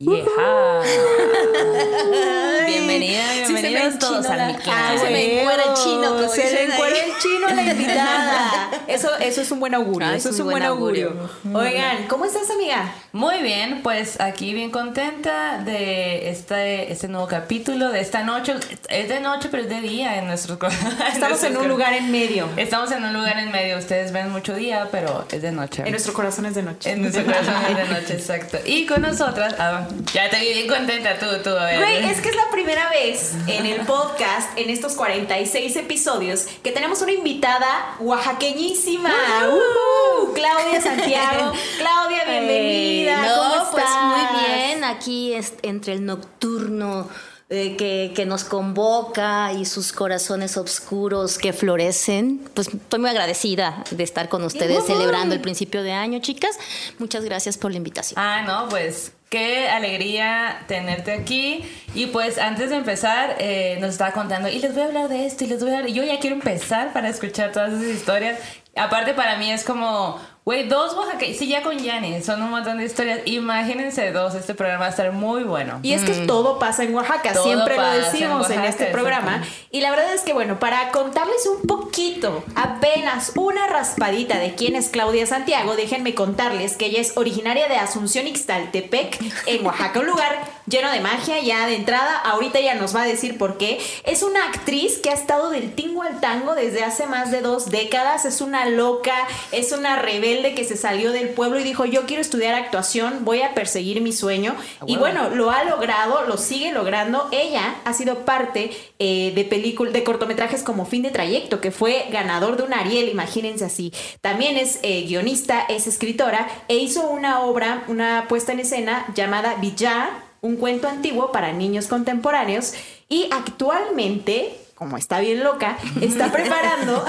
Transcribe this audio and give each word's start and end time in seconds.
Yeah. 0.00 0.24
Bienvenida, 2.66 3.20
bienvenidos 3.46 3.98
todos 3.98 4.24
al 4.24 4.46
Mictlán. 4.46 4.98
se 4.98 5.10
me 5.10 5.40
encuera 5.40 5.62
el 5.62 5.74
chino. 5.74 6.26
Se 6.26 6.54
le 6.54 6.64
encuera 6.72 6.96
el 7.04 7.18
chino 7.18 7.48
a 7.48 7.52
la 7.52 7.62
invitada. 7.62 8.70
Eso, 8.88 9.08
eso 9.20 9.40
es 9.40 9.50
un 9.52 9.60
buen 9.60 9.72
augurio. 9.72 10.08
Ah, 10.08 10.16
eso 10.16 10.30
es 10.30 10.40
un 10.40 10.46
buen 10.46 10.58
buen 10.58 10.64
augurio. 10.64 11.10
augurio. 11.44 11.58
Oigan, 11.58 12.08
¿cómo 12.08 12.24
estás, 12.24 12.50
amiga? 12.50 12.92
Muy 13.12 13.38
bien, 13.38 13.82
pues 13.84 14.20
aquí 14.20 14.52
bien 14.52 14.72
contenta 14.72 15.58
de 15.58 16.28
este, 16.28 16.90
este 16.90 17.06
nuevo 17.06 17.28
capítulo, 17.28 17.90
de 17.90 18.00
esta 18.00 18.24
noche. 18.24 18.56
Es 18.88 19.08
de 19.08 19.20
noche, 19.20 19.48
pero 19.48 19.62
es 19.62 19.68
de 19.68 19.80
día 19.80 20.18
en 20.18 20.26
nuestros 20.26 20.58
Estamos 21.12 21.40
en 21.44 21.56
un 21.56 21.68
lugar 21.68 21.94
en 21.94 22.10
medio. 22.10 22.48
Estamos 22.56 22.90
en 22.90 23.04
un 23.04 23.12
lugar 23.12 23.38
en 23.38 23.52
medio. 23.52 23.78
Ustedes 23.78 24.12
ven 24.12 24.28
mucho 24.30 24.56
día, 24.56 24.88
pero 24.90 25.24
es 25.30 25.40
de 25.40 25.52
noche. 25.52 25.84
En 25.84 25.92
nuestro 25.92 26.12
corazón 26.12 26.46
es 26.46 26.56
de 26.56 26.64
noche. 26.64 26.90
En 26.90 27.02
nuestro 27.02 27.24
corazón 27.24 27.54
es 27.68 27.76
de 27.76 27.94
noche, 27.94 28.14
exacto. 28.14 28.58
Y 28.64 28.86
con 28.86 29.02
nosotras, 29.02 29.54
ah, 29.60 29.86
ya 30.12 30.30
te 30.30 30.38
vi 30.40 30.52
bien 30.52 30.68
contenta 30.68 31.18
tú, 31.18 31.26
tú, 31.42 31.50
a 31.50 31.66
ver. 31.66 31.78
Güey, 31.78 32.10
es 32.10 32.20
que 32.20 32.28
es 32.28 32.36
la 32.36 32.50
primera 32.50 32.88
vez 32.90 33.34
en 33.46 33.66
el 33.66 33.80
podcast, 33.86 34.56
en 34.56 34.70
estos 34.70 34.94
46 34.94 35.76
episodios, 35.76 36.46
que 36.62 36.72
tenemos 36.72 37.00
una 37.02 37.12
invitada 37.12 37.96
oaxaqueñísima. 38.00 39.12
Ujú, 39.48 40.32
Claudia 40.34 40.80
Santiago. 40.80 41.52
Claudia, 41.78 42.24
bienvenida. 42.24 43.12
Eh, 43.12 43.28
no, 43.28 43.42
¿Cómo 43.42 43.70
pues 43.72 43.84
estás? 43.84 44.02
muy 44.04 44.44
bien, 44.44 44.84
aquí 44.84 45.32
es, 45.34 45.54
entre 45.62 45.94
el 45.94 46.04
nocturno 46.04 47.08
eh, 47.52 47.76
que, 47.76 48.12
que 48.14 48.26
nos 48.26 48.44
convoca 48.44 49.52
y 49.52 49.64
sus 49.64 49.92
corazones 49.92 50.56
oscuros 50.56 51.36
que 51.36 51.52
florecen, 51.52 52.48
pues 52.54 52.68
estoy 52.68 53.00
muy 53.00 53.10
agradecida 53.10 53.82
de 53.90 54.04
estar 54.04 54.28
con 54.28 54.44
ustedes 54.44 54.86
celebrando 54.86 55.34
el 55.34 55.40
principio 55.40 55.82
de 55.82 55.92
año, 55.92 56.20
chicas. 56.20 56.58
Muchas 56.98 57.24
gracias 57.24 57.58
por 57.58 57.72
la 57.72 57.78
invitación. 57.78 58.22
Ah, 58.22 58.42
no, 58.42 58.68
pues 58.68 59.12
qué 59.30 59.68
alegría 59.68 60.64
tenerte 60.66 61.12
aquí. 61.12 61.64
Y 61.94 62.06
pues 62.06 62.36
antes 62.36 62.70
de 62.70 62.76
empezar, 62.76 63.36
eh, 63.38 63.78
nos 63.80 63.90
estaba 63.90 64.12
contando, 64.12 64.48
y 64.48 64.58
les 64.58 64.74
voy 64.74 64.82
a 64.82 64.86
hablar 64.86 65.08
de 65.08 65.24
esto, 65.24 65.44
y 65.44 65.46
les 65.46 65.62
voy 65.62 65.72
a 65.72 65.78
hablar. 65.78 65.92
Yo 65.92 66.04
ya 66.04 66.20
quiero 66.20 66.36
empezar 66.36 66.92
para 66.92 67.08
escuchar 67.08 67.52
todas 67.52 67.72
esas 67.72 67.86
historias. 67.86 68.38
Aparte, 68.76 69.14
para 69.14 69.36
mí 69.36 69.50
es 69.50 69.64
como, 69.64 70.20
güey, 70.44 70.68
dos 70.68 70.94
oaxaqueños, 70.94 71.36
sí, 71.36 71.48
ya 71.48 71.62
con 71.62 71.78
Yanni, 71.78 72.22
son 72.22 72.42
un 72.42 72.50
montón 72.50 72.78
de 72.78 72.84
historias. 72.84 73.20
Imagínense 73.26 74.10
dos, 74.10 74.34
este 74.34 74.54
programa 74.54 74.80
va 74.80 74.86
a 74.86 74.90
estar 74.90 75.12
muy 75.12 75.44
bueno. 75.44 75.80
Y 75.82 75.92
es 75.92 76.02
que 76.02 76.26
todo 76.26 76.58
pasa 76.58 76.82
en 76.82 76.94
Oaxaca, 76.94 77.34
Todo 77.34 77.44
siempre 77.44 77.76
lo 77.76 77.92
en 77.92 78.02
decimos 78.02 78.50
en, 78.50 78.58
Oaxaca, 78.58 78.68
este 78.68 78.86
programa. 78.86 79.44
Y 79.70 79.80
la 79.80 79.90
verdad 79.90 80.14
es 80.14 80.22
que, 80.22 80.32
bueno, 80.32 80.58
para 80.58 80.90
contarles 80.92 81.46
un 81.46 81.66
poquito, 81.66 82.42
apenas 82.54 83.32
una 83.36 83.66
raspadita 83.66 84.38
de 84.38 84.54
quién 84.54 84.76
es 84.76 84.88
Claudia 84.88 85.26
Santiago, 85.26 85.76
déjenme 85.76 86.14
contarles 86.14 86.76
que 86.76 86.86
ella 86.86 87.00
es 87.00 87.16
originaria 87.16 87.68
de 87.68 87.76
Asunción 87.76 88.26
Ixtaltepec, 88.26 89.20
en 89.46 89.66
Oaxaca, 89.66 90.00
un 90.00 90.06
lugar 90.06 90.38
lleno 90.66 90.90
de 90.90 91.00
magia 91.00 91.38
ya 91.40 91.66
de 91.66 91.76
entrada. 91.76 92.16
Ahorita 92.24 92.58
ella 92.58 92.74
nos 92.74 92.96
va 92.96 93.02
a 93.02 93.06
decir 93.06 93.36
por 93.36 93.58
qué. 93.58 93.80
Es 94.04 94.22
una 94.22 94.44
actriz 94.44 94.98
que 94.98 95.10
ha 95.10 95.14
estado 95.14 95.50
del 95.50 95.74
tingo 95.74 96.02
al 96.02 96.20
tango 96.20 96.54
desde 96.54 96.82
hace 96.82 97.06
más 97.06 97.30
de 97.30 97.40
dos 97.42 97.70
décadas. 97.70 98.24
Es 98.24 98.40
una 98.40 98.66
loca, 98.66 99.14
es 99.52 99.72
una 99.72 99.96
rebelde 99.96 100.29
que 100.38 100.64
se 100.64 100.76
salió 100.76 101.12
del 101.12 101.30
pueblo 101.30 101.58
y 101.58 101.64
dijo, 101.64 101.84
yo 101.84 102.06
quiero 102.06 102.22
estudiar 102.22 102.54
actuación, 102.54 103.24
voy 103.24 103.42
a 103.42 103.54
perseguir 103.54 104.00
mi 104.00 104.12
sueño. 104.12 104.54
Y 104.86 104.96
bueno, 104.96 105.30
lo 105.30 105.50
ha 105.50 105.64
logrado, 105.64 106.26
lo 106.26 106.36
sigue 106.36 106.72
logrando. 106.72 107.28
Ella 107.32 107.76
ha 107.84 107.92
sido 107.92 108.24
parte 108.24 108.70
eh, 108.98 109.32
de 109.34 109.44
películas, 109.44 109.92
de 109.92 110.04
cortometrajes 110.04 110.62
como 110.62 110.86
Fin 110.86 111.02
de 111.02 111.10
Trayecto, 111.10 111.60
que 111.60 111.70
fue 111.70 112.06
ganador 112.10 112.56
de 112.56 112.62
un 112.62 112.72
Ariel, 112.72 113.08
imagínense 113.08 113.64
así. 113.64 113.92
También 114.20 114.56
es 114.56 114.78
eh, 114.82 115.02
guionista, 115.02 115.62
es 115.68 115.86
escritora 115.86 116.48
e 116.68 116.76
hizo 116.76 117.08
una 117.08 117.40
obra, 117.40 117.84
una 117.88 118.26
puesta 118.28 118.52
en 118.52 118.60
escena 118.60 119.06
llamada 119.14 119.56
Villa, 119.56 120.10
un 120.40 120.56
cuento 120.56 120.88
antiguo 120.88 121.32
para 121.32 121.52
niños 121.52 121.86
contemporáneos. 121.86 122.74
Y 123.08 123.28
actualmente 123.32 124.59
como 124.80 124.96
está 124.96 125.20
bien 125.20 125.44
loca, 125.44 125.76
está 126.00 126.32
preparando 126.32 127.04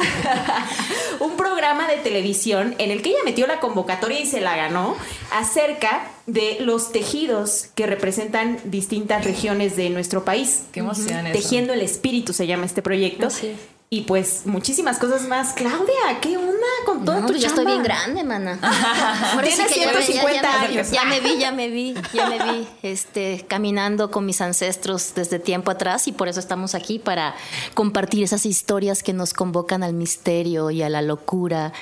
un 1.22 1.38
programa 1.38 1.88
de 1.88 1.96
televisión 1.96 2.76
en 2.80 2.92
el 2.92 3.02
que 3.02 3.12
ella 3.12 3.20
metió 3.24 3.48
la 3.48 3.62
convocatoria 3.62 4.20
y 4.20 4.26
se 4.26 4.42
la 4.42 4.58
ganó 4.58 4.98
acerca 5.32 6.10
de 6.28 6.58
los 6.60 6.92
tejidos 6.92 7.70
que 7.74 7.88
representan 7.88 8.60
distintas 8.66 9.24
regiones 9.24 9.78
de 9.78 9.90
nuestro 9.90 10.26
país. 10.26 10.66
Qué 10.74 10.82
emoción 10.82 11.28
eso. 11.28 11.40
Tejiendo 11.40 11.72
el 11.72 11.80
espíritu 11.80 12.34
se 12.34 12.46
llama 12.46 12.66
este 12.66 12.82
proyecto. 12.82 13.28
Así 13.28 13.48
es. 13.48 13.81
Y 13.94 14.04
pues 14.04 14.44
muchísimas 14.46 14.98
cosas 15.00 15.28
más. 15.28 15.52
Claudia, 15.52 16.22
¿qué 16.22 16.38
onda 16.38 16.56
con 16.86 17.04
todo 17.04 17.20
No, 17.20 17.26
tu 17.28 17.34
ya 17.34 17.50
estoy 17.50 17.66
bien 17.66 17.84
grande, 17.84 18.24
mana. 18.24 18.58
Tienes 19.44 19.74
que 19.74 19.82
ya 19.82 19.88
me- 19.88 19.94
ya- 19.96 20.02
150 20.02 20.42
ya, 20.42 20.62
años. 20.62 20.92
Ya 20.94 21.04
me 21.04 21.20
vi, 21.20 21.38
ya 21.38 21.52
me 21.52 21.68
vi, 21.70 21.94
ya 22.14 22.30
me 22.30 22.40
vi 22.54 22.68
este, 22.84 23.46
caminando 23.50 24.10
con 24.10 24.26
mis 24.26 24.40
ancestros 24.40 25.14
desde 25.14 25.40
tiempo 25.40 25.72
atrás 25.72 26.08
y 26.08 26.14
por 26.14 26.30
eso 26.30 26.40
estamos 26.40 26.74
aquí 26.74 27.00
para 27.00 27.36
compartir 27.74 28.24
esas 28.24 28.46
historias 28.46 29.04
que 29.04 29.12
nos 29.12 29.34
convocan 29.34 29.84
al 29.84 29.92
misterio 29.94 30.72
y 30.72 30.84
a 30.84 30.90
la 30.90 31.02
locura 31.02 31.74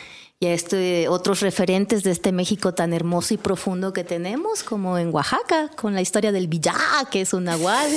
y 0.41 0.47
a 0.47 0.53
este, 0.53 1.09
otros 1.09 1.41
referentes 1.41 2.03
de 2.03 2.11
este 2.11 2.31
México 2.31 2.73
tan 2.73 2.93
hermoso 2.93 3.33
y 3.33 3.37
profundo 3.37 3.91
que 3.91 4.05
tenemos, 4.05 4.63
como 4.63 4.97
en 4.97 5.13
Oaxaca, 5.13 5.69
con 5.75 5.93
la 5.93 6.01
historia 6.01 6.31
del 6.31 6.47
Villá, 6.47 6.75
que 7.11 7.19
es 7.19 7.33
un 7.33 7.43
nahual, 7.43 7.91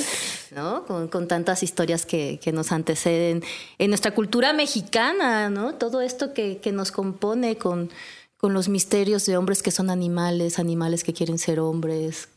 ¿no? 0.50 0.84
Con, 0.84 1.06
con 1.06 1.28
tantas 1.28 1.62
historias 1.62 2.04
que, 2.04 2.40
que 2.42 2.50
nos 2.50 2.72
anteceden 2.72 3.44
en 3.78 3.90
nuestra 3.90 4.12
cultura 4.12 4.52
mexicana, 4.52 5.50
¿no? 5.50 5.76
Todo 5.76 6.00
esto 6.00 6.34
que, 6.34 6.58
que 6.58 6.72
nos 6.72 6.90
compone 6.90 7.58
con, 7.58 7.90
con 8.42 8.54
los 8.54 8.68
misterios 8.68 9.24
de 9.24 9.36
hombres 9.36 9.62
que 9.62 9.70
son 9.70 9.88
animales, 9.88 10.58
animales 10.58 11.04
que 11.04 11.12
quieren 11.12 11.38
ser 11.38 11.60
hombres, 11.60 12.28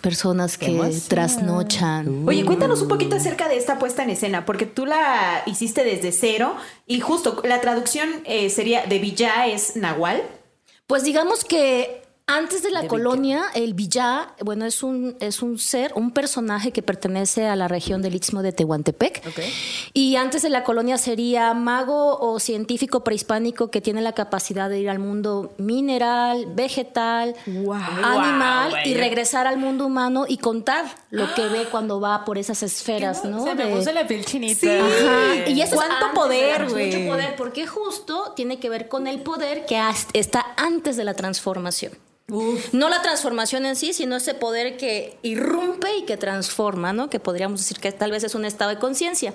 personas 0.00 0.58
que 0.58 0.92
trasnochan. 1.06 2.26
Oye, 2.26 2.44
cuéntanos 2.44 2.82
un 2.82 2.88
poquito 2.88 3.14
acerca 3.14 3.48
de 3.48 3.56
esta 3.56 3.78
puesta 3.78 4.02
en 4.02 4.10
escena, 4.10 4.44
porque 4.44 4.66
tú 4.66 4.86
la 4.86 5.44
hiciste 5.46 5.84
desde 5.84 6.10
cero 6.10 6.56
y 6.88 6.98
justo 6.98 7.42
la 7.44 7.60
traducción 7.60 8.08
eh, 8.24 8.50
sería 8.50 8.86
de 8.86 8.98
Villa 8.98 9.46
es 9.46 9.76
Nahual. 9.76 10.24
Pues 10.88 11.04
digamos 11.04 11.44
que 11.44 12.02
Antes 12.28 12.64
de 12.64 12.72
la 12.72 12.88
colonia, 12.88 13.44
el 13.54 13.74
Villá, 13.74 14.34
bueno, 14.44 14.64
es 14.66 14.82
un, 14.82 15.16
es 15.20 15.42
un 15.42 15.60
ser, 15.60 15.92
un 15.94 16.10
personaje 16.10 16.72
que 16.72 16.82
pertenece 16.82 17.46
a 17.46 17.54
la 17.54 17.68
región 17.68 18.02
del 18.02 18.16
Istmo 18.16 18.42
de 18.42 18.50
Tehuantepec. 18.50 19.22
Y 19.94 20.16
antes 20.16 20.42
de 20.42 20.48
la 20.48 20.64
colonia 20.64 20.98
sería 20.98 21.54
mago 21.54 22.18
o 22.18 22.40
científico 22.40 23.04
prehispánico 23.04 23.70
que 23.70 23.80
tiene 23.80 24.00
la 24.00 24.10
capacidad 24.12 24.68
de 24.68 24.80
ir 24.80 24.90
al 24.90 24.98
mundo 24.98 25.54
mineral, 25.58 26.46
vegetal, 26.52 27.36
animal 27.46 28.70
Wow, 28.72 28.78
y 28.86 28.94
regresar 28.94 29.46
al 29.46 29.58
mundo 29.58 29.86
humano 29.86 30.24
y 30.26 30.38
contar 30.38 30.84
lo 31.10 31.32
que 31.34 31.46
ve 31.46 31.66
cuando 31.70 32.00
va 32.00 32.24
por 32.24 32.38
esas 32.38 32.64
esferas, 32.64 33.24
¿no? 33.24 33.44
Se 33.44 33.54
me 33.54 33.66
De- 33.66 33.76
puso 33.76 33.92
la 33.92 34.04
piel 34.04 34.24
chinita. 34.24 34.66
Ajá, 34.84 35.48
Y 35.48 35.60
eso 35.60 35.76
¿Cuánto 35.76 36.12
poder, 36.12 36.62
mucho 36.64 36.72
güey? 36.74 37.06
poder, 37.06 37.36
porque 37.36 37.68
justo 37.68 38.32
tiene 38.34 38.58
que 38.58 38.68
ver 38.68 38.88
con 38.88 39.06
el 39.06 39.20
poder 39.20 39.64
que 39.64 39.80
está 40.12 40.44
antes 40.56 40.96
de 40.96 41.04
la 41.04 41.14
transformación. 41.14 41.92
No 42.72 42.88
la 42.88 43.02
transformación 43.02 43.66
en 43.66 43.76
sí, 43.76 43.92
sino 43.92 44.16
ese 44.16 44.34
poder 44.34 44.76
que 44.76 45.16
irrumpe 45.22 45.98
y 45.98 46.02
que 46.02 46.16
transforma, 46.16 46.92
¿no? 46.92 47.08
Que 47.08 47.20
podríamos 47.20 47.60
decir 47.60 47.78
que 47.78 47.92
tal 47.92 48.10
vez 48.10 48.24
es 48.24 48.34
un 48.34 48.44
estado 48.44 48.70
de 48.70 48.80
conciencia. 48.80 49.32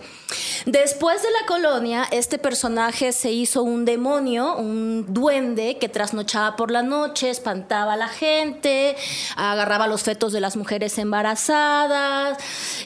Después 0.66 1.22
de 1.22 1.30
la 1.32 1.48
colonia, 1.48 2.06
este 2.12 2.38
personaje 2.38 3.14
se 3.14 3.32
hizo 3.32 3.64
un 3.64 3.86
demonio, 3.86 4.58
un 4.58 5.06
duende 5.08 5.78
que 5.78 5.88
trasnochaba 5.88 6.58
por 6.58 6.70
la 6.70 6.84
noche, 6.84 7.30
espantaba 7.30 7.94
a 7.94 7.98
la 7.98 8.10
gente, 8.10 8.98
agarraba 9.38 9.88
los 9.88 10.04
fetos 10.04 10.34
de 10.34 10.42
las 10.42 10.58
mujeres 10.58 10.98
embarazadas 10.98 12.38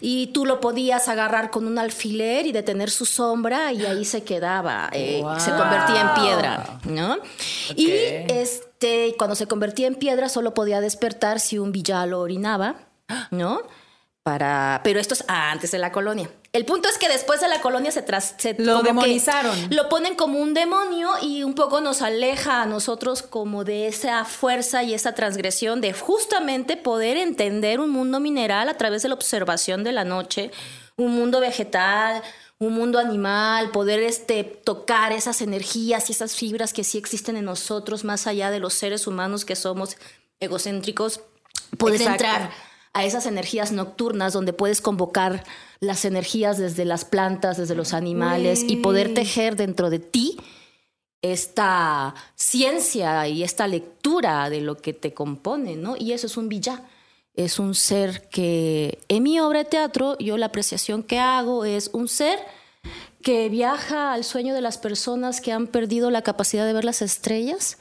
y 0.01 0.27
tú 0.27 0.45
lo 0.45 0.61
podías 0.61 1.07
agarrar 1.07 1.49
con 1.49 1.65
un 1.65 1.79
alfiler 1.79 2.45
y 2.45 2.51
detener 2.51 2.91
su 2.91 3.07
sombra 3.07 3.71
y 3.73 3.83
ahí 3.83 4.05
se 4.05 4.23
quedaba, 4.23 4.87
eh, 4.93 5.23
se 5.39 5.49
convertía 5.49 6.01
en 6.01 6.13
piedra, 6.13 6.79
¿no? 6.83 7.17
Y 7.75 7.89
este, 7.89 8.74
cuando 9.17 9.35
se 9.35 9.47
convertía 9.47 9.87
en 9.87 9.95
piedra 9.95 10.29
solo 10.29 10.53
podía 10.53 10.81
despertar 10.81 11.39
si 11.39 11.59
un 11.59 11.71
villano 11.71 12.05
lo 12.07 12.19
orinaba, 12.19 12.75
¿no? 13.31 13.61
Para, 14.23 14.81
pero 14.83 14.99
esto 14.99 15.13
es 15.13 15.23
antes 15.27 15.69
de 15.69 15.77
la 15.77 15.91
colonia. 15.91 16.27
El 16.51 16.65
punto 16.65 16.89
es 16.89 16.97
que 16.97 17.07
después 17.07 17.41
de 17.41 17.47
la 17.47 17.61
colonia 17.61 17.91
se, 17.91 18.01
tras, 18.01 18.33
se 18.39 18.55
Lo 18.57 18.81
demonizaron. 18.81 19.55
lo 19.69 19.87
ponen 19.87 20.15
como 20.15 20.39
un 20.39 20.55
demonio 20.55 21.11
y 21.21 21.43
un 21.43 21.53
poco 21.53 21.79
nos 21.79 22.01
aleja 22.01 22.63
a 22.63 22.65
nosotros 22.65 23.21
como 23.21 23.63
de 23.63 23.85
esa 23.87 24.25
fuerza 24.25 24.81
y 24.81 24.95
esa 24.95 25.13
transgresión 25.13 25.79
de 25.79 25.93
justamente 25.93 26.75
poder 26.75 27.17
entender 27.17 27.79
un 27.79 27.91
mundo 27.91 28.19
mineral 28.19 28.67
a 28.67 28.77
través 28.77 29.03
de 29.03 29.09
la 29.09 29.15
observación 29.15 29.83
de 29.83 29.91
la 29.91 30.05
noche, 30.05 30.49
un 30.97 31.13
mundo 31.13 31.39
vegetal, 31.39 32.23
un 32.59 32.73
mundo 32.73 32.99
animal, 32.99 33.71
poder 33.71 33.99
este, 34.01 34.43
tocar 34.43 35.11
esas 35.11 35.41
energías 35.41 36.09
y 36.09 36.13
esas 36.13 36.35
fibras 36.35 36.73
que 36.73 36.83
sí 36.83 36.97
existen 36.97 37.35
en 37.35 37.45
nosotros, 37.45 38.03
más 38.03 38.27
allá 38.27 38.49
de 38.49 38.59
los 38.59 38.73
seres 38.73 39.07
humanos 39.07 39.43
que 39.43 39.55
somos 39.55 39.97
egocéntricos, 40.39 41.21
poder 41.77 42.01
Exacto. 42.01 42.23
entrar 42.25 42.51
a 42.93 43.03
esas 43.03 43.25
energías 43.25 43.73
nocturnas 43.73 44.31
donde 44.31 44.53
puedes 44.53 44.79
convocar 44.79 45.43
las 45.81 46.05
energías 46.05 46.57
desde 46.57 46.85
las 46.85 47.03
plantas, 47.03 47.57
desde 47.57 47.75
los 47.75 47.93
animales 47.93 48.63
y 48.65 48.77
poder 48.77 49.13
tejer 49.13 49.57
dentro 49.57 49.89
de 49.89 49.99
ti 49.99 50.37
esta 51.21 52.15
ciencia 52.35 53.27
y 53.27 53.43
esta 53.43 53.67
lectura 53.67 54.49
de 54.49 54.61
lo 54.61 54.77
que 54.77 54.93
te 54.93 55.13
compone, 55.13 55.75
¿no? 55.75 55.97
Y 55.97 56.13
eso 56.13 56.27
es 56.27 56.37
un 56.37 56.47
villá. 56.47 56.83
Es 57.35 57.59
un 57.59 57.75
ser 57.75 58.29
que 58.29 58.99
en 59.07 59.23
mi 59.23 59.39
obra 59.39 59.59
de 59.59 59.65
teatro 59.65 60.17
yo 60.19 60.37
la 60.37 60.47
apreciación 60.47 61.03
que 61.03 61.19
hago 61.19 61.65
es 61.65 61.89
un 61.93 62.07
ser 62.07 62.39
que 63.21 63.49
viaja 63.49 64.13
al 64.13 64.23
sueño 64.23 64.53
de 64.53 64.61
las 64.61 64.77
personas 64.77 65.41
que 65.41 65.51
han 65.51 65.67
perdido 65.67 66.11
la 66.11 66.21
capacidad 66.21 66.65
de 66.65 66.73
ver 66.73 66.85
las 66.85 67.01
estrellas 67.01 67.77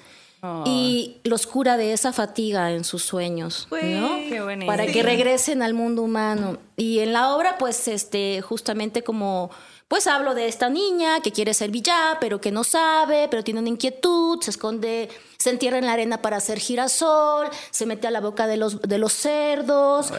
y 0.66 1.16
los 1.24 1.46
cura 1.46 1.76
de 1.76 1.92
esa 1.92 2.12
fatiga 2.12 2.70
en 2.72 2.84
sus 2.84 3.02
sueños, 3.02 3.66
¿no? 3.70 3.78
qué. 3.78 4.64
Para 4.66 4.86
que 4.86 5.02
regresen 5.02 5.62
al 5.62 5.72
mundo 5.72 6.02
humano. 6.02 6.58
Y 6.76 6.98
en 6.98 7.12
la 7.12 7.34
obra, 7.34 7.56
pues, 7.56 7.88
este, 7.88 8.42
justamente 8.42 9.02
como, 9.02 9.50
pues 9.88 10.06
hablo 10.06 10.34
de 10.34 10.46
esta 10.46 10.68
niña 10.68 11.20
que 11.20 11.32
quiere 11.32 11.54
ser 11.54 11.70
villá, 11.70 12.18
pero 12.20 12.40
que 12.40 12.50
no 12.50 12.62
sabe, 12.62 13.28
pero 13.30 13.42
tiene 13.42 13.60
una 13.60 13.70
inquietud, 13.70 14.38
se 14.42 14.50
esconde, 14.50 15.08
se 15.44 15.50
entierra 15.50 15.76
en 15.76 15.84
la 15.84 15.92
arena 15.92 16.22
para 16.22 16.38
hacer 16.38 16.58
girasol, 16.58 17.50
se 17.70 17.84
mete 17.84 18.06
a 18.06 18.10
la 18.10 18.20
boca 18.20 18.46
de 18.46 18.56
los, 18.56 18.80
de 18.80 18.96
los 18.96 19.12
cerdos. 19.12 20.10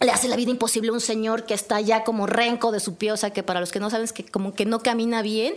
Le 0.00 0.10
hace 0.10 0.26
la 0.26 0.34
vida 0.34 0.50
imposible 0.50 0.90
a 0.90 0.92
un 0.92 1.00
señor 1.00 1.44
que 1.44 1.54
está 1.54 1.80
ya 1.80 2.02
como 2.02 2.26
renco 2.26 2.72
de 2.72 2.80
su 2.80 2.96
pie, 2.96 3.12
o 3.12 3.16
sea 3.16 3.30
que 3.30 3.44
para 3.44 3.60
los 3.60 3.70
que 3.70 3.78
no 3.78 3.90
saben 3.90 4.02
es 4.02 4.12
que 4.12 4.26
como 4.26 4.54
que 4.54 4.66
no 4.66 4.80
camina 4.80 5.22
bien, 5.22 5.54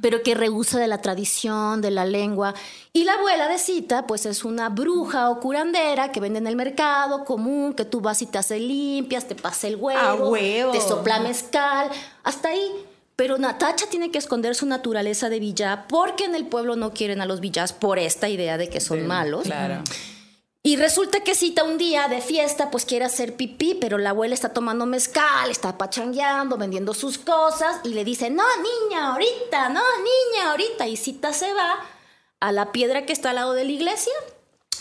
pero 0.00 0.22
que 0.22 0.36
rehúsa 0.36 0.78
de 0.78 0.86
la 0.86 1.02
tradición, 1.02 1.80
de 1.80 1.90
la 1.90 2.04
lengua. 2.04 2.54
Y 2.92 3.02
la 3.02 3.14
abuela 3.14 3.48
de 3.48 3.58
Cita, 3.58 4.06
pues 4.06 4.26
es 4.26 4.44
una 4.44 4.68
bruja 4.68 5.28
o 5.30 5.40
curandera 5.40 6.12
que 6.12 6.20
vende 6.20 6.38
en 6.38 6.46
el 6.46 6.54
mercado 6.54 7.24
común, 7.24 7.74
que 7.74 7.84
tú 7.84 8.00
vas 8.00 8.22
y 8.22 8.26
te 8.26 8.38
hace 8.38 8.60
limpias, 8.60 9.26
te 9.26 9.34
pasa 9.34 9.66
el 9.66 9.74
huevo, 9.74 9.98
¡A 10.00 10.14
huevo! 10.14 10.70
te 10.70 10.80
sopla 10.80 11.18
mezcal, 11.18 11.90
hasta 12.22 12.50
ahí. 12.50 12.70
Pero 13.22 13.38
Natacha 13.38 13.86
tiene 13.86 14.10
que 14.10 14.18
esconder 14.18 14.56
su 14.56 14.66
naturaleza 14.66 15.28
de 15.28 15.38
villá 15.38 15.86
porque 15.88 16.24
en 16.24 16.34
el 16.34 16.44
pueblo 16.44 16.74
no 16.74 16.92
quieren 16.92 17.20
a 17.20 17.24
los 17.24 17.38
villás 17.38 17.72
por 17.72 18.00
esta 18.00 18.28
idea 18.28 18.58
de 18.58 18.68
que 18.68 18.80
son 18.80 19.06
malos. 19.06 19.44
Claro. 19.44 19.84
Y 20.64 20.74
resulta 20.74 21.20
que 21.20 21.36
cita 21.36 21.62
un 21.62 21.78
día 21.78 22.08
de 22.08 22.20
fiesta, 22.20 22.68
pues 22.72 22.84
quiere 22.84 23.04
hacer 23.04 23.36
pipí, 23.36 23.78
pero 23.80 23.96
la 23.96 24.10
abuela 24.10 24.34
está 24.34 24.48
tomando 24.48 24.86
mezcal, 24.86 25.52
está 25.52 25.78
pachangueando, 25.78 26.56
vendiendo 26.56 26.94
sus 26.94 27.16
cosas 27.16 27.76
y 27.84 27.90
le 27.90 28.04
dice, 28.04 28.28
no, 28.28 28.42
niña, 28.56 29.12
ahorita, 29.12 29.68
no, 29.68 29.82
niña, 29.98 30.50
ahorita. 30.50 30.88
Y 30.88 30.96
cita 30.96 31.32
se 31.32 31.54
va 31.54 31.78
a 32.40 32.50
la 32.50 32.72
piedra 32.72 33.06
que 33.06 33.12
está 33.12 33.28
al 33.28 33.36
lado 33.36 33.52
de 33.52 33.64
la 33.64 33.70
iglesia 33.70 34.14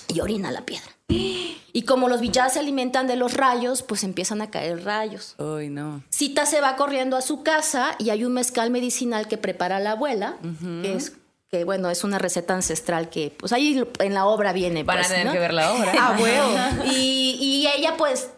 y 0.07 0.19
orina 0.19 0.49
la 0.49 0.65
piedra. 0.65 0.91
Y 1.73 1.83
como 1.83 2.09
los 2.09 2.19
villas 2.19 2.53
se 2.53 2.59
alimentan 2.59 3.07
de 3.07 3.15
los 3.15 3.33
rayos, 3.33 3.81
pues 3.81 4.03
empiezan 4.03 4.41
a 4.41 4.51
caer 4.51 4.83
rayos. 4.83 5.35
Uy, 5.37 5.69
no. 5.69 6.03
Cita 6.09 6.45
se 6.45 6.59
va 6.59 6.75
corriendo 6.75 7.15
a 7.15 7.21
su 7.21 7.43
casa 7.43 7.95
y 7.97 8.09
hay 8.09 8.25
un 8.25 8.33
mezcal 8.33 8.71
medicinal 8.71 9.27
que 9.27 9.37
prepara 9.37 9.79
la 9.79 9.91
abuela, 9.91 10.37
que 10.81 10.93
es 10.93 11.13
que 11.49 11.65
bueno, 11.65 11.89
es 11.89 12.05
una 12.05 12.17
receta 12.17 12.53
ancestral 12.53 13.09
que 13.09 13.35
pues 13.37 13.51
ahí 13.51 13.83
en 13.99 14.13
la 14.13 14.25
obra 14.25 14.53
viene. 14.53 14.83
Van 14.83 14.97
a 14.97 15.01
pues, 15.01 15.09
tener 15.09 15.25
¿no? 15.25 15.33
que 15.33 15.39
ver 15.39 15.53
la 15.53 15.73
obra. 15.73 15.93
Ah. 15.97 16.17
Y, 16.85 17.37
y 17.39 17.67
ella 17.67 17.95
pues 17.97 18.29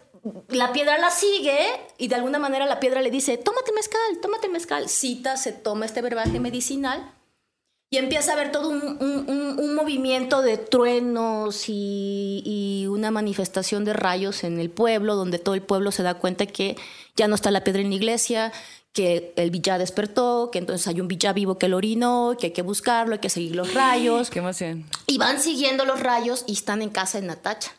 la 0.48 0.72
piedra 0.72 0.98
la 0.98 1.10
sigue 1.10 1.58
y 1.98 2.08
de 2.08 2.14
alguna 2.14 2.38
manera 2.38 2.66
la 2.66 2.80
piedra 2.80 3.02
le 3.02 3.10
dice, 3.10 3.36
tómate 3.36 3.72
mezcal, 3.72 4.00
tómate 4.20 4.48
mezcal. 4.48 4.88
Cita 4.88 5.36
se 5.36 5.52
toma 5.52 5.86
este 5.86 6.02
verbaje 6.02 6.40
medicinal 6.40 7.12
y 7.94 7.98
empieza 7.98 8.32
a 8.32 8.36
ver 8.36 8.50
todo 8.50 8.68
un, 8.68 8.82
un- 9.00 9.24
un- 9.28 9.58
un 9.60 9.74
movimiento 9.74 10.42
de 10.42 10.56
truenos 10.58 11.68
y, 11.68 12.42
y 12.44 12.86
una 12.88 13.10
manifestación 13.10 13.84
de 13.84 13.92
rayos 13.92 14.42
en 14.44 14.58
el 14.58 14.68
pueblo, 14.70 15.14
donde 15.14 15.38
todo 15.38 15.54
el 15.54 15.62
pueblo 15.62 15.92
se 15.92 16.02
da 16.02 16.14
cuenta 16.14 16.46
que 16.46 16.76
ya 17.16 17.28
no 17.28 17.34
está 17.36 17.50
la 17.50 17.62
piedra 17.64 17.80
en 17.82 17.90
la 17.90 17.94
iglesia, 17.96 18.52
que 18.92 19.32
el 19.36 19.50
villá 19.50 19.78
despertó, 19.78 20.50
que 20.52 20.58
entonces 20.58 20.86
hay 20.88 21.00
un 21.00 21.08
villá 21.08 21.32
vivo 21.32 21.58
que 21.58 21.68
lo 21.68 21.76
orinó, 21.76 22.36
que 22.38 22.46
hay 22.46 22.52
que 22.52 22.62
buscarlo, 22.62 23.14
hay 23.14 23.18
que 23.20 23.30
seguir 23.30 23.54
los 23.56 23.74
rayos. 23.74 24.30
Qué 24.30 24.38
emoción. 24.40 24.84
Y 25.06 25.18
van 25.18 25.40
siguiendo 25.40 25.84
los 25.84 26.00
rayos 26.00 26.44
y 26.46 26.52
están 26.52 26.82
en 26.82 26.90
casa 26.90 27.20
de 27.20 27.26
Natacha. 27.26 27.72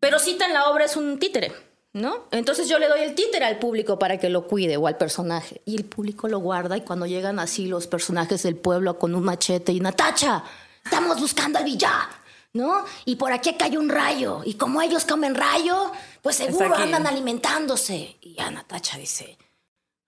Pero 0.00 0.18
Cita 0.18 0.46
en 0.46 0.54
la 0.54 0.70
obra 0.70 0.84
es 0.84 0.96
un 0.96 1.18
títere, 1.18 1.52
¿no? 1.92 2.26
Entonces 2.30 2.68
yo 2.68 2.78
le 2.78 2.88
doy 2.88 3.00
el 3.00 3.14
títere 3.14 3.44
al 3.44 3.58
público 3.58 3.98
para 3.98 4.18
que 4.18 4.28
lo 4.28 4.46
cuide 4.46 4.76
o 4.76 4.86
al 4.86 4.96
personaje. 4.96 5.60
Y 5.64 5.76
el 5.76 5.84
público 5.84 6.28
lo 6.28 6.38
guarda 6.38 6.76
y 6.76 6.82
cuando 6.82 7.06
llegan 7.06 7.38
así 7.38 7.66
los 7.66 7.86
personajes 7.86 8.42
del 8.42 8.56
pueblo 8.56 8.98
con 8.98 9.14
un 9.14 9.24
machete 9.24 9.72
y 9.72 9.80
Natacha, 9.80 10.44
estamos 10.84 11.20
buscando 11.20 11.58
al 11.58 11.64
villá, 11.64 12.08
¿no? 12.52 12.84
Y 13.04 13.16
por 13.16 13.32
aquí 13.32 13.54
cayó 13.54 13.80
un 13.80 13.88
rayo. 13.88 14.42
Y 14.44 14.54
como 14.54 14.80
ellos 14.82 15.04
comen 15.04 15.34
rayo, 15.34 15.92
pues 16.22 16.36
seguro 16.36 16.74
andan 16.74 17.06
alimentándose. 17.06 18.16
Y 18.20 18.34
ya 18.34 18.50
Natacha 18.50 18.96
dice, 18.96 19.36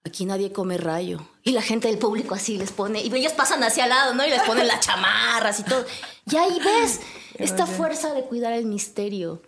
Aquí 0.05 0.25
nadie 0.25 0.53
come 0.53 0.79
rayo. 0.79 1.21
Y 1.45 1.53
la 1.53 1.63
gente 1.63 1.87
del 1.89 1.99
público 1.99 2.35
así 2.35 2.59
les 2.59 2.73
pone, 2.73 3.01
y 3.01 3.15
ellos 3.15 3.33
pasan 3.33 3.63
hacia 3.63 3.85
al 3.85 3.91
lado, 3.91 4.15
¿no? 4.15 4.27
Y 4.27 4.31
les 4.31 4.43
ponen 4.43 4.67
las 4.67 4.81
chamarras 4.81 5.61
y 5.61 5.63
todo. 5.63 5.85
Y 6.31 6.37
ahí 6.37 6.59
ves 6.59 7.01
esta 7.43 7.67
fuerza 7.67 8.15
de 8.15 8.23
cuidar 8.25 8.53
el 8.53 8.67
misterio. 8.67 9.43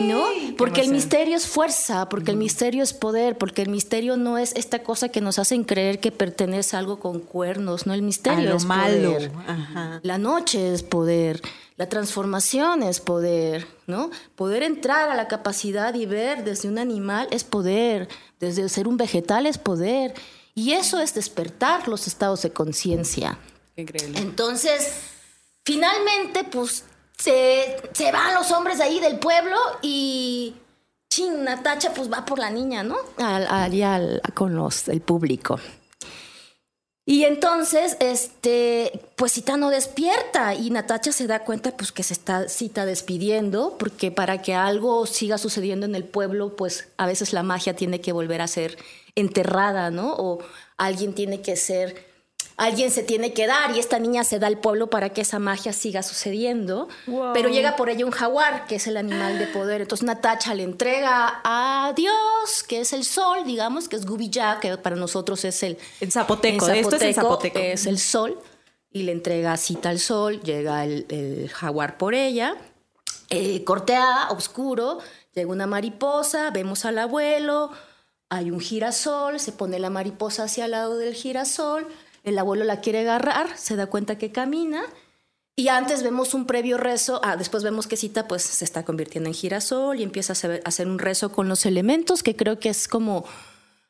¿No? 0.00 0.24
Porque 0.58 0.80
el 0.80 0.90
misterio 0.90 1.36
es 1.36 1.46
fuerza, 1.46 2.08
porque 2.08 2.32
el 2.32 2.36
misterio 2.36 2.82
es 2.82 2.92
poder, 2.92 3.38
porque 3.38 3.62
el 3.62 3.68
misterio 3.68 4.16
no 4.16 4.38
es 4.38 4.52
esta 4.56 4.82
cosa 4.82 5.08
que 5.08 5.20
nos 5.20 5.38
hacen 5.38 5.62
creer 5.62 6.00
que 6.00 6.10
pertenece 6.10 6.74
a 6.74 6.80
algo 6.80 6.98
con 6.98 7.20
cuernos, 7.20 7.86
¿no? 7.86 7.94
El 7.94 8.00
A 8.00 8.02
misterio 8.02 8.50
lo 8.50 8.56
es 8.56 8.64
malo. 8.64 9.12
poder. 9.12 9.32
Ajá. 9.46 10.00
La 10.02 10.18
noche 10.18 10.74
es 10.74 10.82
poder, 10.82 11.40
la 11.76 11.88
transformación 11.88 12.82
es 12.82 12.98
poder, 12.98 13.68
¿no? 13.86 14.10
Poder 14.34 14.64
entrar 14.64 15.08
a 15.10 15.14
la 15.14 15.28
capacidad 15.28 15.94
y 15.94 16.06
ver 16.06 16.42
desde 16.42 16.68
un 16.68 16.78
animal 16.78 17.28
es 17.30 17.44
poder, 17.44 18.08
desde 18.40 18.68
ser 18.68 18.88
un 18.88 18.96
vegetal 18.96 19.46
es 19.46 19.58
poder. 19.58 20.14
Y 20.56 20.72
eso 20.72 21.00
es 21.00 21.14
despertar 21.14 21.86
los 21.88 22.06
estados 22.08 22.42
de 22.42 22.50
conciencia. 22.50 23.38
Increíble. 23.76 24.18
Entonces, 24.20 24.88
finalmente, 25.64 26.44
pues, 26.44 26.84
se, 27.18 27.76
se 27.92 28.12
van 28.12 28.34
los 28.34 28.50
hombres 28.50 28.80
ahí 28.80 29.00
del 29.00 29.18
pueblo 29.18 29.56
y... 29.82 30.54
Chin, 31.10 31.44
Natacha 31.44 31.94
pues 31.94 32.12
va 32.12 32.24
por 32.24 32.40
la 32.40 32.50
niña, 32.50 32.82
¿no? 32.82 32.96
Al- 33.18 33.46
al- 33.46 34.20
con 34.34 34.56
los, 34.56 34.88
el 34.88 35.00
público. 35.00 35.60
Y 37.06 37.22
entonces, 37.22 37.96
este, 38.00 39.00
pues 39.14 39.30
Cita 39.32 39.56
no 39.56 39.70
despierta 39.70 40.54
y 40.54 40.70
Natacha 40.70 41.12
se 41.12 41.28
da 41.28 41.44
cuenta 41.44 41.76
pues 41.76 41.92
que 41.92 42.02
se 42.02 42.14
está 42.14 42.48
Cita 42.48 42.84
despidiendo 42.84 43.76
porque 43.78 44.10
para 44.10 44.42
que 44.42 44.54
algo 44.54 45.06
siga 45.06 45.38
sucediendo 45.38 45.86
en 45.86 45.94
el 45.94 46.02
pueblo, 46.04 46.56
pues 46.56 46.88
a 46.96 47.06
veces 47.06 47.32
la 47.32 47.44
magia 47.44 47.76
tiene 47.76 48.00
que 48.00 48.12
volver 48.12 48.40
a 48.40 48.48
ser 48.48 48.76
enterrada, 49.14 49.92
¿no? 49.92 50.14
O 50.14 50.38
alguien 50.78 51.14
tiene 51.14 51.42
que 51.42 51.54
ser 51.56 52.12
alguien 52.56 52.90
se 52.90 53.02
tiene 53.02 53.32
que 53.32 53.46
dar 53.46 53.74
y 53.74 53.78
esta 53.78 53.98
niña 53.98 54.24
se 54.24 54.38
da 54.38 54.46
al 54.46 54.58
pueblo 54.58 54.88
para 54.88 55.10
que 55.10 55.20
esa 55.22 55.38
magia 55.38 55.72
siga 55.72 56.02
sucediendo. 56.02 56.88
Pero 57.32 57.48
llega 57.48 57.76
por 57.76 57.90
ella 57.90 58.04
un 58.04 58.12
jaguar, 58.12 58.66
que 58.66 58.76
es 58.76 58.86
el 58.86 58.96
animal 58.96 59.38
de 59.38 59.46
poder. 59.46 59.82
Entonces 59.82 60.06
Natacha 60.06 60.54
le 60.54 60.62
entrega 60.62 61.40
a 61.44 61.92
Dios, 61.96 62.62
que 62.66 62.80
es 62.80 62.92
el 62.92 63.04
sol, 63.04 63.44
digamos, 63.44 63.88
que 63.88 63.96
es 63.96 64.06
Gubiyá, 64.06 64.58
que 64.60 64.76
para 64.76 64.96
nosotros 64.96 65.44
es 65.44 65.62
el... 65.62 65.78
En 66.00 66.10
zapoteco, 66.10 66.68
esto 66.68 66.96
es 66.96 67.02
en 67.02 67.14
zapoteco. 67.14 67.58
Es 67.58 67.86
el 67.86 67.98
sol. 67.98 68.38
Y 68.90 69.02
le 69.02 69.12
entrega 69.12 69.56
cita 69.56 69.88
al 69.88 69.98
sol, 69.98 70.40
llega 70.42 70.84
el, 70.84 71.06
el 71.08 71.50
jaguar 71.50 71.98
por 71.98 72.14
ella, 72.14 72.56
eh, 73.28 73.64
cortea, 73.64 74.28
oscuro, 74.30 74.98
llega 75.34 75.50
una 75.50 75.66
mariposa, 75.66 76.50
vemos 76.50 76.84
al 76.84 76.98
abuelo, 76.98 77.72
hay 78.28 78.52
un 78.52 78.60
girasol, 78.60 79.40
se 79.40 79.50
pone 79.50 79.80
la 79.80 79.90
mariposa 79.90 80.44
hacia 80.44 80.66
el 80.66 80.72
lado 80.72 80.96
del 80.96 81.14
girasol, 81.14 81.88
el 82.24 82.38
abuelo 82.38 82.64
la 82.64 82.80
quiere 82.80 83.00
agarrar, 83.00 83.56
se 83.56 83.76
da 83.76 83.86
cuenta 83.86 84.18
que 84.18 84.32
camina. 84.32 84.82
Y 85.56 85.68
antes 85.68 86.02
vemos 86.02 86.34
un 86.34 86.46
previo 86.46 86.78
rezo, 86.78 87.20
ah, 87.22 87.36
después 87.36 87.62
vemos 87.62 87.86
que 87.86 87.96
Cita 87.96 88.26
pues 88.26 88.42
se 88.42 88.64
está 88.64 88.84
convirtiendo 88.84 89.28
en 89.28 89.34
girasol 89.34 90.00
y 90.00 90.02
empieza 90.02 90.32
a 90.32 90.58
hacer, 90.64 90.88
un 90.88 90.98
rezo 90.98 91.30
con 91.30 91.48
los 91.48 91.64
elementos, 91.64 92.24
que 92.24 92.34
creo 92.34 92.58
que 92.58 92.70
es 92.70 92.88
como 92.88 93.24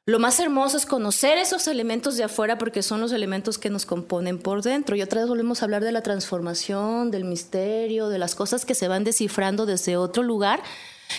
lo 0.05 0.19
más 0.19 0.39
hermoso 0.39 0.77
es 0.77 0.85
conocer 0.85 1.39
esos 1.39 1.67
elementos 1.67 2.19
de 2.19 2.25
afuera 2.25 2.59
porque 2.59 2.83
son 2.83 3.01
los 3.01 3.13
elementos 3.13 3.57
que 3.57 3.71
nos 3.71 3.87
componen 3.87 4.39
por 4.39 4.61
dentro. 4.61 4.95
Y 4.95 5.01
otra 5.01 5.21
vez 5.21 5.29
volvemos 5.31 5.63
a 5.63 5.65
hablar 5.65 5.83
de 5.83 5.93
la 5.93 6.03
transformación, 6.03 7.11
del 7.11 7.25
misterio, 7.25 8.11
de 8.11 8.19
las 8.19 8.35
cosas 8.35 8.67
que 8.67 8.75
se 8.75 8.87
van 8.87 9.05
descifrando 9.05 9.65
desde 9.65 9.97
otro 9.97 10.23
lugar, 10.23 10.63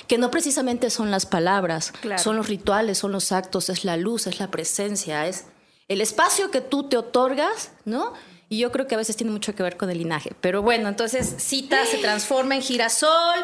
que 0.07 0.19
no 0.19 0.29
precisamente 0.29 0.91
son 0.91 1.09
las 1.09 1.25
palabras, 1.25 1.93
son 2.17 2.35
los 2.35 2.47
rituales, 2.47 2.99
son 2.99 3.11
los 3.11 3.31
actos, 3.31 3.69
es 3.69 3.83
la 3.83 3.97
luz, 3.97 4.27
es 4.27 4.39
la 4.39 4.51
presencia, 4.51 5.25
es 5.25 5.45
el 5.87 6.01
espacio 6.01 6.51
que 6.51 6.61
tú 6.61 6.89
te 6.89 6.97
otorgas, 6.97 7.71
¿no? 7.85 8.13
Y 8.49 8.59
yo 8.59 8.71
creo 8.71 8.87
que 8.87 8.95
a 8.95 8.97
veces 8.97 9.15
tiene 9.15 9.31
mucho 9.31 9.55
que 9.55 9.63
ver 9.63 9.77
con 9.77 9.89
el 9.89 9.97
linaje. 9.97 10.31
Pero 10.41 10.61
bueno, 10.61 10.87
entonces 10.87 11.35
Cita 11.39 11.85
se 11.85 11.97
transforma 11.97 12.55
en 12.55 12.61
girasol, 12.61 13.39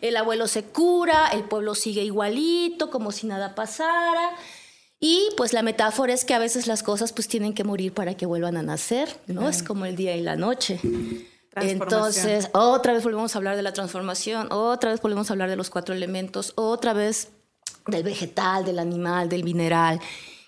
el 0.00 0.16
abuelo 0.16 0.48
se 0.48 0.64
cura, 0.64 1.28
el 1.28 1.44
pueblo 1.44 1.74
sigue 1.74 2.02
igualito, 2.02 2.90
como 2.90 3.12
si 3.12 3.26
nada 3.26 3.54
pasara. 3.54 4.30
Y 4.98 5.30
pues 5.36 5.52
la 5.52 5.62
metáfora 5.62 6.12
es 6.12 6.24
que 6.24 6.34
a 6.34 6.38
veces 6.38 6.66
las 6.66 6.82
cosas 6.82 7.12
pues 7.12 7.26
tienen 7.26 7.54
que 7.54 7.64
morir 7.64 7.94
para 7.94 8.14
que 8.14 8.26
vuelvan 8.26 8.56
a 8.56 8.62
nacer, 8.62 9.18
¿no? 9.26 9.48
Es 9.48 9.62
como 9.62 9.86
el 9.86 9.96
día 9.96 10.14
y 10.16 10.20
la 10.20 10.36
noche. 10.36 10.78
Entonces, 11.56 12.50
otra 12.52 12.92
vez 12.92 13.02
volvemos 13.02 13.34
a 13.34 13.38
hablar 13.38 13.56
de 13.56 13.62
la 13.62 13.72
transformación, 13.72 14.48
otra 14.52 14.90
vez 14.90 15.00
volvemos 15.00 15.30
a 15.30 15.32
hablar 15.32 15.48
de 15.48 15.56
los 15.56 15.70
cuatro 15.70 15.94
elementos, 15.94 16.52
otra 16.54 16.92
vez 16.92 17.28
del 17.86 18.02
vegetal, 18.02 18.64
del 18.64 18.78
animal, 18.78 19.28
del 19.28 19.42
mineral 19.42 20.00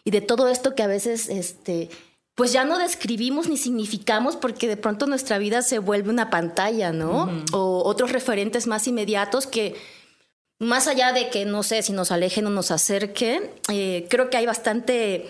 y 0.05 0.11
de 0.11 0.21
todo 0.21 0.49
esto 0.49 0.75
que 0.75 0.83
a 0.83 0.87
veces 0.87 1.29
este 1.29 1.91
pues 2.35 2.53
ya 2.53 2.65
no 2.65 2.79
describimos 2.79 3.49
ni 3.49 3.59
significamos 3.59 4.37
porque 4.37 4.67
de 4.67 4.79
pronto 4.79 5.07
nuestra 5.07 5.39
vida 5.39 5.61
se 5.61 5.79
vuelve 5.79 6.09
una 6.09 6.31
pantalla, 6.31 6.91
¿no? 6.91 7.29
O 7.53 7.83
otros 7.85 8.11
referentes 8.11 8.67
más 8.67 8.89
inmediatos 8.89 9.47
que 9.47 9.75
más 10.59 10.87
allá 10.87 11.13
de 11.13 11.29
que 11.29 11.45
no 11.45 11.63
sé 11.63 11.83
si 11.83 11.93
nos 11.93 12.11
alejen 12.11 12.47
o 12.47 12.51
nos 12.51 12.71
acerquen, 12.71 13.51
eh, 13.69 14.07
creo 14.09 14.31
que 14.31 14.39
hay 14.39 14.47
bastante 14.47 15.29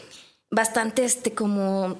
bastante 0.52 1.02
este 1.04 1.32
como 1.32 1.96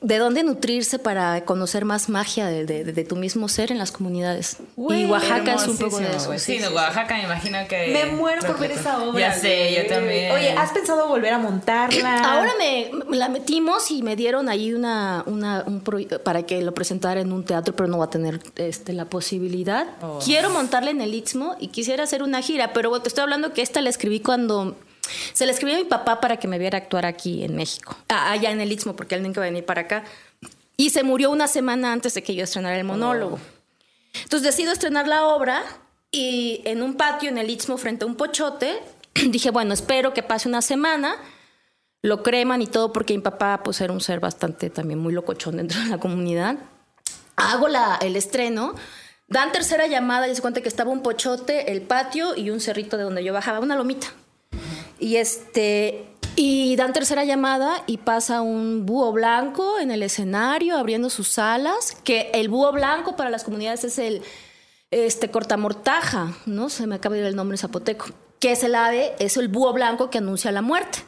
de 0.00 0.18
dónde 0.18 0.44
nutrirse 0.44 1.00
para 1.00 1.44
conocer 1.44 1.84
más 1.84 2.08
magia 2.08 2.46
de, 2.46 3.04
tu 3.04 3.16
mismo 3.16 3.48
ser 3.48 3.72
en 3.72 3.78
las 3.78 3.90
comunidades. 3.90 4.58
y 4.76 5.04
Oaxaca 5.06 5.54
es 5.54 5.66
un 5.66 5.76
poco 5.76 5.98
de 5.98 6.16
eso. 6.16 6.32
Sí, 6.38 6.58
sí 6.60 6.64
Oaxaca 6.64 7.16
me 7.16 7.24
imagino 7.24 7.58
que... 7.68 7.88
Me 7.88 8.06
muero 8.06 8.42
por 8.46 8.60
ver 8.60 8.70
esa 8.70 9.02
obra. 9.02 9.18
Ya 9.18 9.32
sé, 9.32 9.74
yo 9.76 9.92
también. 9.92 10.30
Oye, 10.30 10.52
¿has 10.52 10.70
pensado 10.70 11.08
volver 11.08 11.32
a 11.32 11.38
montarla? 11.38 12.18
Ahora 12.24 12.52
me 12.56 12.90
la 13.16 13.28
metimos 13.28 13.90
y 13.90 14.02
me 14.02 14.14
dieron 14.14 14.48
ahí 14.48 14.72
una, 14.72 15.24
una 15.26 15.64
un 15.66 15.82
para 16.22 16.44
que 16.44 16.62
lo 16.62 16.72
presentara 16.72 17.20
en 17.20 17.32
un 17.32 17.44
teatro, 17.44 17.74
pero 17.74 17.88
no 17.88 17.98
va 17.98 18.04
a 18.04 18.10
tener 18.10 18.40
este, 18.54 18.92
la 18.92 19.06
posibilidad. 19.06 19.88
Oh. 20.02 20.20
Quiero 20.24 20.50
montarla 20.50 20.90
en 20.92 21.00
el 21.00 21.12
Istmo 21.14 21.56
y 21.58 21.68
quisiera 21.68 22.04
hacer 22.04 22.22
una 22.22 22.42
gira, 22.42 22.72
pero 22.72 22.96
te 23.02 23.08
estoy 23.08 23.22
hablando 23.22 23.52
que 23.52 23.62
esta 23.62 23.80
la 23.80 23.90
escribí 23.90 24.20
cuando 24.20 24.76
se 25.32 25.46
le 25.46 25.52
escribí 25.52 25.72
a 25.72 25.78
mi 25.78 25.84
papá 25.84 26.20
para 26.20 26.36
que 26.38 26.48
me 26.48 26.58
viera 26.58 26.78
actuar 26.78 27.06
aquí 27.06 27.44
en 27.44 27.56
México, 27.56 27.96
allá 28.08 28.50
en 28.50 28.60
el 28.60 28.72
Istmo, 28.72 28.96
porque 28.96 29.14
él 29.14 29.22
nunca 29.22 29.40
iba 29.40 29.46
a 29.46 29.50
venir 29.50 29.64
para 29.64 29.82
acá. 29.82 30.04
Y 30.76 30.90
se 30.90 31.02
murió 31.02 31.30
una 31.30 31.48
semana 31.48 31.92
antes 31.92 32.14
de 32.14 32.22
que 32.22 32.34
yo 32.34 32.44
estrenara 32.44 32.76
el 32.76 32.84
monólogo. 32.84 33.38
Entonces 34.22 34.42
decido 34.42 34.72
estrenar 34.72 35.08
la 35.08 35.26
obra 35.26 35.62
y 36.10 36.62
en 36.64 36.82
un 36.82 36.94
patio 36.94 37.28
en 37.28 37.38
el 37.38 37.50
Istmo 37.50 37.76
frente 37.76 38.04
a 38.04 38.08
un 38.08 38.16
pochote, 38.16 38.82
dije, 39.28 39.50
bueno, 39.50 39.74
espero 39.74 40.12
que 40.14 40.22
pase 40.22 40.48
una 40.48 40.62
semana, 40.62 41.16
lo 42.02 42.22
creman 42.22 42.62
y 42.62 42.66
todo, 42.66 42.92
porque 42.92 43.14
mi 43.14 43.22
papá 43.22 43.60
pues 43.62 43.80
era 43.80 43.92
un 43.92 44.00
ser 44.00 44.20
bastante 44.20 44.70
también 44.70 44.98
muy 44.98 45.12
locochón 45.12 45.56
dentro 45.56 45.80
de 45.80 45.86
la 45.86 45.98
comunidad. 45.98 46.56
Hago 47.36 47.68
la, 47.68 47.98
el 48.00 48.16
estreno, 48.16 48.74
dan 49.28 49.52
tercera 49.52 49.86
llamada 49.86 50.28
y 50.28 50.34
se 50.34 50.40
cuenta 50.40 50.60
que 50.60 50.68
estaba 50.68 50.90
un 50.90 51.02
pochote, 51.02 51.72
el 51.72 51.82
patio 51.82 52.34
y 52.36 52.50
un 52.50 52.60
cerrito 52.60 52.96
de 52.96 53.04
donde 53.04 53.24
yo 53.24 53.32
bajaba, 53.32 53.60
una 53.60 53.76
lomita. 53.76 54.08
Y 54.98 55.16
este 55.16 56.06
y 56.36 56.76
dan 56.76 56.92
tercera 56.92 57.24
llamada 57.24 57.82
y 57.86 57.96
pasa 57.96 58.42
un 58.42 58.84
búho 58.84 59.10
blanco 59.12 59.78
en 59.80 59.90
el 59.90 60.02
escenario 60.02 60.76
abriendo 60.76 61.08
sus 61.08 61.38
alas, 61.38 61.96
que 62.04 62.30
el 62.34 62.50
búho 62.50 62.72
blanco 62.72 63.16
para 63.16 63.30
las 63.30 63.42
comunidades 63.42 63.84
es 63.84 63.98
el 63.98 64.22
este 64.90 65.30
cortamortaja, 65.30 66.36
¿no? 66.44 66.68
Se 66.68 66.86
me 66.86 66.94
acaba 66.94 67.14
de 67.14 67.22
ir 67.22 67.26
el 67.26 67.36
nombre 67.36 67.56
zapoteco, 67.56 68.06
que 68.38 68.52
es 68.52 68.62
el 68.62 68.74
ave, 68.74 69.14
es 69.18 69.36
el 69.36 69.48
búho 69.48 69.72
blanco 69.72 70.10
que 70.10 70.18
anuncia 70.18 70.52
la 70.52 70.62
muerte. 70.62 71.00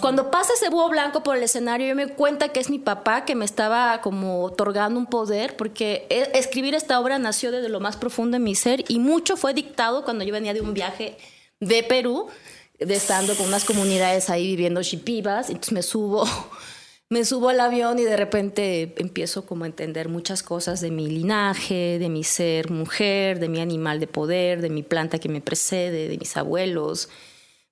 cuando 0.00 0.30
pasa 0.30 0.52
ese 0.54 0.70
búho 0.70 0.88
blanco 0.88 1.22
por 1.22 1.36
el 1.36 1.42
escenario, 1.42 1.88
yo 1.88 1.94
me 1.94 2.08
cuenta 2.08 2.50
que 2.50 2.60
es 2.60 2.70
mi 2.70 2.78
papá 2.78 3.24
que 3.24 3.34
me 3.34 3.44
estaba 3.44 4.00
como 4.00 4.44
otorgando 4.44 4.98
un 4.98 5.06
poder, 5.06 5.56
porque 5.56 6.06
e, 6.10 6.38
escribir 6.38 6.74
esta 6.74 7.00
obra 7.00 7.18
nació 7.18 7.50
desde 7.50 7.68
lo 7.68 7.80
más 7.80 7.96
profundo 7.96 8.36
de 8.36 8.44
mi 8.44 8.54
ser 8.54 8.84
y 8.88 8.98
mucho 8.98 9.36
fue 9.36 9.52
dictado 9.52 10.04
cuando 10.04 10.24
yo 10.24 10.32
venía 10.32 10.54
de 10.54 10.60
un 10.60 10.74
viaje 10.74 11.18
de 11.60 11.82
Perú 11.82 12.28
de 12.78 12.94
estando 12.94 13.34
con 13.34 13.46
unas 13.46 13.64
comunidades 13.64 14.30
ahí 14.30 14.46
viviendo 14.46 14.82
shipibas, 14.82 15.48
entonces 15.48 15.72
me 15.72 15.82
subo, 15.82 16.24
me 17.10 17.24
subo 17.24 17.48
al 17.48 17.60
avión 17.60 17.98
y 17.98 18.04
de 18.04 18.16
repente 18.16 18.94
empiezo 18.98 19.46
como 19.46 19.64
a 19.64 19.66
entender 19.66 20.08
muchas 20.08 20.42
cosas 20.42 20.80
de 20.80 20.90
mi 20.90 21.08
linaje, 21.08 21.98
de 21.98 22.08
mi 22.08 22.24
ser 22.24 22.70
mujer, 22.70 23.40
de 23.40 23.48
mi 23.48 23.60
animal 23.60 24.00
de 24.00 24.06
poder, 24.06 24.60
de 24.60 24.70
mi 24.70 24.82
planta 24.82 25.18
que 25.18 25.28
me 25.28 25.40
precede, 25.40 26.08
de 26.08 26.18
mis 26.18 26.36
abuelos, 26.36 27.08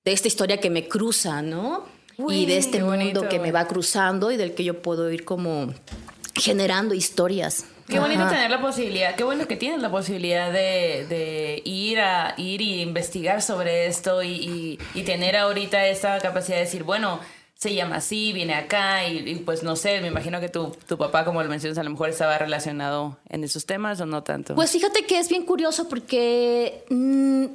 de 0.03 0.11
esta 0.11 0.27
historia 0.27 0.59
que 0.59 0.69
me 0.69 0.87
cruza, 0.87 1.41
¿no? 1.41 1.85
y 2.29 2.45
de 2.45 2.57
este 2.57 2.83
mundo 2.83 3.29
que 3.29 3.39
me 3.39 3.51
va 3.51 3.67
cruzando 3.67 4.31
y 4.31 4.37
del 4.37 4.53
que 4.53 4.63
yo 4.63 4.81
puedo 4.81 5.11
ir 5.11 5.23
como 5.23 5.73
generando 6.33 6.95
historias. 6.95 7.65
Qué 7.87 7.99
bonito 7.99 8.27
tener 8.27 8.51
la 8.51 8.59
posibilidad, 8.59 9.15
qué 9.15 9.23
bueno 9.23 9.47
que 9.47 9.55
tienes 9.55 9.81
la 9.81 9.89
posibilidad 9.89 10.51
de, 10.51 11.61
ir 11.63 11.99
a 11.99 12.33
ir 12.37 12.61
y 12.61 12.81
investigar 12.81 13.41
sobre 13.41 13.87
esto 13.87 14.23
y, 14.23 14.77
tener 15.05 15.37
ahorita 15.37 15.87
esta 15.87 16.19
capacidad 16.19 16.57
de 16.57 16.63
decir, 16.63 16.83
bueno, 16.83 17.21
se 17.55 17.73
llama 17.73 17.95
así, 17.97 18.33
viene 18.33 18.53
acá 18.53 19.07
y, 19.07 19.35
pues 19.37 19.63
no 19.63 19.75
sé, 19.75 20.01
me 20.01 20.07
imagino 20.07 20.39
que 20.41 20.49
tu, 20.49 20.75
tu 20.85 20.97
papá, 20.97 21.23
como 21.23 21.41
lo 21.41 21.49
mencionas, 21.49 21.77
a 21.77 21.83
lo 21.83 21.89
mejor 21.89 22.09
estaba 22.09 22.37
relacionado 22.37 23.17
en 23.29 23.43
esos 23.43 23.65
temas 23.65 24.01
o 24.01 24.05
no 24.05 24.21
tanto. 24.21 24.53
Pues 24.53 24.71
fíjate 24.71 25.05
que 25.05 25.17
es 25.17 25.29
bien 25.29 25.45
curioso 25.45 25.87
porque 25.87 26.83
mm, 26.89 27.45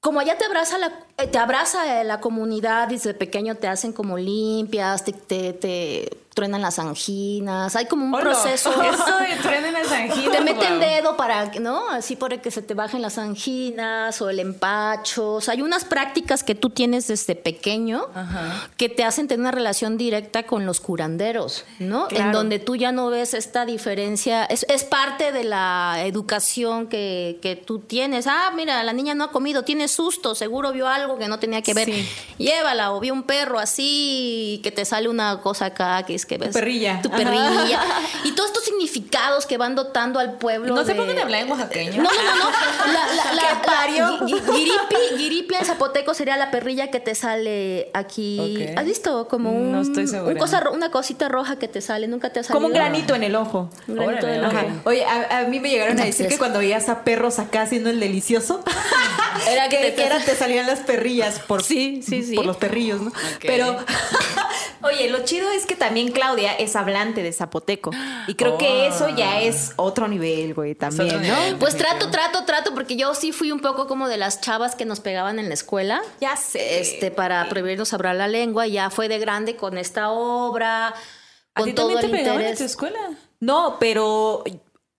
como 0.00 0.20
allá 0.20 0.36
te 0.38 0.44
abraza 0.44 0.78
la, 0.78 0.92
te 1.30 1.38
abraza 1.38 2.04
la 2.04 2.20
comunidad 2.20 2.88
desde 2.88 3.14
pequeño 3.14 3.54
te 3.54 3.68
hacen 3.68 3.92
como 3.92 4.18
limpias, 4.18 5.04
te, 5.04 5.12
te 5.52 6.23
truenan 6.34 6.60
las 6.60 6.78
anginas, 6.78 7.76
hay 7.76 7.86
como 7.86 8.04
un 8.04 8.20
proceso. 8.20 8.70
Eso 8.82 9.18
de 9.18 9.36
truenan 9.40 9.72
las 9.72 9.90
anginas. 9.90 10.32
Te 10.32 10.40
meten 10.40 10.80
dedo 10.80 11.16
para, 11.16 11.46
¿no? 11.60 11.88
Así 11.90 12.16
para 12.16 12.38
que 12.42 12.50
se 12.50 12.60
te 12.60 12.74
bajen 12.74 13.00
las 13.00 13.18
anginas 13.18 14.20
o 14.20 14.28
el 14.28 14.40
empacho. 14.40 15.34
O 15.34 15.40
sea, 15.40 15.54
hay 15.54 15.62
unas 15.62 15.84
prácticas 15.84 16.42
que 16.42 16.54
tú 16.54 16.70
tienes 16.70 17.06
desde 17.06 17.36
pequeño 17.36 18.08
que 18.76 18.88
te 18.88 19.04
hacen 19.04 19.28
tener 19.28 19.40
una 19.40 19.52
relación 19.52 19.96
directa 19.96 20.42
con 20.42 20.66
los 20.66 20.80
curanderos, 20.80 21.64
¿no? 21.78 22.08
En 22.10 22.32
donde 22.32 22.58
tú 22.58 22.76
ya 22.76 22.90
no 22.90 23.10
ves 23.10 23.32
esta 23.34 23.64
diferencia. 23.64 24.44
Es, 24.44 24.66
es 24.68 24.84
parte 24.84 25.30
de 25.30 25.44
la 25.44 26.02
educación 26.04 26.88
que, 26.88 27.38
que, 27.40 27.54
tú 27.54 27.78
tienes. 27.78 28.26
Ah, 28.26 28.50
mira, 28.54 28.82
la 28.82 28.92
niña 28.92 29.14
no 29.14 29.24
ha 29.24 29.30
comido, 29.30 29.62
tiene 29.62 29.86
susto, 29.86 30.34
seguro 30.34 30.72
vio 30.72 30.88
algo 30.88 31.16
que 31.16 31.28
no 31.28 31.38
tenía 31.38 31.62
que 31.62 31.74
ver. 31.74 31.88
Llévala, 32.38 32.92
o 32.92 33.00
vio 33.00 33.12
un 33.12 33.22
perro 33.22 33.58
así 33.60 34.60
que 34.64 34.72
te 34.72 34.84
sale 34.84 35.08
una 35.08 35.40
cosa 35.40 35.66
acá 35.66 36.02
que 36.02 36.14
es 36.14 36.23
que 36.26 36.38
ves. 36.38 36.50
Tu 36.50 36.54
perrilla. 36.54 37.00
Tu 37.02 37.10
perrilla. 37.10 37.80
Y 38.24 38.32
todos 38.32 38.50
estos 38.50 38.64
significados 38.64 39.44
que 39.46 39.58
van 39.58 39.74
dotando 39.74 40.18
al 40.18 40.34
pueblo. 40.38 40.74
No 40.74 40.84
se 40.84 40.94
pongan 40.94 41.18
a 41.18 41.22
hablar 41.22 41.42
en 41.42 41.50
oaxaqueño. 41.50 42.02
No, 42.02 42.10
no, 42.10 42.36
no. 42.36 42.92
La, 42.92 43.32
la, 43.34 43.54
Giripi, 44.26 45.18
giripi 45.18 45.54
en 45.54 45.64
zapoteco 45.64 46.14
sería 46.14 46.36
la 46.36 46.50
perrilla 46.50 46.90
que 46.90 47.00
te 47.00 47.14
sale 47.14 47.90
aquí. 47.92 48.66
¿Has 48.76 48.84
visto? 48.84 49.28
Como 49.28 49.52
un, 49.52 49.72
no 49.72 49.80
estoy 49.82 50.04
un 50.04 50.36
cosa, 50.36 50.62
una 50.70 50.90
cosita 50.90 51.28
roja 51.28 51.56
que 51.56 51.68
te 51.68 51.80
sale. 51.80 52.08
Nunca 52.08 52.30
te 52.30 52.40
ha 52.40 52.42
salido. 52.42 52.54
Como 52.54 52.66
un 52.68 52.72
granito 52.72 53.14
en 53.14 53.24
el 53.24 53.36
ojo. 53.36 53.70
Un 53.88 53.96
granito 53.96 54.28
en 54.28 54.34
el 54.34 54.44
ojo. 54.44 54.56
Oye, 54.84 55.04
a, 55.04 55.44
mí 55.48 55.60
me 55.60 55.70
llegaron 55.70 56.00
a 56.00 56.04
decir 56.04 56.28
que 56.28 56.38
cuando 56.38 56.58
veías 56.58 56.88
a 56.88 57.04
perros 57.04 57.38
acá 57.38 57.62
haciendo 57.62 57.90
el 57.90 58.00
delicioso, 58.00 58.62
era 59.48 59.68
que, 59.68 59.92
te, 59.92 60.04
era, 60.04 60.18
te 60.20 60.34
salían 60.34 60.66
las 60.66 60.80
perrillas 60.80 61.38
por, 61.40 61.62
sí, 61.62 62.02
sí, 62.02 62.22
sí. 62.22 62.34
por 62.34 62.46
los 62.46 62.56
perrillos, 62.56 63.00
¿no? 63.00 63.12
Pero, 63.40 63.76
oye, 64.82 65.10
lo 65.10 65.24
chido 65.24 65.50
es 65.50 65.66
que 65.66 65.76
también 65.76 66.12
Claudia 66.12 66.52
es 66.54 66.76
hablante 66.76 67.22
de 67.22 67.32
zapoteco. 67.32 67.90
Y 68.26 68.34
creo 68.34 68.58
que 68.58 68.86
eso 68.86 69.08
ya 69.08 69.40
es 69.40 69.72
otro 69.76 70.08
nivel, 70.08 70.54
güey, 70.54 70.74
también, 70.74 71.14
¿no? 71.14 71.20
nivel. 71.20 71.56
Pues 71.56 71.76
trato, 71.76 72.10
trato, 72.10 72.44
trato, 72.44 72.74
porque 72.74 72.96
yo 72.96 73.14
sí 73.14 73.32
fui 73.32 73.52
un 73.52 73.60
poco 73.60 73.86
como 73.86 74.08
de 74.08 74.16
las 74.16 74.40
chavas 74.40 74.74
que 74.74 74.84
nos 74.84 75.00
pegaban 75.00 75.38
en 75.38 75.48
la 75.48 75.54
escuela. 75.54 76.02
Ya 76.20 76.36
sé. 76.36 76.80
Este, 76.80 77.10
para 77.10 77.48
prohibirnos 77.48 77.92
hablar 77.92 78.16
la 78.16 78.28
lengua, 78.28 78.66
ya 78.66 78.90
fue 78.90 79.08
de 79.08 79.18
grande 79.18 79.56
con 79.56 79.78
esta 79.78 80.10
obra, 80.10 80.94
¿A 81.54 81.62
ti 81.62 81.72
todo 81.72 81.88
también 81.88 82.10
te 82.10 82.18
pegaban 82.18 82.42
en 82.42 82.56
tu 82.56 82.64
escuela? 82.64 83.10
No, 83.40 83.76
pero 83.78 84.42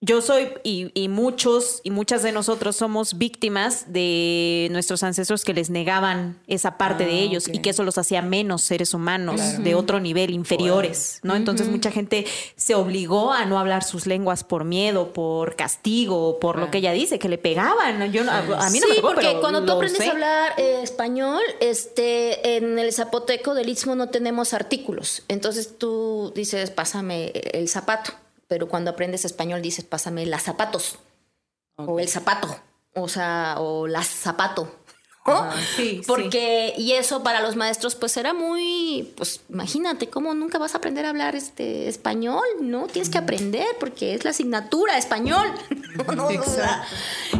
yo 0.05 0.21
soy 0.21 0.49
y, 0.63 0.91
y 0.93 1.07
muchos 1.09 1.81
y 1.83 1.89
muchas 1.89 2.21
de 2.21 2.31
nosotros 2.31 2.75
somos 2.75 3.17
víctimas 3.17 3.91
de 3.91 4.67
nuestros 4.71 5.01
ancestros 5.03 5.43
que 5.43 5.53
les 5.53 5.69
negaban 5.69 6.37
esa 6.47 6.77
parte 6.77 7.05
de 7.05 7.11
Ah, 7.11 7.23
ellos 7.23 7.47
y 7.47 7.59
que 7.59 7.71
eso 7.71 7.83
los 7.83 7.97
hacía 7.97 8.21
menos 8.21 8.61
seres 8.61 8.93
humanos 8.93 9.41
de 9.63 9.73
otro 9.75 9.99
nivel, 9.99 10.29
inferiores, 10.31 11.19
¿no? 11.23 11.35
Entonces 11.35 11.67
mucha 11.69 11.91
gente 11.91 12.25
se 12.55 12.75
obligó 12.75 13.31
a 13.31 13.45
no 13.45 13.57
hablar 13.57 13.83
sus 13.83 14.05
lenguas 14.05 14.43
por 14.43 14.63
miedo, 14.63 15.11
por 15.13 15.55
castigo, 15.55 16.39
por 16.39 16.57
lo 16.59 16.69
que 16.71 16.77
ella 16.79 16.91
dice, 16.91 17.17
que 17.19 17.29
le 17.29 17.37
pegaban. 17.37 18.11
Yo 18.11 18.23
no- 18.23 18.31
a, 18.31 18.39
a 18.39 18.69
mí 18.69 18.79
no 18.79 18.85
sí, 18.87 18.89
me 18.89 18.95
pegó, 18.95 19.07
porque 19.09 19.27
pero 19.27 19.41
cuando 19.41 19.65
tú 19.65 19.71
aprendes 19.71 19.97
sé. 20.03 20.07
a 20.07 20.11
hablar 20.11 20.53
eh, 20.57 20.81
español, 20.83 21.41
este, 21.61 22.57
en 22.57 22.77
el 22.79 22.93
zapoteco 22.93 23.53
del 23.55 23.69
Istmo 23.69 23.95
no 23.95 24.09
tenemos 24.09 24.53
artículos. 24.53 25.23
Entonces 25.27 25.77
tú 25.77 26.31
dices, 26.35 26.69
pásame 26.69 27.31
el 27.53 27.67
zapato. 27.69 28.11
Pero 28.47 28.67
cuando 28.67 28.91
aprendes 28.91 29.25
español 29.25 29.61
dices, 29.61 29.85
pásame 29.85 30.25
las 30.25 30.43
zapatos. 30.43 30.99
O 31.75 31.99
el 31.99 32.07
zapato. 32.07 32.55
O 32.93 33.07
sea, 33.07 33.55
o 33.59 33.87
las 33.87 34.07
zapato. 34.07 34.71
¿No? 35.25 35.49
sí, 35.75 36.01
Porque, 36.05 36.73
y 36.77 36.91
eso 36.93 37.23
para 37.23 37.41
los 37.41 37.55
maestros, 37.55 37.95
pues 37.95 38.15
era 38.17 38.33
muy, 38.33 39.11
pues 39.17 39.41
imagínate 39.49 40.07
cómo 40.09 40.33
nunca 40.35 40.57
vas 40.59 40.75
a 40.75 40.77
aprender 40.77 41.05
a 41.05 41.09
hablar 41.09 41.35
este 41.35 41.87
español, 41.87 42.43
¿no? 42.61 42.87
Tienes 42.87 43.09
que 43.09 43.17
aprender 43.17 43.65
porque 43.79 44.13
es 44.13 44.23
la 44.23 44.29
asignatura 44.31 44.97
español. 44.97 45.47
No, 45.95 46.03
no, 46.13 46.29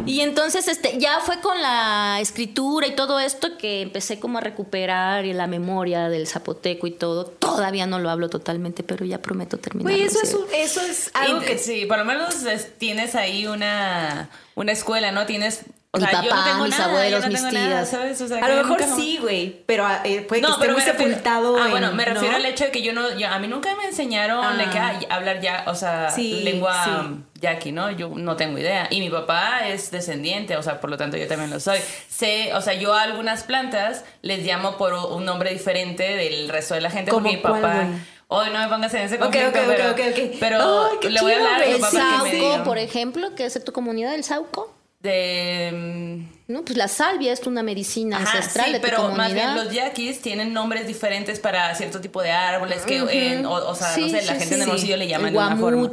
y 0.06 0.20
entonces, 0.22 0.66
este, 0.66 0.96
ya 0.98 1.20
fue 1.20 1.40
con 1.40 1.60
la 1.60 2.18
escritura 2.22 2.86
y 2.86 2.96
todo 2.96 3.20
esto 3.20 3.58
que 3.58 3.82
empecé 3.82 4.18
como 4.18 4.38
a 4.38 4.40
recuperar 4.40 5.26
y 5.26 5.34
la 5.34 5.46
memoria 5.46 6.08
del 6.08 6.26
zapoteco 6.26 6.86
y 6.86 6.92
todo. 6.92 7.26
Todavía 7.26 7.86
no 7.86 7.98
lo 7.98 8.08
hablo 8.08 8.30
totalmente, 8.30 8.82
pero 8.82 9.04
ya 9.04 9.20
prometo 9.20 9.58
terminar. 9.58 9.92
Güey, 9.92 10.04
eso 10.06 10.20
es, 10.22 10.32
un- 10.32 10.46
eso 10.54 10.80
es 10.80 11.10
algo 11.12 11.42
Y- 11.42 11.44
que 11.44 11.58
sí, 11.58 11.84
por 11.84 11.98
lo 11.98 12.06
menos 12.06 12.44
es- 12.44 12.78
tienes 12.78 13.14
ahí 13.14 13.46
una, 13.46 14.30
una 14.54 14.72
escuela, 14.72 15.12
¿no? 15.12 15.26
Tienes. 15.26 15.60
O 15.96 15.98
Mi 15.98 16.06
sea, 16.06 16.22
no 16.22 16.28
papá, 16.28 16.44
tengo 16.44 16.64
mis 16.64 16.70
nada, 16.78 16.84
abuelos, 16.90 17.20
no 17.24 17.28
mis 17.28 17.48
tías. 17.48 17.94
O 17.94 18.26
sea, 18.28 18.38
A 18.44 18.48
lo 18.48 18.56
mejor 18.56 18.80
nunca- 18.80 18.94
sí, 18.96 19.18
güey, 19.20 19.62
pero 19.66 19.86
eh, 20.04 20.20
puede 20.28 20.42
que 20.42 20.46
No, 20.46 20.52
esté 20.54 20.66
muy 20.68 20.76
me 20.76 20.84
refiero, 20.84 21.08
sepultado. 21.10 21.56
ah, 21.58 21.68
bueno, 21.70 21.88
en- 21.90 21.96
me 21.96 22.04
refiero 22.04 22.32
¿no? 22.32 22.36
al 22.36 22.44
hecho 22.46 22.64
de 22.64 22.70
que 22.70 22.82
yo 22.82 22.92
no, 22.92 23.16
yo- 23.18 23.28
a 23.28 23.38
mí 23.38 23.48
nunca 23.48 23.74
me 23.76 23.84
enseñaron 23.86 24.58
de 24.58 24.68
que 24.70 24.78
Ah. 24.78 24.98
ah, 25.08 25.14
hablar 25.14 25.40
ya, 25.40 25.64
o 25.66 25.74
sea, 25.74 26.10
Sí, 26.10 26.42
lengua 26.44 26.84
sí. 26.84 27.40
yaqui, 27.40 27.72
¿no? 27.72 27.90
Yo 27.90 28.10
no 28.14 28.36
tengo 28.36 28.58
idea. 28.58 28.88
Y 28.90 29.00
mi 29.00 29.08
papá 29.10 29.66
es 29.68 29.90
descendiente, 29.90 30.56
o 30.56 30.62
sea, 30.62 30.80
por 30.80 30.90
lo 30.90 30.96
tanto 30.98 31.16
yo 31.16 31.26
también 31.26 31.50
lo 31.50 31.60
soy. 31.60 31.78
Sé, 32.08 32.52
o 32.54 32.60
sea, 32.60 32.74
yo 32.74 32.92
a 32.94 33.02
algunas 33.02 33.44
plantas 33.44 34.04
les 34.22 34.44
llamo 34.44 34.76
por 34.76 34.92
un 34.92 35.24
nombre 35.24 35.50
diferente 35.52 36.02
del 36.16 36.48
resto 36.48 36.74
de 36.74 36.82
la 36.82 36.90
gente 36.90 37.10
¿Cómo 37.10 37.22
porque 37.24 37.36
mi 37.36 37.42
cuál, 37.42 37.60
papá 37.62 37.74
güey? 37.84 38.16
Hoy 38.28 38.48
no 38.52 38.58
me 38.58 38.66
pongas 38.66 38.92
en 38.94 39.02
ese 39.02 39.18
conflicto, 39.18 39.50
ok, 39.50 39.54
ok, 39.56 39.64
pero, 39.68 39.90
ok, 39.92 40.00
ok. 40.10 40.36
pero 40.40 40.90
qué 41.00 41.10
le 41.10 41.20
voy 41.20 41.30
a 41.32 41.36
hablar 41.36 41.62
a 41.62 41.66
mi 41.66 41.72
El 41.74 41.80
papá 41.80 41.92
me 42.24 42.40
sauco, 42.40 42.64
por 42.64 42.78
ejemplo, 42.78 43.34
que 43.36 43.44
es 43.46 43.64
tu 43.64 43.72
comunidad, 43.72 44.16
el 44.16 44.24
sauco. 44.24 44.74
De 45.00 45.70
mm, 45.72 46.35
No, 46.48 46.64
pues 46.64 46.78
la 46.78 46.86
salvia 46.86 47.32
es 47.32 47.44
una 47.48 47.64
medicina 47.64 48.18
Ajá, 48.18 48.36
ancestral 48.36 48.66
sí, 48.66 48.72
de 48.74 48.78
tu 48.78 48.84
pero 48.84 48.96
comunidad. 48.98 49.18
más 49.24 49.32
bien 49.34 49.54
los 49.56 49.72
yaquis 49.74 50.22
tienen 50.22 50.52
nombres 50.52 50.86
diferentes 50.86 51.40
para 51.40 51.74
cierto 51.74 52.00
tipo 52.00 52.22
de 52.22 52.30
árboles 52.30 52.82
que, 52.82 52.98
en- 52.98 53.44
o, 53.46 53.52
o 53.52 53.74
sea, 53.74 53.88
no 53.88 53.94
Sí, 53.94 54.10
sé, 54.10 54.22
la 54.22 54.34
gente 54.36 54.54
en 54.54 54.62
Hermosillo 54.62 54.96
le 54.96 55.08
llaman 55.08 55.26
El 55.28 55.32
de 55.32 55.38
una 55.40 55.56
forma. 55.56 55.90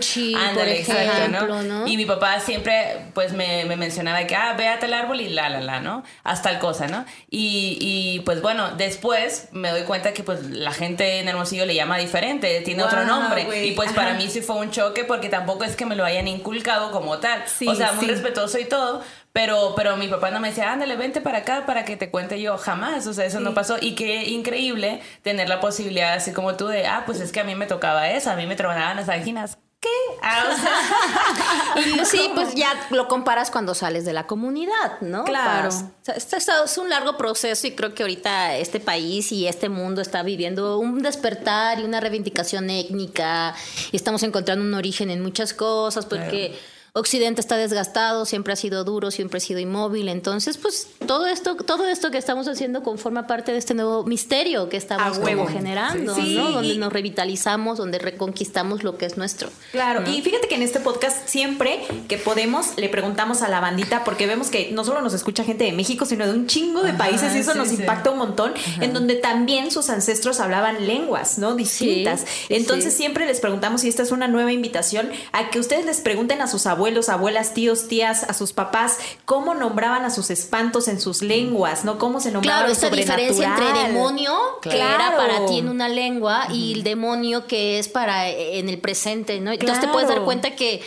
Ándale, 0.47 0.79
exacto, 0.79 1.63
¿no? 1.63 1.87
Y 1.87 1.97
mi 1.97 2.05
papá 2.05 2.39
siempre, 2.39 3.05
pues, 3.15 3.33
me, 3.33 3.65
me 3.65 3.75
mencionaba 3.77 4.27
que, 4.27 4.35
ah, 4.35 4.53
ve 4.55 4.67
a 4.67 4.77
tal 4.77 4.93
árbol 4.93 5.21
y 5.21 5.29
la, 5.29 5.49
la, 5.49 5.59
la, 5.59 5.79
¿no? 5.79 6.03
Haz 6.23 6.43
tal 6.43 6.59
cosa, 6.59 6.87
¿no? 6.87 7.03
Y, 7.31 7.79
y, 7.81 8.19
pues, 8.19 8.41
bueno, 8.43 8.75
después 8.77 9.47
me 9.53 9.71
doy 9.71 9.83
cuenta 9.83 10.13
que, 10.13 10.21
pues, 10.23 10.45
la 10.51 10.71
gente 10.71 11.17
en 11.19 11.27
Hermosillo 11.29 11.65
le 11.65 11.73
llama 11.73 11.97
diferente, 11.97 12.61
tiene 12.61 12.83
otro 12.83 13.05
nombre. 13.05 13.65
Y, 13.65 13.71
pues, 13.71 13.91
para 13.93 14.13
mí 14.13 14.29
sí 14.29 14.41
fue 14.41 14.57
un 14.57 14.69
choque 14.69 15.03
porque 15.03 15.29
tampoco 15.29 15.63
es 15.63 15.75
que 15.75 15.87
me 15.87 15.95
lo 15.95 16.05
hayan 16.05 16.27
inculcado 16.27 16.91
como 16.91 17.17
tal. 17.17 17.43
Sí, 17.47 17.67
o 17.67 17.73
sea, 17.73 17.93
muy 17.93 18.05
respetuoso 18.05 18.59
y 18.59 18.65
todo, 18.65 19.01
pero, 19.33 19.73
pero 19.75 19.97
mi 19.97 20.07
papá 20.07 20.29
no 20.31 20.39
me 20.39 20.49
decía, 20.49 20.71
ándale, 20.71 20.95
vente 20.95 21.19
para 21.19 21.39
acá 21.39 21.65
para 21.65 21.83
que 21.85 21.97
te 21.97 22.09
cuente 22.11 22.39
yo. 22.39 22.57
Jamás, 22.57 23.07
o 23.07 23.13
sea, 23.13 23.25
eso 23.25 23.39
no 23.39 23.53
pasó. 23.53 23.77
Y 23.81 23.95
qué 23.95 24.25
increíble 24.29 25.01
tener 25.23 25.49
la 25.49 25.59
posibilidad, 25.59 26.13
así 26.13 26.31
como 26.33 26.55
tú, 26.55 26.67
de, 26.67 26.85
ah, 26.87 27.03
pues 27.05 27.19
es 27.19 27.31
que 27.31 27.39
a 27.39 27.43
mí 27.43 27.55
me 27.55 27.65
tocaba 27.65 28.09
eso, 28.11 28.29
a 28.29 28.35
mí 28.35 28.45
me 28.45 28.55
tronaban 28.55 28.95
las 28.95 29.07
vaginas. 29.07 29.57
¿Qué? 29.79 29.89
Ah, 30.21 30.45
o 30.49 30.55
sea, 30.55 32.05
sí, 32.05 32.31
pues 32.33 32.55
ya 32.55 32.69
lo 32.91 33.09
comparas 33.09 33.51
cuando 33.51 33.73
sales 33.75 34.05
de 34.05 34.13
la 34.13 34.27
comunidad, 34.27 35.01
¿no? 35.01 35.25
Claro. 35.25 35.67
Es- 35.67 36.33
es 36.33 36.77
un 36.77 36.89
largo 36.89 37.17
proceso 37.17 37.67
y 37.67 37.71
creo 37.71 37.93
que 37.93 38.03
ahorita 38.03 38.55
este 38.55 38.79
país 38.79 39.33
y 39.33 39.45
este 39.47 39.67
mundo 39.67 40.01
está 40.01 40.23
viviendo 40.23 40.77
un 40.77 41.01
despertar 41.01 41.79
y 41.79 41.83
una 41.83 41.99
reivindicación 41.99 42.69
étnica 42.69 43.55
y 43.91 43.97
estamos 43.97 44.23
encontrando 44.23 44.63
un 44.63 44.73
origen 44.73 45.09
en 45.11 45.21
muchas 45.21 45.53
cosas 45.53 46.05
porque 46.05 46.57
Occidente 46.95 47.41
está 47.41 47.57
desgastado, 47.57 48.23
siempre 48.23 48.53
ha 48.53 48.55
sido 48.55 48.83
duro, 48.83 49.09
siempre 49.09 49.37
ha 49.37 49.39
sido 49.39 49.59
inmóvil, 49.59 50.09
entonces 50.09 50.59
pues 50.59 50.87
todo 51.07 51.25
esto 51.25 51.55
todo 51.55 51.87
esto 51.87 52.11
que 52.11 52.19
estamos 52.19 52.47
haciendo 52.47 52.83
conforma 52.83 53.25
parte 53.25 53.51
de 53.51 53.57
este 53.57 53.73
nuevo 53.73 54.03
misterio 54.03 54.69
que 54.69 54.77
estamos 54.77 55.17
como 55.17 55.47
generando, 55.47 56.13
Sí, 56.13 56.35
¿no? 56.35 56.51
Donde 56.51 56.75
nos 56.77 56.93
revitalizamos, 56.93 57.79
donde 57.79 57.97
reconquistamos 57.97 58.83
lo 58.83 58.95
que 58.99 59.07
es 59.07 59.17
nuestro. 59.17 59.49
Claro, 59.71 60.07
y 60.07 60.21
fíjate 60.21 60.47
que 60.47 60.53
en 60.53 60.61
este 60.61 60.79
podcast 60.81 61.27
siempre 61.27 61.79
que 62.07 62.19
podemos 62.19 62.77
le 62.77 62.89
preguntamos 62.89 63.41
a 63.41 63.49
la 63.49 63.59
bandita, 63.59 64.03
porque 64.03 64.27
vemos 64.27 64.51
que 64.51 64.69
no 64.71 64.85
solo 64.85 65.01
nos 65.01 65.15
escucha 65.15 65.43
gente 65.43 65.63
de 65.63 65.71
México, 65.71 66.05
sino 66.05 66.27
de 66.27 66.33
un 66.33 66.45
chingo 66.45 66.83
de 66.83 66.89
Ajá, 66.89 66.99
países 66.99 67.33
y 67.33 67.39
eso 67.39 67.53
sí, 67.53 67.57
nos 67.57 67.69
sí. 67.69 67.77
impacta 67.77 68.11
un 68.11 68.19
montón, 68.19 68.53
en 68.81 68.93
donde 68.93 69.15
también 69.15 69.71
sus 69.71 69.89
ancestros 69.89 70.39
hablaban 70.39 70.85
lenguas, 70.85 71.39
¿no? 71.39 71.55
Distintas. 71.55 72.19
Sí, 72.19 72.53
Entonces 72.53 72.93
sí. 72.93 72.99
siempre 72.99 73.25
les 73.25 73.39
preguntamos, 73.39 73.83
y 73.83 73.89
esta 73.89 74.03
es 74.03 74.11
una 74.11 74.27
nueva 74.27 74.51
invitación, 74.51 75.09
a 75.31 75.49
que 75.49 75.57
ustedes 75.59 75.87
les 75.87 75.99
pregunten 75.99 76.39
a 76.41 76.47
sus 76.47 76.67
abuelos, 76.67 76.82
abuelas, 77.09 77.53
tíos, 77.53 77.87
tías, 77.87 78.23
a 78.23 78.33
sus 78.33 78.53
papás, 78.53 78.97
cómo 79.25 79.53
nombraban 79.55 80.05
a 80.05 80.09
sus 80.09 80.29
espantos 80.29 80.87
en 80.87 80.99
sus 80.99 81.21
lenguas, 81.21 81.85
¿no? 81.85 81.97
Cómo 81.97 82.19
se 82.19 82.31
nombraba 82.31 82.59
Claro, 82.59 82.73
esta 82.73 82.89
diferencia 82.89 83.47
entre 83.57 83.83
demonio, 83.87 84.37
que 84.61 84.69
Claro. 84.69 84.95
era 84.95 85.17
para 85.17 85.45
ti 85.45 85.59
en 85.59 85.69
una 85.69 85.89
lengua, 85.89 86.47
y 86.51 86.73
el 86.73 86.83
demonio 86.83 87.47
que 87.47 87.79
es 87.79 87.87
para 87.87 88.29
eh, 88.29 88.59
en 88.59 88.69
el 88.69 88.79
presente, 88.79 89.39
¿no? 89.39 89.51
Entonces 89.51 89.79
te 89.79 89.87
puedes 89.87 90.09
dar 90.09 90.23
cuenta 90.23 90.55
que, 90.55 90.81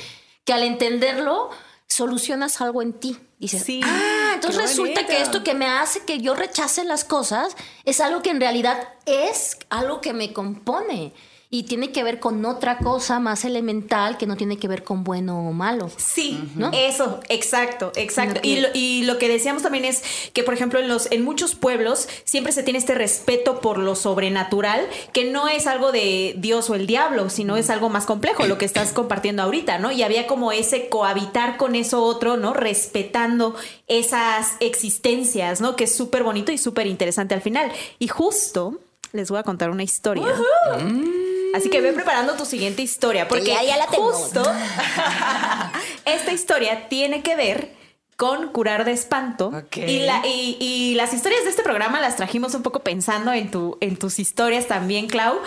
que 0.45 0.53
al 0.53 0.63
entenderlo, 0.63 1.51
solucionas 1.87 2.61
algo 2.61 2.83
en 2.83 2.93
ti. 2.93 3.17
Dices, 3.39 3.63
Sí. 3.65 3.81
ah, 3.85 4.33
entonces 4.35 4.61
resulta 4.63 5.03
bonito. 5.03 5.09
que 5.09 5.21
esto 5.21 5.45
que 5.45 5.55
me 5.55 5.67
hace 5.69 6.01
que 6.05 6.19
yo 6.21 6.35
rechace 6.35 6.85
las 6.85 7.05
cosas 7.05 7.55
es 7.85 8.01
algo 8.01 8.23
que 8.23 8.31
en 8.31 8.41
realidad 8.41 8.89
es 9.05 9.59
algo 9.71 10.01
que 10.01 10.13
me 10.13 10.33
compone. 10.33 11.13
Y 11.57 11.63
tiene 11.63 11.91
que 11.91 12.05
ver 12.05 12.21
con 12.21 12.45
otra 12.45 12.77
cosa 12.77 13.19
más 13.19 13.47
elemental 13.47 14.19
que 14.19 14.27
no 14.27 14.37
tiene 14.37 14.59
que 14.59 14.69
ver 14.69 14.85
con 14.85 15.05
bueno 15.05 15.49
o 15.49 15.55
malo. 15.55 15.91
Sí, 15.97 16.39
¿No? 16.55 16.71
eso, 16.75 17.21
exacto, 17.31 17.93
exacto. 17.97 18.41
Y, 18.43 18.61
lo, 18.61 18.69
y 18.75 19.05
lo 19.05 19.17
que 19.17 19.27
decíamos 19.27 19.63
también 19.63 19.87
es 19.87 20.03
que, 20.35 20.43
por 20.43 20.53
ejemplo, 20.53 20.81
en, 20.81 20.89
los, 20.89 21.11
en 21.11 21.25
muchos 21.25 21.55
pueblos 21.55 22.11
siempre 22.25 22.53
se 22.53 22.63
tiene 22.63 22.79
este 22.79 22.95
respeto 22.95 23.63
por 23.63 23.79
lo 23.79 23.95
sobrenatural, 23.97 24.87
que 25.15 25.25
no 25.25 25.49
es 25.49 25.67
algo 25.67 25.93
de 25.93 26.35
Dios 26.37 26.69
o 26.69 26.75
el 26.75 26.87
diablo, 26.87 27.31
sino 27.31 27.57
es 27.57 27.71
algo 27.71 27.89
más 27.89 28.05
complejo, 28.05 28.45
lo 28.45 28.59
que 28.59 28.67
estás 28.67 28.93
compartiendo 28.93 29.43
ahorita, 29.43 29.79
¿no? 29.79 29.91
Y 29.93 30.03
había 30.03 30.27
como 30.27 30.53
ese 30.53 30.91
cohabitar 30.91 31.57
con 31.57 31.75
eso 31.75 32.03
otro, 32.03 32.37
¿no? 32.37 32.53
Respetando 32.53 33.57
esas 33.89 34.57
existencias, 34.61 35.63
¿no? 35.63 35.75
Que 35.75 35.85
es 35.85 35.95
súper 35.95 36.23
bonito 36.23 36.53
y 36.53 36.59
súper 36.59 36.87
interesante 36.87 37.33
al 37.33 37.41
final. 37.41 37.73
Y 37.99 38.09
justo 38.09 38.79
les 39.13 39.31
voy 39.31 39.39
a 39.39 39.43
contar 39.43 39.71
una 39.71 39.85
historia. 39.85 40.27
Así 41.57 41.71
que 41.71 41.81
ve 41.81 41.93
preparando 41.93 42.35
tu 42.35 42.45
siguiente 42.45 42.83
historia, 42.83 43.29
porque 43.29 43.47
ya- 43.47 43.63
ya 43.63 43.77
la 43.77 43.87
tengo. 43.87 44.13
justo 44.13 44.43
esta 46.05 46.33
historia 46.33 46.89
tiene 46.89 47.23
que 47.23 47.37
ver 47.37 47.75
con 48.17 48.49
curar 48.49 48.85
de 48.87 48.93
espanto. 48.93 49.49
Ok. 49.49 49.77
Y, 49.77 49.99
la- 50.01 50.23
y- 50.27 50.57
y 50.59 50.95
las 50.95 51.13
historias 51.13 51.45
de 51.45 51.51
este 51.51 51.63
programa 51.63 52.01
las 52.01 52.17
trajimos 52.17 52.55
un 52.55 52.63
poco 52.63 52.81
pensando 52.81 53.33
en, 53.33 53.51
tu, 53.51 53.77
en 53.81 53.97
tus 53.99 54.19
historias 54.19 54.67
también, 54.67 55.07
Clau. 55.07 55.39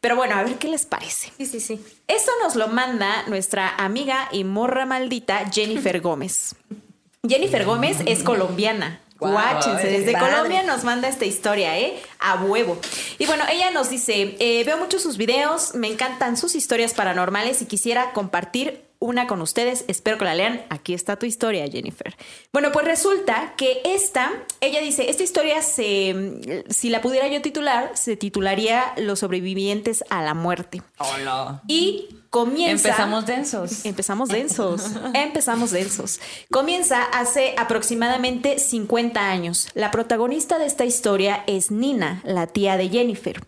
Pero 0.00 0.16
bueno, 0.16 0.34
a 0.36 0.42
ver 0.42 0.54
qué 0.56 0.68
les 0.68 0.86
parece. 0.86 1.30
Sí, 1.36 1.44
sí, 1.46 1.60
sí. 1.60 1.80
Esto 2.08 2.30
nos 2.42 2.56
lo 2.56 2.68
manda 2.68 3.24
nuestra 3.26 3.74
amiga 3.76 4.28
y 4.32 4.44
morra 4.44 4.86
maldita 4.86 5.50
Jennifer 5.52 6.00
Gómez. 6.00 6.54
Jennifer 7.28 7.64
Gómez 7.64 7.98
es 8.06 8.22
colombiana. 8.22 9.00
Guáchense, 9.32 9.86
desde 9.86 10.12
padre. 10.12 10.32
Colombia 10.32 10.62
nos 10.62 10.84
manda 10.84 11.08
esta 11.08 11.24
historia, 11.24 11.78
¿eh? 11.78 12.00
A 12.18 12.42
huevo. 12.42 12.78
Y 13.18 13.26
bueno, 13.26 13.44
ella 13.50 13.70
nos 13.70 13.90
dice, 13.90 14.36
eh, 14.38 14.64
veo 14.64 14.78
mucho 14.78 14.98
sus 14.98 15.16
videos, 15.16 15.74
me 15.74 15.88
encantan 15.88 16.36
sus 16.36 16.54
historias 16.54 16.94
paranormales 16.94 17.62
y 17.62 17.66
quisiera 17.66 18.12
compartir 18.12 18.84
una 19.04 19.26
con 19.26 19.42
ustedes. 19.42 19.84
Espero 19.86 20.18
que 20.18 20.24
la 20.24 20.34
lean. 20.34 20.62
Aquí 20.70 20.94
está 20.94 21.16
tu 21.16 21.26
historia, 21.26 21.66
Jennifer. 21.70 22.16
Bueno, 22.52 22.72
pues 22.72 22.86
resulta 22.86 23.54
que 23.56 23.82
esta, 23.84 24.32
ella 24.60 24.80
dice, 24.80 25.10
esta 25.10 25.22
historia 25.22 25.60
se, 25.62 26.64
si 26.70 26.88
la 26.88 27.00
pudiera 27.02 27.28
yo 27.28 27.42
titular, 27.42 27.90
se 27.94 28.16
titularía 28.16 28.94
Los 28.96 29.20
sobrevivientes 29.20 30.04
a 30.08 30.22
la 30.22 30.34
muerte. 30.34 30.82
Hola. 30.98 31.62
Y 31.68 32.08
comienza. 32.34 32.88
Empezamos 32.88 33.26
densos. 33.26 33.84
Empezamos 33.84 34.28
densos. 34.28 34.82
empezamos 35.14 35.70
densos. 35.70 36.20
Comienza 36.50 37.04
hace 37.04 37.54
aproximadamente 37.56 38.58
50 38.58 39.20
años. 39.30 39.68
La 39.74 39.92
protagonista 39.92 40.58
de 40.58 40.66
esta 40.66 40.84
historia 40.84 41.44
es 41.46 41.70
Nina, 41.70 42.20
la 42.24 42.48
tía 42.48 42.76
de 42.76 42.88
Jennifer. 42.88 43.40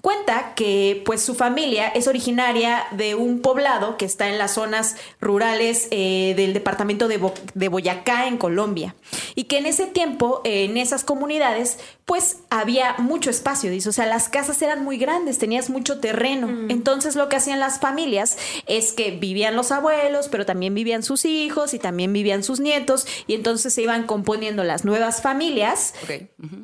Cuenta 0.00 0.54
que 0.56 1.02
pues 1.06 1.22
su 1.22 1.34
familia 1.36 1.86
es 1.88 2.08
originaria 2.08 2.82
de 2.90 3.14
un 3.14 3.42
poblado 3.42 3.96
que 3.96 4.06
está 4.06 4.28
en 4.28 4.38
las 4.38 4.54
zonas 4.54 4.96
rurales 5.20 5.86
eh, 5.92 6.34
del 6.36 6.52
departamento 6.52 7.06
de, 7.06 7.18
Bo- 7.18 7.34
de 7.54 7.68
Boyacá 7.68 8.26
en 8.26 8.38
Colombia. 8.38 8.96
Y 9.36 9.44
que 9.44 9.58
en 9.58 9.66
ese 9.66 9.86
tiempo, 9.86 10.40
eh, 10.42 10.64
en 10.64 10.76
esas 10.78 11.04
comunidades, 11.04 11.78
pues 12.04 12.38
había 12.50 12.96
mucho 12.98 13.30
espacio, 13.30 13.70
dice. 13.70 13.88
O 13.88 13.92
sea, 13.92 14.06
las 14.06 14.28
casas 14.28 14.60
eran 14.60 14.82
muy 14.84 14.98
grandes, 14.98 15.38
tenías 15.38 15.70
mucho 15.70 16.00
terreno. 16.00 16.48
Entonces 16.68 17.14
lo 17.14 17.28
que 17.28 17.36
hacían 17.36 17.60
las 17.60 17.78
familias 17.78 18.36
es 18.66 18.92
que 18.92 19.12
vivían 19.12 19.54
los 19.54 19.70
abuelos, 19.70 20.28
pero 20.28 20.44
también 20.44 20.74
vivían 20.74 21.02
sus 21.04 21.24
hijos 21.24 21.74
y 21.74 21.78
también 21.78 22.12
vivían 22.12 22.42
sus 22.42 22.58
nietos. 22.58 23.06
Y 23.26 23.34
entonces 23.34 23.72
se 23.72 23.82
iban 23.82 24.04
componiendo 24.06 24.64
las 24.64 24.84
nuevas 24.84 25.22
familias 25.22 25.94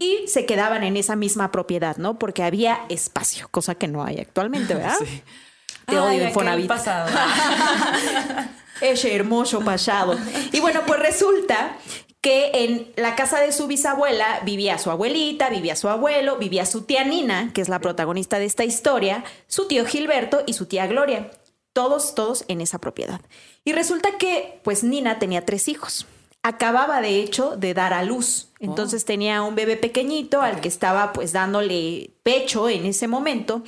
y 0.00 0.26
se 0.26 0.44
quedaban 0.44 0.82
en 0.82 0.96
esa 0.96 1.14
misma 1.14 1.52
propiedad, 1.52 1.96
¿no? 1.98 2.18
Porque 2.18 2.42
había 2.42 2.80
espacio, 2.88 3.48
cosa 3.50 3.76
que 3.76 3.86
no 3.86 4.04
hay 4.04 4.18
actualmente, 4.18 4.74
¿verdad? 4.74 4.96
Sí. 5.06 5.22
Te 5.86 5.96
Ay, 5.96 6.18
odio, 6.18 6.28
Infonavit. 6.28 6.66
pasado. 6.66 7.08
Ese 8.80 9.14
hermoso 9.14 9.60
pasado. 9.60 10.18
Y 10.52 10.60
bueno, 10.60 10.82
pues 10.86 11.00
resulta 11.00 11.76
que 12.28 12.50
en 12.52 12.92
la 12.96 13.16
casa 13.16 13.40
de 13.40 13.52
su 13.52 13.68
bisabuela 13.68 14.40
vivía 14.44 14.76
su 14.76 14.90
abuelita, 14.90 15.48
vivía 15.48 15.74
su 15.76 15.88
abuelo, 15.88 16.36
vivía 16.36 16.66
su 16.66 16.82
tía 16.82 17.02
Nina, 17.02 17.52
que 17.54 17.62
es 17.62 17.70
la 17.70 17.78
protagonista 17.78 18.38
de 18.38 18.44
esta 18.44 18.66
historia, 18.66 19.24
su 19.46 19.66
tío 19.66 19.86
Gilberto 19.86 20.42
y 20.44 20.52
su 20.52 20.66
tía 20.66 20.86
Gloria. 20.86 21.30
Todos, 21.72 22.14
todos 22.14 22.44
en 22.48 22.60
esa 22.60 22.80
propiedad. 22.80 23.22
Y 23.64 23.72
resulta 23.72 24.18
que, 24.18 24.60
pues 24.62 24.84
Nina 24.84 25.18
tenía 25.18 25.46
tres 25.46 25.68
hijos. 25.68 26.06
Acababa, 26.42 27.00
de 27.00 27.18
hecho, 27.22 27.56
de 27.56 27.72
dar 27.72 27.94
a 27.94 28.02
luz. 28.02 28.48
Entonces 28.60 29.06
tenía 29.06 29.40
un 29.40 29.54
bebé 29.54 29.78
pequeñito 29.78 30.42
al 30.42 30.60
que 30.60 30.68
estaba, 30.68 31.14
pues, 31.14 31.32
dándole 31.32 32.10
pecho 32.24 32.68
en 32.68 32.84
ese 32.84 33.08
momento. 33.08 33.62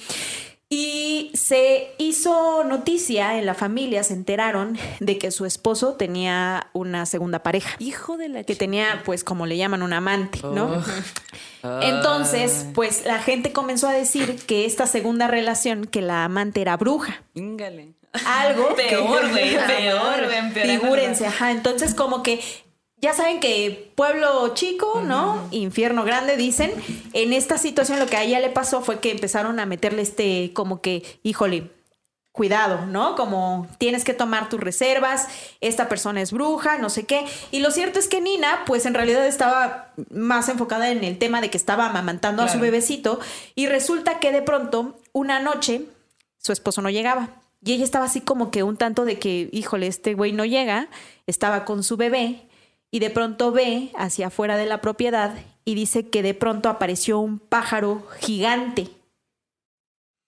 Y 0.72 1.32
se 1.34 1.96
hizo 1.98 2.62
noticia 2.62 3.36
en 3.36 3.44
la 3.44 3.54
familia, 3.54 4.04
se 4.04 4.14
enteraron 4.14 4.78
de 5.00 5.18
que 5.18 5.32
su 5.32 5.44
esposo 5.44 5.94
tenía 5.94 6.68
una 6.72 7.06
segunda 7.06 7.42
pareja. 7.42 7.74
Hijo 7.80 8.16
de 8.16 8.28
la 8.28 8.44
Que 8.44 8.54
tenía, 8.54 9.02
pues, 9.04 9.24
como 9.24 9.46
le 9.46 9.56
llaman, 9.56 9.82
un 9.82 9.92
amante, 9.92 10.38
¿no? 10.44 10.80
Oh. 11.64 11.80
Entonces, 11.82 12.66
pues, 12.72 13.04
la 13.04 13.18
gente 13.18 13.50
comenzó 13.50 13.88
a 13.88 13.92
decir 13.92 14.36
que 14.46 14.64
esta 14.64 14.86
segunda 14.86 15.26
relación, 15.26 15.86
que 15.86 16.02
la 16.02 16.24
amante 16.24 16.60
era 16.60 16.76
bruja. 16.76 17.20
Íngale. 17.34 17.94
Algo 18.24 18.74
Peor, 18.76 19.28
güey, 19.28 19.56
peor, 19.66 20.24
güey, 20.24 20.38
empeorando 20.38 20.80
Figúrense, 20.82 21.26
ajá. 21.26 21.50
Entonces, 21.50 21.94
como 21.94 22.22
que 22.22 22.40
ya 23.00 23.14
saben 23.14 23.40
que 23.40 23.92
pueblo 23.94 24.52
chico, 24.54 25.02
¿no? 25.04 25.48
Infierno 25.50 26.04
grande, 26.04 26.36
dicen. 26.36 26.72
En 27.12 27.32
esta 27.32 27.56
situación, 27.56 27.98
lo 27.98 28.06
que 28.06 28.16
a 28.16 28.22
ella 28.24 28.40
le 28.40 28.50
pasó 28.50 28.82
fue 28.82 29.00
que 29.00 29.10
empezaron 29.10 29.58
a 29.58 29.66
meterle 29.66 30.02
este, 30.02 30.52
como 30.52 30.80
que, 30.80 31.02
híjole. 31.22 31.70
Cuidado, 32.32 32.86
¿no? 32.86 33.16
Como 33.16 33.66
tienes 33.78 34.04
que 34.04 34.14
tomar 34.14 34.48
tus 34.48 34.60
reservas, 34.60 35.26
esta 35.60 35.88
persona 35.88 36.22
es 36.22 36.30
bruja, 36.30 36.78
no 36.78 36.88
sé 36.88 37.04
qué. 37.04 37.24
Y 37.50 37.58
lo 37.58 37.72
cierto 37.72 37.98
es 37.98 38.06
que 38.06 38.20
Nina, 38.20 38.62
pues 38.66 38.86
en 38.86 38.94
realidad 38.94 39.26
estaba 39.26 39.92
más 40.10 40.48
enfocada 40.48 40.90
en 40.90 41.02
el 41.02 41.18
tema 41.18 41.40
de 41.40 41.50
que 41.50 41.56
estaba 41.56 41.86
amamantando 41.86 42.42
a 42.42 42.48
su 42.48 42.60
bebecito. 42.60 43.18
Y 43.56 43.66
resulta 43.66 44.20
que 44.20 44.30
de 44.30 44.42
pronto, 44.42 44.96
una 45.12 45.40
noche, 45.40 45.86
su 46.38 46.52
esposo 46.52 46.82
no 46.82 46.88
llegaba. 46.88 47.30
Y 47.64 47.72
ella 47.72 47.84
estaba 47.84 48.04
así 48.04 48.20
como 48.20 48.52
que 48.52 48.62
un 48.62 48.76
tanto 48.76 49.04
de 49.04 49.18
que, 49.18 49.48
híjole, 49.52 49.88
este 49.88 50.14
güey 50.14 50.32
no 50.32 50.44
llega, 50.44 50.86
estaba 51.26 51.64
con 51.64 51.82
su 51.82 51.96
bebé 51.96 52.48
y 52.90 52.98
de 52.98 53.10
pronto 53.10 53.52
ve 53.52 53.90
hacia 53.96 54.28
afuera 54.28 54.56
de 54.56 54.66
la 54.66 54.80
propiedad 54.80 55.34
y 55.64 55.74
dice 55.74 56.08
que 56.08 56.22
de 56.22 56.34
pronto 56.34 56.68
apareció 56.68 57.20
un 57.20 57.38
pájaro 57.38 58.06
gigante. 58.18 58.88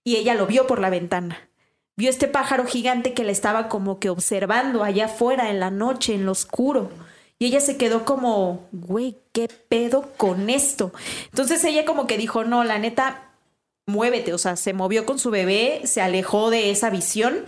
Y 0.04 0.16
ella 0.16 0.34
lo 0.34 0.46
vio 0.46 0.66
por 0.66 0.80
la 0.80 0.90
ventana. 0.90 1.48
Vio 1.96 2.08
este 2.10 2.28
pájaro 2.28 2.64
gigante 2.64 3.14
que 3.14 3.24
la 3.24 3.32
estaba 3.32 3.68
como 3.68 3.98
que 3.98 4.08
observando 4.08 4.82
allá 4.82 5.06
afuera 5.06 5.50
en 5.50 5.60
la 5.60 5.70
noche, 5.70 6.14
en 6.14 6.24
lo 6.24 6.32
oscuro. 6.32 6.90
Y 7.38 7.46
ella 7.46 7.60
se 7.60 7.76
quedó 7.76 8.04
como, 8.04 8.68
güey, 8.72 9.18
¿qué 9.32 9.48
pedo 9.48 10.12
con 10.16 10.48
esto? 10.48 10.92
Entonces 11.30 11.62
ella 11.64 11.84
como 11.84 12.06
que 12.06 12.16
dijo, 12.16 12.44
no, 12.44 12.64
la 12.64 12.78
neta, 12.78 13.31
muévete, 13.86 14.32
o 14.32 14.38
sea, 14.38 14.56
se 14.56 14.72
movió 14.72 15.04
con 15.04 15.18
su 15.18 15.30
bebé, 15.30 15.82
se 15.84 16.00
alejó 16.00 16.50
de 16.50 16.70
esa 16.70 16.90
visión 16.90 17.44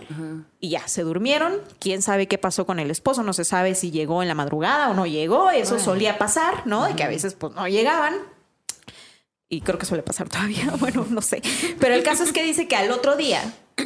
y 0.61 0.71
ya, 0.71 0.87
se 0.89 1.03
durmieron. 1.03 1.55
¿Quién 1.79 2.03
sabe 2.03 2.27
qué 2.27 2.39
pasó 2.39 2.67
con 2.67 2.79
el 2.81 2.91
esposo? 2.91 3.23
No 3.23 3.33
se 3.33 3.45
sabe 3.45 3.75
si 3.75 3.91
llegó 3.91 4.23
en 4.23 4.29
la 4.29 4.35
madrugada 4.35 4.91
o 4.91 4.95
no 4.95 5.07
llegó, 5.07 5.51
eso 5.51 5.79
solía 5.79 6.19
pasar, 6.19 6.67
¿no? 6.67 6.85
De 6.87 6.95
que 6.95 7.05
a 7.05 7.09
veces 7.09 7.35
pues 7.35 7.55
no 7.55 7.69
llegaban. 7.69 8.15
Y 9.49 9.61
creo 9.61 9.79
que 9.79 9.87
suele 9.87 10.03
pasar 10.03 10.29
todavía, 10.29 10.73
bueno, 10.81 11.07
no 11.09 11.23
sé. 11.23 11.43
Pero 11.79 11.95
el 11.95 12.03
caso 12.03 12.25
es 12.25 12.33
que 12.33 12.43
dice 12.43 12.67
que 12.67 12.77
al 12.77 12.91
otro 12.91 13.17
día 13.17 13.41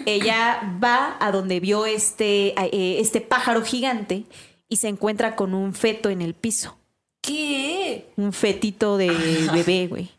ella 0.06 0.78
va 0.82 1.16
a 1.20 1.30
donde 1.32 1.60
vio 1.60 1.86
este, 1.86 2.54
eh, 2.58 3.00
este 3.00 3.20
pájaro 3.20 3.62
gigante 3.62 4.24
y 4.68 4.76
se 4.76 4.88
encuentra 4.88 5.36
con 5.36 5.54
un 5.54 5.74
feto 5.74 6.08
en 6.08 6.22
el 6.22 6.34
piso. 6.34 6.78
¿Qué? 7.20 8.10
Un 8.16 8.32
fetito 8.32 8.96
de 8.96 9.08
bebé, 9.52 9.86
güey. 9.88 10.17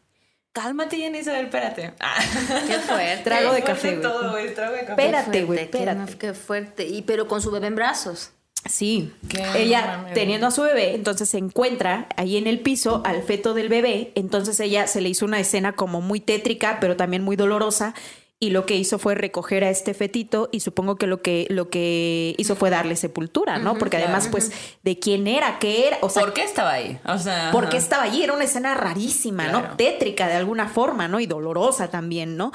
Cálmate, 0.62 0.98
Jenny 0.98 1.20
Isabel, 1.20 1.46
espérate. 1.46 1.94
Ah. 2.02 2.20
Qué 2.68 2.80
fuerte. 2.80 3.24
Trago 3.24 3.54
de 3.54 3.64
café, 3.64 3.94
todo, 3.94 4.32
güey, 4.32 4.54
trago 4.54 4.74
de 4.76 4.82
café. 4.82 4.92
Espérate, 4.92 5.32
Qué 5.32 5.44
güey, 5.46 5.60
espérate. 5.60 6.18
Qué, 6.18 6.34
fuerte. 6.34 6.86
Y 6.86 7.02
pero 7.04 7.30
con 7.30 7.42
su 7.42 7.50
bebé 7.50 7.68
en 7.68 7.76
brazos. 7.76 8.32
Sí, 8.66 9.14
Qué 9.30 9.42
ella 9.56 10.08
teniendo 10.14 10.48
a 10.48 10.52
su 10.52 10.62
bebé, 10.64 10.94
entonces 10.94 11.30
se 11.30 11.38
encuentra 11.38 12.10
ahí 12.18 12.36
en 12.36 12.46
el 12.46 12.60
piso 12.60 13.02
al 13.06 13.24
feto 13.24 13.54
del 13.54 13.70
bebé, 13.70 14.12
entonces 14.16 14.60
ella 14.60 14.86
se 14.88 15.00
le 15.00 15.08
hizo 15.08 15.24
una 15.24 15.40
escena 15.40 15.72
como 15.72 16.02
muy 16.02 16.20
tétrica, 16.20 16.80
pero 16.82 16.98
también 16.98 17.24
muy 17.24 17.38
dolorosa. 17.38 17.94
Y 18.42 18.52
lo 18.52 18.66
que 18.66 18.76
hizo 18.78 19.00
fue 19.00 19.16
recoger 19.16 19.66
a 19.66 19.70
este 19.70 19.94
fetito 19.94 20.48
y 20.54 20.62
supongo 20.62 20.96
que 20.96 21.08
lo 21.08 21.22
que, 21.22 21.46
lo 21.50 21.70
que 21.70 22.36
hizo 22.38 22.56
fue 22.56 22.70
darle 22.70 22.96
sepultura, 22.96 23.58
¿no? 23.58 23.78
Porque 23.78 23.98
además, 23.98 24.30
pues, 24.32 24.54
de 24.82 24.98
quién 24.98 25.28
era, 25.28 25.60
qué 25.60 25.88
era, 25.88 25.98
o 26.00 26.10
sea, 26.10 26.24
¿Por 26.24 26.32
qué 26.32 26.44
estaba 26.46 26.72
ahí? 26.72 26.98
O 27.06 27.18
sea, 27.18 27.50
¿Por 27.52 27.68
qué 27.68 27.76
estaba 27.76 28.04
allí? 28.04 28.24
Era 28.24 28.32
una 28.32 28.46
escena 28.46 28.76
rarísima, 28.76 29.44
Claro. 29.50 29.68
¿no? 29.68 29.76
Tétrica 29.76 30.30
de 30.30 30.36
alguna 30.36 30.70
forma, 30.70 31.10
¿no? 31.10 31.20
Y 31.20 31.26
dolorosa 31.26 31.90
también, 31.90 32.38
¿no? 32.38 32.54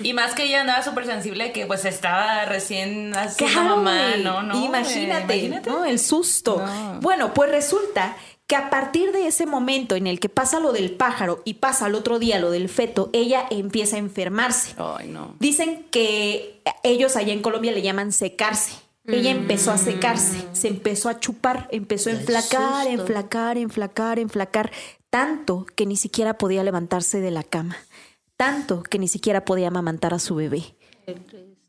Y 0.00 0.12
más 0.12 0.34
que 0.36 0.44
ella 0.44 0.60
andaba 0.60 0.84
súper 0.84 1.04
sensible 1.04 1.50
que 1.50 1.66
pues 1.66 1.84
estaba 1.84 2.44
recién 2.44 3.12
así 3.16 3.44
Claro, 3.44 3.78
mamá. 3.78 4.16
¿no? 4.22 4.40
no 4.44 4.64
imagínate, 4.64 5.24
güey, 5.26 5.46
imagínate. 5.46 5.68
¿no? 5.70 5.84
El 5.84 5.98
susto. 5.98 6.58
No. 6.64 7.00
Bueno, 7.00 7.34
pues 7.34 7.50
resulta 7.50 8.16
que 8.54 8.58
a 8.58 8.70
partir 8.70 9.10
de 9.10 9.26
ese 9.26 9.46
momento 9.46 9.96
en 9.96 10.06
el 10.06 10.20
que 10.20 10.28
pasa 10.28 10.60
lo 10.60 10.72
del 10.72 10.92
pájaro 10.92 11.42
y 11.44 11.54
pasa 11.54 11.86
al 11.86 11.96
otro 11.96 12.20
día 12.20 12.38
lo 12.38 12.52
del 12.52 12.68
feto, 12.68 13.10
ella 13.12 13.48
empieza 13.50 13.96
a 13.96 13.98
enfermarse. 13.98 14.76
Ay, 14.76 15.08
no. 15.08 15.34
Dicen 15.40 15.86
que 15.90 16.62
ellos 16.84 17.16
allá 17.16 17.32
en 17.32 17.42
Colombia 17.42 17.72
le 17.72 17.82
llaman 17.82 18.12
secarse. 18.12 18.74
Ella 19.08 19.32
empezó 19.32 19.72
a 19.72 19.76
secarse, 19.76 20.46
se 20.52 20.68
empezó 20.68 21.08
a 21.08 21.18
chupar, 21.18 21.68
empezó 21.72 22.10
a 22.10 22.12
enflacar, 22.12 22.86
enflacar, 22.86 23.58
enflacar, 23.58 24.20
enflacar, 24.20 24.70
tanto 25.10 25.66
que 25.74 25.84
ni 25.84 25.96
siquiera 25.96 26.38
podía 26.38 26.62
levantarse 26.62 27.20
de 27.20 27.32
la 27.32 27.42
cama, 27.42 27.76
tanto 28.36 28.84
que 28.84 29.00
ni 29.00 29.08
siquiera 29.08 29.44
podía 29.44 29.66
amamantar 29.66 30.14
a 30.14 30.20
su 30.20 30.36
bebé. 30.36 30.76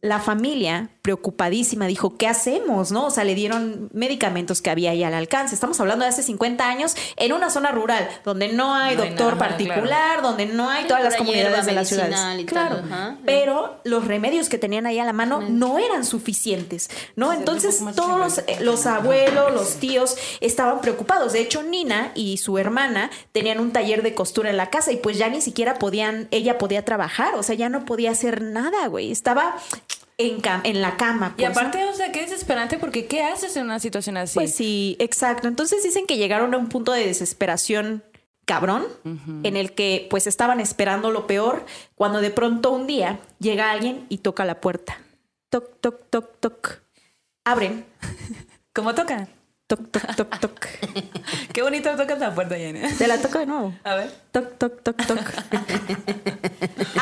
La 0.05 0.19
familia, 0.19 0.89
preocupadísima, 1.01 1.87
dijo, 1.87 2.15
¿qué 2.15 2.27
hacemos? 2.27 2.91
¿No? 2.91 3.05
O 3.07 3.09
sea, 3.09 3.23
le 3.23 3.33
dieron 3.33 3.89
medicamentos 3.91 4.61
que 4.61 4.69
había 4.69 4.91
ahí 4.91 5.03
al 5.03 5.13
alcance. 5.15 5.55
Estamos 5.55 5.79
hablando 5.79 6.03
de 6.03 6.09
hace 6.09 6.21
50 6.21 6.67
años 6.67 6.95
en 7.17 7.33
una 7.33 7.49
zona 7.49 7.71
rural, 7.71 8.07
donde 8.23 8.53
no 8.53 8.75
hay 8.75 8.95
No 8.95 9.01
hay 9.03 9.09
doctor 9.09 9.33
nada, 9.35 9.47
particular, 9.49 10.21
donde 10.21 10.45
no 10.45 10.69
hay 10.69 10.83
Sí, 10.83 10.87
todas 10.89 11.03
las 11.03 11.15
comunidades 11.15 11.65
de 11.65 11.71
las 11.71 11.87
ciudades. 11.87 12.15
y 12.39 12.43
tal, 12.43 12.45
Claro, 12.45 12.83
ajá. 12.85 13.17
pero 13.25 13.79
los 13.83 14.05
remedios 14.05 14.47
que 14.47 14.59
tenían 14.59 14.85
ahí 14.85 14.99
a 14.99 15.05
la 15.05 15.13
mano 15.13 15.41
no 15.41 15.79
eran 15.79 16.05
suficientes, 16.05 16.89
¿no? 17.15 17.33
Entonces 17.33 17.81
todos 17.95 18.19
los, 18.19 18.37
eh, 18.39 18.57
los 18.61 18.85
abuelos, 18.85 19.51
los 19.53 19.75
tíos 19.77 20.15
estaban 20.39 20.81
preocupados. 20.81 21.33
De 21.33 21.41
hecho, 21.41 21.63
Nina 21.63 22.11
y 22.13 22.37
su 22.37 22.57
hermana 22.59 23.09
tenían 23.31 23.59
un 23.59 23.71
taller 23.71 24.03
de 24.03 24.13
costura 24.13 24.51
en 24.51 24.57
la 24.57 24.69
casa 24.69 24.91
y 24.91 24.97
pues 24.97 25.17
ya 25.17 25.29
ni 25.29 25.41
siquiera 25.41 25.79
podían, 25.79 26.27
ella 26.29 26.59
podía 26.59 26.85
trabajar, 26.85 27.33
o 27.35 27.41
sea, 27.43 27.55
ya 27.55 27.69
no 27.69 27.85
podía 27.85 28.11
hacer 28.11 28.41
nada, 28.43 28.85
güey. 28.87 29.11
Estaba 29.11 29.55
en, 30.17 30.81
la 30.81 30.97
cama. 30.97 31.33
Y 31.37 31.41
pues, 31.41 31.49
aparte, 31.49 31.83
o 31.85 31.93
sea, 31.93 32.11
qué 32.11 32.21
desesperante 32.21 32.77
porque 32.77 33.05
¿qué 33.05 33.23
haces 33.23 33.55
en 33.57 33.65
una 33.65 33.79
situación 33.79 34.17
así? 34.17 34.35
Pues 34.35 34.53
sí, 34.53 34.95
exacto. 34.99 35.47
Entonces 35.47 35.83
dicen 35.83 36.05
que 36.05 36.17
llegaron 36.17 36.53
a 36.53 36.57
un 36.57 36.69
punto 36.69 36.91
de 36.91 37.05
desesperación 37.05 38.03
cabrón, 38.45 38.85
en 39.43 39.57
el 39.57 39.73
que 39.73 40.07
pues 40.09 40.27
estaban 40.27 40.59
esperando 40.59 41.09
lo 41.09 41.25
peor, 41.25 41.65
cuando 41.95 42.21
de 42.21 42.29
pronto 42.29 42.71
un 42.71 42.85
día 42.85 43.19
llega 43.39 43.71
alguien 43.71 44.05
y 44.07 44.19
toca 44.19 44.45
la 44.45 44.61
puerta. 44.61 44.99
Toc, 45.49 45.79
toc, 45.81 46.09
toc, 46.09 46.39
toc. 46.39 46.81
Abren. 47.43 47.85
¿Cómo 48.73 48.93
toca? 48.93 49.27
Toc, 49.67 49.89
toc, 49.89 50.15
toc, 50.15 50.39
toc. 50.39 50.67
Qué 51.53 51.63
bonito 51.63 51.89
toca 51.95 52.15
la 52.17 52.35
puerta, 52.35 52.55
Jenny. 52.55 52.81
Te 52.97 53.07
la 53.07 53.19
toco 53.19 53.39
de 53.39 53.47
nuevo. 53.47 53.73
A 53.83 53.95
ver. 53.95 54.11
Toc, 54.31 54.57
toc, 54.59 54.83
toc, 54.83 55.05
toc. 55.07 55.19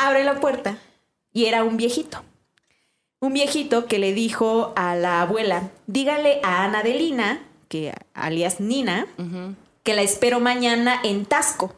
Abre 0.00 0.24
la 0.24 0.40
puerta 0.40 0.78
y 1.32 1.44
era 1.44 1.62
un 1.62 1.76
viejito. 1.76 2.24
Un 3.24 3.32
viejito 3.32 3.86
que 3.86 3.98
le 3.98 4.12
dijo 4.12 4.74
a 4.76 4.94
la 4.96 5.22
abuela, 5.22 5.70
dígale 5.86 6.40
a 6.42 6.62
Ana 6.62 6.82
de 6.82 6.92
Lina, 6.92 7.42
que 7.68 7.94
alias 8.12 8.60
Nina, 8.60 9.06
que 9.82 9.94
la 9.94 10.02
espero 10.02 10.40
mañana 10.40 11.00
en 11.02 11.24
Tasco. 11.24 11.74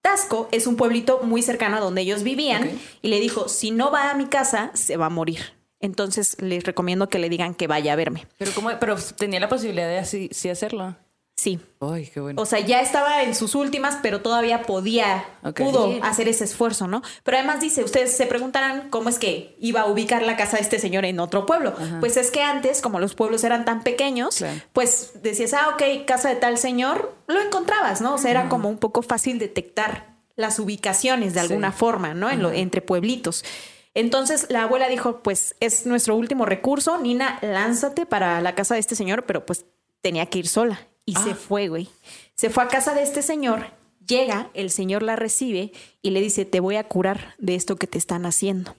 Tasco 0.00 0.48
es 0.52 0.66
un 0.66 0.76
pueblito 0.76 1.20
muy 1.22 1.42
cercano 1.42 1.76
a 1.76 1.80
donde 1.80 2.00
ellos 2.00 2.22
vivían 2.22 2.80
y 3.02 3.08
le 3.08 3.20
dijo, 3.20 3.46
si 3.50 3.72
no 3.72 3.90
va 3.90 4.10
a 4.10 4.14
mi 4.14 4.24
casa, 4.24 4.70
se 4.72 4.96
va 4.96 5.04
a 5.04 5.10
morir. 5.10 5.52
Entonces 5.80 6.38
les 6.40 6.64
recomiendo 6.64 7.10
que 7.10 7.18
le 7.18 7.28
digan 7.28 7.54
que 7.54 7.66
vaya 7.66 7.92
a 7.92 7.96
verme. 7.96 8.26
Pero, 8.38 8.52
¿cómo? 8.54 8.70
Pero 8.80 8.96
tenía 9.18 9.38
la 9.38 9.50
posibilidad 9.50 9.86
de 9.86 9.98
así, 9.98 10.30
sí 10.32 10.48
hacerlo. 10.48 10.96
Sí. 11.40 11.58
Ay, 11.80 12.06
qué 12.12 12.20
bueno. 12.20 12.42
O 12.42 12.44
sea, 12.44 12.58
ya 12.60 12.82
estaba 12.82 13.22
en 13.22 13.34
sus 13.34 13.54
últimas, 13.54 13.96
pero 14.02 14.20
todavía 14.20 14.60
podía, 14.64 15.24
Ok. 15.42 15.58
pudo 15.60 15.98
hacer 16.02 16.28
ese 16.28 16.44
esfuerzo, 16.44 16.86
¿no? 16.86 17.00
Pero 17.24 17.38
además 17.38 17.60
dice, 17.60 17.82
ustedes 17.82 18.14
se 18.14 18.26
preguntarán 18.26 18.90
cómo 18.90 19.08
es 19.08 19.18
que 19.18 19.56
iba 19.58 19.80
a 19.80 19.86
ubicar 19.86 20.20
la 20.20 20.36
casa 20.36 20.58
de 20.58 20.62
este 20.62 20.78
señor 20.78 21.06
en 21.06 21.18
otro 21.18 21.46
pueblo. 21.46 21.72
Pues 22.00 22.18
es 22.18 22.30
que 22.30 22.42
antes, 22.42 22.82
como 22.82 23.00
los 23.00 23.14
pueblos 23.14 23.42
eran 23.42 23.64
tan 23.64 23.82
pequeños, 23.82 24.36
Claro. 24.36 24.60
pues 24.74 25.12
decías, 25.22 25.54
ah, 25.54 25.70
ok, 25.72 26.04
casa 26.06 26.28
de 26.28 26.36
tal 26.36 26.58
señor, 26.58 27.14
lo 27.26 27.40
encontrabas, 27.40 28.02
¿no? 28.02 28.16
O 28.16 28.18
sea, 28.18 28.30
era 28.32 28.50
como 28.50 28.68
un 28.68 28.76
poco 28.76 29.00
fácil 29.00 29.38
detectar 29.38 30.16
las 30.36 30.58
ubicaciones 30.58 31.32
de 31.32 31.40
Sí. 31.40 31.46
alguna 31.46 31.72
forma, 31.72 32.12
¿no? 32.12 32.28
En 32.28 32.42
lo- 32.42 32.52
entre 32.52 32.82
pueblitos. 32.82 33.46
Entonces 33.94 34.46
la 34.50 34.64
abuela 34.64 34.88
dijo, 34.88 35.22
pues 35.22 35.54
es 35.60 35.86
nuestro 35.86 36.16
último 36.16 36.44
recurso, 36.44 36.98
Nina, 36.98 37.38
lánzate 37.40 38.04
para 38.04 38.42
la 38.42 38.54
casa 38.54 38.74
de 38.74 38.80
este 38.80 38.94
señor, 38.94 39.24
pero 39.24 39.46
pues 39.46 39.64
tenía 40.02 40.26
que 40.26 40.38
ir 40.40 40.48
sola. 40.48 40.86
Y 41.10 41.14
Ah. 41.16 41.24
se 41.24 41.34
fue, 41.34 41.68
güey. 41.68 41.88
Se 42.34 42.50
fue 42.50 42.62
a 42.64 42.68
casa 42.68 42.94
de 42.94 43.02
este 43.02 43.22
señor, 43.22 43.66
llega, 44.06 44.48
el 44.54 44.70
señor 44.70 45.02
la 45.02 45.16
recibe 45.16 45.72
y 46.02 46.10
le 46.10 46.20
dice, 46.20 46.44
te 46.44 46.60
voy 46.60 46.76
a 46.76 46.84
curar 46.88 47.34
de 47.38 47.54
esto 47.54 47.76
que 47.76 47.86
te 47.86 47.98
están 47.98 48.26
haciendo. 48.26 48.76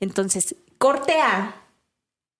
Entonces, 0.00 0.56
corte 0.78 1.14
a... 1.20 1.54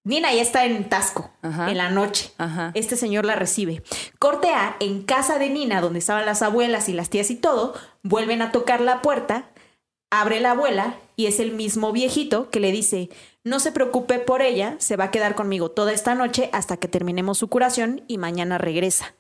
Nina 0.05 0.33
ya 0.33 0.41
está 0.41 0.65
en 0.65 0.89
Tasco, 0.89 1.31
Ajá. 1.43 1.71
en 1.71 1.77
la 1.77 1.91
noche. 1.91 2.33
Ajá. 2.39 2.71
Este 2.75 2.97
señor 2.97 3.27
la 3.27 3.35
recibe. 3.35 3.83
Corte 4.19 4.49
A, 4.49 4.77
en 4.81 5.03
casa 5.03 5.39
de 5.39 5.51
Nina, 5.51 5.83
donde 5.83 5.99
estaban 5.99 6.25
las 6.25 6.41
abuelas 6.41 6.89
y 6.89 6.95
las 6.95 7.11
tías 7.11 7.31
y 7.31 7.37
todo, 7.37 7.75
vuelven 8.03 8.41
a 8.41 8.51
tocar 8.51 8.81
la 8.81 9.03
puerta, 9.03 9.51
abre 10.11 10.41
la 10.41 10.53
abuela 10.53 10.97
y 11.17 11.27
es 11.27 11.41
el 11.41 11.53
mismo 11.53 11.93
viejito 11.93 12.49
que 12.49 12.61
le 12.61 12.73
dice, 12.73 13.11
no 13.45 13.61
se 13.61 13.71
preocupe 13.71 14.19
por 14.19 14.41
ella, 14.41 14.77
se 14.79 14.97
va 14.97 15.05
a 15.05 15.11
quedar 15.11 15.35
conmigo 15.35 15.71
toda 15.73 15.93
esta 15.93 16.15
noche 16.15 16.49
hasta 16.55 16.79
que 16.79 16.89
terminemos 16.89 17.37
su 17.37 17.49
curación 17.49 18.03
y 18.09 18.17
mañana 18.17 18.57
regresa. 18.57 19.15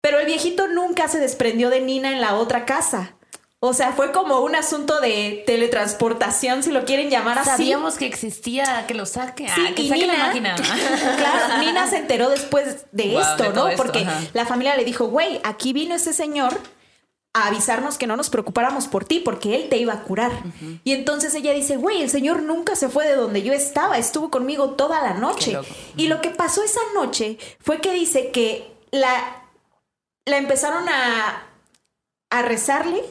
Pero 0.00 0.18
el 0.18 0.26
viejito 0.26 0.68
nunca 0.68 1.08
se 1.08 1.18
desprendió 1.18 1.70
de 1.70 1.80
Nina 1.80 2.12
en 2.12 2.20
la 2.20 2.34
otra 2.34 2.64
casa. 2.64 3.14
O 3.62 3.74
sea, 3.74 3.92
fue 3.92 4.10
como 4.10 4.40
un 4.40 4.54
asunto 4.54 5.00
de 5.02 5.42
teletransportación, 5.46 6.62
si 6.62 6.70
lo 6.70 6.86
quieren 6.86 7.10
llamar 7.10 7.38
así. 7.38 7.50
Sabíamos 7.50 7.96
que 7.96 8.06
existía, 8.06 8.86
que 8.86 8.94
lo 8.94 9.04
saque. 9.04 9.46
Sí, 9.54 9.66
ah, 9.68 9.74
que 9.74 9.82
y 9.82 9.88
saque 9.88 10.00
Nina, 10.00 10.16
la 10.16 10.26
máquina. 10.26 10.54
claro, 11.18 11.58
Nina 11.58 11.86
se 11.86 11.98
enteró 11.98 12.30
después 12.30 12.86
de 12.92 13.08
Wow, 13.10 13.20
esto, 13.20 13.42
de 13.42 13.48
¿no? 13.50 13.68
esto, 13.68 13.82
Porque 13.82 13.98
ajá. 14.00 14.22
la 14.32 14.46
familia 14.46 14.76
le 14.76 14.84
dijo, 14.86 15.08
güey, 15.08 15.40
aquí 15.44 15.74
vino 15.74 15.94
ese 15.94 16.14
señor 16.14 16.58
a 17.34 17.48
avisarnos 17.48 17.98
que 17.98 18.06
no 18.06 18.16
nos 18.16 18.30
preocupáramos 18.30 18.88
por 18.88 19.04
ti 19.04 19.20
porque 19.20 19.54
él 19.54 19.68
te 19.68 19.76
iba 19.76 19.92
a 19.92 20.02
curar. 20.04 20.32
Y 20.82 20.92
entonces 20.92 21.34
ella 21.34 21.52
dice, 21.52 21.76
güey, 21.76 22.02
el 22.02 22.08
señor 22.10 22.42
nunca 22.42 22.76
se 22.76 22.88
fue 22.88 23.06
de 23.06 23.14
donde 23.14 23.42
yo 23.42 23.52
estaba, 23.52 23.98
estuvo 23.98 24.30
conmigo 24.30 24.70
toda 24.70 25.02
la 25.02 25.12
noche. 25.14 25.56
Y 25.96 26.08
lo 26.08 26.22
que 26.22 26.30
pasó 26.30 26.62
esa 26.64 26.80
noche 26.94 27.36
fue 27.60 27.82
que 27.82 27.92
dice 27.92 28.30
que 28.30 28.72
la, 28.90 29.39
la 30.26 30.38
empezaron 30.38 30.88
a, 30.88 31.42
a 32.30 32.42
rezarle 32.42 33.02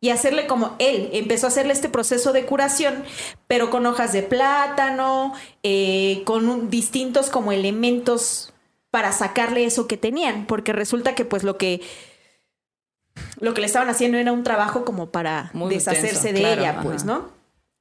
y 0.00 0.10
hacerle 0.10 0.46
como 0.46 0.74
él. 0.78 1.10
Empezó 1.12 1.46
a 1.46 1.48
hacerle 1.48 1.72
este 1.72 1.88
proceso 1.88 2.32
de 2.32 2.44
curación, 2.46 3.04
pero 3.46 3.70
con 3.70 3.86
hojas 3.86 4.12
de 4.12 4.22
plátano, 4.22 5.34
eh, 5.62 6.22
con 6.24 6.48
un- 6.48 6.70
distintos 6.70 7.30
como 7.30 7.52
elementos 7.52 8.52
para 8.90 9.12
sacarle 9.12 9.64
eso 9.64 9.86
que 9.86 9.96
tenían, 9.96 10.46
porque 10.46 10.72
resulta 10.72 11.14
que 11.14 11.24
pues 11.24 11.44
lo 11.44 11.56
que 11.56 11.80
lo 13.40 13.52
que 13.54 13.60
le 13.60 13.66
estaban 13.66 13.90
haciendo 13.90 14.16
era 14.18 14.32
un 14.32 14.42
trabajo 14.42 14.84
como 14.84 15.10
para 15.10 15.50
Muy 15.52 15.74
deshacerse 15.74 16.30
intenso, 16.30 16.32
de 16.34 16.40
claro, 16.40 16.60
ella, 16.62 16.80
pues, 16.82 16.96
ajá. 17.02 17.04
¿no? 17.06 17.30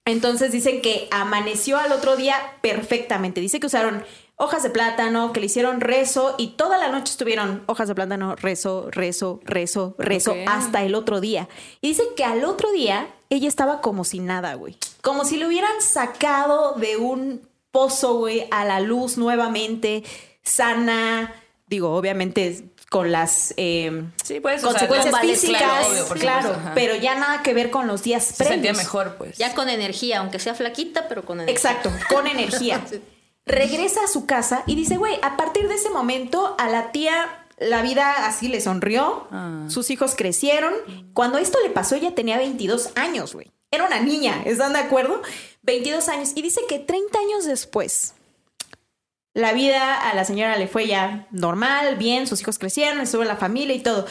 Entonces 0.06 0.52
dicen 0.52 0.82
que 0.82 1.08
amaneció 1.12 1.78
al 1.78 1.92
otro 1.92 2.18
día 2.18 2.36
perfectamente. 2.62 3.40
Dice 3.40 3.60
que 3.60 3.68
usaron 3.68 4.04
hojas 4.42 4.64
de 4.64 4.72
plátano, 4.72 5.34
que 5.34 5.40
le 5.40 5.46
hicieron 5.46 5.82
rezo 5.82 6.34
y 6.38 6.50
toda 6.50 6.78
la 6.80 6.88
noche 6.88 7.12
estuvieron 7.12 7.64
hojas 7.68 7.88
de 7.88 7.96
plátano, 7.96 8.36
rezo, 8.36 8.88
rezo, 8.90 9.40
rezo, 9.44 9.96
rezo, 10.00 10.36
hasta 10.48 10.84
el 10.84 10.96
otro 10.96 11.22
día. 11.22 11.48
Y 11.80 11.90
dice 11.90 12.04
que 12.16 12.26
al 12.26 12.44
otro 12.44 12.72
día 12.72 13.08
ella 13.30 13.48
estaba 13.48 13.82
como 13.82 14.04
si 14.04 14.20
nada, 14.20 14.56
güey. 14.56 14.78
Como 15.02 15.26
si 15.26 15.38
le 15.38 15.46
hubieran 15.46 15.80
sacado 15.82 16.74
de 16.74 16.98
un 16.98 17.48
pozo, 17.72 18.16
güey, 18.16 18.48
a 18.50 18.66
la 18.66 18.80
luz 18.80 19.18
nuevamente, 19.18 20.04
sana. 20.42 21.34
Digo, 21.68 21.96
obviamente 21.96 22.66
con 22.90 23.12
las 23.12 23.54
eh, 23.56 24.04
Sí, 24.22 24.40
usar 24.40 24.60
consecuencias 24.60 25.14
vale, 25.14 25.34
físicas, 25.34 25.62
claro, 25.62 25.86
claro, 25.86 25.90
obvio, 25.92 26.08
por 26.08 26.18
supuesto, 26.20 26.52
ajá. 26.60 26.72
pero 26.74 26.96
ya 26.96 27.16
nada 27.16 27.42
que 27.42 27.54
ver 27.54 27.70
con 27.70 27.88
los 27.88 28.04
días 28.04 28.26
Se 28.26 28.34
previos. 28.44 28.54
sentía 28.56 28.74
mejor, 28.74 29.16
pues. 29.18 29.38
Ya 29.38 29.54
con 29.54 29.70
energía, 29.70 30.20
aunque 30.20 30.40
sea 30.40 30.56
flaquita, 30.56 31.08
pero 31.08 31.24
con 31.24 31.40
energía. 31.40 31.72
Exacto, 31.72 31.92
con 32.10 32.26
energía. 32.28 32.84
Regresa 33.52 34.04
a 34.04 34.08
su 34.08 34.26
casa 34.26 34.64
y 34.66 34.76
dice, 34.76 34.98
güey, 34.98 35.18
a 35.22 35.36
partir 35.38 35.68
de 35.68 35.76
ese 35.76 35.90
momento 35.90 36.56
a 36.58 36.70
la 36.70 36.92
tía 36.92 37.38
la 37.58 37.84
vida 37.84 38.26
así 38.26 38.48
le 38.48 38.60
sonrió, 38.60 39.28
Ah. 39.32 39.66
sus 39.68 39.92
hijos 39.92 40.16
crecieron. 40.16 40.74
Cuando 41.14 41.38
esto 41.38 41.60
le 41.62 41.70
pasó 41.70 41.96
ella 41.96 42.16
tenía 42.16 42.38
22 42.38 42.90
años, 42.96 43.34
güey. 43.36 43.52
Era 43.70 43.86
una 43.86 44.00
niña, 44.00 44.42
¿están 44.46 44.74
de 44.74 44.80
acuerdo? 44.80 45.22
22 45.62 46.10
años. 46.10 46.32
Y 46.36 46.42
dice 46.42 46.62
que 46.68 46.80
30 46.80 47.20
años 47.20 47.46
después, 47.46 48.16
la 49.34 49.54
vida 49.54 49.96
a 50.10 50.14
la 50.16 50.26
señora 50.26 50.58
le 50.58 50.68
fue 50.68 50.88
ya 50.88 51.28
normal, 51.32 51.98
bien, 51.98 52.26
sus 52.28 52.42
hijos 52.42 52.58
crecieron, 52.58 53.00
estuvo 53.00 53.22
en 53.22 53.28
la 53.28 53.38
familia 53.38 53.76
y 53.76 53.80
todo. 53.82 54.06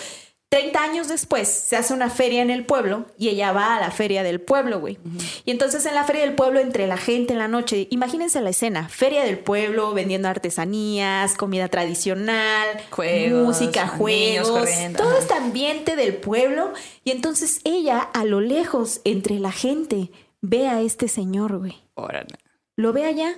30 0.50 0.82
años 0.82 1.06
después 1.06 1.46
se 1.48 1.76
hace 1.76 1.94
una 1.94 2.10
feria 2.10 2.42
en 2.42 2.50
el 2.50 2.66
pueblo 2.66 3.06
y 3.16 3.28
ella 3.28 3.52
va 3.52 3.76
a 3.76 3.80
la 3.80 3.92
feria 3.92 4.24
del 4.24 4.40
pueblo, 4.40 4.80
güey. 4.80 4.98
Y 5.44 5.52
entonces 5.52 5.86
en 5.86 5.94
la 5.94 6.02
feria 6.02 6.22
del 6.22 6.34
pueblo, 6.34 6.58
entre 6.58 6.88
la 6.88 6.96
gente 6.96 7.34
en 7.34 7.38
la 7.38 7.46
noche, 7.46 7.86
imagínense 7.90 8.40
la 8.40 8.50
escena, 8.50 8.88
feria 8.88 9.22
del 9.22 9.38
pueblo, 9.38 9.94
vendiendo 9.94 10.26
artesanías, 10.28 11.34
comida 11.36 11.68
tradicional, 11.68 12.66
Juegos, 12.90 13.46
música, 13.46 13.86
juegos, 13.86 14.48
todo 14.96 15.16
este 15.16 15.34
ambiente 15.34 15.94
del 15.94 16.14
pueblo. 16.16 16.72
Y 17.04 17.12
entonces 17.12 17.60
ella, 17.62 18.00
a 18.00 18.24
lo 18.24 18.40
lejos, 18.40 19.02
entre 19.04 19.38
la 19.38 19.52
gente, 19.52 20.10
ve 20.40 20.66
a 20.66 20.80
este 20.80 21.06
señor, 21.06 21.58
güey. 21.58 21.76
Órale. 21.94 22.36
Lo 22.74 22.92
ve 22.92 23.04
allá 23.04 23.34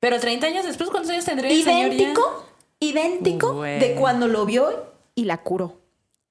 Pero 0.00 0.20
30 0.20 0.48
años 0.48 0.66
después, 0.66 0.90
¿cuántos 0.90 1.12
años 1.12 1.24
tendría 1.24 1.50
el 1.50 1.64
señor 1.64 1.92
ya? 1.92 1.96
idéntico, 1.96 2.46
idéntico 2.78 3.54
Güey. 3.54 3.80
de 3.80 3.94
cuando 3.94 4.28
lo 4.28 4.44
vio 4.44 4.84
y 5.14 5.24
la 5.24 5.38
curó. 5.38 5.80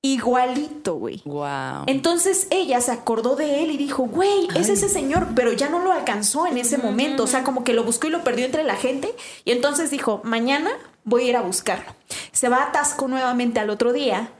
Igualito, 0.04 0.96
güey. 0.96 1.22
Wow. 1.26 1.84
Entonces 1.86 2.48
ella 2.50 2.82
se 2.82 2.92
acordó 2.92 3.36
de 3.36 3.64
él 3.64 3.70
y 3.70 3.78
dijo, 3.78 4.04
güey, 4.04 4.48
es 4.56 4.68
ese 4.70 4.90
señor, 4.90 5.28
pero 5.36 5.54
ya 5.54 5.70
no 5.70 5.78
lo 5.78 5.92
alcanzó 5.92 6.48
en 6.48 6.58
ese 6.58 6.80
momento. 6.80 7.24
O 7.24 7.28
sea, 7.28 7.44
como 7.44 7.64
que 7.64 7.74
lo 7.74 7.84
buscó 7.84 8.08
y 8.08 8.10
lo 8.10 8.24
perdió 8.24 8.46
entre 8.46 8.64
la 8.64 8.76
gente. 8.76 9.14
Y 9.46 9.52
entonces 9.52 9.92
dijo, 9.92 10.20
mañana 10.24 10.72
voy 11.04 11.26
a 11.26 11.30
ir 11.30 11.38
a 11.38 11.42
buscarlo. 11.42 11.94
Se 12.32 12.50
va 12.50 12.64
a 12.64 12.72
Tasco 12.72 13.08
nuevamente 13.08 13.60
al 13.60 13.70
otro 13.70 13.94
día, 13.94 14.32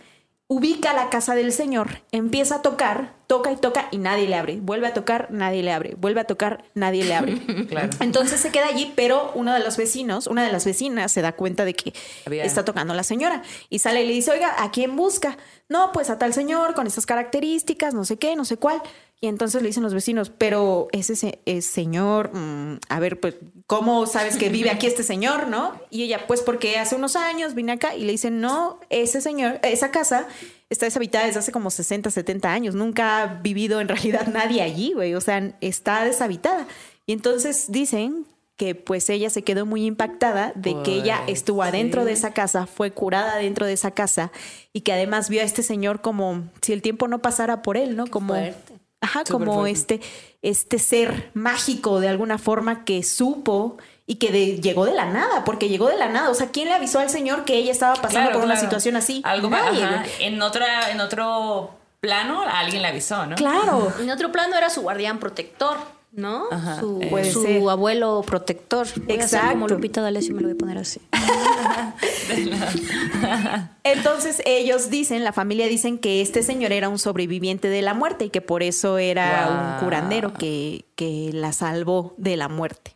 ubica 0.52 0.92
la 0.92 1.10
casa 1.10 1.34
del 1.34 1.54
señor, 1.54 2.02
empieza 2.12 2.56
a 2.56 2.62
tocar, 2.62 3.14
toca 3.26 3.54
y 3.54 3.56
toca 3.56 3.88
y 3.90 3.98
nadie 3.98 4.28
le 4.28 4.36
abre. 4.36 4.60
Vuelve 4.60 4.86
a 4.86 4.94
tocar, 4.94 5.30
nadie 5.32 5.64
le 5.64 5.72
abre. 5.72 5.96
Vuelve 5.96 6.20
a 6.20 6.26
tocar, 6.26 6.66
nadie 6.74 7.06
le 7.06 7.16
abre. 7.16 7.42
Claro. 7.70 7.90
Entonces 8.02 8.42
se 8.42 8.52
queda 8.52 8.68
allí, 8.68 8.92
pero 8.98 9.32
uno 9.34 9.54
de 9.54 9.62
los 9.62 9.78
vecinos, 9.78 10.28
una 10.28 10.44
de 10.44 10.52
las 10.52 10.66
vecinas, 10.66 11.10
se 11.14 11.22
da 11.22 11.32
cuenta 11.32 11.64
de 11.64 11.74
que 11.74 11.94
está 12.26 12.66
tocando 12.66 12.94
la 12.94 13.04
señora 13.04 13.44
y 13.70 13.80
sale 13.80 14.04
y 14.04 14.08
le 14.08 14.12
dice, 14.12 14.32
oiga, 14.32 14.62
¿a 14.62 14.72
quién 14.72 14.98
busca? 14.98 15.38
No, 15.70 15.94
pues 15.94 16.10
a 16.10 16.18
tal 16.18 16.34
señor 16.34 16.74
con 16.74 16.86
estas 16.86 17.06
características, 17.06 17.94
no 17.94 18.04
sé 18.04 18.18
qué, 18.18 18.36
no 18.36 18.44
sé 18.44 18.58
cuál. 18.58 18.82
Y 19.24 19.28
entonces 19.28 19.62
le 19.62 19.68
dicen 19.68 19.84
los 19.84 19.94
vecinos, 19.94 20.32
pero 20.36 20.88
ese 20.92 21.16
se- 21.16 21.40
es 21.46 21.66
señor, 21.68 22.32
mm, 22.34 22.80
a 22.90 23.00
ver, 23.00 23.20
pues, 23.20 23.36
¿cómo 23.68 24.08
sabes 24.08 24.36
que 24.36 24.50
vive 24.50 24.72
aquí 24.72 24.88
este 24.88 25.04
señor, 25.04 25.48
no? 25.48 25.80
Y 25.92 26.02
ella, 26.04 26.26
pues 26.26 26.42
porque 26.42 26.80
hace 26.80 26.96
unos 26.96 27.16
años 27.16 27.54
vine 27.54 27.74
acá 27.74 27.96
y 27.96 28.04
le 28.04 28.14
dicen, 28.14 28.42
no, 28.42 28.80
ese 28.90 29.22
señor, 29.22 29.60
esa 29.62 29.92
casa 29.92 30.28
está 30.72 30.88
deshabitada 30.88 31.28
desde 31.28 31.38
hace 31.40 31.52
como 31.52 31.70
60, 31.70 32.10
70 32.10 32.52
años. 32.52 32.74
Nunca 32.74 33.22
ha 33.22 33.28
vivido 33.42 33.80
en 33.80 33.90
realidad 33.90 34.26
nadie 34.34 34.64
allí, 34.64 34.94
güey. 34.94 35.14
O 35.14 35.22
sea, 35.22 35.54
está 35.62 36.04
deshabitada. 36.04 36.66
Y 37.06 37.14
entonces 37.14 37.66
dicen 37.70 38.26
que 38.58 38.74
pues 38.76 39.08
ella 39.10 39.30
se 39.30 39.44
quedó 39.44 39.66
muy 39.68 39.86
impactada 39.86 40.52
de 40.56 40.76
que 40.84 40.94
ella 40.96 41.22
Pues, 41.26 41.38
estuvo 41.40 41.62
adentro 41.64 42.02
sí. 42.02 42.08
de 42.08 42.14
esa 42.14 42.32
casa, 42.34 42.66
fue 42.68 42.92
curada 42.92 43.38
dentro 43.38 43.66
de 43.68 43.74
esa 43.74 43.92
casa 43.92 44.32
y 44.74 44.82
que 44.82 44.94
además 44.94 45.30
vio 45.30 45.42
a 45.42 45.44
este 45.46 45.62
señor 45.64 46.02
como 46.02 46.44
si 46.62 46.74
el 46.74 46.82
tiempo 46.82 47.08
no 47.08 47.22
pasara 47.22 47.62
por 47.64 47.78
él, 47.78 47.96
¿no? 47.96 48.06
Como 48.08 48.34
fuerte. 48.36 48.74
Ajá, 49.02 49.24
como 49.30 49.54
fuerte. 49.56 49.96
este, 49.96 50.02
este 50.42 50.80
ser 50.80 51.32
mágico 51.34 52.00
de 52.00 52.08
alguna 52.08 52.38
forma 52.38 52.86
que 52.86 53.04
supo 53.04 53.78
y 54.06 54.16
que 54.16 54.32
de- 54.32 54.60
llegó 54.62 54.86
de 54.86 54.94
la 54.94 55.06
nada, 55.06 55.44
porque 55.44 55.70
llegó 55.70 55.88
de 55.90 55.98
la 55.98 56.08
nada. 56.10 56.30
O 56.30 56.34
sea, 56.36 56.48
¿quién 56.52 56.68
le 56.70 56.74
avisó 56.76 57.00
al 57.00 57.10
señor 57.10 57.44
que 57.46 57.56
ella 57.56 57.72
estaba 57.72 57.96
pasando 57.96 58.30
Claro, 58.30 58.34
por 58.40 58.46
una 58.46 58.56
situación 58.58 58.96
así? 58.96 59.22
Algo 59.26 59.50
Nadie, 59.50 59.84
ajá, 59.84 60.04
en 60.20 60.42
otra, 60.42 60.92
en 60.92 61.00
otro 61.02 61.72
plano, 62.00 62.42
alguien 62.48 62.82
le 62.82 62.88
avisó, 62.90 63.26
¿no? 63.26 63.36
Claro. 63.36 63.92
En 64.00 64.10
otro 64.10 64.32
plano 64.32 64.56
era 64.56 64.70
su 64.70 64.82
guardián 64.82 65.20
protector, 65.20 65.78
¿no? 66.12 66.46
Ajá, 66.52 66.80
su 66.80 67.00
eh. 67.02 67.08
Puede 67.10 67.32
su 67.32 67.42
ser. 67.44 67.68
abuelo 67.70 68.24
protector. 68.26 68.86
Voy 68.86 69.18
a 69.18 69.24
hacer 69.24 69.40
Exacto. 69.40 69.52
como 69.54 69.68
Lupita 69.68 70.02
D'Alessio 70.02 70.36
me 70.36 70.42
lo 70.42 70.48
voy 70.50 70.56
a 70.56 70.60
poner 70.60 70.78
así. 70.78 71.00
Entonces 73.84 74.42
ellos 74.46 74.90
dicen, 74.90 75.24
la 75.24 75.34
familia 75.34 75.68
dicen 75.68 75.98
que 75.98 76.22
este 76.22 76.44
señor 76.44 76.72
era 76.72 76.90
un 76.90 77.00
sobreviviente 77.00 77.70
de 77.70 77.82
la 77.82 77.94
muerte 77.94 78.26
y 78.26 78.30
que 78.30 78.42
por 78.42 78.64
eso 78.64 78.98
era 78.98 79.48
Wow. 79.48 79.56
un 79.80 79.86
curandero 79.86 80.34
que, 80.34 80.86
que 80.96 81.32
la 81.34 81.54
salvó 81.54 82.14
de 82.18 82.38
la 82.38 82.48
muerte. 82.50 82.96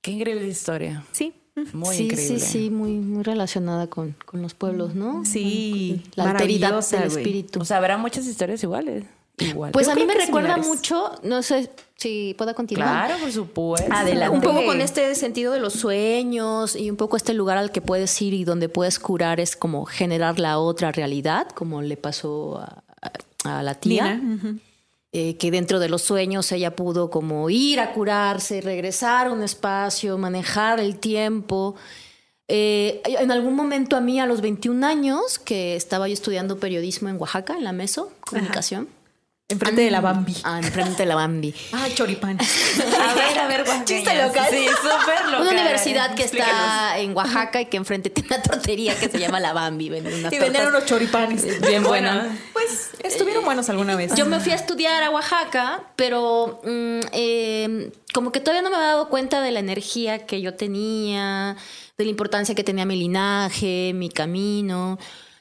Qué 0.00 0.10
increíble 0.10 0.48
historia. 0.48 1.04
Sí. 1.12 1.32
Muy 1.74 1.94
sí, 1.96 2.04
increíble. 2.04 2.40
sí, 2.40 2.46
sí, 2.46 2.70
muy, 2.70 2.92
muy 2.92 3.22
relacionada 3.22 3.86
con, 3.86 4.16
con 4.24 4.40
los 4.42 4.54
pueblos, 4.54 4.94
¿no? 4.94 5.24
Sí, 5.24 6.02
La 6.14 6.30
alteridad 6.30 6.82
del 6.90 7.02
espíritu. 7.04 7.60
O 7.60 7.64
sea, 7.64 7.76
habrá 7.76 7.98
muchas 7.98 8.26
historias 8.26 8.62
iguales. 8.62 9.04
Igual. 9.38 9.72
Pues 9.72 9.86
Yo 9.86 9.92
a 9.92 9.94
mí 9.96 10.04
me 10.04 10.14
recuerda 10.14 10.54
similares. 10.54 10.66
mucho, 10.66 11.12
no 11.22 11.42
sé 11.42 11.70
si 11.96 12.34
pueda 12.36 12.54
continuar. 12.54 13.06
Claro, 13.06 13.20
por 13.20 13.32
supuesto. 13.32 13.90
Adelante. 13.92 14.34
Un 14.36 14.42
poco 14.42 14.64
con 14.66 14.80
este 14.80 15.14
sentido 15.14 15.52
de 15.52 15.58
los 15.60 15.72
sueños 15.72 16.76
y 16.76 16.90
un 16.90 16.96
poco 16.96 17.16
este 17.16 17.32
lugar 17.34 17.56
al 17.58 17.72
que 17.72 17.80
puedes 17.80 18.20
ir 18.22 18.34
y 18.34 18.44
donde 18.44 18.68
puedes 18.68 18.98
curar 18.98 19.40
es 19.40 19.56
como 19.56 19.84
generar 19.86 20.38
la 20.38 20.58
otra 20.58 20.92
realidad, 20.92 21.48
como 21.48 21.80
le 21.82 21.96
pasó 21.96 22.58
a, 22.58 22.82
a- 23.44 23.58
a 23.58 23.62
la 23.62 23.74
tía. 23.74 24.16
Nina, 24.16 24.58
eh, 25.14 25.36
que 25.36 25.50
dentro 25.50 25.78
de 25.78 25.88
los 25.88 26.02
sueños 26.02 26.50
ella 26.52 26.74
pudo 26.76 27.10
como 27.10 27.50
ir 27.50 27.80
a 27.80 27.92
curarse, 27.92 28.60
regresar 28.60 29.26
a 29.26 29.32
un 29.32 29.42
espacio, 29.42 30.16
manejar 30.18 30.78
el 30.80 30.98
tiempo. 30.98 31.74
Eh, 32.48 33.00
en 33.04 33.30
algún 33.30 33.54
momento 33.54 33.96
a 33.96 34.00
mí, 34.00 34.20
a 34.20 34.26
los 34.26 34.40
21 34.40 34.86
años, 34.86 35.38
que 35.38 35.74
estaba 35.76 36.06
yo 36.08 36.14
estudiando 36.14 36.58
periodismo 36.58 37.08
en 37.08 37.18
Oaxaca, 37.20 37.54
en 37.56 37.64
la 37.64 37.72
MESO, 37.72 38.12
comunicación. 38.26 38.88
Enfrente 39.52 39.82
de 39.82 39.90
la 39.90 40.00
Bambi. 40.00 40.34
Ah, 40.44 40.58
enfrente 40.58 41.02
de 41.02 41.06
la 41.06 41.14
Bambi. 41.14 41.54
Ah, 41.72 41.86
choripán. 41.94 42.38
A 42.40 43.14
ver, 43.14 43.38
a 43.38 43.46
ver, 43.46 43.60
oaxaqueñas. 43.68 43.84
Chiste 43.86 44.22
local. 44.22 44.46
Sí, 44.50 44.66
súper 44.66 45.24
local. 45.30 45.40
Una 45.42 45.50
universidad 45.52 46.14
que 46.14 46.24
está 46.24 46.98
en 46.98 47.16
Oaxaca 47.16 47.60
y 47.60 47.66
que 47.66 47.76
enfrente 47.76 48.10
tiene 48.10 48.28
una 48.34 48.42
tortería 48.42 48.98
que 48.98 49.08
se 49.08 49.18
llama 49.18 49.40
La 49.40 49.52
Bambi. 49.52 49.88
Venden 49.88 50.14
unas 50.14 50.32
Y 50.32 50.38
tortas. 50.38 50.66
unos 50.68 50.86
choripanes. 50.86 51.60
Bien 51.60 51.82
bueno. 51.82 52.22
Pues 52.52 52.90
estuvieron 53.02 53.44
buenos 53.44 53.68
alguna 53.68 53.96
vez. 53.96 54.14
Yo 54.14 54.26
me 54.26 54.40
fui 54.40 54.52
a 54.52 54.56
estudiar 54.56 55.02
a 55.02 55.10
Oaxaca, 55.10 55.82
pero 55.96 56.60
mm, 56.64 57.00
eh, 57.12 57.92
como 58.12 58.32
que 58.32 58.40
todavía 58.40 58.62
no 58.62 58.70
me 58.70 58.76
había 58.76 58.88
dado 58.88 59.08
cuenta 59.08 59.40
de 59.40 59.50
la 59.50 59.60
energía 59.60 60.26
que 60.26 60.40
yo 60.40 60.54
tenía, 60.54 61.56
de 61.98 62.04
la 62.04 62.10
importancia 62.10 62.54
que 62.54 62.64
tenía 62.64 62.84
mi 62.84 62.96
linaje, 62.96 63.92
mi 63.94 64.08
camino. 64.08 64.98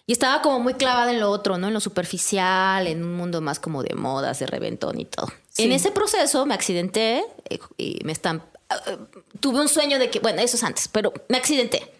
Y 0.07 0.13
estaba 0.13 0.41
como 0.41 0.59
muy 0.59 0.73
clavada 0.73 1.11
en 1.11 1.19
lo 1.19 1.29
otro, 1.29 1.57
¿no? 1.57 1.67
En 1.67 1.73
lo 1.73 1.79
superficial, 1.79 2.87
en 2.87 3.03
un 3.03 3.15
mundo 3.15 3.39
más 3.39 3.59
como 3.59 3.83
de 3.83 3.95
modas, 3.95 4.39
de 4.39 4.47
reventón 4.47 4.99
y 4.99 5.05
todo. 5.05 5.27
Sí. 5.49 5.63
En 5.63 5.71
ese 5.71 5.91
proceso 5.91 6.45
me 6.45 6.53
accidenté 6.53 7.23
eh, 7.49 7.59
y 7.77 7.99
me 8.03 8.11
están... 8.11 8.43
eh, 8.87 8.97
tuve 9.39 9.61
un 9.61 9.69
sueño 9.69 9.99
de 9.99 10.09
que, 10.09 10.19
bueno, 10.19 10.41
eso 10.41 10.57
es 10.57 10.63
antes, 10.63 10.87
pero 10.87 11.13
me 11.29 11.37
accidenté. 11.37 11.91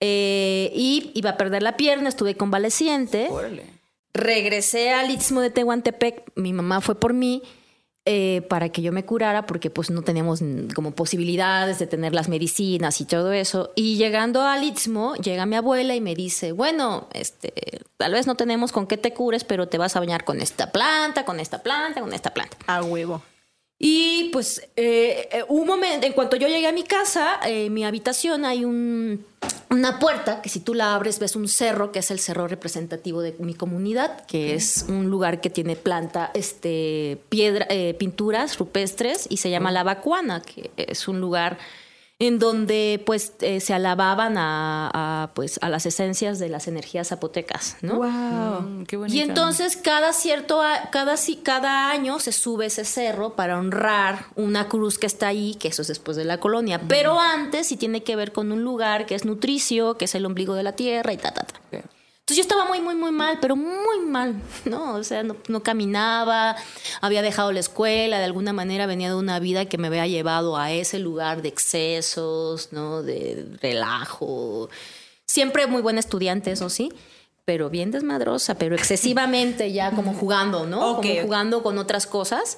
Eh, 0.00 0.70
y 0.74 1.12
iba 1.14 1.30
a 1.30 1.36
perder 1.36 1.62
la 1.62 1.76
pierna, 1.76 2.08
estuve 2.08 2.36
convaleciente. 2.36 3.28
Órale. 3.30 3.64
Regresé 4.12 4.92
al 4.92 5.10
Istmo 5.10 5.40
de 5.40 5.50
Tehuantepec, 5.50 6.30
mi 6.36 6.52
mamá 6.52 6.80
fue 6.80 6.94
por 6.94 7.14
mí 7.14 7.42
eh, 8.06 8.42
para 8.50 8.68
que 8.68 8.82
yo 8.82 8.92
me 8.92 9.04
curara 9.04 9.46
porque 9.46 9.70
pues 9.70 9.90
no 9.90 10.02
teníamos 10.02 10.40
como 10.74 10.90
posibilidades 10.90 11.78
de 11.78 11.86
tener 11.86 12.14
las 12.14 12.28
medicinas 12.28 13.00
y 13.00 13.06
todo 13.06 13.32
eso. 13.32 13.72
Y 13.76 13.96
llegando 13.96 14.42
al 14.42 14.62
Istmo, 14.62 15.14
llega 15.16 15.46
mi 15.46 15.56
abuela 15.56 15.94
y 15.94 16.00
me 16.00 16.14
dice, 16.14 16.52
bueno, 16.52 17.08
este, 17.14 17.80
tal 17.96 18.12
vez 18.12 18.26
no 18.26 18.34
tenemos 18.34 18.72
con 18.72 18.86
qué 18.86 18.98
te 18.98 19.14
cures, 19.14 19.44
pero 19.44 19.68
te 19.68 19.78
vas 19.78 19.96
a 19.96 20.00
bañar 20.00 20.24
con 20.24 20.40
esta 20.40 20.70
planta, 20.70 21.24
con 21.24 21.40
esta 21.40 21.62
planta, 21.62 22.02
con 22.02 22.12
esta 22.12 22.34
planta. 22.34 22.56
A 22.66 22.82
huevo. 22.82 23.22
Y 23.86 24.30
pues 24.32 24.66
eh, 24.76 25.28
eh, 25.30 25.44
un 25.46 25.66
momento, 25.66 26.06
en 26.06 26.14
cuanto 26.14 26.36
yo 26.36 26.48
llegué 26.48 26.66
a 26.66 26.72
mi 26.72 26.84
casa, 26.84 27.38
eh, 27.44 27.66
en 27.66 27.74
mi 27.74 27.84
habitación 27.84 28.46
hay 28.46 28.64
un, 28.64 29.26
una 29.68 29.98
puerta 29.98 30.40
que 30.40 30.48
si 30.48 30.60
tú 30.60 30.72
la 30.72 30.94
abres 30.94 31.18
ves 31.18 31.36
un 31.36 31.48
cerro, 31.48 31.92
que 31.92 31.98
es 31.98 32.10
el 32.10 32.18
cerro 32.18 32.48
representativo 32.48 33.20
de 33.20 33.34
mi 33.40 33.52
comunidad, 33.52 34.24
que 34.24 34.54
es 34.54 34.86
un 34.88 35.10
lugar 35.10 35.42
que 35.42 35.50
tiene 35.50 35.76
planta, 35.76 36.30
este, 36.32 37.18
piedra, 37.28 37.66
eh, 37.68 37.92
pinturas 37.92 38.56
rupestres 38.56 39.26
y 39.28 39.36
se 39.36 39.50
llama 39.50 39.70
La 39.70 39.82
Vacuana, 39.82 40.40
que 40.40 40.70
es 40.78 41.06
un 41.06 41.20
lugar 41.20 41.58
en 42.24 42.38
donde 42.38 43.02
pues 43.06 43.32
eh, 43.40 43.60
se 43.60 43.74
alababan 43.74 44.36
a, 44.38 44.90
a, 44.92 45.30
pues, 45.34 45.58
a 45.62 45.68
las 45.68 45.86
esencias 45.86 46.38
de 46.38 46.48
las 46.48 46.66
energías 46.68 47.08
zapotecas, 47.08 47.76
¿no? 47.82 47.96
Wow. 47.96 48.60
Mm, 48.62 48.84
qué 48.86 48.96
bonito. 48.96 49.16
Y 49.16 49.20
entonces 49.20 49.76
cada 49.76 50.12
cierto 50.12 50.62
a- 50.62 50.90
cada 50.90 51.16
si- 51.16 51.36
cada 51.36 51.90
año 51.90 52.18
se 52.18 52.32
sube 52.32 52.66
ese 52.66 52.84
cerro 52.84 53.34
para 53.36 53.58
honrar 53.58 54.26
una 54.36 54.68
cruz 54.68 54.98
que 54.98 55.06
está 55.06 55.28
ahí, 55.28 55.54
que 55.54 55.68
eso 55.68 55.82
es 55.82 55.88
después 55.88 56.16
de 56.16 56.24
la 56.24 56.38
colonia, 56.38 56.80
pero 56.88 57.18
antes 57.20 57.66
sí 57.68 57.76
tiene 57.76 58.02
que 58.02 58.16
ver 58.16 58.32
con 58.32 58.52
un 58.52 58.62
lugar 58.64 59.06
que 59.06 59.14
es 59.14 59.24
nutricio, 59.24 59.96
que 59.96 60.06
es 60.06 60.14
el 60.14 60.24
ombligo 60.26 60.54
de 60.54 60.62
la 60.62 60.72
tierra 60.72 61.12
y 61.12 61.16
ta 61.16 61.32
ta 61.32 61.42
ta. 61.44 61.54
Entonces 62.24 62.38
yo 62.38 62.48
estaba 62.48 62.64
muy, 62.64 62.80
muy, 62.80 62.94
muy 62.94 63.12
mal, 63.12 63.36
pero 63.38 63.54
muy 63.54 64.00
mal, 64.00 64.34
¿no? 64.64 64.94
O 64.94 65.04
sea, 65.04 65.22
no, 65.22 65.36
no 65.48 65.62
caminaba, 65.62 66.56
había 67.02 67.20
dejado 67.20 67.52
la 67.52 67.60
escuela, 67.60 68.18
de 68.18 68.24
alguna 68.24 68.54
manera 68.54 68.86
venía 68.86 69.10
de 69.10 69.14
una 69.14 69.38
vida 69.40 69.66
que 69.66 69.76
me 69.76 69.88
había 69.88 70.06
llevado 70.06 70.56
a 70.56 70.72
ese 70.72 70.98
lugar 70.98 71.42
de 71.42 71.48
excesos, 71.50 72.72
¿no? 72.72 73.02
De 73.02 73.46
relajo. 73.60 74.70
Siempre 75.26 75.66
muy 75.66 75.82
buena 75.82 76.00
estudiante, 76.00 76.50
eso 76.50 76.70
sí, 76.70 76.90
pero 77.44 77.68
bien 77.68 77.90
desmadrosa, 77.90 78.54
pero 78.54 78.74
excesivamente 78.74 79.70
ya 79.72 79.90
como 79.90 80.14
jugando, 80.14 80.64
¿no? 80.64 80.92
Ok, 80.92 81.02
como 81.02 81.22
jugando 81.24 81.62
con 81.62 81.76
otras 81.76 82.06
cosas. 82.06 82.56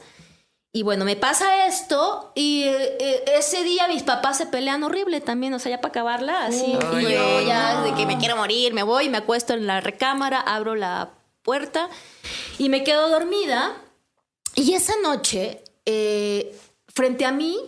Y 0.76 0.82
bueno, 0.82 1.06
me 1.06 1.16
pasa 1.16 1.66
esto 1.66 2.32
y 2.34 2.64
eh, 2.64 3.24
ese 3.34 3.64
día 3.64 3.88
mis 3.88 4.02
papás 4.02 4.36
se 4.36 4.44
pelean 4.44 4.82
horrible 4.82 5.22
también, 5.22 5.54
o 5.54 5.58
sea, 5.58 5.70
ya 5.70 5.80
para 5.80 5.88
acabarla, 5.88 6.44
así. 6.44 6.66
y 6.66 7.02
yo 7.02 7.40
ya 7.40 7.80
de 7.80 7.94
que 7.94 8.04
me 8.04 8.18
quiero 8.18 8.36
morir, 8.36 8.74
me 8.74 8.82
voy, 8.82 9.08
me 9.08 9.16
acuesto 9.16 9.54
en 9.54 9.66
la 9.66 9.80
recámara, 9.80 10.38
abro 10.38 10.74
la 10.74 11.12
puerta 11.40 11.88
y 12.58 12.68
me 12.68 12.84
quedo 12.84 13.08
dormida. 13.08 13.74
Y 14.54 14.74
esa 14.74 14.92
noche, 15.02 15.64
eh, 15.86 16.54
frente 16.88 17.24
a 17.24 17.32
mí, 17.32 17.58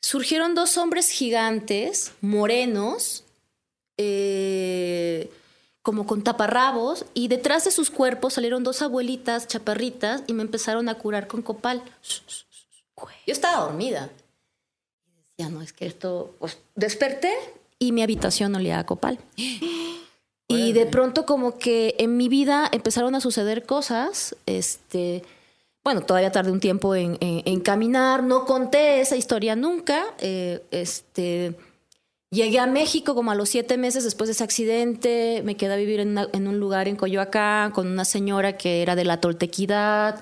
surgieron 0.00 0.54
dos 0.54 0.76
hombres 0.76 1.10
gigantes, 1.10 2.12
morenos, 2.20 3.24
eh, 3.96 5.32
como 5.86 6.04
con 6.04 6.22
taparrabos, 6.22 7.04
y 7.14 7.28
detrás 7.28 7.62
de 7.64 7.70
sus 7.70 7.90
cuerpos 7.90 8.34
salieron 8.34 8.64
dos 8.64 8.82
abuelitas 8.82 9.46
chaparritas 9.46 10.24
y 10.26 10.32
me 10.32 10.42
empezaron 10.42 10.88
a 10.88 10.96
curar 10.98 11.28
con 11.28 11.42
copal. 11.42 11.80
Yo 13.24 13.32
estaba 13.32 13.66
dormida. 13.66 14.10
Y 15.06 15.12
decía, 15.38 15.48
no, 15.54 15.62
es 15.62 15.72
que 15.72 15.86
esto... 15.86 16.34
Pues, 16.40 16.58
desperté 16.74 17.32
y 17.78 17.92
mi 17.92 18.02
habitación 18.02 18.52
olía 18.56 18.80
a 18.80 18.84
copal. 18.86 19.20
Y 20.48 20.72
de 20.72 20.86
pronto 20.86 21.24
como 21.26 21.58
que 21.58 21.94
en 21.98 22.16
mi 22.16 22.28
vida 22.28 22.68
empezaron 22.72 23.14
a 23.14 23.20
suceder 23.20 23.64
cosas, 23.64 24.34
este... 24.46 25.22
Bueno, 25.84 26.02
todavía 26.02 26.30
tardé 26.32 26.50
un 26.52 26.58
tiempo 26.60 26.94
en, 26.96 27.16
en- 27.20 27.42
en 27.44 27.60
caminar, 27.60 28.22
no 28.24 28.44
conté 28.44 29.00
esa 29.00 29.14
historia 29.16 29.54
nunca. 29.56 30.04
eh, 30.18 30.64
este, 30.72 31.54
llegué 32.36 32.60
a 32.60 32.66
México 32.66 33.14
como 33.16 33.32
a 33.32 33.34
los 33.34 33.48
siete 33.48 33.76
meses 33.76 34.04
después 34.04 34.28
de 34.28 34.32
ese 34.32 34.44
accidente, 34.44 35.42
me 35.44 35.56
quedé 35.56 35.74
a 35.74 35.76
vivir 35.76 35.98
en, 36.00 36.10
una- 36.10 36.28
en 36.32 36.46
un 36.46 36.60
lugar 36.60 36.86
en 36.86 36.94
Coyoacán 36.96 37.72
con 37.72 37.88
una 37.88 38.04
señora 38.04 38.56
que 38.56 38.82
era 38.82 38.94
de 38.94 39.04
la 39.04 39.20
toltequidad. 39.20 40.20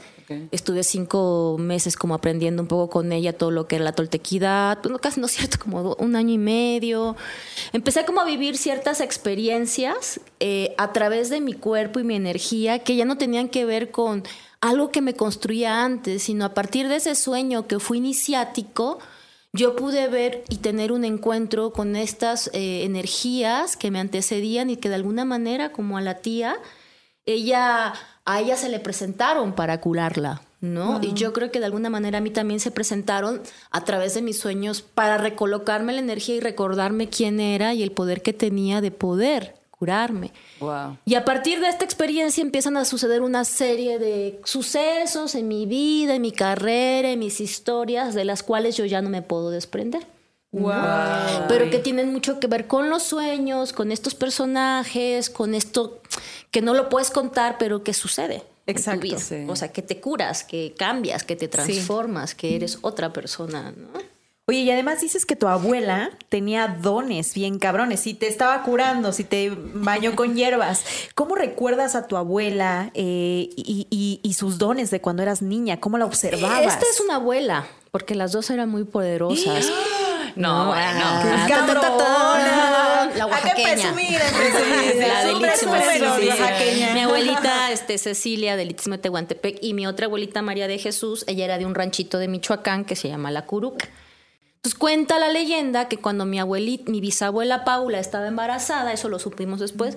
Estuve 0.52 0.84
cinco 0.84 1.56
meses 1.58 1.96
como 1.98 2.14
aprendiendo 2.14 2.62
un 2.62 2.68
poco 2.68 2.88
con 2.88 3.12
ella 3.12 3.34
todo 3.36 3.50
lo 3.50 3.68
que 3.68 3.76
era 3.76 3.84
la 3.84 3.92
toltequidad, 3.92 4.78
pues 4.80 4.90
no, 4.90 4.98
casi 4.98 5.20
no 5.20 5.26
es 5.26 5.32
cierto, 5.32 5.58
como 5.62 5.94
un 5.98 6.16
año 6.16 6.32
y 6.32 6.38
medio. 6.38 7.14
Empecé 7.74 8.06
como 8.06 8.22
a 8.22 8.24
vivir 8.24 8.56
ciertas 8.56 9.02
experiencias 9.02 10.20
eh, 10.40 10.74
a 10.78 10.94
través 10.94 11.28
de 11.28 11.42
mi 11.42 11.52
cuerpo 11.52 12.00
y 12.00 12.04
mi 12.04 12.14
energía 12.14 12.78
que 12.78 12.96
ya 12.96 13.04
no 13.04 13.18
tenían 13.18 13.50
que 13.50 13.66
ver 13.66 13.90
con 13.90 14.22
algo 14.62 14.90
que 14.90 15.02
me 15.02 15.12
construía 15.12 15.84
antes, 15.84 16.22
sino 16.22 16.46
a 16.46 16.54
partir 16.54 16.88
de 16.88 16.96
ese 16.96 17.14
sueño 17.16 17.66
que 17.66 17.78
fue 17.78 17.98
iniciático, 17.98 18.98
yo 19.54 19.76
pude 19.76 20.08
ver 20.08 20.42
y 20.48 20.56
tener 20.56 20.90
un 20.90 21.04
encuentro 21.04 21.72
con 21.72 21.94
estas 21.94 22.50
eh, 22.52 22.82
energías 22.82 23.76
que 23.76 23.92
me 23.92 24.00
antecedían 24.00 24.68
y 24.68 24.76
que 24.76 24.88
de 24.88 24.96
alguna 24.96 25.24
manera, 25.24 25.70
como 25.70 25.96
a 25.96 26.00
la 26.00 26.16
tía, 26.16 26.56
ella, 27.24 27.94
a 28.24 28.40
ella 28.40 28.56
se 28.56 28.68
le 28.68 28.80
presentaron 28.80 29.52
para 29.52 29.80
curarla, 29.80 30.42
¿no? 30.60 31.00
Y 31.02 31.12
yo 31.14 31.32
creo 31.32 31.52
que 31.52 31.60
de 31.60 31.66
alguna 31.66 31.88
manera 31.88 32.18
a 32.18 32.20
mí 32.20 32.30
también 32.30 32.58
se 32.58 32.72
presentaron 32.72 33.42
a 33.70 33.84
través 33.84 34.14
de 34.14 34.22
mis 34.22 34.40
sueños 34.40 34.82
para 34.82 35.18
recolocarme 35.18 35.92
la 35.92 36.00
energía 36.00 36.34
y 36.34 36.40
recordarme 36.40 37.08
quién 37.08 37.38
era 37.38 37.74
y 37.74 37.84
el 37.84 37.92
poder 37.92 38.22
que 38.22 38.32
tenía 38.32 38.80
de 38.80 38.90
poder 38.90 39.54
curarme. 39.78 40.32
Wow. 40.60 40.98
Y 41.04 41.14
a 41.14 41.24
partir 41.24 41.60
de 41.60 41.68
esta 41.68 41.84
experiencia 41.84 42.42
empiezan 42.42 42.76
a 42.76 42.84
suceder 42.84 43.22
una 43.22 43.44
serie 43.44 43.98
de 43.98 44.40
sucesos 44.44 45.34
en 45.34 45.48
mi 45.48 45.66
vida, 45.66 46.14
en 46.14 46.22
mi 46.22 46.32
carrera, 46.32 47.10
en 47.10 47.18
mis 47.18 47.40
historias, 47.40 48.14
de 48.14 48.24
las 48.24 48.42
cuales 48.42 48.76
yo 48.76 48.84
ya 48.84 49.02
no 49.02 49.10
me 49.10 49.22
puedo 49.22 49.50
desprender. 49.50 50.06
Wow. 50.52 51.46
Pero 51.48 51.68
que 51.70 51.78
tienen 51.80 52.12
mucho 52.12 52.38
que 52.38 52.46
ver 52.46 52.68
con 52.68 52.88
los 52.88 53.02
sueños, 53.02 53.72
con 53.72 53.90
estos 53.90 54.14
personajes, 54.14 55.28
con 55.28 55.54
esto 55.54 56.00
que 56.52 56.62
no 56.62 56.74
lo 56.74 56.88
puedes 56.88 57.10
contar, 57.10 57.56
pero 57.58 57.82
que 57.82 57.92
sucede. 57.92 58.36
en 58.36 58.74
tu 58.74 58.80
Exacto, 58.80 59.00
vida. 59.00 59.18
sí. 59.18 59.44
O 59.48 59.56
sea, 59.56 59.72
que 59.72 59.82
te 59.82 60.00
curas, 60.00 60.44
que 60.44 60.72
cambias, 60.78 61.24
que 61.24 61.34
te 61.34 61.48
transformas, 61.48 62.36
que 62.36 62.54
eres 62.54 62.78
otra 62.82 63.12
persona. 63.12 63.74
¿no? 63.76 64.13
Oye, 64.46 64.58
y 64.58 64.70
además 64.70 65.00
dices 65.00 65.24
que 65.24 65.36
tu 65.36 65.48
abuela 65.48 66.10
tenía 66.28 66.68
dones 66.68 67.32
bien 67.32 67.58
cabrones. 67.58 68.00
Si 68.00 68.12
te 68.12 68.28
estaba 68.28 68.62
curando, 68.62 69.12
si 69.12 69.24
te 69.24 69.50
bañó 69.56 70.14
con 70.16 70.36
hierbas. 70.36 70.84
¿Cómo 71.14 71.34
recuerdas 71.34 71.94
a 71.94 72.06
tu 72.06 72.18
abuela 72.18 72.90
eh, 72.92 73.48
y, 73.56 73.86
y- 73.90 74.20
y 74.22 74.34
sus 74.34 74.58
dones 74.58 74.90
de 74.90 75.00
cuando 75.00 75.22
eras 75.22 75.40
niña? 75.40 75.80
¿Cómo 75.80 75.96
la 75.96 76.04
observabas? 76.04 76.60
Esta 76.74 76.84
es 76.92 77.00
una 77.00 77.14
abuela, 77.14 77.66
porque 77.90 78.14
las 78.14 78.32
dos 78.32 78.50
eran 78.50 78.68
muy 78.68 78.84
poderosas. 78.84 79.66
No, 80.36 80.66
bueno. 80.66 80.82
Ah, 81.04 81.44
¡Qué 81.46 81.52
ta, 81.52 81.60
ta, 81.64 81.74
ta, 81.74 81.80
ta, 81.80 81.88
cabrona! 81.96 83.10
La 83.14 83.24
Hay 83.24 83.30
que 83.30 83.34
oaxaqueña. 83.36 83.72
presumir, 83.94 84.18
hay 84.20 84.32
que 84.32 85.40
presumir. 85.46 86.00
La 86.02 86.18
del. 86.58 86.94
Mi 86.94 87.00
abuelita 87.02 87.70
este, 87.70 87.98
Cecilia 87.98 88.56
del 88.56 88.72
Istmo 88.72 88.94
de 88.96 88.98
Tehuantepec 88.98 89.58
y 89.62 89.74
mi 89.74 89.86
otra 89.86 90.06
abuelita 90.06 90.42
María 90.42 90.66
de 90.66 90.78
Jesús, 90.78 91.24
ella 91.28 91.44
era 91.44 91.58
de 91.58 91.66
un 91.66 91.76
ranchito 91.76 92.18
de 92.18 92.26
Michoacán 92.26 92.84
que 92.84 92.96
se 92.96 93.08
llama 93.08 93.30
La 93.30 93.46
Curuca. 93.46 93.86
Entonces 94.64 94.78
cuenta 94.78 95.18
la 95.18 95.28
leyenda 95.28 95.88
que 95.88 95.98
cuando 95.98 96.24
mi 96.24 96.38
abuelita, 96.38 96.90
mi 96.90 97.02
bisabuela 97.02 97.66
Paula 97.66 97.98
estaba 97.98 98.26
embarazada, 98.28 98.94
eso 98.94 99.10
lo 99.10 99.18
supimos 99.18 99.60
después, 99.60 99.94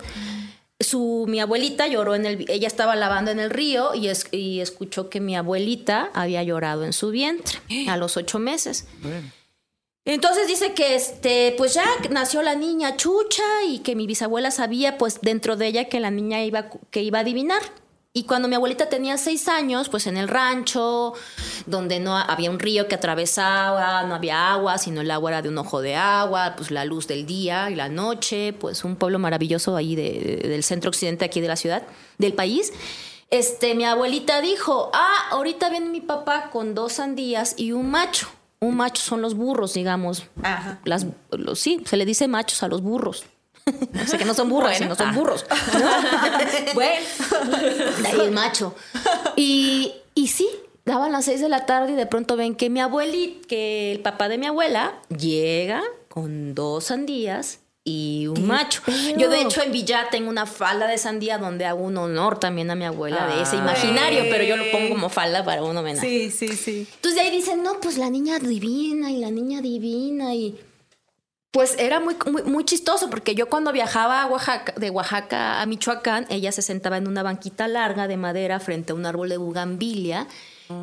su, 0.77 1.23
mi 1.29 1.39
abuelita 1.39 1.87
lloró 1.87 2.15
en 2.15 2.25
el, 2.25 2.45
ella 2.51 2.67
estaba 2.67 2.97
lavando 2.97 3.31
en 3.31 3.39
el 3.39 3.49
río 3.49 3.95
y, 3.95 4.09
es- 4.09 4.27
y 4.33 4.59
escuchó 4.59 5.09
que 5.09 5.21
mi 5.21 5.37
abuelita 5.37 6.09
había 6.13 6.43
llorado 6.43 6.83
en 6.83 6.91
su 6.91 7.11
vientre 7.11 7.59
a 7.87 7.95
los 7.95 8.17
ocho 8.17 8.39
meses. 8.39 8.85
Entonces 10.03 10.47
dice 10.47 10.73
que 10.73 10.95
este, 10.95 11.55
pues 11.57 11.73
ya 11.73 11.85
nació 12.09 12.41
la 12.41 12.55
niña 12.55 12.97
Chucha 12.97 13.43
y 13.69 13.79
que 13.79 13.95
mi 13.95 14.05
bisabuela 14.05 14.51
sabía, 14.51 14.97
pues 14.97 15.19
dentro 15.21 15.55
de 15.55 15.67
ella 15.67 15.85
que 15.85 16.01
la 16.01 16.11
niña 16.11 16.43
iba, 16.43 16.69
que 16.91 17.03
iba 17.03 17.19
a 17.19 17.21
adivinar. 17.21 17.61
Y 18.17 18.23
cuando 18.23 18.47
mi 18.47 18.55
abuelita 18.55 18.89
tenía 18.89 19.15
seis 19.19 19.47
años, 19.47 19.89
pues 19.89 20.07
en 20.07 20.17
el 20.17 20.27
rancho, 20.27 21.13
donde 21.67 21.99
no 21.99 22.17
había 22.17 22.49
un 22.49 22.57
río 22.57 22.87
que 22.87 22.95
atravesaba, 22.95 24.01
no 24.07 24.15
había 24.15 24.51
agua, 24.53 24.79
sino 24.79 25.01
el 25.01 25.11
agua 25.11 25.29
era 25.29 25.41
de 25.43 25.49
un 25.49 25.57
ojo 25.59 25.81
de 25.81 25.93
agua, 25.95 26.55
pues 26.57 26.71
la 26.71 26.83
luz 26.83 27.05
del 27.05 27.27
día 27.27 27.69
y 27.69 27.75
la 27.75 27.89
noche, 27.89 28.53
pues 28.53 28.83
un 28.83 28.95
pueblo 28.95 29.19
maravilloso 29.19 29.75
ahí 29.75 29.95
de- 29.95 30.41
del 30.49 30.63
centro 30.63 30.89
occidente 30.89 31.25
aquí 31.25 31.41
de 31.41 31.47
la 31.47 31.55
ciudad, 31.57 31.83
del 32.17 32.33
país. 32.33 32.73
Este, 33.29 33.75
mi 33.75 33.85
abuelita 33.85 34.41
dijo, 34.41 34.89
ah, 34.95 35.27
ahorita 35.29 35.69
viene 35.69 35.87
mi 35.89 36.01
papá 36.01 36.49
con 36.49 36.73
dos 36.73 36.93
sandías 36.93 37.53
y 37.55 37.71
un 37.71 37.91
macho. 37.91 38.29
Un 38.59 38.77
macho 38.77 39.03
son 39.03 39.21
los 39.21 39.35
burros, 39.35 39.75
digamos. 39.75 40.23
Ajá. 40.41 40.79
Las, 40.85 41.05
los, 41.29 41.59
sí, 41.59 41.83
se 41.85 41.97
le 41.97 42.05
dice 42.05 42.27
machos 42.27 42.63
a 42.63 42.67
los 42.67 42.81
burros. 42.81 43.25
o 44.03 44.07
sea 44.07 44.17
que 44.19 44.25
no 44.25 44.33
son 44.33 44.49
burros, 44.49 44.69
Bueno, 44.69 44.77
sino 44.83 44.95
son 44.95 45.09
ah. 45.09 45.13
burros. 45.13 45.45
Bueno, 46.73 48.23
el 48.23 48.31
macho. 48.31 48.75
Y, 49.35 49.93
y 50.15 50.27
sí, 50.27 50.47
daban 50.85 51.11
las 51.11 51.25
seis 51.25 51.41
de 51.41 51.49
la 51.49 51.65
tarde 51.65 51.93
y 51.93 51.95
de 51.95 52.05
pronto 52.05 52.35
ven 52.35 52.55
que 52.55 52.69
mi 52.69 52.79
abuelita, 52.79 53.47
que 53.47 53.91
el 53.91 53.99
papá 53.99 54.29
de 54.29 54.37
mi 54.37 54.45
abuela 54.47 54.93
llega 55.09 55.83
con 56.07 56.55
dos 56.55 56.85
sandías 56.85 57.59
y 57.87 58.27
un 58.27 58.45
macho. 58.45 58.81
Yo 59.17 59.29
de 59.29 59.41
hecho 59.41 59.61
en 59.61 59.71
Villa 59.71 60.07
tengo 60.11 60.29
una 60.29 60.45
falda 60.45 60.87
de 60.87 60.97
sandía 60.97 61.37
donde 61.37 61.63
hago 61.63 61.83
un 61.83 61.97
honor 61.97 62.37
también 62.37 62.69
a 62.69 62.75
mi 62.75 62.83
abuela 62.83 63.27
de 63.27 63.43
ese 63.43 63.55
Ay. 63.55 63.61
imaginario, 63.61 64.25
pero 64.29 64.43
yo 64.43 64.57
lo 64.57 64.69
pongo 64.71 64.89
como 64.89 65.07
falda 65.09 65.45
para 65.45 65.63
un 65.63 65.77
homenaje. 65.77 66.05
sí, 66.05 66.31
sí, 66.31 66.49
sí. 66.49 66.87
Entonces 66.95 67.15
de 67.15 67.21
ahí 67.21 67.31
dicen, 67.31 67.63
no, 67.63 67.79
pues 67.79 67.97
la 67.97 68.09
niña 68.09 68.39
divina 68.39 69.09
y 69.09 69.19
la 69.19 69.31
niña 69.31 69.61
divina 69.61 70.35
y... 70.35 70.59
Pues 71.57 71.75
era 71.79 71.99
muy, 71.99 72.15
muy, 72.45 72.65
chistoso 72.65 73.09
porque 73.09 73.33
yo 73.33 73.49
cuando 73.49 73.71
viajaba 73.71 74.21
a 74.21 74.27
Oaxaca, 74.27 74.75
de 74.77 74.91
Oaxaca 74.91 75.59
a 75.59 75.65
Michoacán, 75.65 76.27
ella 76.29 76.51
se 76.51 76.61
sentaba 76.61 76.97
en 76.97 77.07
una 77.07 77.23
banquita 77.23 77.67
larga 77.67 78.07
de 78.07 78.15
madera 78.15 78.59
frente 78.59 78.91
a 78.91 78.95
un 78.95 79.07
árbol 79.07 79.29
de 79.29 79.37
bugambilia 79.37 80.27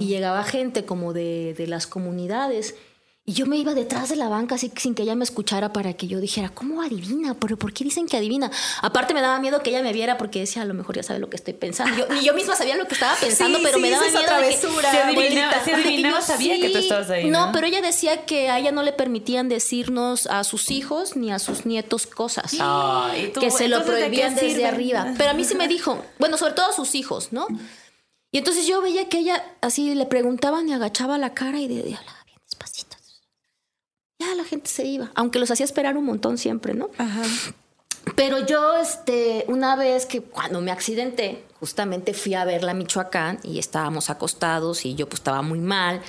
y 0.01 0.07
llegaba 0.07 0.43
gente 0.43 0.85
como 0.85 1.13
de, 1.13 1.55
de 1.57 1.69
las 1.69 1.87
comunidades. 1.87 2.75
Y 3.27 3.33
yo 3.33 3.47
me 3.47 3.57
iba 3.57 3.73
detrás 3.73 4.11
de 4.11 4.17
la 4.17 4.29
banca 4.29 4.57
así 4.57 4.71
sin 4.77 4.95
que 4.95 5.03
ella 5.03 5.15
me 5.15 5.25
escuchara 5.25 5.73
para 5.73 5.95
que 5.95 6.07
yo 6.07 6.21
dijera, 6.21 6.51
¿cómo 6.51 6.83
adivina? 6.83 7.33
¿Pero 7.33 7.57
por 7.57 7.73
qué 7.73 7.83
dicen 7.83 8.07
que 8.07 8.19
adivina? 8.19 8.51
Aparte 8.83 9.15
me 9.15 9.23
daba 9.23 9.41
miedo 9.41 9.63
que 9.63 9.71
ella 9.71 9.83
me 9.83 9.95
viera 9.95 10.19
porque 10.19 10.41
decía, 10.41 10.61
a 10.61 10.67
lo 10.67 10.75
mejor 10.75 10.97
ya 10.97 11.03
sabe 11.03 11.21
lo 11.21 11.31
que 11.31 11.37
estoy 11.37 11.55
pensando. 11.55 11.97
Yo, 11.97 12.07
ni 12.15 12.23
yo 12.23 12.35
misma 12.35 12.55
sabía 12.55 12.77
lo 12.77 12.87
que 12.87 12.93
estaba 12.93 13.17
pensando, 13.21 13.57
Sí, 13.59 13.65
pero 13.65 13.77
sí, 13.79 13.83
me 13.83 13.89
daba 13.89 14.03
miedo 14.03 14.19
de 14.19 14.25
que- 14.25 14.29
travesura, 14.29 14.91
Se 14.91 14.99
adivinaba, 14.99 15.65
se 15.65 15.73
adivinaba, 15.75 16.21
yo 16.21 16.27
sabía 16.27 16.61
que 16.61 16.69
tú 16.69 16.77
estabas 16.79 17.09
ahí. 17.09 17.31
No, 17.31 17.47
No, 17.47 17.53
pero 17.53 17.67
ella 17.67 17.81
decía 17.81 18.27
que 18.27 18.51
a 18.51 18.59
ella 18.59 18.73
no 18.73 18.83
le 18.83 18.93
permitían 18.93 19.49
decirnos 19.49 20.27
a 20.27 20.45
sus 20.45 20.71
hijos 20.71 21.17
ni 21.17 21.33
a 21.33 21.39
sus 21.39 21.65
nietos 21.65 22.07
cosas. 22.07 22.55
Ay, 22.61 23.31
¿tú- 23.33 23.41
que 23.41 23.51
se 23.51 23.69
lo 23.69 23.79
entonces, 23.79 23.95
¿de 23.95 24.01
qué 24.03 24.07
prohibían 24.19 24.35
desde 24.35 24.67
arriba. 24.67 25.15
Pero 25.17 25.31
a 25.31 25.33
mí 25.33 25.45
sí 25.45 25.55
me 25.55 25.67
dijo, 25.67 25.99
bueno, 26.19 26.37
sobre 26.37 26.53
todo 26.53 26.67
a 26.69 26.73
sus 26.75 26.95
hijos, 26.95 27.29
¿no? 27.33 27.47
Y 28.33 28.37
entonces 28.39 28.67
yo 28.67 28.83
veía 28.83 29.09
que 29.09 29.17
ella 29.21 29.43
así 29.63 29.95
le 29.95 30.05
preguntaban 30.05 30.69
y 30.69 30.75
agachaba 30.75 31.17
la 31.17 31.33
cara 31.33 31.59
y 31.59 31.69
de, 31.69 31.81
hablaba 31.97 31.97
bien 31.97 32.03
despacito. 32.03 32.24
Ya 34.19 34.35
la 34.35 34.45
gente 34.45 34.71
se 34.71 34.85
iba, 34.85 35.11
aunque 35.15 35.39
los 35.39 35.51
hacía 35.51 35.65
esperar 35.65 35.97
un 35.97 36.05
montón 36.05 36.39
siempre, 36.39 36.75
¿no? 36.75 36.91
Ajá. 36.99 37.23
Pero 38.17 38.47
yo, 38.47 38.77
este, 38.77 39.45
una 39.49 39.77
vez 39.77 40.07
que 40.07 40.21
cuando 40.21 40.61
me 40.61 40.71
accidenté, 40.71 41.45
justamente 41.59 42.15
fui 42.15 42.35
a 42.35 42.45
verla 42.45 42.73
a 42.73 42.75
Michoacán 42.75 43.41
y 43.43 43.59
estábamos 43.59 44.11
acostados 44.11 44.85
y 44.85 44.95
yo 44.95 45.09
pues 45.09 45.21
estaba 45.21 45.43
muy 45.43 45.59
mal. 45.59 46.01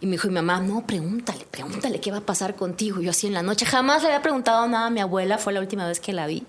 Y 0.00 0.06
me 0.06 0.12
dijo 0.12 0.28
mi 0.28 0.34
mamá, 0.34 0.60
no, 0.60 0.86
pregúntale, 0.86 1.44
pregúntale 1.50 2.00
qué 2.00 2.12
va 2.12 2.18
a 2.18 2.26
pasar 2.26 2.54
contigo. 2.54 3.00
Y 3.00 3.06
yo 3.06 3.10
así 3.10 3.26
en 3.26 3.32
la 3.32 3.42
noche, 3.42 3.66
jamás 3.66 4.02
le 4.02 4.08
había 4.08 4.22
preguntado 4.22 4.68
nada 4.68 4.86
a 4.86 4.90
mi 4.90 5.00
abuela, 5.00 5.38
fue 5.38 5.52
la 5.52 5.60
última 5.60 5.88
vez 5.88 5.98
que 5.98 6.12
la 6.12 6.26
vi. 6.26 6.46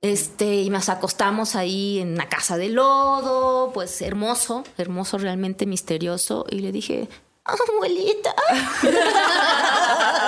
Este, 0.00 0.62
y 0.62 0.70
nos 0.70 0.88
acostamos 0.88 1.56
ahí 1.56 1.98
en 1.98 2.12
una 2.14 2.28
casa 2.28 2.56
de 2.56 2.68
lodo, 2.68 3.72
pues 3.74 4.00
hermoso, 4.00 4.64
hermoso, 4.78 5.18
realmente 5.18 5.66
misterioso. 5.66 6.46
Y 6.48 6.60
le 6.60 6.72
dije, 6.72 7.08
abuelita. 7.44 8.34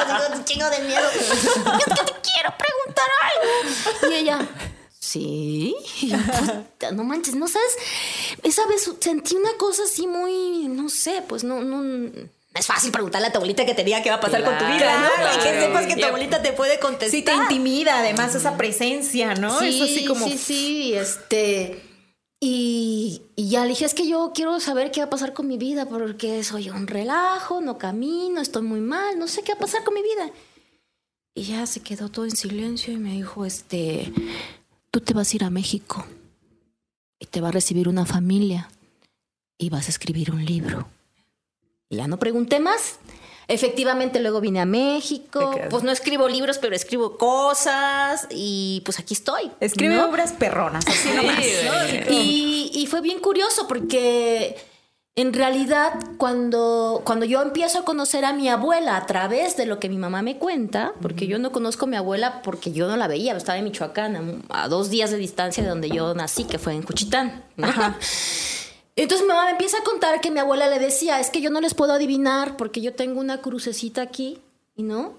Digo, 0.09 0.45
chingo 0.45 0.71
de 0.71 0.79
miedo. 0.81 1.09
Es 1.11 1.85
que 1.85 2.05
te 2.05 2.13
quiero 2.23 2.55
preguntar 2.57 3.09
algo. 3.23 4.11
Y 4.11 4.15
ella, 4.15 4.49
sí. 4.99 5.77
Y 6.03 6.09
yo, 6.09 6.17
puta, 6.19 6.93
no 6.93 7.05
manches, 7.05 7.35
no 7.35 7.49
sabes. 7.49 7.77
Esa 8.43 8.67
vez 8.67 8.91
sentí 9.01 9.37
una 9.37 9.53
cosa 9.59 9.83
así 9.85 10.07
muy, 10.07 10.69
no 10.69 10.89
sé, 10.89 11.23
pues 11.27 11.45
no, 11.45 11.61
no. 11.63 12.11
es 12.55 12.67
fácil 12.67 12.91
preguntarle 12.93 13.29
a 13.29 13.33
tu 13.33 13.39
abuelita 13.39 13.65
que 13.65 13.75
te 13.75 13.85
diga 13.85 14.03
qué 14.03 14.11
va 14.11 14.17
a 14.17 14.21
pasar 14.21 14.45
con 14.45 14.57
tu 14.59 14.65
vida, 14.67 14.99
¿no? 14.99 15.09
Claro, 15.15 15.39
Y 15.39 15.43
que 15.43 15.61
sepas 15.61 15.87
que 15.87 15.97
tu 15.97 16.07
abuelita 16.07 16.43
te 16.43 16.53
puede 16.53 16.79
contestar. 16.79 17.11
Sí, 17.11 17.23
te 17.23 17.33
intimida 17.33 17.99
además 17.99 18.35
esa 18.35 18.57
presencia, 18.57 19.35
¿no? 19.35 19.59
Sí, 19.59 19.81
así 19.83 20.05
como. 20.07 20.27
sí, 20.27 20.39
sí, 20.39 20.95
este... 20.95 21.88
Y, 22.41 23.23
ya 23.37 23.63
le 23.63 23.71
dije, 23.71 23.85
es 23.85 23.95
que 23.95 24.09
yo 24.09 24.33
quiero 24.35 24.61
saber 24.61 24.91
qué 24.91 25.01
va 25.01 25.07
a 25.07 25.11
pasar 25.11 25.33
con 25.33 25.49
mi 25.49 25.59
vida, 25.59 25.87
porque 25.87 26.45
soy 26.45 26.71
un 26.71 26.87
relajo, 26.87 27.61
no 27.61 27.79
camino, 27.79 28.41
estoy 28.41 28.63
muy 28.63 28.81
mal, 28.81 29.19
no 29.19 29.27
sé 29.27 29.43
qué 29.43 29.53
va 29.53 29.59
a 29.59 29.63
pasar 29.63 29.83
con 29.85 29.95
mi 29.95 30.03
vida. 30.03 30.31
Y 31.35 31.45
ya 31.45 31.67
se 31.67 31.81
quedó 31.81 32.09
todo 32.09 32.25
en 32.25 32.37
silencio 32.37 32.93
y 32.93 32.97
me 32.97 33.13
dijo, 33.13 33.45
este, 33.45 34.13
tú 34.91 35.01
te 35.01 35.15
vas 35.15 35.33
a 35.33 35.37
ir 35.37 35.45
a 35.45 35.51
México 35.51 36.05
y 37.19 37.27
te 37.27 37.41
va 37.41 37.49
a 37.49 37.53
recibir 37.53 37.89
una 37.89 38.07
familia 38.07 38.69
y 39.57 39.71
vas 39.71 39.87
a 39.87 39.91
escribir 39.91 40.31
un 40.31 40.45
libro. 40.45 40.89
Y 41.89 41.97
ya 41.97 42.07
no 42.07 42.19
pregunté 42.19 42.61
más. 42.61 42.99
Efectivamente, 43.49 44.21
luego 44.21 44.41
vine 44.43 44.61
a 44.61 44.67
México. 44.67 45.59
Pues 45.71 45.83
no 45.83 45.91
escribo 45.91 46.29
libros, 46.29 46.59
pero 46.59 46.77
escribo 46.77 47.17
cosas. 47.17 48.27
Y 48.31 48.83
pues 48.85 48.99
aquí 48.99 49.15
estoy. 49.15 49.51
Escribe 49.61 49.95
¿no? 49.97 50.09
obras 50.11 50.33
perronas, 50.33 50.87
así 50.87 51.09
Sí, 51.09 51.15
nomás. 51.17 51.37
güey. 51.39 51.65
¿no? 51.65 51.73
Así 51.73 51.99
como- 52.05 52.11
Y, 52.21 52.71
y 52.75 52.87
fue 52.87 53.01
bien 53.01 53.21
curioso 53.21 53.67
porque 53.67 54.55
en 55.17 55.33
realidad 55.33 55.95
cuando, 56.19 57.01
cuando 57.05 57.25
yo 57.25 57.41
empiezo 57.43 57.79
a 57.81 57.85
conocer 57.85 58.25
a 58.27 58.33
mi 58.35 58.49
abuela 58.51 58.97
a 58.99 59.07
través 59.07 59.57
de 59.57 59.65
lo 59.67 59.81
que 59.81 59.89
mi 59.89 59.97
mamá 59.97 60.21
me 60.23 60.37
cuenta, 60.37 60.93
porque 61.01 61.27
yo 61.27 61.39
no 61.39 61.51
conozco 61.51 61.87
a 61.87 61.89
mi 61.89 61.97
abuela 61.97 62.43
porque 62.43 62.71
yo 62.71 62.87
no 62.87 62.97
la 62.99 63.09
veía, 63.09 63.35
estaba 63.35 63.59
en 63.59 63.65
Michoacán, 63.65 64.45
a, 64.51 64.65
a 64.65 64.69
dos 64.69 64.91
días 64.91 65.11
de 65.11 65.17
distancia 65.17 65.63
de 65.63 65.71
donde 65.71 65.89
yo 65.91 66.15
nací, 66.15 66.45
que 66.45 66.59
fue 66.59 66.75
en 66.75 66.83
Cuchitán. 66.83 67.43
¿no? 67.57 67.67
Entonces 69.03 69.27
mi 69.27 69.29
mamá 69.33 69.45
me 69.47 69.53
empieza 69.53 69.79
a 69.79 69.83
contar 69.85 70.21
que 70.21 70.31
mi 70.31 70.41
abuela 70.41 70.69
le 70.69 70.79
decía, 70.79 71.21
es 71.21 71.31
que 71.31 71.41
yo 71.41 71.51
no 71.51 71.61
les 71.61 71.75
puedo 71.75 71.93
adivinar 71.93 72.57
porque 72.57 72.81
yo 72.81 72.95
tengo 72.95 73.21
una 73.21 73.41
crucecita 73.41 74.03
aquí, 74.03 74.39
¿y 74.77 74.83
no? 74.83 75.15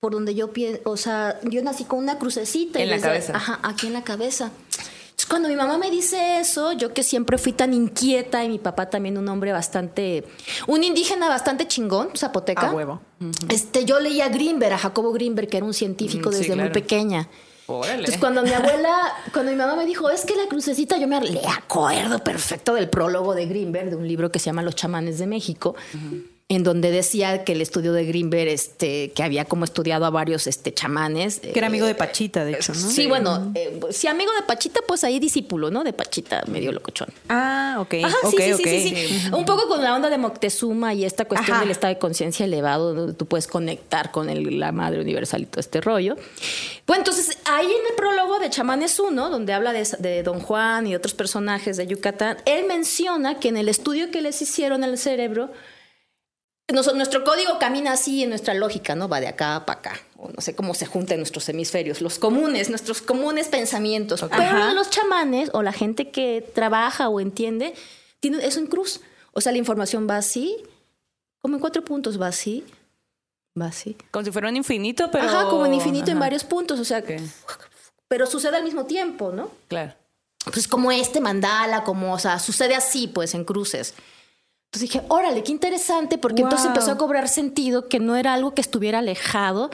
Por 0.00 0.12
donde 0.12 0.34
yo 0.34 0.52
pienso, 0.52 0.80
o 0.84 0.96
sea, 0.96 1.40
yo 1.44 1.62
nací 1.62 1.84
con 1.84 1.98
una 2.00 2.18
crucecita. 2.18 2.78
y 2.78 2.82
En 2.82 2.90
la 2.90 2.96
desde- 2.96 3.08
cabeza. 3.08 3.32
Ajá, 3.36 3.60
aquí 3.62 3.86
en 3.86 3.94
la 3.94 4.04
cabeza. 4.04 4.50
Entonces, 4.70 5.26
cuando 5.30 5.48
mi 5.48 5.56
mamá 5.56 5.78
me 5.78 5.90
dice 5.90 6.40
eso, 6.40 6.72
yo 6.72 6.92
que 6.92 7.02
siempre 7.02 7.38
fui 7.38 7.52
tan 7.52 7.72
inquieta 7.72 8.44
y 8.44 8.48
mi 8.48 8.58
papá 8.58 8.90
también 8.90 9.16
un 9.16 9.28
hombre 9.28 9.52
bastante, 9.52 10.24
un 10.66 10.82
indígena 10.84 11.28
bastante 11.28 11.66
chingón, 11.68 12.10
zapoteca. 12.16 12.68
A 12.68 12.72
huevo. 12.74 13.00
Este, 13.48 13.84
yo 13.86 14.00
leía 14.00 14.26
a 14.26 14.28
Greenberg, 14.28 14.74
a 14.74 14.78
Jacobo 14.78 15.12
Greenberg, 15.12 15.48
que 15.48 15.56
era 15.56 15.64
un 15.64 15.72
científico 15.72 16.28
Mm, 16.28 16.32
sí, 16.32 16.38
desde 16.40 16.56
muy 16.56 16.68
pequeña. 16.70 17.28
Órale. 17.66 18.00
Entonces, 18.00 18.18
cuando 18.18 18.42
mi 18.42 18.50
abuela, 18.50 19.14
cuando 19.32 19.50
mi 19.50 19.56
mamá 19.56 19.74
me 19.74 19.86
dijo, 19.86 20.10
es 20.10 20.24
que 20.24 20.36
la 20.36 20.46
crucecita, 20.48 20.98
yo 20.98 21.08
me 21.08 21.20
le 21.20 21.40
acuerdo 21.46 22.18
perfecto 22.18 22.74
del 22.74 22.90
prólogo 22.90 23.34
de 23.34 23.46
Greenberg, 23.46 23.90
de 23.90 23.96
un 23.96 24.06
libro 24.06 24.30
que 24.30 24.38
se 24.38 24.46
llama 24.46 24.62
Los 24.62 24.74
chamanes 24.74 25.18
de 25.18 25.26
México. 25.26 25.74
En 26.50 26.62
donde 26.62 26.90
decía 26.90 27.42
que 27.42 27.52
el 27.52 27.62
estudio 27.62 27.94
de 27.94 28.04
Greenberg, 28.04 28.48
este, 28.48 29.12
que 29.12 29.22
había 29.22 29.46
como 29.46 29.64
estudiado 29.64 30.04
a 30.04 30.10
varios 30.10 30.46
este, 30.46 30.74
chamanes. 30.74 31.40
Que 31.40 31.54
era 31.58 31.68
amigo 31.68 31.86
de 31.86 31.94
Pachita, 31.94 32.44
de 32.44 32.52
hecho, 32.52 32.74
¿no? 32.74 32.80
Sí, 32.90 33.06
bueno, 33.06 33.50
eh, 33.54 33.80
si 33.92 34.08
amigo 34.08 34.30
de 34.38 34.42
Pachita, 34.46 34.80
pues 34.86 35.04
ahí 35.04 35.18
discípulo, 35.18 35.70
¿no? 35.70 35.84
De 35.84 35.94
Pachita, 35.94 36.44
medio 36.48 36.70
locochón. 36.70 37.08
Ah, 37.30 37.78
ok. 37.80 37.94
Ajá, 38.04 38.14
ok, 38.24 38.30
sí, 38.36 38.52
sí, 38.58 38.62
sí, 38.62 38.80
sí, 38.94 39.18
sí. 39.20 39.28
Un 39.32 39.46
poco 39.46 39.68
con 39.68 39.82
la 39.82 39.94
onda 39.96 40.10
de 40.10 40.18
Moctezuma 40.18 40.92
y 40.92 41.06
esta 41.06 41.24
cuestión 41.24 41.54
Ajá. 41.54 41.62
del 41.62 41.70
estado 41.70 41.94
de 41.94 41.98
conciencia 41.98 42.44
elevado, 42.44 42.92
donde 42.92 43.14
tú 43.14 43.24
puedes 43.24 43.46
conectar 43.46 44.10
con 44.10 44.28
el- 44.28 44.60
la 44.60 44.70
madre 44.70 45.00
universal 45.00 45.40
y 45.40 45.46
todo 45.46 45.60
este 45.60 45.80
rollo. 45.80 46.14
Bueno, 46.86 47.00
entonces 47.00 47.38
ahí 47.46 47.64
en 47.64 47.86
el 47.90 47.96
prólogo 47.96 48.38
de 48.38 48.50
Chamanes 48.50 49.00
1, 49.00 49.30
donde 49.30 49.54
habla 49.54 49.72
de, 49.72 49.88
de 49.98 50.22
Don 50.22 50.40
Juan 50.40 50.86
y 50.86 50.94
otros 50.94 51.14
personajes 51.14 51.78
de 51.78 51.86
Yucatán, 51.86 52.36
él 52.44 52.66
menciona 52.68 53.40
que 53.40 53.48
en 53.48 53.56
el 53.56 53.70
estudio 53.70 54.10
que 54.10 54.20
les 54.20 54.42
hicieron 54.42 54.84
en 54.84 54.90
el 54.90 54.98
cerebro, 54.98 55.50
nos- 56.72 56.94
nuestro 56.94 57.24
código 57.24 57.58
camina 57.58 57.92
así 57.92 58.22
en 58.22 58.30
nuestra 58.30 58.54
lógica, 58.54 58.94
¿no? 58.94 59.08
Va 59.08 59.20
de 59.20 59.28
acá 59.28 59.64
para 59.66 59.78
acá. 59.80 60.00
O 60.16 60.28
no 60.30 60.40
sé 60.40 60.54
cómo 60.54 60.74
se 60.74 60.86
juntan 60.86 61.18
nuestros 61.18 61.48
hemisferios, 61.48 62.00
los 62.00 62.18
comunes, 62.18 62.70
nuestros 62.70 63.02
comunes 63.02 63.48
pensamientos. 63.48 64.20
Pero 64.22 64.42
Ajá. 64.42 64.72
los 64.72 64.90
chamanes 64.90 65.50
o 65.52 65.62
la 65.62 65.72
gente 65.72 66.10
que 66.10 66.40
trabaja 66.54 67.08
o 67.08 67.20
entiende, 67.20 67.74
tiene 68.20 68.44
eso 68.46 68.60
en 68.60 68.66
cruz. 68.66 69.00
O 69.32 69.40
sea, 69.40 69.52
la 69.52 69.58
información 69.58 70.06
va 70.08 70.16
así, 70.16 70.56
como 71.42 71.56
en 71.56 71.60
cuatro 71.60 71.84
puntos, 71.84 72.20
va 72.20 72.28
así, 72.28 72.64
va 73.60 73.66
así. 73.66 73.96
Como 74.10 74.24
si 74.24 74.30
fuera 74.30 74.48
un 74.48 74.56
infinito, 74.56 75.10
pero. 75.10 75.24
Ajá, 75.28 75.44
como 75.50 75.66
en 75.66 75.74
infinito 75.74 76.10
en 76.10 76.18
varios 76.18 76.44
puntos. 76.44 76.80
O 76.80 76.84
sea, 76.84 77.02
pero 78.08 78.26
sucede 78.26 78.56
al 78.56 78.64
mismo 78.64 78.86
tiempo, 78.86 79.32
¿no? 79.32 79.50
Claro. 79.68 79.94
pues 80.52 80.68
como 80.68 80.92
este 80.92 81.20
mandala, 81.20 81.84
como, 81.84 82.12
o 82.14 82.18
sea, 82.18 82.38
sucede 82.38 82.74
así, 82.74 83.06
pues, 83.08 83.34
en 83.34 83.44
cruces. 83.44 83.94
Entonces 84.74 84.90
dije, 84.92 85.06
órale, 85.08 85.44
qué 85.44 85.52
interesante, 85.52 86.18
porque 86.18 86.42
entonces 86.42 86.66
empezó 86.66 86.90
a 86.90 86.98
cobrar 86.98 87.28
sentido 87.28 87.88
que 87.88 88.00
no 88.00 88.16
era 88.16 88.34
algo 88.34 88.54
que 88.54 88.60
estuviera 88.60 88.98
alejado. 88.98 89.70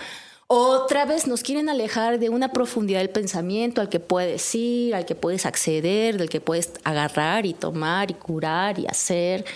Otra 0.47 1.07
vez 1.07 1.27
nos 1.27 1.43
quieren 1.43 1.71
alejar 1.71 2.19
de 2.19 2.29
una 2.29 2.53
profundidad 2.53 2.99
del 2.99 3.09
pensamiento 3.09 3.81
al 3.81 3.89
que 3.89 3.99
puedes 3.99 4.55
ir, 4.55 4.95
al 4.95 5.07
que 5.07 5.15
puedes 5.15 5.47
acceder, 5.47 6.19
del 6.19 6.29
que 6.29 6.43
puedes 6.43 6.73
agarrar 6.85 7.47
y 7.47 7.55
tomar 7.55 8.11
y 8.11 8.15
curar 8.15 8.79
y 8.79 8.87
hacer. 8.89 9.47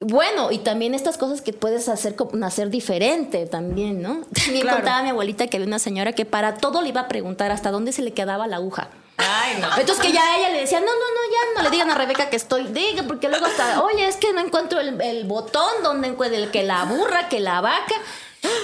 Bueno, 0.00 0.50
y 0.50 0.58
también 0.58 0.94
estas 0.94 1.16
cosas 1.16 1.42
que 1.42 1.52
puedes 1.52 1.88
hacer 1.88 2.16
nacer 2.32 2.68
diferente 2.68 3.46
también, 3.46 4.02
¿no? 4.02 4.22
También 4.34 4.62
Claro. 4.62 4.78
contaba 4.78 5.04
mi 5.04 5.10
abuelita 5.10 5.46
que 5.46 5.58
había 5.58 5.68
una 5.68 5.78
señora 5.78 6.12
que 6.12 6.24
para 6.24 6.56
todo 6.56 6.82
le 6.82 6.88
iba 6.88 7.02
a 7.02 7.08
preguntar 7.08 7.52
hasta 7.52 7.70
dónde 7.70 7.92
se 7.92 8.02
le 8.02 8.12
quedaba 8.12 8.48
la 8.48 8.56
aguja. 8.56 8.90
Ay, 9.18 9.56
no. 9.60 9.68
Entonces 9.78 10.04
que 10.04 10.12
ya 10.12 10.36
ella 10.38 10.50
le 10.50 10.60
decía, 10.60 10.80
no, 10.80 10.86
no, 10.86 10.92
no, 10.92 11.32
ya 11.32 11.54
no 11.56 11.62
le 11.62 11.70
digan 11.70 11.90
a 11.90 11.94
Rebeca 11.94 12.28
que 12.28 12.36
estoy, 12.36 12.64
diga, 12.64 13.04
porque 13.04 13.28
luego 13.28 13.46
hasta, 13.46 13.82
oye, 13.82 14.06
es 14.06 14.16
que 14.16 14.32
no 14.32 14.40
encuentro 14.40 14.78
el, 14.80 15.00
el 15.00 15.24
botón 15.24 15.82
donde 15.82 16.08
encuentro 16.08 16.38
el 16.38 16.50
que 16.50 16.62
la 16.62 16.84
burra, 16.84 17.28
que 17.28 17.40
la 17.40 17.60
vaca. 17.60 17.94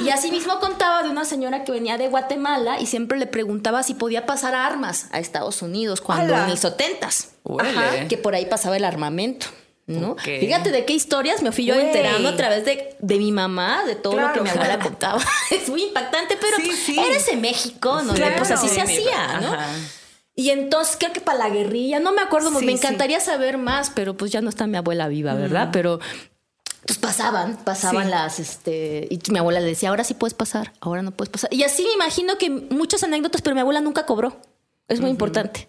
Y 0.05 0.11
así 0.11 0.31
mismo 0.31 0.61
contaba 0.61 1.03
de 1.03 1.09
una 1.09 1.25
señora 1.25 1.65
que 1.65 1.73
venía 1.73 1.99
de 1.99 2.07
Guatemala 2.09 2.79
y 2.81 2.87
siempre 2.87 3.19
le 3.19 3.27
preguntaba 3.27 3.83
si 3.83 3.95
podía 3.95 4.27
pasar 4.27 4.55
armas 4.55 5.07
a 5.11 5.19
Estados 5.19 5.61
Unidos 5.63 6.01
cuando 6.01 6.35
¡Hala! 6.35 6.45
en 6.45 6.51
el 6.51 6.59
70s. 6.59 7.29
Órale. 7.43 8.07
que 8.09 8.17
por 8.19 8.35
ahí 8.35 8.47
pasaba 8.47 8.77
el 8.77 8.85
armamento. 8.85 9.47
¿no? 9.87 10.13
Ok. 10.13 10.21
Fíjate 10.23 10.71
de 10.71 10.85
qué 10.85 10.93
historias 10.93 11.43
me 11.43 11.51
fui 11.51 11.65
yo 11.65 11.75
enterando 11.75 12.29
a 12.29 12.37
través 12.37 12.65
de, 12.65 12.95
de 13.01 13.19
mi 13.19 13.33
mamá, 13.33 13.83
de 13.85 13.97
todo 13.97 14.21
lo 14.21 14.33
que 14.33 14.41
mi 14.43 14.51
abuela 14.51 14.79
contaba. 14.79 15.21
es 15.51 15.69
muy 15.69 15.83
impactante, 15.85 16.39
pero 16.41 16.57
Sí, 16.59 16.71
sí. 16.73 16.99
eres 16.99 17.27
en 17.29 17.41
México, 17.41 17.91
donde 17.97 18.15
Claro. 18.15 18.37
pues 18.39 18.51
así 18.53 18.69
se 18.69 18.75
Sí, 18.75 18.81
hacía, 18.81 19.41
¿no? 19.41 19.53
ajá. 19.55 19.67
Y 20.35 20.51
entonces 20.51 20.97
creo 20.99 21.13
que 21.13 21.21
para 21.21 21.39
la 21.39 21.51
guerrilla, 21.51 22.01
no 22.01 22.13
me 22.13 22.23
acuerdo, 22.23 22.49
Sí, 22.59 22.65
me 22.65 22.73
sí. 22.73 22.79
encantaría 22.79 23.21
saber 23.21 23.59
más, 23.59 23.91
pero 23.91 24.17
pues 24.17 24.31
ya 24.33 24.41
no 24.41 24.49
está 24.49 24.67
mi 24.67 24.77
abuela 24.79 25.09
viva, 25.09 25.35
¿verdad? 25.35 25.69
Pero 25.73 26.01
pues 26.87 26.99
pasaban, 26.99 27.59
pasaban 27.65 28.05
Sí. 28.07 28.11
las, 28.11 28.41
este, 28.41 29.07
y 29.11 29.21
mi 29.31 29.39
abuela 29.39 29.61
le 29.61 29.67
decía, 29.67 29.91
ahora 29.91 30.05
sí 30.05 30.15
puedes 30.15 30.35
pasar, 30.35 30.73
ahora 30.81 31.03
no 31.03 31.11
puedes 31.11 31.31
pasar. 31.31 31.53
Y 31.53 31.63
así 31.65 31.85
me 31.85 31.93
imagino 31.93 32.39
que 32.39 32.49
muchas 32.51 33.03
anécdotas, 33.05 33.43
pero 33.43 33.55
mi 33.55 33.61
abuela 33.61 33.81
nunca 33.81 34.07
cobró. 34.07 34.41
Es 34.89 35.01
muy 35.01 35.11
importante. 35.11 35.69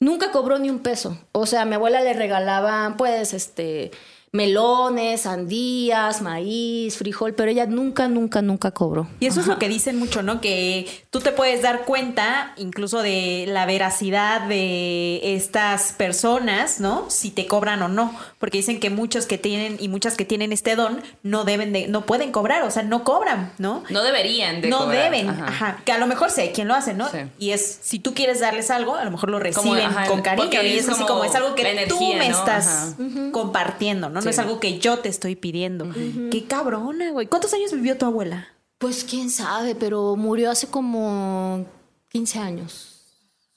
Nunca 0.00 0.30
cobró 0.32 0.58
ni 0.58 0.68
un 0.68 0.80
peso. 0.80 1.18
O 1.32 1.46
sea, 1.46 1.62
a 1.62 1.64
mi 1.64 1.74
abuela 1.76 2.00
le 2.02 2.12
regalaban, 2.12 2.96
pues, 2.96 3.32
este, 3.32 3.92
melones, 4.34 5.20
sandías, 5.22 6.20
maíz, 6.20 6.96
frijol, 6.98 7.34
pero 7.34 7.52
ella 7.52 7.66
nunca, 7.66 8.08
nunca, 8.08 8.42
nunca 8.42 8.72
cobró. 8.72 9.06
Y 9.20 9.26
eso 9.26 9.40
es 9.40 9.46
lo 9.46 9.60
que 9.60 9.68
dicen 9.68 9.96
mucho, 9.96 10.24
¿no? 10.24 10.40
Que 10.40 10.88
tú 11.10 11.20
te 11.20 11.30
puedes 11.30 11.62
dar 11.62 11.84
cuenta 11.84 12.52
incluso 12.56 13.00
de 13.00 13.44
la 13.46 13.64
veracidad 13.64 14.40
de 14.48 15.36
estas 15.36 15.92
personas, 15.92 16.80
¿no? 16.80 17.08
Si 17.10 17.30
te 17.30 17.46
cobran 17.46 17.80
o 17.82 17.88
no. 17.88 18.12
Porque 18.40 18.58
dicen 18.58 18.80
que 18.80 18.90
muchos 18.90 19.26
que 19.26 19.38
tienen 19.38 19.76
y 19.78 19.86
muchas 19.86 20.16
que 20.16 20.24
tienen 20.24 20.52
este 20.52 20.74
don 20.74 21.00
no 21.22 21.44
deben 21.44 21.72
de, 21.72 21.86
no 21.86 22.04
pueden 22.04 22.32
cobrar, 22.32 22.64
o 22.64 22.72
sea, 22.72 22.82
no 22.82 23.04
cobran, 23.04 23.52
¿no? 23.58 23.84
No 23.88 24.02
deberían 24.02 24.60
de 24.60 24.68
no 24.68 24.78
cobrar. 24.80 25.12
deben, 25.12 25.28
Ajá. 25.30 25.46
ajá. 25.46 25.82
Que 25.84 25.92
a 25.92 25.98
lo 25.98 26.08
mejor 26.08 26.32
sé 26.32 26.50
quién 26.52 26.66
lo 26.66 26.74
hace, 26.74 26.92
¿no? 26.92 27.08
Sí. 27.08 27.18
Y 27.38 27.50
es, 27.52 27.78
si 27.82 28.00
tú 28.00 28.14
quieres 28.14 28.40
darles 28.40 28.72
algo, 28.72 28.96
a 28.96 29.04
lo 29.04 29.12
mejor 29.12 29.30
lo 29.30 29.38
Como, 29.38 29.74
reciben 29.74 29.90
ajá, 29.96 30.06
con 30.08 30.22
cariño. 30.22 30.48
Y 30.50 30.66
es 30.78 30.80
es 30.84 30.88
así 30.88 31.02
como 31.04 31.20
como, 31.20 31.24
es 31.24 31.34
algo 31.36 31.54
que 31.54 31.62
la 31.62 31.86
tú 31.86 31.96
energía, 31.98 32.16
me 32.18 32.28
¿no? 32.30 32.38
estás 32.38 32.66
Ajá. 32.66 33.30
compartiendo, 33.30 34.08
¿no? 34.08 34.23
Sí. 34.24 34.26
No 34.26 34.30
es 34.30 34.38
algo 34.38 34.60
que 34.60 34.78
yo 34.78 34.98
te 34.98 35.08
estoy 35.08 35.36
pidiendo. 35.36 35.88
Qué 36.30 36.44
cabrona, 36.48 37.10
güey. 37.10 37.26
¿Cuántos 37.26 37.52
años 37.54 37.72
vivió 37.72 37.96
tu 37.98 38.06
abuela? 38.06 38.48
Pues 38.78 39.04
quién 39.04 39.30
sabe, 39.30 39.74
pero 39.74 40.16
murió 40.16 40.50
hace 40.50 40.66
como 40.66 41.66
15 42.10 42.38
años. 42.38 42.90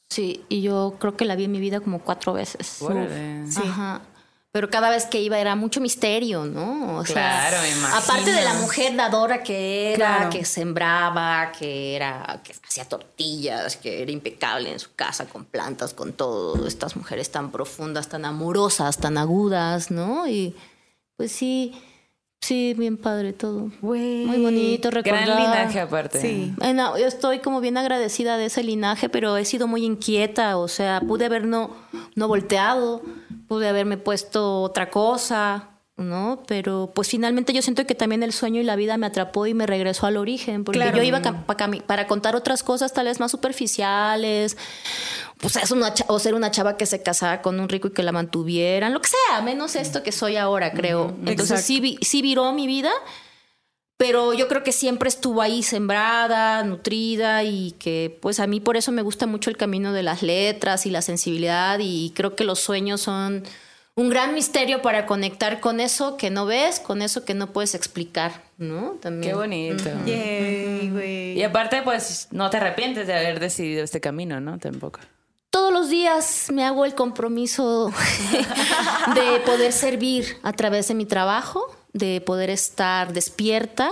Sí, 0.09 0.45
y 0.47 0.61
yo 0.61 0.95
creo 0.99 1.18
que 1.18 1.26
la 1.26 1.36
vi 1.36 1.45
en 1.45 1.51
mi 1.51 1.59
vida 1.59 1.80
como 1.80 1.99
cuatro 1.99 2.34
veces. 2.34 2.78
Uf, 2.82 3.57
Ajá. 3.57 4.01
Pero 4.51 4.69
cada 4.69 4.89
vez 4.89 5.05
que 5.05 5.21
iba 5.21 5.37
era 5.37 5.55
mucho 5.55 5.81
misterio, 5.81 6.45
¿no? 6.45 6.97
O 6.97 7.05
sea, 7.05 7.49
Claro, 7.49 7.57
me 7.61 7.69
imagino. 7.71 7.97
aparte 7.97 8.31
de 8.31 8.43
la 8.43 8.53
mujer 8.55 8.95
dadora 8.95 9.43
que 9.43 9.93
era, 9.93 9.95
Claro. 10.17 10.29
que 10.31 10.45
sembraba, 10.45 11.51
que 11.51 11.95
era, 11.95 12.41
que 12.43 12.53
hacía 12.65 12.85
tortillas, 12.85 13.75
que 13.77 14.01
era 14.01 14.11
impecable 14.11 14.71
en 14.71 14.79
su 14.79 14.95
casa 14.95 15.25
con 15.25 15.45
plantas, 15.45 15.93
con 15.93 16.13
todo, 16.13 16.65
estas 16.65 16.95
mujeres 16.95 17.29
tan 17.29 17.51
profundas, 17.51 18.07
tan 18.07 18.25
amorosas, 18.25 18.97
tan 18.97 19.17
agudas, 19.17 19.91
¿no? 19.91 20.27
Y 20.27 20.55
pues 21.17 21.31
sí, 21.33 21.73
sí, 22.41 22.73
bien 22.75 22.97
padre 22.97 23.33
todo. 23.33 23.69
Muy 23.81 24.41
bonito 24.41 24.89
recordar. 24.89 25.25
Gran 25.25 25.39
linaje 25.39 25.79
aparte. 25.81 26.21
Sí. 26.21 26.53
Bueno, 26.57 26.97
yo 26.97 27.05
estoy 27.05 27.39
como 27.39 27.59
bien 27.59 27.77
agradecida 27.77 28.37
de 28.37 28.45
ese 28.45 28.63
linaje, 28.63 29.09
pero 29.09 29.35
he 29.37 29.45
sido 29.45 29.67
muy 29.67 29.83
inquieta, 29.83 30.57
o 30.57 30.67
sea, 30.69 31.01
pude 31.01 31.25
haber 31.25 31.45
no, 31.45 31.75
no 32.15 32.27
volteado, 32.27 33.01
pude 33.47 33.67
haberme 33.67 33.97
puesto 33.97 34.61
otra 34.61 34.89
cosa, 34.89 35.69
¿no? 35.95 36.43
Pero 36.47 36.91
pues 36.93 37.07
finalmente 37.09 37.53
yo 37.53 37.61
siento 37.61 37.85
que 37.87 37.95
también 37.95 38.21
el 38.21 38.31
sueño 38.33 38.61
y 38.61 38.63
la 38.63 38.75
vida 38.75 38.97
me 38.97 39.07
atrapó 39.07 39.47
y 39.47 39.53
me 39.53 39.65
regresó 39.65 40.05
al 40.05 40.17
origen, 40.17 40.63
porque 40.63 40.79
Claro. 40.79 40.97
yo 40.97 41.03
iba 41.03 41.21
para 41.87 42.07
contar 42.07 42.35
otras 42.35 42.61
cosas 42.63 42.93
tal 42.93 43.05
vez 43.07 43.19
más 43.19 43.31
superficiales, 43.31 44.57
pues 45.39 45.55
es 45.55 45.71
una 45.71 45.93
o 46.07 46.19
ser 46.19 46.33
una 46.35 46.51
chava 46.51 46.77
que 46.77 46.85
se 46.85 47.01
casara 47.01 47.41
con 47.41 47.59
un 47.59 47.69
rico 47.69 47.87
y 47.87 47.91
que 47.93 48.03
la 48.03 48.11
mantuvieran, 48.11 48.93
lo 48.93 49.01
que 49.01 49.09
sea, 49.09 49.41
menos 49.41 49.75
esto 49.75 50.03
que 50.03 50.11
soy 50.11 50.35
ahora, 50.37 50.71
creo. 50.71 51.09
Entonces 51.25 51.51
Exacto. 51.51 51.65
sí, 51.67 51.97
sí 52.01 52.21
viró 52.21 52.51
mi 52.53 52.67
vida, 52.67 52.91
pero 53.97 54.33
yo 54.33 54.47
creo 54.47 54.63
que 54.63 54.71
siempre 54.71 55.09
estuvo 55.09 55.41
ahí 55.41 55.63
sembrada, 55.63 56.63
nutrida 56.63 57.43
y 57.43 57.71
que 57.73 58.17
pues 58.21 58.39
a 58.39 58.47
mí 58.47 58.59
por 58.59 58.77
eso 58.77 58.91
me 58.91 59.01
gusta 59.01 59.25
mucho 59.25 59.49
el 59.49 59.57
camino 59.57 59.91
de 59.91 60.03
las 60.03 60.21
letras 60.21 60.85
y 60.85 60.91
la 60.91 61.01
sensibilidad 61.01 61.79
y 61.81 62.11
creo 62.15 62.35
que 62.35 62.43
los 62.43 62.59
sueños 62.59 63.01
son 63.01 63.43
un 63.97 64.09
gran 64.09 64.35
misterio 64.35 64.83
para 64.83 65.07
conectar 65.07 65.59
con 65.59 65.79
eso 65.79 66.17
que 66.17 66.29
no 66.29 66.45
ves, 66.45 66.79
con 66.79 67.01
eso 67.01 67.25
que 67.25 67.33
no 67.33 67.51
puedes 67.51 67.73
explicar, 67.73 68.43
¿no? 68.59 68.91
También. 69.01 69.31
Qué 69.31 69.35
bonito. 69.35 69.89
Yay, 70.05 70.91
güey. 70.91 71.33
Y 71.33 71.41
aparte, 71.41 71.81
pues, 71.81 72.27
no 72.29 72.51
te 72.51 72.57
arrepientes 72.57 73.07
de 73.07 73.15
haber 73.15 73.39
decidido 73.39 73.83
este 73.83 73.99
camino, 73.99 74.39
¿no? 74.39 74.59
Tampoco. 74.59 74.99
Todos 75.49 75.73
los 75.73 75.89
días 75.89 76.51
me 76.53 76.63
hago 76.63 76.85
el 76.85 76.93
compromiso 76.93 77.91
de 79.15 79.39
poder 79.39 79.71
servir 79.71 80.37
a 80.43 80.53
través 80.53 80.87
de 80.89 80.93
mi 80.93 81.07
trabajo, 81.07 81.75
de 81.97 82.21
poder 82.21 82.49
estar 82.49 83.13
despierta 83.13 83.91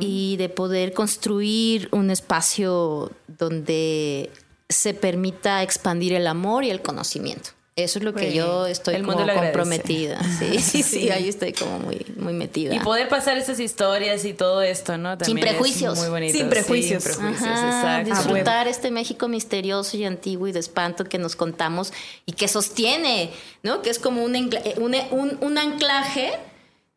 y 0.00 0.36
de 0.36 0.48
poder 0.48 0.92
construir 0.92 1.88
un 1.92 2.10
espacio 2.10 3.12
donde 3.28 4.30
se 4.68 4.94
permita 4.94 5.62
expandir 5.62 6.12
el 6.12 6.26
amor 6.26 6.64
y 6.64 6.70
el 6.70 6.82
conocimiento. 6.82 7.50
Eso 7.76 7.98
es 8.00 8.04
lo 8.04 8.12
que 8.12 8.32
yo 8.34 8.66
estoy 8.66 8.96
el 8.96 9.06
como 9.06 9.16
comprometida. 9.32 10.20
Sí, 10.38 10.58
sí, 10.58 10.82
sí, 10.82 11.08
ahí 11.10 11.28
estoy 11.28 11.52
como 11.52 11.78
muy, 11.78 12.04
muy 12.16 12.32
metida. 12.32 12.74
Y 12.74 12.80
poder 12.80 13.08
pasar 13.08 13.38
esas 13.38 13.58
historias 13.60 14.24
y 14.24 14.34
todo 14.34 14.60
esto, 14.60 14.98
¿no? 14.98 15.16
También 15.16 15.38
es 15.46 15.54
prejuicios. 15.54 15.98
muy 15.98 16.08
bonito. 16.08 16.36
Sin 16.36 16.48
prejuicios. 16.50 17.02
Sin 17.04 17.12
prejuicios, 17.14 17.48
Ajá, 17.48 18.00
exacto. 18.00 18.10
disfrutar 18.24 18.66
este 18.68 18.90
México 18.90 19.28
misterioso 19.28 19.96
y 19.96 20.04
antiguo 20.04 20.48
y 20.48 20.52
de 20.52 20.58
espanto 20.60 21.04
que 21.04 21.18
nos 21.18 21.36
contamos 21.36 21.92
y 22.26 22.32
que 22.32 22.48
sostiene, 22.48 23.30
¿no? 23.62 23.82
Que 23.82 23.90
es 23.90 23.98
como 24.00 24.24
un, 24.24 24.34
un- 24.36 25.38
un 25.40 25.58
anclaje 25.58 26.32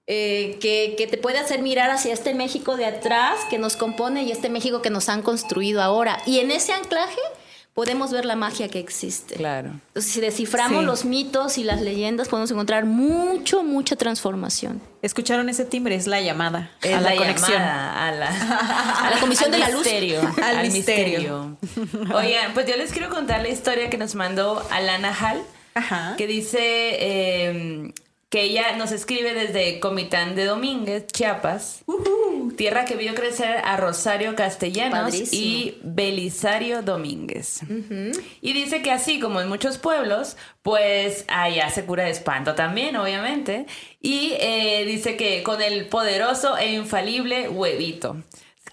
eh, 0.08 0.58
que, 0.62 0.96
que 0.98 1.08
te 1.08 1.18
puede 1.18 1.40
hacer 1.40 1.62
mirar 1.62 1.90
hacia 1.90 2.14
este 2.14 2.34
México 2.34 2.76
de 2.78 2.86
atrás 2.86 3.40
que 3.50 3.58
nos 3.58 3.78
compone 3.78 4.24
y 4.24 4.32
este 4.32 4.50
México 4.50 4.82
que 4.82 4.90
nos 4.90 5.08
han 5.10 5.22
construido 5.22 5.82
ahora. 5.82 6.22
Y 6.26 6.40
en 6.40 6.52
ese 6.52 6.74
anclaje 6.74 7.20
podemos 7.74 8.12
ver 8.12 8.26
la 8.26 8.36
magia 8.36 8.68
que 8.68 8.78
existe. 8.80 9.34
Claro. 9.36 9.70
Entonces, 9.88 10.12
si 10.12 10.20
desciframos 10.22 10.82
Sí. 10.82 10.86
los 10.86 11.06
mitos 11.06 11.58
y 11.58 11.64
las 11.64 11.82
leyendas, 11.82 12.28
podemos 12.28 12.52
encontrar 12.52 12.86
mucho, 12.86 13.64
mucha 13.64 13.96
transformación. 13.96 14.80
¿Escucharon 15.02 15.50
ese 15.50 15.66
timbre? 15.66 15.96
Es 15.96 16.06
la 16.06 16.22
llamada 16.22 16.70
Es 16.84 16.94
a 16.94 17.02
la, 17.02 17.10
la 17.12 17.16
conexión. 17.16 17.52
llamada 17.54 18.08
a 18.08 18.12
la, 18.12 18.28
A 19.08 19.10
la 19.10 19.20
Comisión 19.20 19.46
al 19.46 19.52
de 19.54 19.58
la 19.58 19.70
Luz. 19.70 19.80
misterio, 19.86 20.20
Al 20.44 20.58
al, 20.58 20.70
misterio. 20.72 21.58
misterio. 21.62 22.10
Oigan, 22.16 22.54
pues 22.54 22.68
yo 22.68 22.76
les 22.78 22.92
quiero 22.92 23.10
contar 23.10 23.42
la 23.42 23.50
historia 23.50 23.90
que 23.90 23.98
nos 23.98 24.14
mandó 24.16 24.64
Alana 24.70 25.12
Hall, 25.12 25.42
Ajá. 25.74 26.14
que 26.18 26.28
dice 26.28 26.60
eh, 26.62 27.94
que 28.34 28.42
ella 28.42 28.76
nos 28.78 28.92
escribe 28.92 29.36
desde 29.36 29.80
Comitán 29.80 30.34
de 30.34 30.46
Domínguez, 30.46 31.06
Chiapas, 31.06 31.84
tierra 32.58 32.84
que 32.84 32.96
vio 32.96 33.14
crecer 33.14 33.62
a 33.64 33.78
Rosario 33.78 34.36
Castellanos 34.36 35.12
Padrísimo. 35.12 35.44
y 35.44 35.78
Belisario 35.84 36.82
Domínguez. 36.82 37.60
Y 38.42 38.54
dice 38.54 38.82
que 38.82 38.90
así 38.90 39.20
como 39.20 39.40
en 39.40 39.50
muchos 39.50 39.78
pueblos, 39.78 40.36
pues 40.64 41.26
allá 41.28 41.70
se 41.70 41.86
cura 41.86 42.06
de 42.06 42.10
espanto 42.10 42.56
también, 42.56 42.96
obviamente. 42.96 43.68
Y 44.02 44.34
eh, 44.40 44.84
dice 44.88 45.16
que 45.16 45.44
con 45.44 45.62
el 45.62 45.86
poderoso 45.86 46.58
e 46.58 46.74
infalible 46.74 47.50
huevito. 47.50 48.18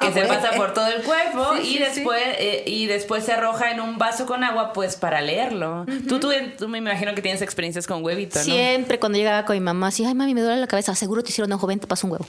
Que 0.00 0.06
Ah, 0.06 0.12
se 0.14 0.20
bueno. 0.24 0.34
pasa 0.42 0.56
por 0.56 0.72
todo 0.72 0.86
el 0.86 1.02
cuerpo 1.02 1.56
Sí, 1.56 1.62
y 1.62 1.72
sí, 1.74 1.78
después 1.78 2.22
eh, 2.38 2.64
y 2.66 2.86
después 2.86 3.22
se 3.22 3.32
arroja 3.32 3.70
en 3.70 3.80
un 3.80 3.98
vaso 3.98 4.24
con 4.24 4.42
agua 4.44 4.72
pues 4.72 4.96
para 4.96 5.20
leerlo. 5.20 5.84
tú, 6.08 6.18
tú, 6.18 6.30
tú 6.58 6.68
me 6.68 6.78
imagino 6.78 7.14
que 7.14 7.20
tienes 7.20 7.42
experiencias 7.42 7.86
con 7.86 8.02
huevito, 8.02 8.38
¿no? 8.38 8.44
Siempre 8.46 8.98
cuando 8.98 9.18
llegaba 9.18 9.44
con 9.44 9.56
mi 9.56 9.60
mamá, 9.60 9.88
así, 9.88 10.06
ay 10.06 10.14
mami, 10.14 10.32
me 10.34 10.40
duele 10.40 10.58
la 10.58 10.66
cabeza, 10.66 10.94
seguro 10.94 11.22
te 11.22 11.28
hicieron 11.28 11.52
ojo, 11.52 11.66
ven, 11.66 11.80
te 11.80 11.86
paso 11.86 12.06
un 12.06 12.14
huevo. 12.14 12.24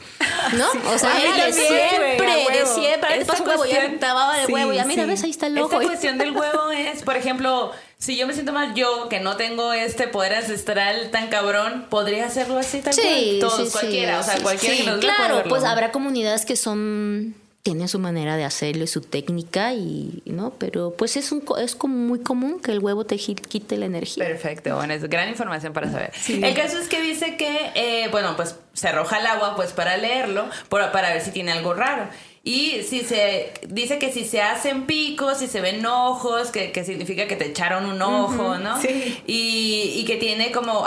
¿No? 0.58 0.66
O 0.94 0.98
sea, 0.98 1.14
de 1.16 1.54
siempre, 1.54 2.18
de 2.60 2.66
siempre, 2.66 3.08
"Ay, 3.08 3.16
te 3.16 3.22
Esta 3.22 3.32
paso 3.34 3.44
un 3.44 3.50
huevo, 3.50 3.66
ya 3.66 3.80
de 3.90 4.46
huevo, 4.54 4.74
ya 4.74 4.84
mira, 4.86 5.06
ves, 5.06 5.24
ahí 5.24 5.30
está 5.30 5.48
el 5.48 5.58
Esta 5.58 5.78
ojo. 5.78 5.86
cuestión 5.86 6.18
del 6.18 6.32
huevo 6.36 6.72
es, 6.72 7.04
por 7.04 7.16
ejemplo, 7.16 7.72
si 7.98 8.18
yo 8.18 8.28
me 8.28 8.34
siento 8.34 8.52
mal, 8.52 8.74
yo 8.74 9.08
que 9.08 9.22
no 9.22 9.38
tengo 9.38 9.72
este 9.72 10.10
poder 10.10 10.34
ancestral 10.36 11.10
tan 11.12 11.30
cabrón, 11.30 11.86
podría 11.90 12.26
hacerlo 12.26 12.58
así 12.58 12.82
tal 12.82 12.94
Sí, 12.94 13.02
cual. 13.02 13.40
Todos, 13.40 13.68
sí, 13.68 13.72
cualquiera, 13.72 14.22
sí, 14.24 14.30
o 14.30 14.34
sea, 14.34 14.44
cualquiera 14.44 14.76
que 14.76 14.84
nos 14.84 15.00
Claro, 15.00 15.44
pues 15.48 15.64
habrá 15.64 15.92
comunidades 15.94 16.46
que 16.46 16.58
son 16.58 17.34
tienen 17.64 17.88
su 17.88 18.00
manera 18.00 18.38
de 18.38 18.44
hacerlo 18.44 18.84
y 18.84 18.88
su 18.88 19.02
técnica 19.02 19.74
y 19.74 20.22
no, 20.26 20.52
pero 20.58 20.94
pues 20.98 21.16
es 21.18 21.32
un 21.32 21.42
co- 21.42 21.58
es 21.58 21.76
como 21.76 21.96
muy 21.96 22.20
común 22.20 22.60
que 22.60 22.72
el 22.72 22.80
huevo 22.80 23.06
te 23.06 23.18
quite 23.18 23.78
la 23.78 23.86
energía. 23.86 24.26
Perfecto, 24.26 24.76
bueno, 24.76 24.94
es 24.94 25.08
gran 25.10 25.30
información 25.30 25.72
para 25.72 25.92
saber. 25.92 26.12
El 26.28 26.54
caso 26.56 26.80
es 26.80 26.88
que 26.88 27.02
dice 27.02 27.38
que, 27.38 27.72
eh, 27.76 28.08
bueno, 28.10 28.36
pues 28.36 28.56
se 28.74 28.88
arroja 28.88 29.18
al 29.18 29.28
agua 29.28 29.56
pues 29.56 29.74
para 29.74 29.96
leerlo, 29.98 30.50
por- 30.70 30.92
para 30.92 31.10
ver 31.14 31.22
si 31.22 31.32
tiene 31.32 31.52
algo 31.52 31.74
raro. 31.74 32.08
Y 32.44 32.82
si 32.82 33.02
se 33.02 33.54
dice 33.68 34.00
que 34.00 34.12
si 34.12 34.26
se 34.26 34.42
hacen 34.42 34.88
picos, 34.88 35.38
si 35.38 35.48
se 35.48 35.62
ven 35.62 35.86
ojos, 35.86 36.50
que, 36.50 36.72
que 36.72 36.84
significa 36.84 37.28
que 37.28 37.36
te 37.36 37.46
echaron 37.46 37.86
un 37.86 38.02
ojo, 38.02 38.58
¿no? 38.58 38.82
Sí. 38.82 39.22
Y, 39.28 39.94
y 39.98 40.06
que 40.06 40.18
tiene 40.18 40.52
como... 40.52 40.84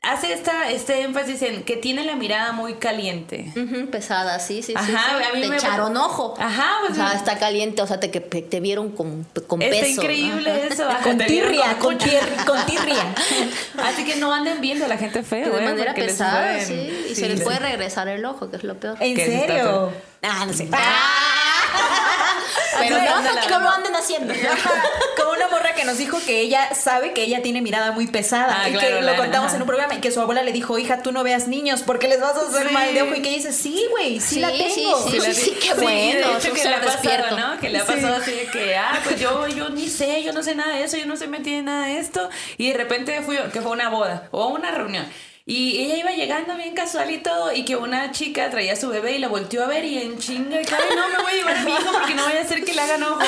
hace 0.00 0.32
esta, 0.32 0.70
este 0.70 1.02
énfasis 1.02 1.42
en 1.42 1.64
que 1.64 1.76
tiene 1.76 2.04
la 2.04 2.14
mirada 2.16 2.52
muy 2.52 2.74
caliente. 2.74 3.52
Ujú, 3.56 3.90
pesada, 3.90 4.38
sí, 4.38 4.62
sí, 4.62 4.68
sí, 4.68 4.74
Ajá, 4.76 5.18
sí. 5.18 5.24
a 5.30 5.34
mí 5.34 5.40
te 5.42 5.48
me- 5.48 5.56
echaron 5.56 5.96
ojo. 5.96 6.34
Ajá, 6.38 6.76
pues, 6.80 6.92
o 6.92 6.94
sea, 6.94 7.12
está 7.14 7.38
caliente, 7.38 7.82
o 7.82 7.86
sea, 7.86 7.98
te, 8.00 8.10
que 8.10 8.20
te 8.20 8.60
vieron 8.60 8.90
con, 8.92 9.24
con 9.46 9.60
Está 9.60 9.76
peso. 9.80 10.00
increíble 10.00 10.50
Ajá. 10.50 10.60
eso. 10.74 10.88
ajá, 10.88 11.02
Con 11.02 11.18
tirria, 11.18 11.78
con, 11.78 11.94
mucha- 11.94 12.06
tir- 12.06 12.44
con 12.46 12.64
tirria. 12.66 13.14
Así 13.82 14.04
que 14.04 14.16
no 14.16 14.32
anden 14.32 14.60
viendo 14.60 14.84
a 14.84 14.88
la 14.88 14.96
gente 14.96 15.22
fea. 15.22 15.44
Que 15.44 15.50
de 15.50 15.62
¿eh? 15.62 15.68
manera 15.68 15.94
pesada, 15.94 16.42
pueden- 16.52 16.66
sí, 16.66 17.04
y 17.06 17.08
sí, 17.10 17.14
se 17.16 17.28
les 17.28 17.40
puede 17.42 17.58
regresar 17.58 18.08
el 18.08 18.24
ojo, 18.24 18.50
que 18.50 18.56
es 18.56 18.64
lo 18.64 18.78
peor. 18.78 18.96
¿En 19.00 19.16
sí 19.16 19.22
está 19.22 19.46
serio? 19.46 19.92
Ah, 20.22 20.44
no 20.46 20.52
sé. 20.52 20.68
Pero 22.78 22.98
no, 22.98 23.22
no 23.22 23.48
lo 23.48 23.60
no. 23.60 23.70
anden 23.70 23.96
haciendo. 23.96 24.34
Como 25.16 25.32
una 25.32 25.48
morra 25.48 25.74
que 25.74 25.84
nos 25.84 25.96
dijo 25.98 26.18
que 26.24 26.40
ella 26.40 26.74
sabe 26.74 27.12
que 27.12 27.22
ella 27.22 27.42
tiene 27.42 27.62
mirada 27.62 27.92
muy 27.92 28.06
pesada. 28.06 28.62
Ah, 28.62 28.68
y 28.68 28.72
claro, 28.72 28.86
que 28.88 28.94
lo 28.94 29.00
Lana, 29.02 29.18
contamos 29.18 29.46
ajá. 29.48 29.56
en 29.56 29.62
un 29.62 29.68
programa 29.68 29.94
y 29.94 29.98
que 30.00 30.10
su 30.10 30.20
abuela 30.20 30.42
le 30.42 30.52
dijo, 30.52 30.78
hija, 30.78 31.02
tú 31.02 31.12
no 31.12 31.22
veas 31.24 31.48
niños 31.48 31.82
porque 31.84 32.08
les 32.08 32.20
vas 32.20 32.36
a 32.36 32.42
hacer 32.48 32.68
Sí. 32.68 32.74
mal 32.74 32.92
de 32.94 33.02
ojo. 33.02 33.14
Y 33.14 33.22
que 33.22 33.30
dice, 33.30 33.52
sí, 33.52 33.86
güey, 33.90 34.20
sí, 34.20 34.40
la 34.40 34.50
tengo. 34.50 35.08
sí, 35.08 35.20
sí, 35.20 35.34
sí, 35.34 35.56
qué 35.60 35.74
de 35.74 35.82
bueno, 35.82 36.28
hecho, 36.30 36.38
eso 36.38 36.54
que 36.54 36.64
le 36.64 36.74
ha 36.74 36.78
lo 36.78 36.84
pasado, 36.86 37.38
¿no? 37.38 37.60
Que 37.60 37.68
le 37.70 37.78
ha 37.78 37.84
pasado 37.84 38.16
así 38.16 38.32
de 38.32 38.46
que, 38.46 38.76
ah, 38.76 39.00
pues 39.04 39.18
yo, 39.20 39.46
yo 39.48 39.68
ni 39.70 39.88
sé, 39.88 40.22
yo 40.22 40.32
no 40.32 40.42
sé 40.42 40.54
nada 40.54 40.74
de 40.74 40.84
eso, 40.84 40.96
yo 40.96 41.06
no 41.06 41.16
sé 41.16 41.26
metida 41.28 41.58
en 41.58 41.64
nada 41.66 41.86
de 41.86 41.98
esto. 41.98 42.28
Y 42.56 42.68
de 42.70 42.76
repente 42.76 43.20
fui, 43.22 43.36
que 43.52 43.60
fue 43.62 43.70
una 43.72 43.88
boda 43.88 44.28
o 44.30 44.48
una 44.48 44.70
reunión. 44.70 45.06
Y 45.50 45.80
ella 45.80 45.96
iba 45.96 46.10
llegando 46.10 46.54
bien 46.56 46.74
casual 46.74 47.10
y 47.10 47.18
todo, 47.18 47.54
y 47.54 47.64
que 47.64 47.74
una 47.74 48.12
chica 48.12 48.50
traía 48.50 48.74
a 48.74 48.76
su 48.76 48.90
bebé 48.90 49.12
y 49.16 49.18
la 49.18 49.28
volteó 49.28 49.64
a 49.64 49.66
ver 49.66 49.82
y 49.86 49.96
en 49.98 50.18
chinga, 50.18 50.60
y 50.60 50.64
que, 50.66 50.74
"Ay, 50.74 50.94
no 50.94 51.08
me 51.08 51.22
voy 51.22 51.32
a 51.32 51.36
llevar 51.36 51.56
a 51.56 51.64
mi 51.64 51.70
hijo 51.72 51.90
porque 51.90 52.14
no 52.14 52.24
voy 52.24 52.34
a 52.36 52.42
hacer 52.42 52.62
que 52.64 52.74
le 52.74 52.80
hagan 52.82 53.02
ojos. 53.02 53.24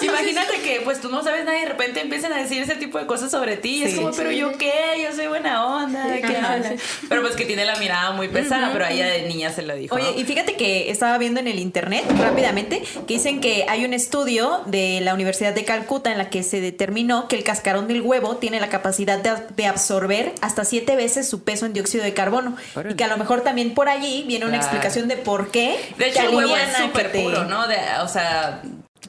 Imagínate 0.00 0.60
que 0.62 0.80
pues 0.82 1.00
tú 1.00 1.08
no 1.10 1.22
sabes 1.22 1.44
nada 1.44 1.58
y 1.58 1.62
de 1.62 1.68
repente 1.68 2.00
empiezan 2.00 2.32
a 2.32 2.38
decir 2.38 2.62
ese 2.62 2.76
tipo 2.76 2.98
de 2.98 3.06
cosas 3.06 3.30
sobre 3.30 3.56
ti. 3.56 3.76
Y 3.76 3.84
es 3.84 3.90
Sí, 3.92 3.96
como, 3.98 4.12
pero 4.12 4.30
yo 4.30 4.56
qué, 4.58 4.72
yo 5.02 5.14
soy 5.14 5.26
buena 5.26 5.66
onda, 5.66 6.06
¿de 6.06 6.20
qué 6.20 6.36
hablas? 6.36 6.72
Pero 7.08 7.22
pues 7.22 7.36
que 7.36 7.44
tiene 7.44 7.64
la 7.64 7.76
mirada 7.76 8.12
muy 8.12 8.28
pesada, 8.28 8.70
pero 8.72 8.86
a 8.86 8.90
ella 8.90 9.06
de 9.06 9.22
niña 9.28 9.52
se 9.52 9.62
lo 9.62 9.74
dijo. 9.76 9.94
Oye, 9.94 10.12
¿no? 10.14 10.18
y 10.18 10.24
fíjate 10.24 10.54
que 10.56 10.90
estaba 10.90 11.16
viendo 11.18 11.40
en 11.40 11.48
el 11.48 11.58
internet 11.58 12.04
rápidamente 12.18 12.82
que 13.06 13.14
dicen 13.14 13.40
que 13.40 13.66
hay 13.68 13.84
un 13.84 13.92
estudio 13.92 14.62
de 14.66 15.00
la 15.02 15.14
Universidad 15.14 15.52
de 15.54 15.64
Calcuta 15.64 16.10
en 16.10 16.18
la 16.18 16.30
que 16.30 16.42
se 16.42 16.60
determinó 16.60 17.28
que 17.28 17.36
el 17.36 17.44
cascarón 17.44 17.86
del 17.88 18.00
huevo 18.00 18.36
tiene 18.36 18.60
la 18.60 18.68
capacidad 18.68 19.18
de, 19.18 19.32
de 19.56 19.66
absorber 19.66 20.32
hasta 20.40 20.64
siete 20.64 20.96
veces 20.96 21.28
su 21.34 21.42
peso 21.42 21.66
en 21.66 21.72
dióxido 21.72 22.04
de 22.04 22.14
carbono. 22.14 22.56
Órale. 22.76 22.92
Y 22.92 22.96
que 22.96 23.02
a 23.04 23.08
lo 23.08 23.16
mejor 23.16 23.40
también 23.40 23.74
por 23.74 23.88
allí 23.88 24.22
viene 24.26 24.44
una 24.46 24.58
Claro. 24.58 24.66
explicación 24.66 25.08
de 25.08 25.16
por 25.16 25.50
qué. 25.50 25.78
De 25.98 26.08
hecho, 26.08 26.20
el 26.22 26.34
huevo 26.34 26.56
es 26.56 26.76
súper 26.76 27.10
te 27.10 27.22
puro, 27.22 27.44
¿no? 27.44 27.66
De- 27.66 27.76
o 28.02 28.06
sea, 28.08 28.62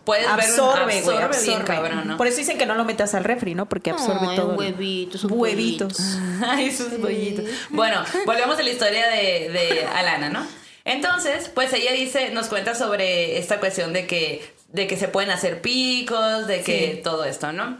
puedes 0.04 0.24
ver 0.26 0.34
un 0.34 0.40
Absorbe, 0.40 0.98
absorbe 0.98 1.24
absorbe. 1.24 1.48
bien 1.48 1.62
cabrón, 1.64 2.08
¿no? 2.08 2.18
Por 2.18 2.26
eso 2.28 2.38
dicen 2.38 2.58
que 2.58 2.66
no 2.66 2.74
lo 2.74 2.84
metas 2.84 3.14
al 3.14 3.24
refri, 3.24 3.54
¿no? 3.54 3.68
Porque 3.68 3.92
absorbe 3.92 4.26
Ay, 4.30 4.36
todo. 4.38 4.50
un 4.54 4.58
huevito, 4.58 5.18
sus 5.20 5.32
Huevitos. 5.32 5.98
Ay, 6.48 6.72
sus 6.72 7.00
bollitos. 7.00 7.46
Bueno, 7.70 8.04
volvemos 8.26 8.58
a 8.58 8.64
la 8.64 8.70
historia 8.72 9.08
de, 9.08 9.50
de 9.52 9.86
Alana, 9.96 10.30
¿no? 10.30 10.46
Entonces, 10.84 11.50
pues 11.54 11.74
ella 11.74 11.92
dice, 11.94 12.30
nos 12.32 12.48
cuenta 12.48 12.74
sobre 12.76 13.38
esta 13.38 13.60
cuestión 13.60 13.94
de 13.94 14.06
que, 14.08 14.48
de 14.70 14.88
que 14.88 14.98
se 14.98 15.08
pueden 15.08 15.30
hacer 15.32 15.62
picos, 15.62 16.48
de 16.48 16.62
que 16.62 16.94
Sí. 16.96 17.02
todo 17.04 17.24
esto, 17.26 17.52
¿no? 17.54 17.78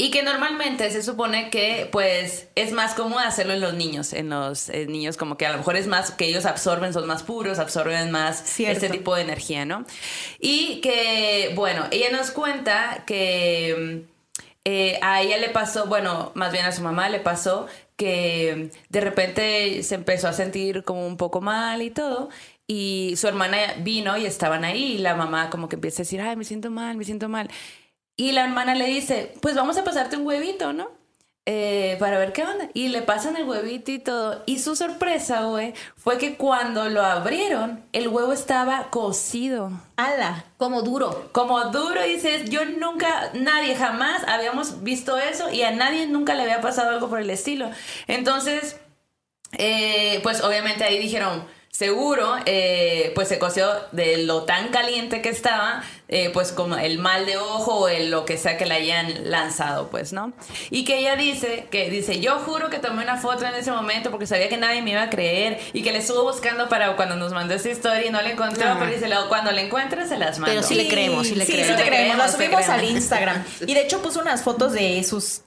Y 0.00 0.10
que 0.10 0.22
normalmente 0.22 0.90
se 0.90 1.02
supone 1.02 1.50
que, 1.50 1.86
pues, 1.92 2.48
es 2.54 2.72
más 2.72 2.94
común 2.94 3.18
hacerlo 3.18 3.52
en 3.52 3.60
los 3.60 3.74
niños. 3.74 4.14
En 4.14 4.30
los 4.30 4.70
niños, 4.70 5.18
como 5.18 5.36
que 5.36 5.44
a 5.44 5.52
lo 5.52 5.58
mejor 5.58 5.76
es 5.76 5.86
más 5.86 6.10
que 6.10 6.24
ellos 6.24 6.46
absorben, 6.46 6.94
son 6.94 7.06
más 7.06 7.22
puros, 7.22 7.58
absorben 7.58 8.10
más 8.10 8.42
Cierto. 8.42 8.86
este 8.86 8.88
tipo 8.88 9.14
de 9.14 9.20
energía, 9.20 9.66
¿no? 9.66 9.84
Y 10.38 10.80
que, 10.80 11.52
bueno, 11.54 11.84
ella 11.90 12.10
nos 12.12 12.30
cuenta 12.30 13.04
que 13.06 14.06
eh, 14.64 14.98
a 15.02 15.20
ella 15.20 15.36
le 15.36 15.50
pasó, 15.50 15.84
bueno, 15.86 16.32
más 16.34 16.50
bien 16.50 16.64
a 16.64 16.72
su 16.72 16.80
mamá 16.80 17.10
le 17.10 17.20
pasó 17.20 17.66
que 17.96 18.70
de 18.88 19.00
repente 19.02 19.82
se 19.82 19.96
empezó 19.96 20.28
a 20.28 20.32
sentir 20.32 20.82
como 20.82 21.06
un 21.06 21.18
poco 21.18 21.42
mal 21.42 21.82
y 21.82 21.90
todo. 21.90 22.30
Y 22.66 23.14
su 23.16 23.28
hermana 23.28 23.58
vino 23.80 24.16
y 24.16 24.24
estaban 24.24 24.64
ahí 24.64 24.92
y 24.92 24.98
la 24.98 25.14
mamá 25.14 25.50
como 25.50 25.68
que 25.68 25.74
empieza 25.74 26.00
a 26.00 26.04
decir, 26.04 26.22
ay, 26.22 26.36
me 26.36 26.44
siento 26.44 26.70
mal, 26.70 26.96
me 26.96 27.04
siento 27.04 27.28
mal. 27.28 27.50
Y 28.16 28.32
la 28.32 28.44
hermana 28.44 28.74
le 28.74 28.86
dice, 28.86 29.32
pues 29.40 29.54
vamos 29.54 29.78
a 29.78 29.84
pasarte 29.84 30.16
un 30.16 30.26
huevito, 30.26 30.72
¿no? 30.72 31.00
Eh, 31.46 31.96
para 31.98 32.18
ver 32.18 32.32
qué 32.32 32.44
onda. 32.44 32.68
Y 32.74 32.88
le 32.88 33.02
pasan 33.02 33.36
el 33.36 33.44
huevito 33.44 33.90
y 33.90 33.98
todo. 33.98 34.42
Y 34.46 34.58
su 34.58 34.76
sorpresa, 34.76 35.44
güey, 35.44 35.74
fue 35.96 36.18
que 36.18 36.36
cuando 36.36 36.88
lo 36.88 37.02
abrieron, 37.02 37.82
el 37.92 38.08
huevo 38.08 38.32
estaba 38.32 38.90
cocido. 38.90 39.72
¡Hala! 39.96 40.44
Como 40.58 40.82
duro. 40.82 41.30
Como 41.32 41.60
duro, 41.66 42.02
dices, 42.04 42.48
yo 42.50 42.64
nunca, 42.66 43.30
nadie 43.34 43.74
jamás 43.74 44.22
habíamos 44.28 44.82
visto 44.84 45.16
eso 45.16 45.50
y 45.50 45.62
a 45.62 45.70
nadie 45.70 46.06
nunca 46.06 46.34
le 46.34 46.42
había 46.42 46.60
pasado 46.60 46.90
algo 46.90 47.08
por 47.08 47.20
el 47.20 47.30
estilo. 47.30 47.70
Entonces, 48.06 48.78
eh, 49.58 50.20
pues 50.22 50.42
obviamente 50.42 50.84
ahí 50.84 50.98
dijeron, 50.98 51.44
seguro, 51.72 52.34
eh, 52.46 53.12
pues 53.14 53.28
se 53.28 53.38
coció 53.38 53.68
de 53.92 54.18
lo 54.24 54.42
tan 54.42 54.68
caliente 54.68 55.22
que 55.22 55.28
estaba, 55.28 55.82
eh, 56.08 56.30
pues 56.34 56.50
como 56.52 56.76
el 56.76 56.98
mal 56.98 57.24
de 57.26 57.38
ojo 57.38 57.74
o 57.80 57.88
el, 57.88 58.10
lo 58.10 58.24
que 58.24 58.36
sea 58.36 58.58
que 58.58 58.66
le 58.66 58.74
hayan 58.74 59.30
lanzado, 59.30 59.88
pues, 59.88 60.12
¿no? 60.12 60.32
Y 60.70 60.84
que 60.84 60.98
ella 60.98 61.16
dice, 61.16 61.68
que 61.70 61.88
dice, 61.88 62.20
yo 62.20 62.38
juro 62.40 62.68
que 62.70 62.80
tomé 62.80 63.02
una 63.02 63.16
foto 63.16 63.46
en 63.46 63.54
ese 63.54 63.70
momento 63.70 64.10
porque 64.10 64.26
sabía 64.26 64.48
que 64.48 64.56
nadie 64.58 64.82
me 64.82 64.90
iba 64.90 65.02
a 65.04 65.10
creer 65.10 65.58
y 65.72 65.82
que 65.82 65.92
le 65.92 65.98
estuvo 66.00 66.22
buscando 66.24 66.68
para 66.68 66.96
cuando 66.96 67.16
nos 67.16 67.32
mandó 67.32 67.54
esta 67.54 67.70
historia 67.70 68.04
y 68.06 68.10
no 68.10 68.20
la 68.20 68.30
encontró, 68.32 68.76
pero 68.78 68.90
dice, 68.92 69.08
"Lo- 69.08 69.28
cuando 69.28 69.52
la 69.52 69.60
encuentre 69.62 70.06
se 70.08 70.18
las 70.18 70.38
mando. 70.38 70.52
Pero 70.54 70.66
sí 70.66 70.74
le 70.74 70.88
creemos, 70.88 71.28
sí 71.28 71.34
le 71.36 71.46
sí, 71.46 71.52
creemos. 71.52 71.76
Sí, 71.76 71.82
te 71.82 71.88
creemos. 71.88 72.16
La 72.18 72.26
Te 72.26 72.32
subimos 72.32 72.68
al 72.68 72.84
Instagram. 72.84 73.44
Y 73.66 73.74
de 73.74 73.82
hecho 73.82 74.02
puso 74.02 74.20
unas 74.20 74.42
fotos 74.42 74.72
de 74.72 75.02
sus 75.04 75.42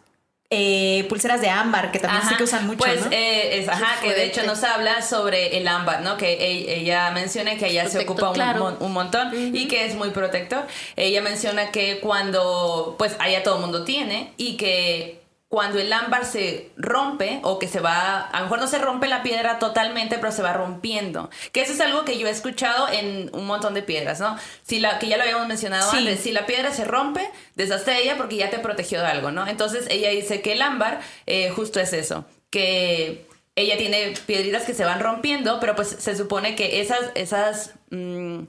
eh, 0.56 1.04
pulseras 1.10 1.42
de 1.42 1.50
ámbar, 1.50 1.92
que 1.92 2.00
también 2.00 2.22
sí 2.22 2.28
Ajá, 2.30 2.38
que 2.38 2.44
usan 2.44 2.68
mucho, 2.68 2.78
Pues 2.78 3.02
¿no? 3.06 3.12
eh, 3.12 3.60
es, 3.60 3.68
ajá, 3.68 4.00
que 4.02 4.14
de 4.14 4.26
hecho 4.26 4.44
nos 4.44 4.64
habla 4.64 5.02
sobre 5.02 5.58
el 5.58 5.68
ámbar, 5.68 6.02
¿no? 6.02 6.16
Que 6.18 6.34
e- 6.34 6.80
ella 6.80 7.10
menciona 7.12 7.56
que 7.58 7.68
ella 7.68 7.90
se 7.90 8.00
ocupa 8.04 8.30
un, 8.30 8.34
claro. 8.36 8.60
mon- 8.60 8.78
un 8.80 8.92
montón 8.94 9.32
y 9.56 9.68
que 9.68 9.86
es 9.86 9.96
muy 9.96 10.12
protector. 10.12 10.68
Ella 10.96 11.22
menciona 11.22 11.72
que 11.72 12.00
cuando, 12.00 12.96
pues 13.00 13.16
allá 13.20 13.42
todo 13.44 13.56
el 13.56 13.62
mundo 13.62 13.84
tiene 13.84 14.32
y 14.38 14.58
que 14.58 15.23
cuando 15.54 15.78
el 15.78 15.94
ámbar 15.94 16.26
se 16.26 16.72
rompe 16.78 17.40
o 17.44 17.60
que 17.60 17.68
se 17.68 17.80
va, 17.80 18.22
a 18.22 18.38
lo 18.40 18.46
mejor 18.46 18.58
no 18.58 18.66
se 18.66 18.80
rompe 18.80 19.06
la 19.06 19.22
piedra 19.22 19.60
totalmente, 19.60 20.18
pero 20.18 20.32
se 20.32 20.42
va 20.42 20.52
rompiendo. 20.52 21.30
Que 21.52 21.62
eso 21.62 21.74
es 21.74 21.80
algo 21.80 22.06
que 22.06 22.18
yo 22.18 22.26
he 22.26 22.32
escuchado 22.32 22.90
en 22.90 23.30
un 23.34 23.46
montón 23.46 23.76
de 23.76 23.84
piedras, 23.84 24.20
¿no? 24.20 24.36
Si 24.64 24.80
la, 24.80 24.98
que 24.98 25.08
ya 25.08 25.18
lo 25.18 25.22
habíamos 25.22 25.48
mencionado 25.48 25.92
Sí. 25.92 25.98
antes, 25.98 26.22
si 26.22 26.32
la 26.32 26.48
piedra 26.48 26.72
se 26.72 26.86
rompe, 26.86 27.30
deshazte 27.54 27.92
de 27.92 28.02
ella 28.02 28.18
porque 28.18 28.38
ya 28.38 28.50
te 28.50 28.58
protegió 28.58 29.00
de 29.02 29.06
algo, 29.06 29.30
¿no? 29.30 29.46
Entonces 29.46 29.86
ella 29.92 30.10
dice 30.10 30.42
que 30.42 30.54
el 30.54 30.62
ámbar 30.64 31.02
eh, 31.28 31.52
justo 31.52 31.80
es 31.80 31.94
eso, 31.94 32.26
que 32.50 33.28
ella 33.56 33.78
tiene 33.78 34.16
piedritas 34.26 34.64
que 34.64 34.74
se 34.74 34.86
van 34.86 35.02
rompiendo, 35.02 35.60
pero 35.60 35.76
pues 35.76 35.88
se 36.00 36.18
supone 36.18 36.56
que 36.56 36.82
esas, 36.82 37.12
esas, 37.14 37.76
mm, 37.92 38.40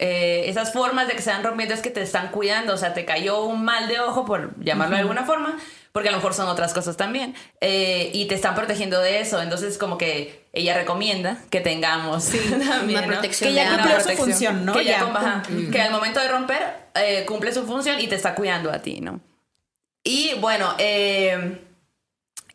eh, 0.00 0.46
esas 0.48 0.72
formas 0.72 1.06
de 1.06 1.14
que 1.14 1.22
se 1.22 1.30
van 1.30 1.44
rompiendo 1.44 1.76
es 1.76 1.80
que 1.80 1.90
te 1.90 2.02
están 2.02 2.32
cuidando, 2.32 2.74
o 2.74 2.76
sea, 2.76 2.92
te 2.92 3.04
cayó 3.04 3.44
un 3.44 3.64
mal 3.64 3.86
de 3.86 4.00
ojo, 4.00 4.24
por 4.24 4.52
llamarlo 4.58 4.96
de 4.96 5.02
alguna 5.02 5.24
forma, 5.24 5.56
porque 5.94 6.08
a 6.08 6.10
lo 6.10 6.18
mejor 6.18 6.34
son 6.34 6.48
otras 6.48 6.74
cosas 6.74 6.96
también, 6.96 7.36
eh, 7.60 8.10
y 8.12 8.26
te 8.26 8.34
están 8.34 8.56
protegiendo 8.56 8.98
de 9.00 9.20
eso, 9.20 9.40
entonces 9.40 9.78
como 9.78 9.96
que 9.96 10.44
ella 10.52 10.74
recomienda 10.74 11.38
que 11.50 11.60
tengamos 11.60 12.30
también, 12.50 12.98
Una 12.98 13.06
¿no? 13.06 13.12
protección 13.12 13.50
Que 13.50 13.54
ya 13.54 13.74
ambas. 13.74 14.02
su 14.02 14.10
función, 14.10 14.64
¿no? 14.64 14.72
Que, 14.72 14.84
ya 14.84 15.00
ajá, 15.00 15.44
que 15.70 15.80
al 15.80 15.92
momento 15.92 16.18
de 16.18 16.26
romper 16.26 16.62
eh, 16.96 17.24
cumple 17.26 17.54
su 17.54 17.64
función 17.64 18.00
y 18.00 18.08
te 18.08 18.16
está 18.16 18.34
cuidando 18.34 18.72
a 18.72 18.80
ti, 18.82 19.00
¿no? 19.00 19.20
Y 20.02 20.34
bueno, 20.40 20.74
eh, 20.78 21.63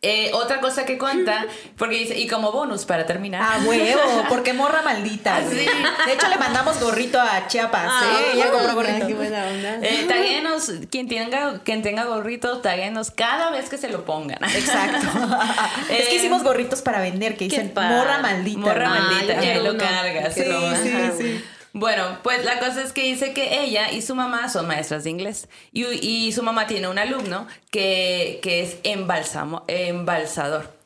eh, 0.02 0.30
otra 0.32 0.60
cosa 0.60 0.86
que 0.86 0.96
cuenta, 0.96 1.44
porque 1.76 1.96
dice, 1.96 2.18
y 2.18 2.26
como 2.26 2.52
bonus 2.52 2.86
para 2.86 3.04
terminar. 3.04 3.42
Ah, 3.44 3.60
huevo, 3.66 4.00
porque 4.30 4.54
morra 4.54 4.80
maldita. 4.80 5.36
Ah, 5.36 5.42
sí. 5.46 5.56
De 5.56 6.12
hecho, 6.14 6.26
le 6.28 6.38
mandamos 6.38 6.80
gorrito 6.80 7.20
a 7.20 7.46
Chiapas. 7.48 7.86
Ah, 7.86 8.02
¿eh? 8.04 8.30
Ella 8.34 8.50
compró 8.50 8.74
buena, 8.74 8.92
gorrito. 8.92 9.06
qué 9.08 9.14
buena 9.14 9.44
onda. 9.46 9.78
Eh, 9.82 10.06
quien 10.90 11.06
tenga, 11.06 11.60
quien 11.64 11.82
tenga 11.82 12.04
gorritos, 12.04 12.62
taguénos 12.62 13.10
cada 13.10 13.50
vez 13.50 13.68
que 13.68 13.76
se 13.76 13.90
lo 13.90 14.06
pongan. 14.06 14.42
Exacto. 14.42 15.06
es 15.90 16.08
que 16.08 16.14
Eh, 16.14 16.16
hicimos 16.16 16.42
gorritos 16.42 16.80
para 16.80 17.00
vender 17.00 17.36
que 17.36 17.44
dicen 17.44 17.72
morra 17.74 18.18
maldita. 18.22 18.58
Morra. 18.60 18.86
Ah, 18.86 19.00
maldita, 19.00 19.32
ahí 19.34 19.40
quiero 19.40 19.72
lo 19.72 19.78
cargas. 19.78 20.32
Sí, 20.32 20.44
sí, 20.82 21.10
sí. 21.18 21.44
Bueno, 21.72 22.18
pues 22.22 22.44
la 22.44 22.58
cosa 22.58 22.82
es 22.82 22.92
que 22.92 23.02
dice 23.02 23.32
que 23.32 23.60
ella 23.62 23.90
y 23.92 24.02
su 24.02 24.14
mamá 24.14 24.48
son 24.48 24.66
maestras 24.66 25.04
de 25.04 25.10
inglés. 25.10 25.48
Y, 25.72 25.84
y 25.86 26.32
su 26.32 26.42
mamá 26.42 26.66
tiene 26.66 26.88
un 26.88 26.98
alumno 26.98 27.46
que, 27.70 28.40
que 28.42 28.62
es 28.62 28.76
embalsamo, 28.82 29.64
embalsador. 29.68 30.78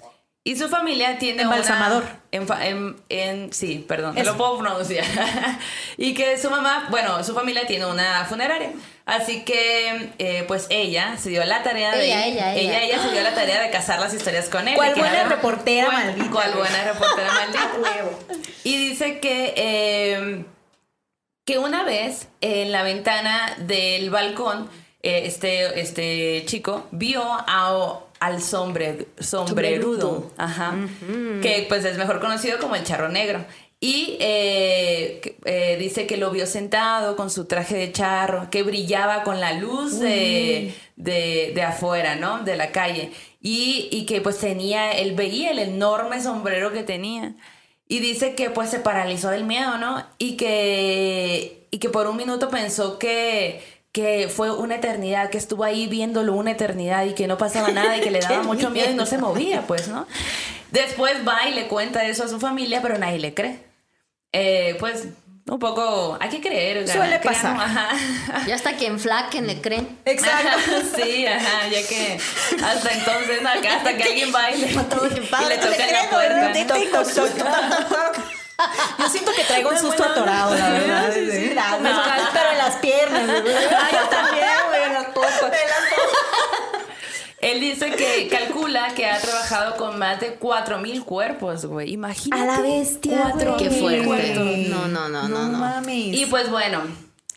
Y 0.47 0.57
su 0.57 0.69
familia 0.69 1.17
tiene 1.19 1.47
una- 1.47 1.57
Embalsamador. 1.57 2.05
enfa- 2.31 2.63
en, 2.67 2.97
en- 3.09 3.51
sí, 3.55 3.83
perdón, 3.89 4.15
no 4.15 4.23
lo 4.25 4.37
puedo 4.37 4.59
pronunciar. 4.59 5.07
y 5.97 6.13
que 6.13 6.37
su 6.37 6.51
mamá, 6.51 6.89
bueno, 6.91 7.25
su 7.25 7.33
familia 7.35 7.67
tiene 7.67 7.87
una 7.87 8.27
funeraria. 8.27 8.71
Así 9.07 9.43
que, 9.45 10.11
eh, 10.19 10.45
pues 10.47 10.67
ella 10.69 11.17
se 11.17 11.31
dio 11.31 11.43
la 11.47 11.63
tarea 11.63 11.93
de. 11.97 12.05
Ella, 12.05 12.27
ella, 12.27 12.55
ella. 12.57 12.83
ella, 12.83 13.03
se 13.03 13.11
dio 13.13 13.23
la 13.23 13.35
tarea 13.35 13.63
de 13.63 13.71
casar 13.71 13.99
las 14.01 14.13
historias 14.13 14.51
con 14.51 14.69
él. 14.69 14.75
¿Cuál 14.77 14.95
buena 14.95 15.21
era- 15.21 15.29
reportera 15.31 15.87
cuál- 15.87 16.05
maldita, 16.09 16.31
cuál 16.31 16.53
buena 16.53 16.85
reportera 16.93 17.33
maldita. 17.33 17.71
Y 18.65 18.77
dice 18.77 19.21
que, 19.21 19.55
eh, 19.57 20.45
que 21.45 21.59
una 21.59 21.83
vez 21.85 22.29
en 22.41 22.73
la 22.73 22.83
ventana 22.83 23.55
del 23.59 24.11
balcón, 24.11 24.69
eh, 25.03 25.23
este, 25.27 25.79
este 25.81 26.43
chico 26.47 26.87
vio 26.91 27.23
a- 27.25 28.01
al 28.21 28.41
sombre, 28.41 29.09
sombrerudo, 29.21 30.31
ajá, 30.39 30.75
que 31.43 31.67
pues 31.69 31.85
es 31.85 31.99
mejor 31.99 32.21
conocido 32.21 32.59
como 32.59 32.75
el 32.77 32.85
charro 32.85 33.09
negro. 33.11 33.45
Y 33.81 34.17
eh, 34.21 35.37
eh, 35.45 35.77
dice 35.79 36.07
que 36.07 36.17
lo 36.17 36.31
vio 36.31 36.47
sentado 36.47 37.17
con 37.17 37.29
su 37.29 37.45
traje 37.45 37.77
de 37.77 37.93
charro, 37.93 38.49
que 38.51 38.63
brillaba 38.63 39.25
con 39.25 39.41
la 39.41 39.53
luz 39.53 39.99
de, 40.01 40.75
de, 40.97 41.53
de 41.55 41.63
afuera, 41.63 42.15
¿no? 42.17 42.39
De 42.45 42.57
la 42.57 42.73
calle. 42.73 43.11
Y, 43.43 43.89
y 43.91 44.07
que 44.07 44.23
pues 44.23 44.39
tenía, 44.39 44.93
él 44.93 45.13
veía 45.15 45.51
el 45.51 45.59
enorme 45.59 46.23
sombrero 46.23 46.73
que 46.73 46.83
tenía. 46.83 47.35
Y 47.87 48.01
dice 48.01 48.35
que 48.35 48.51
pues 48.51 48.71
se 48.71 48.79
paralizó 48.79 49.31
del 49.31 49.45
miedo, 49.45 49.79
¿no? 49.79 50.05
Y 50.19 50.37
que, 50.37 51.67
y 51.71 51.79
que 51.79 51.91
por 51.91 52.07
un 52.07 52.17
minuto 52.17 52.49
pensó 52.49 52.99
que, 52.99 53.63
que 53.93 54.29
fue 54.29 54.51
una 54.51 54.77
eternidad, 54.77 55.31
que 55.31 55.39
estuvo 55.39 55.65
ahí 55.65 55.87
viéndolo 55.87 56.35
una 56.35 56.53
eternidad 56.53 57.05
y 57.05 57.15
que 57.15 57.27
no 57.27 57.37
pasaba 57.37 57.71
nada 57.71 57.97
y 57.97 58.01
que 58.01 58.11
le 58.11 58.21
daba 58.21 58.43
mucho 58.43 58.71
miedo 58.71 58.91
y 58.91 58.95
no 58.95 59.07
se 59.07 59.19
movía, 59.19 59.63
pues, 59.67 59.89
¿no? 59.89 60.07
Después 60.71 61.27
va 61.27 61.49
y 61.49 61.55
le 61.55 61.69
cuenta 61.69 62.05
eso 62.07 62.25
a 62.25 62.29
su 62.29 62.41
familia, 62.41 62.81
pero 62.83 62.99
nadie 62.99 63.19
le 63.19 63.35
cree. 63.35 63.61
Eh, 64.33 64.77
pues 64.81 65.09
un 65.47 65.59
poco, 65.59 66.17
hay 66.21 66.29
que 66.31 66.41
creer. 66.41 66.85
o 66.85 66.87
sea, 66.87 66.97
Suele 66.97 67.21
crean, 67.21 67.35
pasar. 67.35 67.57
ajá. 67.57 67.89
Ya 68.47 68.55
hasta 68.55 68.77
que 68.77 68.87
enflaquen 68.87 69.47
le 69.47 69.61
creen. 69.61 69.99
Exacto. 70.05 70.49
Sí, 70.97 71.27
ajá, 71.27 71.69
ya 71.71 71.87
que 71.87 72.19
hasta 72.65 72.93
entonces, 72.93 73.41
hasta 73.45 73.95
que 73.97 74.03
alguien 74.05 74.33
va 74.35 74.51
y 74.53 74.57
le, 74.61 74.67
y 74.69 74.75
le 74.75 74.83
toca 74.85 75.07
Le 75.87 75.93
la 75.93 76.11
puerta. 76.11 76.53
¿no? 76.53 76.67
Toc, 76.67 76.91
toc, 76.91 77.15
toc, 77.15 77.31
toc, 77.39 77.89
toc. 77.89 78.25
Yo 78.99 79.09
siento 79.09 79.33
que 79.37 79.43
traigo 79.45 79.71
un 79.71 79.79
susto 79.79 80.05
atorado, 80.05 80.55
la 80.55 80.71
verdad. 80.71 81.11
Sí, 81.13 81.29
sí. 81.31 81.49
Sí, 81.49 81.55
la- 81.55 81.77
me- 81.79 81.91
Pero 82.33 82.51
en 82.53 82.59
las 82.59 82.77
piernas. 82.77 83.23
Ah, 83.29 83.89
yo 83.93 84.09
también, 84.09 84.49
güey, 84.69 84.83
en 84.85 84.93
las 84.95 85.05
pompas. 85.07 85.51
Él 87.45 87.61
dice 87.61 87.91
que 87.91 88.27
calcula 88.29 88.95
que 88.95 89.05
ha 89.05 89.21
trabajado 89.21 89.77
con 89.77 89.99
más 89.99 90.19
de 90.19 90.37
4000 90.37 91.05
cuerpos, 91.05 91.67
güey. 91.67 91.93
Imagínate. 91.93 92.43
A 92.43 92.47
la 92.47 92.61
bestia. 92.63 93.35
Qué 93.59 93.71
fuerte. 93.71 94.67
No, 94.71 94.89
no, 94.89 95.11
no, 95.11 95.29
no, 95.29 95.49
no. 95.49 95.59
mames. 95.59 96.15
Y 96.17 96.25
pues 96.25 96.51
bueno, 96.51 96.81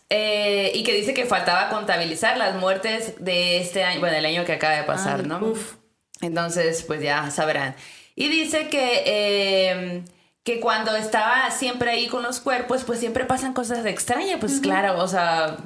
eh, 0.08 0.72
y 0.74 0.82
que 0.82 0.94
dice 0.94 1.12
que 1.12 1.26
faltaba 1.26 1.68
contabilizar 1.68 2.38
las 2.38 2.56
muertes 2.56 3.22
de 3.22 3.58
este 3.58 3.84
año, 3.84 4.00
bueno, 4.00 4.16
el 4.16 4.24
año 4.24 4.46
que 4.46 4.52
acaba 4.54 4.76
de 4.76 4.84
pasar, 4.84 5.20
Ay, 5.20 5.26
¿no? 5.26 5.38
uf. 5.40 5.74
Entonces, 6.22 6.82
pues 6.84 7.02
ya 7.02 7.30
sabrán. 7.30 7.76
Y 8.16 8.28
dice 8.28 8.68
que, 8.68 9.02
eh, 9.04 10.04
que 10.42 10.58
cuando 10.58 10.96
estaba 10.96 11.50
siempre 11.50 11.90
ahí 11.90 12.08
con 12.08 12.22
los 12.22 12.40
cuerpos, 12.40 12.84
pues 12.84 12.98
siempre 12.98 13.26
pasan 13.26 13.52
cosas 13.52 13.84
extrañas, 13.84 14.38
pues 14.40 14.60
claro, 14.60 14.98
o 15.02 15.06
sea, 15.06 15.58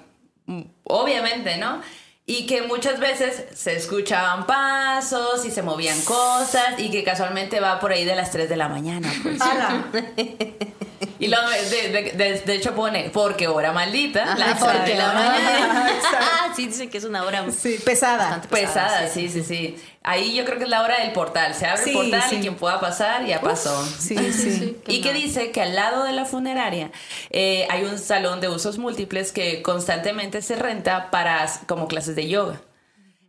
mm, 0.46 0.62
obviamente, 0.82 1.58
¿no? 1.58 1.80
Y 2.24 2.46
que 2.46 2.62
muchas 2.62 3.00
veces 3.00 3.46
se 3.54 3.74
escuchaban 3.74 4.46
pasos 4.46 5.44
y 5.44 5.50
se 5.50 5.62
movían 5.62 6.00
cosas 6.02 6.78
y 6.78 6.90
que 6.90 7.02
casualmente 7.02 7.58
va 7.58 7.80
por 7.80 7.90
ahí 7.90 8.04
de 8.04 8.14
las 8.14 8.30
3 8.30 8.48
de 8.48 8.56
la 8.56 8.68
mañana, 8.68 9.12
pues. 9.22 9.40
Y 11.18 11.28
luego, 11.28 11.48
de, 11.48 11.88
de- 11.90 12.12
de- 12.12 12.40
de 12.40 12.54
hecho 12.54 12.74
pone, 12.74 13.10
porque 13.12 13.48
hora 13.48 13.72
maldita, 13.72 14.22
Ajá, 14.24 14.38
las 14.38 14.58
porque 14.58 14.94
la 14.94 15.06
la 15.08 15.12
mañana. 15.14 15.90
Ah, 16.14 16.52
sí, 16.54 16.66
dicen 16.66 16.90
que 16.90 16.98
es 16.98 17.04
una 17.04 17.24
hora. 17.24 17.44
Sí, 17.50 17.78
pesada. 17.84 18.18
Bastante 18.18 18.48
Pesada, 18.48 19.08
sí, 19.08 19.28
sí, 19.28 19.42
sí. 19.42 19.76
Ahí 20.02 20.34
yo 20.34 20.44
creo 20.44 20.58
que 20.58 20.64
es 20.64 20.70
la 20.70 20.82
hora 20.82 21.00
del 21.00 21.12
portal. 21.12 21.54
Se 21.54 21.66
abre 21.66 21.82
Sí, 21.84 21.90
el 21.90 21.96
portal 21.96 22.22
sí. 22.28 22.36
y 22.36 22.40
quien 22.40 22.56
pueda 22.56 22.80
pasar 22.80 23.24
ya 23.24 23.40
pasó. 23.40 23.84
Sí, 23.98 24.16
sí. 24.32 24.76
Y 24.88 25.00
que 25.00 25.12
dice 25.12 25.50
que 25.52 25.62
al 25.62 25.74
lado 25.74 26.04
de 26.04 26.12
la 26.12 26.24
funeraria 26.24 26.90
eh, 27.30 27.66
hay 27.70 27.84
un 27.84 27.98
salón 27.98 28.40
de 28.40 28.48
usos 28.48 28.78
múltiples 28.78 29.32
que 29.32 29.62
constantemente 29.62 30.42
se 30.42 30.56
renta 30.56 31.10
para 31.10 31.46
como 31.66 31.88
clases 31.88 32.16
de 32.16 32.28
yoga. 32.28 32.60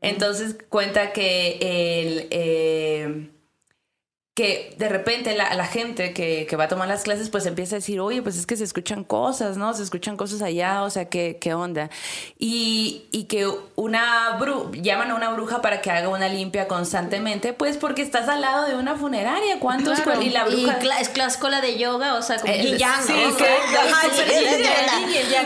Entonces 0.02 0.56
cuenta 0.70 1.14
que 1.14 1.58
el 1.62 2.28
eh, 2.32 3.30
que 4.36 4.74
de 4.80 4.90
repente 4.90 5.36
la, 5.36 5.54
la 5.54 5.68
gente 5.68 6.12
que, 6.12 6.48
que 6.50 6.56
va 6.56 6.64
a 6.64 6.68
tomar 6.68 6.88
las 6.88 7.04
clases 7.04 7.30
pues 7.30 7.46
empieza 7.46 7.76
a 7.76 7.80
decir, 7.80 8.00
oye, 8.00 8.24
pues 8.24 8.36
es 8.36 8.48
que 8.48 8.56
se 8.56 8.64
escuchan 8.64 9.04
cosas, 9.04 9.58
¿no? 9.58 9.76
Se 9.76 9.84
escuchan 9.84 10.18
cosas 10.18 10.42
allá, 10.42 10.82
o 10.82 10.90
sea, 10.90 11.06
¿qué, 11.06 11.38
qué 11.40 11.54
onda? 11.54 11.92
Y, 12.40 13.04
y 13.12 13.26
que 13.26 13.48
una 13.76 14.38
bru 14.40 14.72
llaman 14.74 15.12
a 15.12 15.16
una 15.16 15.30
bruja 15.30 15.62
para 15.62 15.82
que 15.82 15.92
haga 15.92 16.10
una 16.10 16.30
limpia 16.30 16.68
constantemente, 16.68 17.54
pues 17.54 17.78
porque 17.78 18.02
estás 18.02 18.28
al 18.28 18.42
lado 18.42 18.68
de 18.68 18.76
una 18.76 18.96
funeraria, 18.96 19.60
¿cuántos? 19.60 20.02
Claro. 20.02 20.24
Y 20.24 20.32
la 20.32 20.46
bruja... 20.46 20.80
es 21.00 21.16
la 21.16 21.28
escuela 21.28 21.62
de 21.62 21.78
yoga, 21.78 22.16
o 22.16 22.24
sea, 22.24 22.40
como 22.40 22.52
Eh, 22.52 22.64
y 22.64 22.78
yang. 22.78 23.04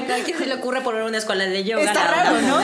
¿A 0.10 0.24
quién 0.24 0.38
se 0.38 0.46
le 0.46 0.54
ocurre 0.56 0.80
poner 0.80 1.04
una 1.04 1.18
escuela 1.18 1.44
de 1.44 1.64
yoga? 1.66 1.84
Está 1.84 2.08
raro, 2.08 2.42
¿no? 2.42 2.58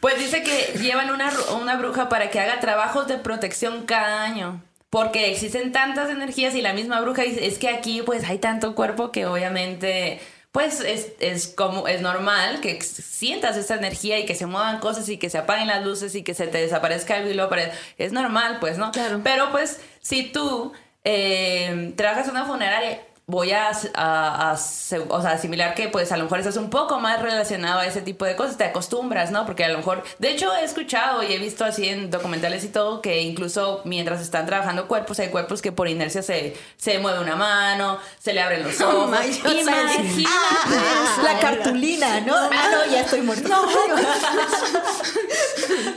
Pues 0.00 0.18
dice 0.18 0.42
que 0.42 0.78
llevan 0.78 1.10
una, 1.10 1.32
una 1.60 1.76
bruja 1.76 2.08
para 2.08 2.30
que 2.30 2.40
haga 2.40 2.60
trabajos 2.60 3.08
de 3.08 3.18
protección 3.18 3.84
cada 3.86 4.22
año. 4.22 4.62
Porque 4.90 5.30
existen 5.30 5.72
tantas 5.72 6.08
energías 6.08 6.54
y 6.54 6.62
la 6.62 6.72
misma 6.72 7.00
bruja 7.00 7.22
dice, 7.22 7.46
es 7.46 7.58
que 7.58 7.68
aquí 7.68 8.02
pues 8.02 8.24
hay 8.24 8.38
tanto 8.38 8.74
cuerpo 8.74 9.12
que 9.12 9.26
obviamente 9.26 10.20
pues 10.50 10.80
es, 10.80 11.12
es 11.20 11.48
como 11.48 11.88
es 11.88 12.00
normal 12.00 12.60
que 12.60 12.80
sientas 12.80 13.58
esta 13.58 13.74
energía 13.74 14.18
y 14.18 14.24
que 14.24 14.34
se 14.34 14.46
muevan 14.46 14.80
cosas 14.80 15.08
y 15.10 15.18
que 15.18 15.28
se 15.28 15.36
apaguen 15.36 15.68
las 15.68 15.84
luces 15.84 16.14
y 16.14 16.22
que 16.22 16.32
se 16.32 16.46
te 16.46 16.58
desaparezca 16.58 17.16
algo 17.16 17.28
y 17.28 17.34
luego. 17.34 17.54
Es 17.98 18.12
normal 18.12 18.58
pues, 18.60 18.78
¿no? 18.78 18.90
Claro. 18.92 19.20
Pero 19.22 19.50
pues 19.50 19.80
si 20.00 20.22
tú 20.24 20.72
eh, 21.04 21.92
trabajas 21.96 22.26
en 22.26 22.32
una 22.32 22.46
funeraria, 22.46 23.00
voy 23.30 23.52
a, 23.52 23.70
a- 23.94 24.50
a 24.50 24.54
o 24.54 25.20
sea, 25.22 25.32
asimilar 25.32 25.74
que 25.74 25.88
pues 25.88 26.10
a 26.12 26.16
lo 26.16 26.24
mejor 26.24 26.38
estás 26.38 26.56
un 26.56 26.70
poco 26.70 26.98
más 26.98 27.20
relacionado 27.20 27.78
a 27.80 27.86
ese 27.86 28.00
tipo 28.00 28.24
de 28.24 28.34
cosas, 28.34 28.56
te 28.56 28.64
acostumbras, 28.64 29.30
¿no? 29.30 29.44
Porque 29.44 29.64
a 29.64 29.68
lo 29.68 29.76
mejor, 29.76 30.02
de 30.18 30.30
hecho 30.30 30.50
he 30.56 30.64
escuchado 30.64 31.22
y 31.22 31.34
he 31.34 31.38
visto 31.38 31.64
así 31.66 31.86
en 31.90 32.10
documentales 32.10 32.64
y 32.64 32.68
todo 32.68 33.02
que 33.02 33.20
incluso 33.20 33.82
mientras 33.84 34.22
están 34.22 34.46
trabajando 34.46 34.88
cuerpos, 34.88 35.18
hay 35.20 35.28
cuerpos 35.28 35.60
que 35.60 35.72
por 35.72 35.88
inercia 35.88 36.22
se, 36.22 36.56
se 36.78 36.98
mueve 37.00 37.20
una 37.20 37.36
mano, 37.36 37.98
se 38.18 38.32
le 38.32 38.40
abren 38.40 38.62
los 38.64 38.80
ojos. 38.80 39.10
my 39.10 39.16
God, 39.42 39.52
Imagínate. 39.60 40.24
Ah, 40.26 41.20
la 41.22 41.38
cartulina, 41.38 42.20
¿no? 42.20 42.34
Ah, 42.34 42.68
no, 42.72 42.90
ya 42.90 43.02
estoy 43.02 43.20
muerto. 43.20 43.48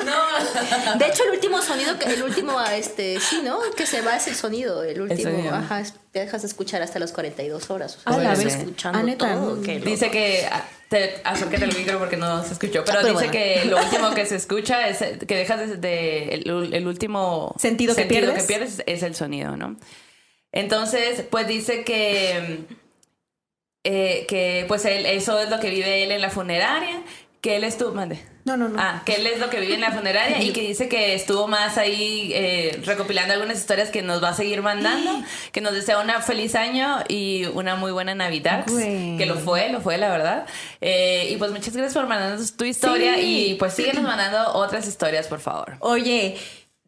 No. 0.05 0.97
De 0.97 1.07
hecho, 1.07 1.23
el 1.23 1.31
último 1.31 1.61
sonido, 1.61 1.97
que 1.97 2.13
el 2.13 2.23
último, 2.23 2.59
este, 2.61 3.19
sí, 3.19 3.41
¿no? 3.43 3.59
Que 3.75 3.85
se 3.85 4.01
va 4.01 4.15
es 4.17 4.27
el 4.27 4.35
sonido, 4.35 4.83
el 4.83 5.01
último. 5.01 5.49
Ajá, 5.53 5.79
es- 5.81 5.93
te 6.11 6.19
dejas 6.19 6.41
de 6.41 6.47
escuchar 6.49 6.81
hasta 6.81 6.99
las 6.99 7.11
42 7.13 7.69
horas. 7.69 7.95
O 7.97 7.99
Ah, 8.05 8.13
sea, 8.13 8.23
la 8.23 8.33
estás 8.33 8.45
vez. 8.45 8.55
escuchando 8.55 8.99
Ah, 8.99 9.03
¿neta? 9.03 9.33
todo. 9.35 9.61
qué 9.61 9.75
loco. 9.79 9.89
Dice 9.89 10.11
que 10.11 10.45
ah, 10.51 10.65
te 10.89 11.21
acércate 11.23 11.63
al 11.63 11.75
micro 11.77 11.99
porque 11.99 12.17
no 12.17 12.43
se 12.43 12.53
escuchó, 12.53 12.83
pero, 12.85 12.99
Pero 13.01 13.13
dice 13.13 13.13
bueno. 13.13 13.31
que 13.31 13.65
lo 13.65 13.77
último 13.83 14.13
que 14.13 14.25
se 14.25 14.35
escucha 14.35 14.87
es 14.89 15.01
eh, 15.01 15.17
que 15.25 15.35
dejas 15.35 15.59
de, 15.59 15.77
de- 15.77 16.33
el, 16.35 16.73
el 16.73 16.87
último 16.87 17.55
Sentido 17.57 17.95
que 17.95 18.05
pierdes. 18.05 18.83
es 18.85 19.03
el 19.03 19.15
sonido, 19.15 19.55
¿no? 19.55 19.77
Entonces, 20.51 21.23
pues 21.29 21.47
dice 21.47 21.83
que 21.85 22.65
eh, 23.83 24.25
que 24.27 24.65
pues 24.67 24.85
él, 24.85 25.05
eso 25.05 25.39
es 25.39 25.49
lo 25.49 25.59
que 25.59 25.69
vive 25.69 26.03
él 26.03 26.11
en 26.11 26.21
la 26.21 26.29
funeraria, 26.29 27.01
que 27.39 27.55
él 27.55 27.63
estuvo, 27.63 27.93
mande. 27.93 28.19
No, 28.45 28.57
no, 28.57 28.69
no. 28.69 28.79
Ah, 28.81 29.03
que 29.05 29.15
él 29.15 29.27
es 29.27 29.39
lo 29.39 29.49
que 29.49 29.59
vive 29.59 29.75
en 29.75 29.81
la 29.81 29.91
funeraria 29.91 30.41
y 30.41 30.51
que 30.51 30.61
dice 30.61 30.89
que 30.89 31.13
estuvo 31.13 31.47
más 31.47 31.77
ahí 31.77 32.31
eh, 32.33 32.81
recopilando 32.85 33.33
algunas 33.33 33.57
historias 33.59 33.89
que 33.89 34.01
nos 34.01 34.23
va 34.23 34.29
a 34.29 34.33
seguir 34.33 34.61
mandando, 34.61 35.23
que 35.51 35.61
nos 35.61 35.73
desea 35.73 35.99
una 35.99 36.21
feliz 36.21 36.55
año 36.55 36.99
y 37.07 37.45
una 37.53 37.75
muy 37.75 37.91
buena 37.91 38.15
Navidad, 38.15 38.65
Güey. 38.67 39.17
que 39.17 39.25
lo 39.25 39.35
fue, 39.35 39.69
lo 39.69 39.81
fue, 39.81 39.97
la 39.97 40.09
verdad. 40.09 40.45
Eh, 40.81 41.29
y 41.31 41.37
pues 41.37 41.51
muchas 41.51 41.75
gracias 41.75 41.93
por 41.93 42.07
mandarnos 42.07 42.53
tu 42.57 42.65
historia 42.65 43.15
Sí. 43.15 43.51
y 43.51 43.53
pues 43.55 43.73
síguenos 43.73 44.03
mandando 44.03 44.53
otras 44.53 44.87
historias, 44.87 45.27
por 45.27 45.39
favor. 45.39 45.75
Oye, 45.79 46.37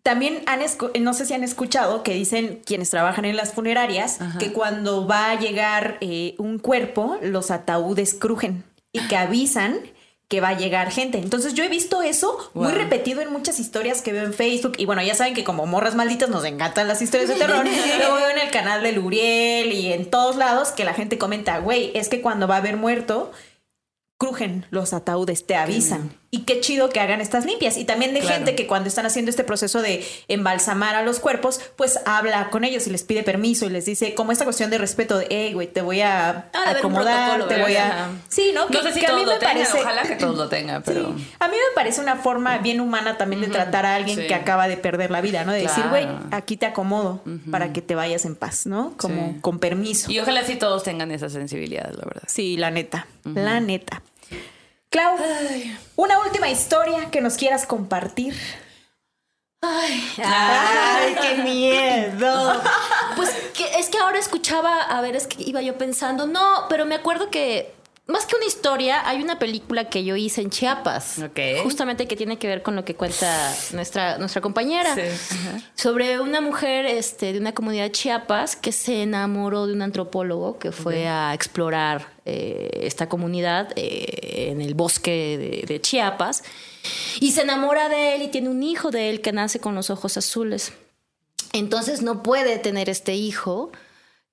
también 0.02 0.44
han 0.48 0.60
no 1.02 1.14
sé 1.14 1.26
si 1.26 1.34
han 1.34 1.44
escuchado 1.44 2.04
que 2.04 2.14
dicen 2.14 2.62
quienes 2.66 2.90
trabajan 2.90 3.24
en 3.26 3.38
las 3.38 3.54
funerarias 3.54 4.20
que 4.40 4.52
cuando 4.52 5.08
va 5.08 5.30
a 5.32 5.40
llegar 5.40 5.98
eh, 6.02 6.36
un 6.40 6.60
cuerpo, 6.60 7.18
los 7.22 7.52
ataúdes 7.52 8.14
crujen 8.14 8.64
y 8.92 9.00
que 9.08 9.16
avisan 9.16 9.80
que 10.28 10.42
va 10.42 10.50
a 10.50 10.58
llegar 10.58 10.92
gente. 10.92 11.20
Entonces 11.20 11.54
yo 11.54 11.64
he 11.64 11.70
visto 11.70 12.02
eso 12.02 12.52
muy 12.54 12.72
repetido 12.72 13.22
en 13.22 13.32
muchas 13.32 13.60
historias 13.60 14.02
que 14.02 14.14
veo 14.14 14.24
en 14.24 14.34
Facebook 14.34 14.74
y 14.78 14.86
bueno, 14.86 15.04
ya 15.04 15.16
saben 15.16 15.34
que 15.34 15.44
como 15.44 15.66
morras 15.66 15.96
malditas 15.96 16.30
nos 16.30 16.46
encantan 16.46 16.88
las 16.88 17.02
historias 17.02 17.30
de 17.30 17.36
terror. 17.36 17.66
Luego 17.98 18.16
veo 18.16 18.30
en 18.30 18.40
el 18.40 18.52
canal 18.52 18.82
de 18.82 18.94
Luriel 18.94 19.72
y 19.72 19.94
en 19.94 20.10
todos 20.10 20.36
lados 20.36 20.70
que 20.70 20.86
la 20.86 20.94
gente 20.94 21.18
comenta, 21.18 21.60
güey, 21.60 21.92
es 21.94 22.10
que 22.10 22.22
cuando 22.22 22.48
va 22.48 22.56
a 22.56 22.60
haber 22.60 22.78
muerto 22.78 23.32
crujen 24.18 24.66
los 24.70 24.94
ataúdes, 24.94 25.46
te 25.46 25.56
avisan. 25.56 26.23
Y 26.36 26.46
qué 26.46 26.60
chido 26.62 26.90
que 26.90 27.00
hagan 27.00 27.22
estas 27.22 27.46
limpias. 27.46 27.78
Y 27.78 27.86
también 27.86 28.16
de 28.16 28.22
Claro. 28.22 28.38
gente 28.38 28.56
que 28.56 28.66
cuando 28.66 28.90
están 28.90 29.06
haciendo 29.06 29.30
este 29.30 29.44
proceso 29.44 29.84
de 29.84 30.04
embalsamar 30.28 30.96
a 30.96 31.04
los 31.04 31.20
cuerpos, 31.20 31.62
pues 31.76 32.00
habla 32.08 32.50
con 32.50 32.64
ellos 32.64 32.88
y 32.88 32.90
les 32.90 33.04
pide 33.04 33.22
permiso 33.22 33.68
y 33.68 33.70
les 33.70 33.86
dice 33.86 34.16
como 34.16 34.32
esta 34.32 34.44
cuestión 34.44 34.72
de 34.72 34.80
respeto 34.80 35.20
de, 35.20 35.28
hey, 35.30 35.54
güey, 35.54 35.68
te 35.68 35.82
voy 35.84 36.02
a 36.02 36.50
Ah, 36.54 36.72
acomodar, 36.78 37.48
te 37.48 37.62
voy 37.62 37.76
a... 37.76 38.10
Sí, 38.30 38.52
¿no? 38.52 38.68
No 38.68 38.82
sé 38.82 38.94
si 38.94 39.00
que 39.02 39.06
a 39.06 39.10
todos 39.10 39.22
mí 39.22 39.26
lo 39.28 39.34
me 39.34 39.38
tengan, 39.40 39.58
parece... 39.58 39.80
ojalá 39.80 40.02
que 40.02 40.16
todos 40.16 40.36
lo 40.36 40.50
tengan, 40.50 40.82
pero... 40.86 41.14
Sí. 41.16 41.28
A 41.40 41.48
mí 41.48 41.54
me 41.56 41.76
parece 41.76 42.02
una 42.02 42.16
forma 42.16 42.58
bien 42.58 42.82
humana 42.82 43.16
también 43.18 43.42
de 43.44 43.50
tratar 43.50 43.86
a 43.86 43.94
alguien 43.94 44.18
sí. 44.20 44.26
que 44.28 44.34
acaba 44.34 44.68
de 44.68 44.78
perder 44.78 45.12
la 45.12 45.22
vida, 45.22 45.44
¿no? 45.44 45.52
De 45.52 45.62
decir, 45.62 45.84
güey, 45.90 46.08
aquí 46.32 46.58
te 46.58 46.66
acomodo 46.66 47.22
para 47.52 47.72
que 47.74 47.84
te 47.84 47.94
vayas 47.94 48.26
en 48.26 48.36
paz, 48.36 48.66
¿no? 48.66 48.96
Como 48.98 49.34
Sí. 49.34 49.40
con 49.42 49.60
permiso. 49.60 50.12
Y 50.12 50.20
ojalá 50.20 50.44
sí 50.44 50.56
todos 50.56 50.82
tengan 50.82 51.12
esa 51.12 51.30
sensibilidad, 51.30 51.92
la 51.92 52.06
verdad. 52.06 52.24
Sí, 52.28 52.58
la 52.58 52.72
neta, 52.72 53.06
la 53.24 53.60
neta. 53.60 54.02
Clau, 54.94 55.16
una 55.96 56.20
última 56.20 56.52
historia 56.52 57.10
que 57.10 57.20
nos 57.20 57.34
quieras 57.34 57.66
compartir. 57.66 58.36
Ay, 59.60 60.08
¡Ay, 60.24 61.16
qué 61.20 61.42
miedo! 61.42 62.62
Pues 63.16 63.32
que, 63.56 63.80
es 63.80 63.90
que 63.90 63.98
ahora 63.98 64.20
escuchaba, 64.20 64.84
a 64.84 65.02
ver, 65.02 65.16
es 65.16 65.26
que 65.26 65.42
iba 65.42 65.64
yo 65.64 65.80
pensando, 65.80 66.28
no, 66.28 66.68
pero 66.70 66.86
me 66.86 66.94
acuerdo 66.94 67.32
que 67.32 67.74
más 68.06 68.26
que 68.26 68.36
una 68.36 68.46
historia, 68.46 69.08
hay 69.08 69.22
una 69.22 69.40
película 69.40 69.90
que 69.90 70.04
yo 70.04 70.18
hice 70.18 70.42
en 70.42 70.50
Chiapas. 70.50 71.20
Ok. 71.20 71.64
Justamente 71.64 72.06
que 72.06 72.18
tiene 72.18 72.38
que 72.38 72.48
ver 72.48 72.62
con 72.62 72.76
lo 72.76 72.84
que 72.84 72.96
cuenta 72.96 73.56
nuestra, 73.72 74.18
nuestra 74.18 74.42
compañera. 74.42 74.94
Sí. 74.94 75.02
Sobre 75.76 76.20
una 76.20 76.42
mujer 76.42 76.86
este, 76.86 77.32
de 77.32 77.40
una 77.40 77.54
comunidad 77.54 77.84
de 77.84 77.92
Chiapas 77.94 78.58
que 78.58 78.74
se 78.74 79.04
enamoró 79.04 79.68
de 79.68 79.74
un 79.74 79.82
antropólogo 79.82 80.60
que 80.60 80.74
fue 80.74 81.08
a 81.08 81.34
explorar 81.34 82.12
eh, 82.26 82.70
esta 82.82 83.08
comunidad 83.08 83.72
eh, 83.78 84.50
en 84.52 84.62
el 84.62 84.74
bosque 84.74 85.38
de, 85.38 85.66
de 85.66 85.80
Chiapas. 85.80 86.44
Y 87.22 87.32
se 87.32 87.44
enamora 87.44 87.88
de 87.88 88.16
él 88.16 88.24
y 88.24 88.28
tiene 88.28 88.50
un 88.50 88.64
hijo 88.64 88.92
de 88.92 89.10
él 89.10 89.22
que 89.22 89.32
nace 89.32 89.62
con 89.62 89.76
los 89.76 89.90
ojos 89.90 90.18
azules. 90.18 90.74
Entonces 91.54 92.02
no 92.02 92.22
puede 92.22 92.58
tener 92.58 92.90
este 92.90 93.14
hijo, 93.16 93.72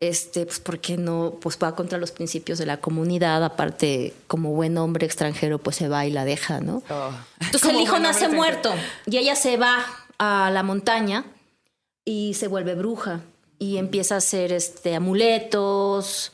este, 0.01 0.47
pues 0.47 0.61
porque 0.61 0.97
no, 0.97 1.37
pues 1.41 1.59
va 1.63 1.77
contra 1.77 1.99
los 1.99 2.11
principios 2.11 2.59
de 2.59 2.67
la 2.67 2.79
comunidad. 2.79 3.45
Aparte, 3.45 4.15
como 4.27 4.51
buen 4.53 4.79
hombre 4.79 5.07
extranjero, 5.07 5.59
pues 5.59 5.77
se 5.77 5.89
va 5.89 6.07
y 6.07 6.11
la 6.11 6.25
deja, 6.25 6.61
¿no? 6.61 6.83
Oh. 6.89 7.13
Entonces 7.41 7.71
el 7.71 7.81
hijo 7.81 7.99
nace 7.99 8.29
muerto 8.29 8.73
y 9.07 9.19
ella 9.19 9.37
se 9.37 9.59
va 9.59 9.85
a 10.19 10.51
la 10.51 10.63
montaña 10.63 11.25
y 12.05 12.35
se 12.35 12.49
vuelve 12.49 12.75
bruja 12.75 13.21
y 13.59 13.77
empieza 13.77 14.15
a 14.15 14.19
hacer 14.19 14.53
este 14.53 14.95
amuletos 14.95 16.33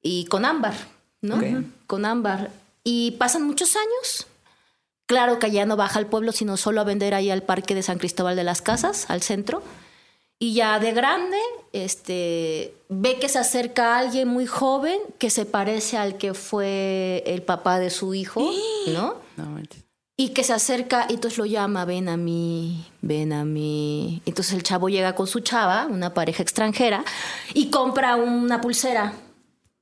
y 0.00 0.24
con 0.26 0.44
ámbar, 0.44 0.74
¿no? 1.20 1.36
Ok. 1.36 1.44
Con 1.88 2.04
ámbar. 2.04 2.50
Y 2.84 3.12
pasan 3.12 3.42
muchos 3.42 3.74
años. 3.76 4.26
Claro 5.06 5.40
que 5.40 5.50
ya 5.50 5.66
no 5.66 5.76
baja 5.76 5.98
al 5.98 6.06
pueblo, 6.06 6.30
sino 6.30 6.56
solo 6.56 6.80
a 6.80 6.84
vender 6.84 7.14
ahí 7.14 7.30
al 7.30 7.42
parque 7.42 7.74
de 7.74 7.82
San 7.82 7.98
Cristóbal 7.98 8.36
de 8.36 8.44
las 8.44 8.62
Casas, 8.62 9.06
al 9.10 9.20
centro. 9.22 9.62
Y 10.42 10.54
ya 10.54 10.78
de 10.80 10.92
grande, 10.92 11.36
este, 11.72 12.74
ve 12.88 13.18
que 13.18 13.28
se 13.28 13.38
acerca 13.38 13.98
alguien 13.98 14.26
muy 14.26 14.46
joven 14.46 14.98
que 15.18 15.28
se 15.30 15.44
parece 15.44 15.98
al 15.98 16.16
que 16.16 16.32
fue 16.34 17.22
el 17.26 17.42
papá 17.42 17.78
de 17.78 17.90
su 17.90 18.14
hijo, 18.14 18.50
¿no? 18.88 19.16
No. 19.36 19.58
Y 20.16 20.30
que 20.30 20.42
se 20.44 20.52
acerca 20.52 21.06
y 21.08 21.14
entonces 21.14 21.38
lo 21.38 21.46
llama, 21.46 21.84
ven 21.84 22.08
a 22.08 22.16
mí, 22.16 22.84
ven 23.00 23.32
a 23.32 23.44
mí. 23.44 24.22
Entonces 24.26 24.54
el 24.54 24.62
chavo 24.62 24.88
llega 24.88 25.14
con 25.14 25.26
su 25.26 25.40
chava, 25.40 25.86
una 25.90 26.12
pareja 26.14 26.42
extranjera, 26.42 27.04
y 27.54 27.70
compra 27.70 28.16
una 28.16 28.60
pulsera 28.60 29.12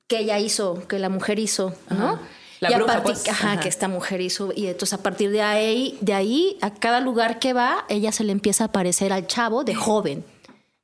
que 0.09 0.21
ella 0.21 0.39
hizo, 0.39 0.87
que 0.89 0.99
la 0.99 1.09
mujer 1.09 1.39
hizo, 1.39 1.75
¿no? 1.91 2.07
Ajá. 2.15 2.21
La 2.61 2.71
y 2.71 2.75
a 2.75 2.77
bruja, 2.79 2.93
partir- 2.95 3.05
pues. 3.15 3.29
ajá, 3.29 3.53
Ajá. 3.53 3.61
que 3.61 3.69
esta 3.69 3.87
mujer 3.87 4.21
hizo. 4.21 4.53
Y 4.55 4.67
entonces 4.67 4.99
a 4.99 5.03
partir 5.03 5.31
de 5.31 5.43
ahí, 5.43 5.97
de 6.01 6.15
ahí, 6.15 6.57
a 6.61 6.73
cada 6.75 6.99
lugar 7.01 7.39
que 7.39 7.53
va, 7.53 7.85
ella 7.89 8.11
se 8.11 8.25
le 8.25 8.33
empieza 8.33 8.65
a 8.65 8.73
parecer 8.73 9.13
al 9.13 9.29
chavo 9.29 9.63
de 9.63 9.75
joven, 9.77 10.25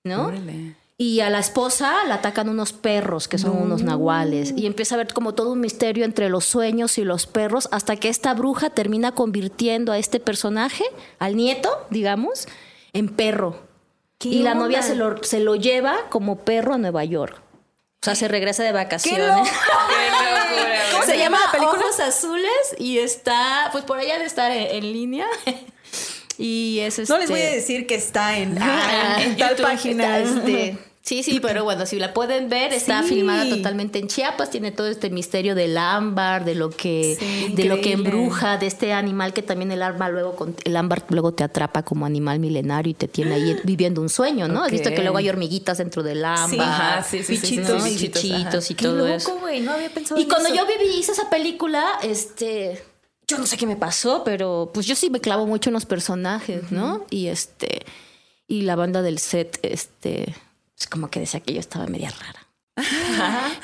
¿no? 0.04 0.26
Órale. 0.26 0.76
Y 0.96 1.20
a 1.20 1.30
la 1.30 1.40
esposa 1.40 2.04
la 2.06 2.16
atacan 2.16 2.48
unos 2.48 2.72
perros, 2.72 3.26
que 3.26 3.36
son 3.36 3.56
unos 3.56 3.82
nahuales. 3.82 4.54
Y 4.56 4.66
empieza 4.66 4.94
a 4.94 4.98
ver 4.98 5.12
como 5.12 5.34
todo 5.34 5.50
un 5.50 5.60
misterio 5.60 6.04
entre 6.04 6.28
los 6.28 6.44
sueños 6.44 6.98
y 6.98 7.04
los 7.04 7.26
perros, 7.26 7.68
hasta 7.72 7.96
que 7.96 8.08
esta 8.08 8.32
bruja 8.32 8.70
termina 8.70 9.12
convirtiendo 9.12 9.90
a 9.90 9.98
este 9.98 10.20
personaje, 10.20 10.84
al 11.18 11.34
nieto, 11.34 11.68
digamos, 11.90 12.46
en 12.92 13.08
perro. 13.08 13.58
¿Qué 14.18 14.28
Y 14.28 14.42
la 14.44 14.54
novia 14.54 14.82
se 14.82 14.94
lo, 14.94 15.20
se 15.24 15.40
lo 15.40 15.56
lleva 15.56 15.96
como 16.10 16.38
perro 16.38 16.74
a 16.74 16.78
Nueva 16.78 17.04
York. 17.04 17.42
O 18.00 18.04
sea, 18.04 18.14
se 18.14 18.28
regresa 18.28 18.62
de 18.62 18.70
vacaciones. 18.70 19.20
Qué 19.20 19.26
locura. 19.26 19.48
¿Cómo 20.92 21.02
se 21.02 21.10
se, 21.12 21.18
llama 21.18 21.38
llama? 21.38 21.46
la 21.46 21.50
película? 21.50 21.80
Ojos 21.80 22.00
Azules 22.00 22.76
y 22.78 22.98
está, 22.98 23.70
pues 23.72 23.82
por 23.82 23.98
allá 23.98 24.20
de 24.20 24.26
estar 24.26 24.52
en, 24.52 24.76
en 24.76 24.92
línea. 24.92 25.26
Y 26.38 26.78
es 26.80 27.08
No 27.08 27.18
les 27.18 27.30
voy 27.30 27.40
a 27.40 27.44
este- 27.44 27.56
decir 27.56 27.86
que 27.86 27.94
está 27.94 28.38
en, 28.38 28.56
Ah, 28.60 29.18
en 29.22 29.36
tal 29.36 29.50
YouTube 29.50 29.62
página. 29.66 30.18
este, 30.18 30.78
sí, 31.02 31.22
sí, 31.22 31.38
pero 31.40 31.64
bueno, 31.64 31.84
si 31.86 31.98
la 31.98 32.12
pueden 32.14 32.48
ver, 32.48 32.72
está 32.72 33.02
Sí. 33.02 33.10
filmada 33.10 33.48
totalmente 33.48 33.98
en 33.98 34.08
Chiapas, 34.08 34.50
tiene 34.50 34.72
todo 34.72 34.88
este 34.88 35.10
misterio 35.10 35.54
del 35.54 35.76
ámbar, 35.78 36.44
de 36.44 36.54
lo 36.54 36.70
que, 36.70 37.16
Sí, 37.20 37.52
de 37.54 37.64
lo 37.66 37.80
que 37.80 37.92
embruja, 37.92 38.56
de 38.56 38.66
este 38.66 38.92
animal 38.94 39.32
que 39.34 39.42
también 39.42 39.70
el 39.70 39.82
ámbar 39.82 40.12
luego 40.12 40.34
con- 40.34 40.56
el 40.64 40.76
ámbar 40.76 41.04
luego 41.10 41.32
te 41.32 41.44
atrapa 41.44 41.82
como 41.82 42.06
animal 42.06 42.38
milenario 42.40 42.90
y 42.90 42.94
te 42.94 43.06
tiene 43.06 43.34
ahí 43.34 43.56
viviendo 43.64 44.00
un 44.00 44.08
sueño, 44.08 44.48
¿no? 44.48 44.62
Has 44.64 44.70
visto 44.72 44.90
que 44.90 45.02
luego 45.02 45.18
hay 45.18 45.28
hormiguitos 45.28 45.78
dentro 45.78 46.02
del 46.02 46.24
ámbar, 46.24 47.04
Sí. 47.04 47.18
Bichitos. 47.28 47.86
y 47.86 47.90
bichitos, 48.08 48.68
todo 48.76 48.94
loco, 48.96 49.08
eso. 49.10 49.38
No 49.62 49.72
había 49.72 49.90
pensado 49.90 50.18
Y 50.18 50.24
en 50.24 50.28
cuando 50.28 50.48
eso. 50.48 50.56
yo 50.56 50.66
viví 50.66 50.96
hice 50.98 51.12
esa 51.12 51.28
película, 51.30 51.84
este, 52.02 52.82
yo 53.26 53.38
no 53.38 53.46
sé 53.46 53.56
qué 53.56 53.66
me 53.66 53.76
pasó, 53.76 54.22
pero 54.24 54.70
pues 54.74 54.86
yo 54.86 54.94
sí 54.96 55.10
me 55.10 55.20
clavo 55.20 55.46
mucho 55.46 55.70
en 55.70 55.74
los 55.74 55.86
personajes, 55.86 56.70
¿no? 56.70 57.04
Y 57.10 57.28
este, 57.28 57.84
y 58.46 58.62
la 58.62 58.76
banda 58.76 59.02
del 59.02 59.18
set, 59.18 59.58
este, 59.62 60.34
es 60.78 60.86
como 60.86 61.08
que 61.10 61.20
decía 61.20 61.40
que 61.40 61.54
yo 61.54 61.60
estaba 61.60 61.86
media 61.86 62.10
rara. 62.10 62.40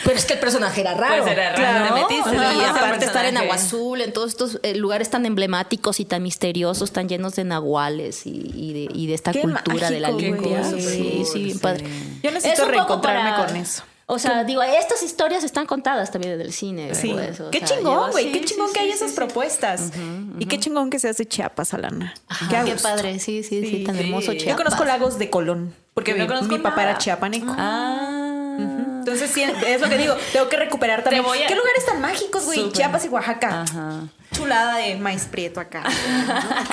Pero 0.05 0.17
es 0.17 0.25
que 0.25 0.35
el 0.35 0.39
personaje 0.39 0.83
era 0.83 0.95
raro. 0.95 1.23
Pues 1.25 1.33
era 1.33 1.51
raro, 1.57 1.57
Claro. 1.89 1.95
te 1.95 2.01
metiste, 2.15 2.31
Y 2.35 2.39
¿no? 2.39 2.67
Aparte 2.67 3.05
estar 3.05 3.25
en. 3.27 3.37
Agua 3.37 3.57
Azul, 3.57 4.01
en 4.03 4.13
todos 4.13 4.31
estos 4.31 4.61
eh, 4.63 4.77
lugares 4.77 5.11
tan 5.11 5.27
emblemáticos 5.27 5.99
y 5.99 6.05
tan 6.05 6.23
misteriosos, 6.23 6.93
tan 6.93 7.09
llenos 7.09 7.35
de 7.35 7.43
nahuales 7.45 8.25
y, 8.27 8.31
y 8.55 8.73
de, 8.73 8.89
y 8.95 9.09
de 9.09 9.15
esta 9.15 9.33
Qué 9.33 9.41
cultura 9.41 9.91
de 9.91 9.99
la 10.01 10.13
mágico, 10.13 10.37
limpia. 10.37 10.63
Sí, 10.65 11.25
sí, 11.31 11.43
bien 11.43 11.59
padre. 11.59 11.85
Yo 12.23 12.31
necesito 12.31 12.63
Es 12.63 12.69
reencontrarme 12.69 13.31
para- 13.33 13.47
con 13.47 13.57
eso. 13.57 13.83
O 14.13 14.19
sea, 14.19 14.45
digo, 14.45 14.63
estas 14.63 15.03
historias 15.03 15.45
están 15.45 15.67
contadas 15.67 16.11
también 16.11 16.35
en 16.35 16.41
el 16.41 16.53
cine. 16.53 16.95
Sí. 16.95 17.13
pues, 17.13 17.41
o 17.41 17.51
qué 17.51 17.59
sea, 17.59 17.69
chingón, 17.69 18.11
güey. 18.11 18.25
sí, 18.27 18.33
qué 18.33 18.45
chingón 18.45 18.73
que 18.73 18.81
hay 18.81 18.91
esas 18.91 19.13
propuestas. 19.13 19.93
Y 20.39 20.47
qué 20.47 20.59
chingón 20.59 20.91
que 20.91 20.99
seas 20.99 21.17
de 21.17 21.27
Chiapas, 21.27 21.73
Alana. 21.75 22.15
Ajá, 22.29 22.65
Qué, 22.65 22.75
padre, 22.75 23.19
sí, 23.21 23.43
sí, 23.43 23.65
sí, 23.69 23.85
tan 23.85 23.97
hermoso 23.97 24.33
Yo 24.33 24.39
Yo 24.39 24.45
Chiapas. 24.45 24.65
conozco 24.65 24.85
lagos 24.85 25.19
de 25.19 25.31
Colón, 25.31 25.75
porque 25.95 26.15
no 26.15 26.27
mi, 26.43 26.49
mi 26.49 26.59
papá 26.59 26.83
era 26.83 26.99
chiapaneco. 26.99 27.55
Ah. 27.57 28.57
Entonces, 29.01 29.31
sí, 29.31 29.43
es 29.43 29.81
lo 29.81 29.89
que 29.89 29.97
digo. 29.97 30.15
Tengo 30.33 30.49
que 30.49 30.57
recuperar 30.57 31.03
también. 31.03 31.25
A- 31.25 31.47
¿Qué 31.49 31.55
lugares 31.55 31.87
tan 31.87 32.01
mágicos, 32.01 32.45
güey? 32.45 32.71
Chiapas 32.73 33.05
y 33.07 33.09
Oaxaca. 33.09 33.63
Ajá. 33.63 34.03
Chulada 34.41 34.77
de 34.79 34.97
maíz 34.97 35.25
prieto 35.25 35.61
acá. 35.61 35.85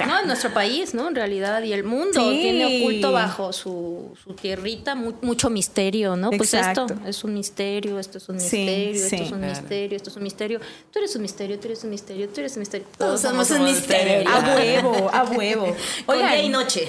No, 0.07 0.19
en 0.21 0.27
nuestro 0.27 0.53
país, 0.53 0.93
¿no? 0.93 1.07
En 1.09 1.15
realidad, 1.15 1.61
y 1.63 1.73
el 1.73 1.83
mundo 1.83 2.31
Sí. 2.31 2.39
tiene 2.41 2.81
oculto 2.81 3.11
bajo 3.11 3.51
su, 3.53 4.15
su 4.23 4.33
tierrita 4.33 4.95
mu- 4.95 5.13
mucho 5.21 5.49
misterio, 5.49 6.15
¿no? 6.15 6.29
Pues 6.31 6.53
Exacto. 6.53 6.85
esto 6.89 7.07
es 7.07 7.23
un 7.23 7.33
misterio, 7.33 7.99
esto 7.99 8.17
es 8.17 8.29
un 8.29 8.35
misterio, 8.37 8.93
sí. 8.95 9.15
esto 9.15 9.15
es 9.23 9.31
un 9.31 9.39
Claro. 9.39 9.53
misterio, 9.61 9.95
esto 9.97 10.09
es 10.09 10.15
un 10.15 10.23
misterio. 10.23 10.59
Tú 10.91 10.99
eres 10.99 11.15
un 11.15 11.21
misterio, 11.21 11.59
tú 11.59 11.67
eres 11.67 11.83
un 11.83 11.89
misterio, 11.89 12.29
tú 12.29 12.39
eres 12.39 12.53
un 12.55 12.59
misterio. 12.59 12.87
Todos 12.97 13.21
Todos 13.21 13.21
somos 13.21 13.47
somos 13.47 13.61
un 13.69 13.75
misterio. 13.75 14.19
misterio. 14.19 14.29
A 14.29 14.55
huevo, 14.55 15.09
a 15.13 15.23
huevo. 15.23 15.75
Con 16.05 16.17
día 16.17 16.35
y 16.35 16.45
Oigan, 16.45 16.51
noche. 16.53 16.87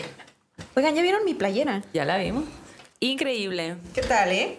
oigan, 0.77 0.95
¿ya 0.95 1.03
vieron 1.03 1.25
mi 1.25 1.35
playera? 1.35 1.83
Ya 1.93 2.05
la 2.05 2.19
vimos. 2.19 2.45
Increíble. 3.01 3.77
¿Qué 3.95 4.03
tal, 4.03 4.31
eh? 4.33 4.59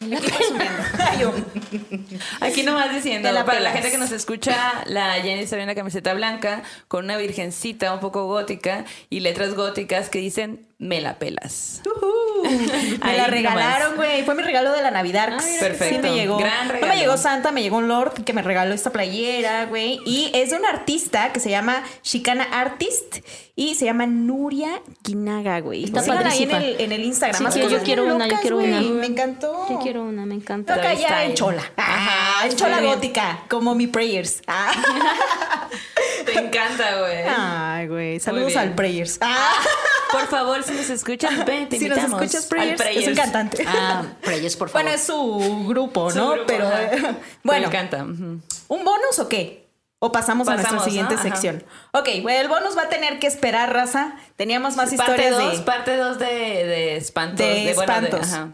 Aquí 2.40 2.62
nomás 2.62 2.94
diciendo, 2.94 3.32
la 3.32 3.44
para 3.44 3.58
la 3.60 3.72
gente 3.72 3.90
que 3.90 3.98
nos 3.98 4.12
escucha, 4.12 4.84
la 4.86 5.14
Jenny 5.14 5.42
está 5.42 5.56
en 5.56 5.64
una 5.64 5.74
camiseta 5.74 6.14
blanca 6.14 6.62
con 6.88 7.04
una 7.04 7.16
virgencita 7.16 7.92
un 7.92 7.98
poco 8.00 8.26
gótica 8.26 8.84
y 9.10 9.20
letras 9.20 9.54
góticas 9.54 10.10
que 10.10 10.18
dicen 10.18 10.66
me 10.78 11.00
la 11.00 11.18
pelas. 11.18 11.80
Me 13.02 13.16
la 13.16 13.26
regalaron, 13.26 13.96
güey. 13.96 14.22
Fue 14.24 14.34
mi 14.34 14.42
regalo 14.42 14.72
de 14.72 14.82
la 14.82 14.90
Navidad. 14.90 15.30
Ah, 15.32 15.42
Perfecto. 15.60 15.94
Sí 15.94 16.00
me 16.02 16.14
llegó. 16.14 16.36
Gran 16.36 16.80
No 16.80 16.86
me 16.86 16.96
llegó 16.96 17.16
Santa, 17.16 17.52
me 17.52 17.62
llegó 17.62 17.78
un 17.78 17.88
Lord 17.88 18.24
que 18.24 18.34
me 18.34 18.42
regaló 18.42 18.74
esta 18.74 18.90
playera, 18.90 19.64
güey. 19.66 20.00
Y 20.04 20.30
es 20.34 20.50
de 20.50 20.58
una 20.58 20.68
artista 20.68 21.32
que 21.32 21.40
se 21.40 21.48
llama 21.48 21.82
Chicana 22.02 22.44
Artist 22.44 23.20
y 23.56 23.76
se 23.76 23.84
llama 23.84 24.06
Nuria 24.06 24.82
Guinaga, 25.04 25.60
güey. 25.60 25.84
Está 25.84 26.02
Síganla 26.02 26.30
ahí 26.30 26.42
en 26.42 26.50
padrísima. 26.50 26.74
el, 26.76 26.80
en 26.80 26.92
el 26.92 27.04
Instagram. 27.04 27.52
Sí, 27.52 27.60
yo 27.68 27.82
quiero 27.82 28.14
una, 28.14 28.26
yo 28.26 28.36
quiero 28.40 28.58
una. 28.58 28.80
Me 28.80 29.06
encantó. 29.06 29.66
Yo 29.70 29.78
quiero 29.78 30.02
una, 30.02 30.26
me 30.26 30.34
encanta. 30.34 30.74
Toca 30.74 30.94
ya 30.94 31.24
en 31.24 31.34
chola. 31.34 31.62
Ajá, 31.76 32.46
en 32.46 32.50
sí, 32.50 32.56
chola 32.56 32.80
bien. 32.80 32.94
gótica, 32.94 33.44
como 33.48 33.74
mi 33.74 33.86
prayers. 33.86 34.42
Ah. 34.46 34.72
Te 36.26 36.38
encanta, 36.38 36.98
güey. 37.00 37.24
Ay, 37.28 37.86
güey. 37.88 38.20
Saludos 38.20 38.56
al 38.56 38.74
prayers. 38.74 39.18
Ah. 39.20 39.52
Por 40.12 40.26
favor, 40.28 40.62
si 40.62 40.72
nos 40.72 40.90
escuchan, 40.90 41.44
ven, 41.44 41.68
te 41.68 41.76
Si 41.78 41.88
nos 41.88 41.98
escuchas, 41.98 42.44
al 42.44 42.76
Prayers, 42.76 42.80
es 42.82 43.08
un 43.08 43.14
cantante. 43.16 43.64
Ah, 43.66 44.04
Reyes, 44.22 44.56
por 44.56 44.68
favor. 44.68 44.84
Bueno, 44.84 44.94
es 44.96 45.04
su 45.04 45.64
grupo, 45.66 46.08
Su 46.12 46.18
¿no? 46.18 46.30
grupo, 46.30 46.44
Pero 46.46 46.68
ajá. 46.68 46.84
eh, 46.84 47.16
bueno, 47.42 47.62
Me 47.62 47.66
encanta. 47.66 48.04
¿un 48.04 48.40
bonus 48.84 49.18
o 49.18 49.28
qué? 49.28 49.63
¿O 50.04 50.12
pasamos, 50.12 50.46
a 50.48 50.56
nuestra 50.56 50.80
siguiente 50.80 51.16
sección? 51.16 51.64
Ok, 51.92 52.08
bueno, 52.20 52.40
el 52.40 52.48
bonus 52.48 52.76
va 52.76 52.82
a 52.82 52.88
tener 52.90 53.18
que 53.18 53.26
esperar, 53.26 53.72
raza. 53.72 54.16
Teníamos 54.36 54.76
más 54.76 54.94
Parte 54.94 55.12
historias 55.12 55.38
2, 55.38 55.58
de... 55.58 55.64
parte 55.64 55.96
2 55.96 56.18
de, 56.18 56.26
de 56.26 56.96
espantos. 56.96 57.38
De 57.38 57.72
bueno, 57.74 57.92
espantos. 57.94 58.32
ajá. 58.34 58.52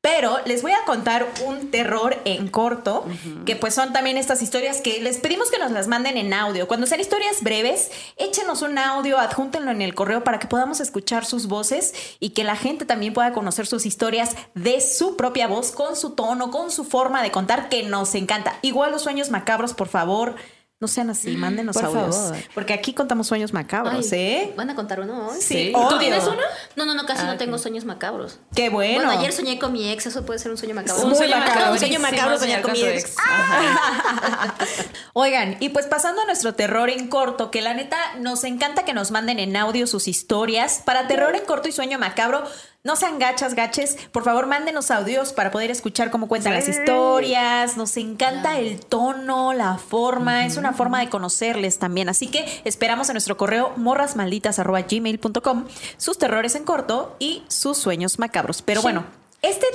Pero 0.00 0.38
les 0.46 0.62
voy 0.62 0.70
a 0.72 0.84
contar 0.86 1.26
un 1.44 1.72
terror 1.72 2.16
en 2.24 2.48
corto, 2.48 3.04
que 3.44 3.56
pues 3.56 3.74
son 3.74 3.92
también 3.92 4.16
estas 4.16 4.42
historias 4.42 4.80
que 4.80 5.02
les 5.02 5.18
pedimos 5.18 5.50
que 5.50 5.58
nos 5.58 5.72
las 5.72 5.88
manden 5.88 6.16
en 6.16 6.32
audio. 6.32 6.68
Cuando 6.68 6.86
sean 6.86 7.00
historias 7.00 7.42
breves, 7.42 7.90
échenos 8.16 8.62
un 8.62 8.78
audio, 8.78 9.18
adjúntenlo 9.18 9.72
en 9.72 9.82
el 9.82 9.96
correo 9.96 10.22
para 10.22 10.38
que 10.38 10.46
podamos 10.46 10.78
escuchar 10.78 11.24
sus 11.24 11.48
voces 11.48 11.94
y 12.20 12.30
que 12.30 12.44
la 12.44 12.54
gente 12.54 12.84
también 12.84 13.12
pueda 13.12 13.32
conocer 13.32 13.66
sus 13.66 13.86
historias 13.86 14.36
de 14.54 14.80
su 14.80 15.16
propia 15.16 15.48
voz, 15.48 15.72
con 15.72 15.96
su 15.96 16.10
tono, 16.10 16.52
con 16.52 16.70
su 16.70 16.84
forma 16.84 17.20
de 17.22 17.32
contar, 17.32 17.68
que 17.68 17.82
nos 17.82 18.14
encanta. 18.14 18.54
Igual 18.62 18.92
los 18.92 19.02
sueños 19.02 19.30
macabros, 19.30 19.74
por 19.74 19.88
favor. 19.88 20.36
No 20.80 20.86
sean 20.86 21.10
así, 21.10 21.36
mándenos 21.36 21.74
Por 21.74 21.86
audios. 21.86 22.14
favor. 22.14 22.36
Porque 22.54 22.72
aquí 22.72 22.94
contamos 22.94 23.26
sueños 23.26 23.52
macabros, 23.52 24.12
Ay, 24.12 24.18
¿eh? 24.20 24.54
¿Van 24.56 24.70
a 24.70 24.76
contar 24.76 25.00
uno 25.00 25.30
hoy? 25.30 25.40
Sí, 25.40 25.72
¿Tú 25.74 25.80
obvio. 25.80 25.98
tienes 25.98 26.22
uno? 26.24 26.38
No, 26.76 26.86
no, 26.86 26.94
no, 26.94 27.04
casi 27.04 27.22
Ah, 27.22 27.26
no 27.26 27.32
ok. 27.32 27.38
tengo 27.38 27.58
sueños 27.58 27.84
macabros. 27.84 28.38
Qué 28.54 28.68
bueno. 28.70 29.04
Bueno, 29.04 29.10
ayer 29.18 29.32
soñé 29.32 29.58
con 29.58 29.72
mi 29.72 29.90
ex, 29.90 30.06
eso 30.06 30.24
puede 30.24 30.38
ser 30.38 30.52
un 30.52 30.56
sueño 30.56 30.76
macabro. 30.76 31.04
Muy 31.08 31.28
macabro. 31.28 31.72
Un 31.72 31.78
sueño 31.80 31.98
macabro 31.98 32.38
soñar 32.38 32.62
con 32.62 32.70
mi 32.72 32.80
ex. 32.82 33.04
ex. 33.06 33.16
Oigan, 35.14 35.56
y 35.58 35.70
pues 35.70 35.86
pasando 35.86 36.22
a 36.22 36.26
nuestro 36.26 36.54
terror 36.54 36.90
en 36.90 37.08
corto, 37.08 37.50
que 37.50 37.60
la 37.60 37.74
neta 37.74 37.96
nos 38.20 38.44
encanta 38.44 38.84
que 38.84 38.94
nos 38.94 39.10
manden 39.10 39.40
en 39.40 39.56
audio 39.56 39.86
sus 39.88 40.06
historias. 40.06 40.82
Para 40.84 41.08
terror 41.08 41.34
en 41.34 41.44
corto 41.44 41.68
y 41.68 41.72
sueño 41.72 41.98
macabro, 41.98 42.44
no 42.88 42.96
sean 42.96 43.18
gachas, 43.18 43.54
gaches. 43.54 43.98
Por 44.12 44.24
favor, 44.24 44.46
mándenos 44.46 44.90
audios 44.90 45.34
para 45.34 45.50
poder 45.50 45.70
escuchar 45.70 46.10
cómo 46.10 46.26
cuentan 46.26 46.54
las 46.54 46.70
historias. 46.70 47.76
Nos 47.76 47.98
encanta 47.98 48.58
el 48.58 48.80
tono, 48.80 49.52
la 49.52 49.76
forma. 49.76 50.46
Es 50.46 50.56
una 50.56 50.72
forma 50.72 51.00
de 51.00 51.10
conocerles 51.10 51.78
también. 51.78 52.08
Así 52.08 52.28
que 52.28 52.62
esperamos 52.64 53.10
en 53.10 53.12
nuestro 53.12 53.36
correo 53.36 53.74
morrasmalditas.gmail.com 53.76 55.66
sus 55.98 56.16
terrores 56.16 56.54
en 56.54 56.64
corto 56.64 57.14
y 57.18 57.42
sus 57.48 57.76
sueños 57.76 58.18
macabros. 58.18 58.62
Pero 58.62 58.80
bueno, 58.80 59.04
este 59.42 59.66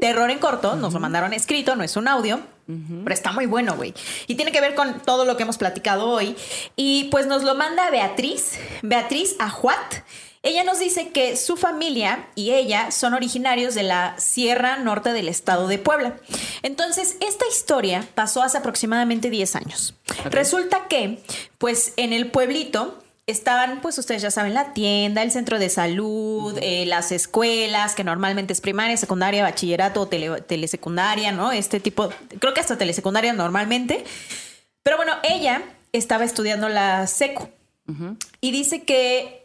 terror 0.00 0.30
en 0.30 0.38
corto 0.38 0.74
nos 0.74 0.94
lo 0.94 1.00
mandaron 1.00 1.34
escrito, 1.34 1.76
no 1.76 1.84
es 1.84 1.98
un 1.98 2.08
audio. 2.08 2.40
Pero 2.66 3.12
está 3.12 3.30
muy 3.30 3.44
bueno, 3.44 3.76
güey. 3.76 3.92
Y 4.26 4.36
tiene 4.36 4.52
que 4.52 4.62
ver 4.62 4.74
con 4.74 5.00
todo 5.00 5.26
lo 5.26 5.36
que 5.36 5.42
hemos 5.42 5.58
platicado 5.58 6.08
hoy. 6.08 6.34
Y 6.76 7.08
pues 7.10 7.26
nos 7.26 7.42
lo 7.42 7.54
manda 7.54 7.90
Beatriz, 7.90 8.58
Beatriz 8.80 9.36
Ajuat. 9.38 9.96
Ella 10.44 10.62
nos 10.62 10.78
dice 10.78 11.08
que 11.08 11.36
su 11.36 11.56
familia 11.56 12.28
y 12.34 12.50
ella 12.52 12.90
son 12.90 13.14
originarios 13.14 13.74
de 13.74 13.82
la 13.82 14.14
Sierra 14.18 14.76
Norte 14.76 15.12
del 15.12 15.26
estado 15.28 15.66
de 15.66 15.78
Puebla. 15.78 16.16
Entonces, 16.62 17.16
esta 17.20 17.46
historia 17.48 18.06
pasó 18.14 18.42
hace 18.42 18.58
aproximadamente 18.58 19.30
10 19.30 19.56
años. 19.56 19.94
Resulta 20.26 20.86
que, 20.88 21.22
pues, 21.58 21.94
en 21.96 22.12
el 22.12 22.30
pueblito 22.30 23.00
estaban, 23.26 23.80
pues 23.80 23.96
ustedes 23.96 24.20
ya 24.20 24.30
saben, 24.30 24.52
la 24.52 24.74
tienda, 24.74 25.22
el 25.22 25.32
centro 25.32 25.58
de 25.58 25.70
salud, 25.70 26.58
eh, 26.60 26.84
las 26.84 27.10
escuelas, 27.10 27.94
que 27.94 28.04
normalmente 28.04 28.52
es 28.52 28.60
primaria, 28.60 28.98
secundaria, 28.98 29.42
bachillerato 29.42 30.02
o 30.02 30.08
tele- 30.08 30.42
telesecundaria, 30.42 31.32
¿no? 31.32 31.50
Este 31.52 31.80
tipo, 31.80 32.10
creo 32.38 32.52
que 32.52 32.60
hasta 32.60 32.76
telesecundaria 32.76 33.32
normalmente. 33.32 34.04
Pero 34.82 34.98
bueno, 34.98 35.14
ella 35.22 35.62
estaba 35.92 36.24
estudiando 36.24 36.68
la 36.68 37.06
secu 37.06 37.48
y 38.42 38.50
dice 38.50 38.82
que 38.82 39.43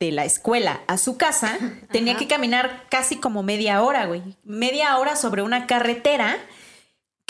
de 0.00 0.12
la 0.12 0.24
escuela 0.24 0.80
a 0.86 0.96
su 0.96 1.18
casa 1.18 1.58
tenía 1.92 2.16
que 2.16 2.26
caminar 2.26 2.86
casi 2.88 3.16
como 3.16 3.42
media 3.42 3.82
hora, 3.82 4.06
güey. 4.06 4.22
Media 4.44 4.96
hora 4.96 5.14
sobre 5.14 5.42
una 5.42 5.66
carretera 5.66 6.38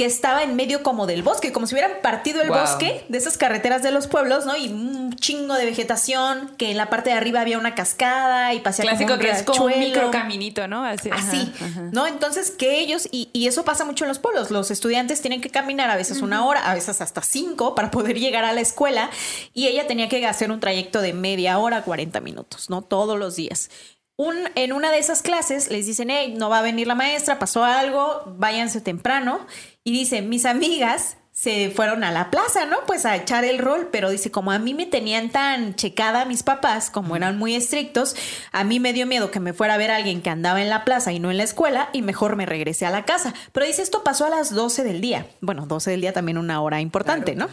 que 0.01 0.07
estaba 0.07 0.43
en 0.43 0.57
medio 0.57 0.83
como 0.83 1.07
del 1.07 1.23
bosque, 1.23 1.53
como 1.53 1.67
si 1.67 1.75
hubieran 1.75 1.93
partido 2.03 2.41
el 2.41 2.49
Wow. 2.49 2.61
bosque 2.61 3.05
de 3.11 3.19
esas 3.19 3.37
carreteras 3.37 3.83
de 3.83 3.91
los 3.91 4.07
pueblos, 4.07 4.47
¿no? 4.47 4.57
Y 4.57 4.69
un 4.69 5.15
chingo 5.15 5.53
de 5.57 5.67
vegetación, 5.67 6.55
que 6.57 6.71
en 6.71 6.79
la 6.79 6.89
parte 6.89 7.11
de 7.11 7.17
arriba 7.17 7.43
había 7.43 7.59
una 7.59 7.75
cascada 7.75 8.55
y 8.55 8.61
paseaba 8.61 8.93
Clásico 8.93 9.11
como 9.11 9.21
un 9.21 9.27
que 9.27 9.31
es 9.31 9.43
como 9.43 9.65
un 9.67 9.79
micro 9.79 10.11
caminito, 10.11 10.67
¿no? 10.69 10.87
Así. 10.87 11.11
Así, 11.13 11.53
ajá. 11.55 11.83
¿no? 11.93 12.07
Entonces, 12.07 12.51
que 12.51 12.79
ellos, 12.79 13.11
y, 13.13 13.29
y 13.35 13.47
eso 13.47 13.67
pasa 13.67 13.85
mucho 13.85 14.05
en 14.05 14.09
los 14.09 14.19
pueblos, 14.19 14.51
los 14.51 14.71
estudiantes 14.71 15.21
tienen 15.21 15.43
que 15.43 15.51
caminar 15.51 15.91
a 15.91 15.97
veces 15.97 16.23
una 16.23 16.47
hora, 16.47 16.71
a 16.71 16.73
veces 16.75 17.03
hasta 17.03 17.21
cinco 17.21 17.75
para 17.75 17.91
poder 17.91 18.19
llegar 18.19 18.47
a 18.47 18.55
la 18.55 18.63
escuela, 18.63 19.11
y 19.53 19.67
ella 19.67 19.87
tenía 19.87 20.09
que 20.09 20.27
hacer 20.27 20.51
un 20.51 20.61
trayecto 20.61 21.03
de 21.03 21.13
media 21.13 21.59
hora, 21.59 21.83
40 21.83 22.21
minutos, 22.21 22.71
¿no? 22.71 22.81
Todos 22.81 23.19
los 23.19 23.37
días. 23.37 23.69
Un, 24.17 24.37
en 24.55 24.75
una 24.75 24.91
de 24.91 24.99
esas 24.99 25.23
clases 25.23 25.71
les 25.71 25.87
dicen, 25.87 26.11
hey, 26.11 26.35
no 26.37 26.51
va 26.51 26.59
a 26.59 26.63
venir 26.63 26.87
la 26.87 26.95
maestra, 26.95 27.39
pasó 27.39 27.65
algo, 27.65 28.23
váyanse 28.37 28.83
temprano. 28.83 29.47
Y 29.85 29.93
dice, 29.93 30.23
mis 30.23 30.45
amigas 30.45 31.17
se 31.33 31.71
fueron 31.71 32.05
a 32.05 32.11
la 32.13 32.31
plaza, 32.31 32.67
¿no? 32.67 32.77
Pues 32.87 33.07
a 33.07 33.17
echar 33.17 33.45
el 33.45 33.59
rol, 33.59 33.89
pero 33.91 34.11
dice, 34.11 34.31
como 34.31 34.51
a 34.53 34.59
mí 34.59 34.75
me 34.75 34.85
tenían 34.85 35.31
tan 35.31 35.75
checada 35.75 36.27
mis 36.27 36.43
papás, 36.43 36.91
como 36.91 37.17
eran 37.17 37.39
muy 37.39 37.55
estrictos, 37.55 38.15
a 38.53 38.63
mí 38.63 38.79
me 38.79 38.93
dio 38.93 39.07
miedo 39.07 39.31
que 39.31 39.41
me 39.41 39.55
fuera 39.55 39.75
a 39.75 39.79
ver 39.79 39.91
a 39.91 39.97
alguien 39.97 40.21
que 40.21 40.29
andaba 40.29 40.61
en 40.61 40.69
la 40.69 40.85
plaza 40.85 41.13
y 41.13 41.19
no 41.19 41.31
en 41.31 41.39
la 41.39 41.45
escuela 41.45 41.89
y 41.95 42.03
mejor 42.03 42.37
me 42.37 42.45
regresé 42.45 42.85
a 42.85 42.91
la 42.91 43.07
casa. 43.07 43.33
Pero 43.53 43.65
dice, 43.65 43.81
esto 43.81 44.05
pasó 44.05 44.27
a 44.27 44.31
las 44.31 44.55
12 44.55 44.85
del 44.85 45.01
día. 45.01 45.27
Bueno, 45.41 45.65
12 45.67 45.93
del 45.93 46.03
día 46.03 46.13
también 46.13 46.37
una 46.37 46.61
hora 46.61 46.81
importante, 46.83 47.35
¿no? 47.35 47.49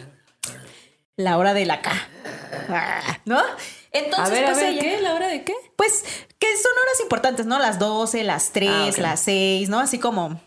La 1.16 1.38
hora 1.38 1.54
de 1.54 1.64
la 1.66 1.80
K. 1.80 1.92
¿No? 3.24 3.40
Entonces, 3.92 4.28
A 4.28 4.30
ver, 4.30 4.44
a 4.44 4.48
pues 4.48 4.58
ver, 4.58 4.72
ella- 4.74 4.82
¿qué? 4.82 5.00
¿La 5.00 5.14
hora 5.14 5.28
de 5.28 5.44
qué? 5.44 5.54
pues 5.76 6.04
que 6.38 6.46
son 6.56 6.72
horas 6.72 7.00
importantes, 7.02 7.46
¿no? 7.46 7.58
Las 7.58 7.78
12, 7.78 8.22
las 8.22 8.50
3, 8.52 8.70
Ah, 8.98 9.00
las 9.02 9.20
6, 9.22 9.68
¿no? 9.70 9.80
Así 9.80 9.98
como 9.98 10.40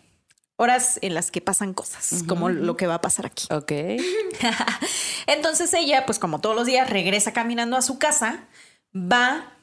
horas 0.62 1.00
en 1.02 1.16
las 1.16 1.32
que 1.32 1.42
pasan 1.42 1.74
cosas, 1.74 2.24
como 2.28 2.50
lo 2.50 2.78
que 2.78 2.86
va 2.86 2.96
a 2.96 3.02
pasar 3.02 3.26
aquí. 3.26 3.48
Ok. 3.52 3.72
Entonces 5.28 5.74
ella, 5.74 6.06
pues 6.06 6.20
como 6.20 6.40
todos 6.40 6.56
los 6.56 6.68
días, 6.68 6.88
regresa 6.88 7.34
caminando 7.34 7.78
a 7.78 7.82
su 7.82 7.98
casa, 7.98 8.46
va 8.96 9.54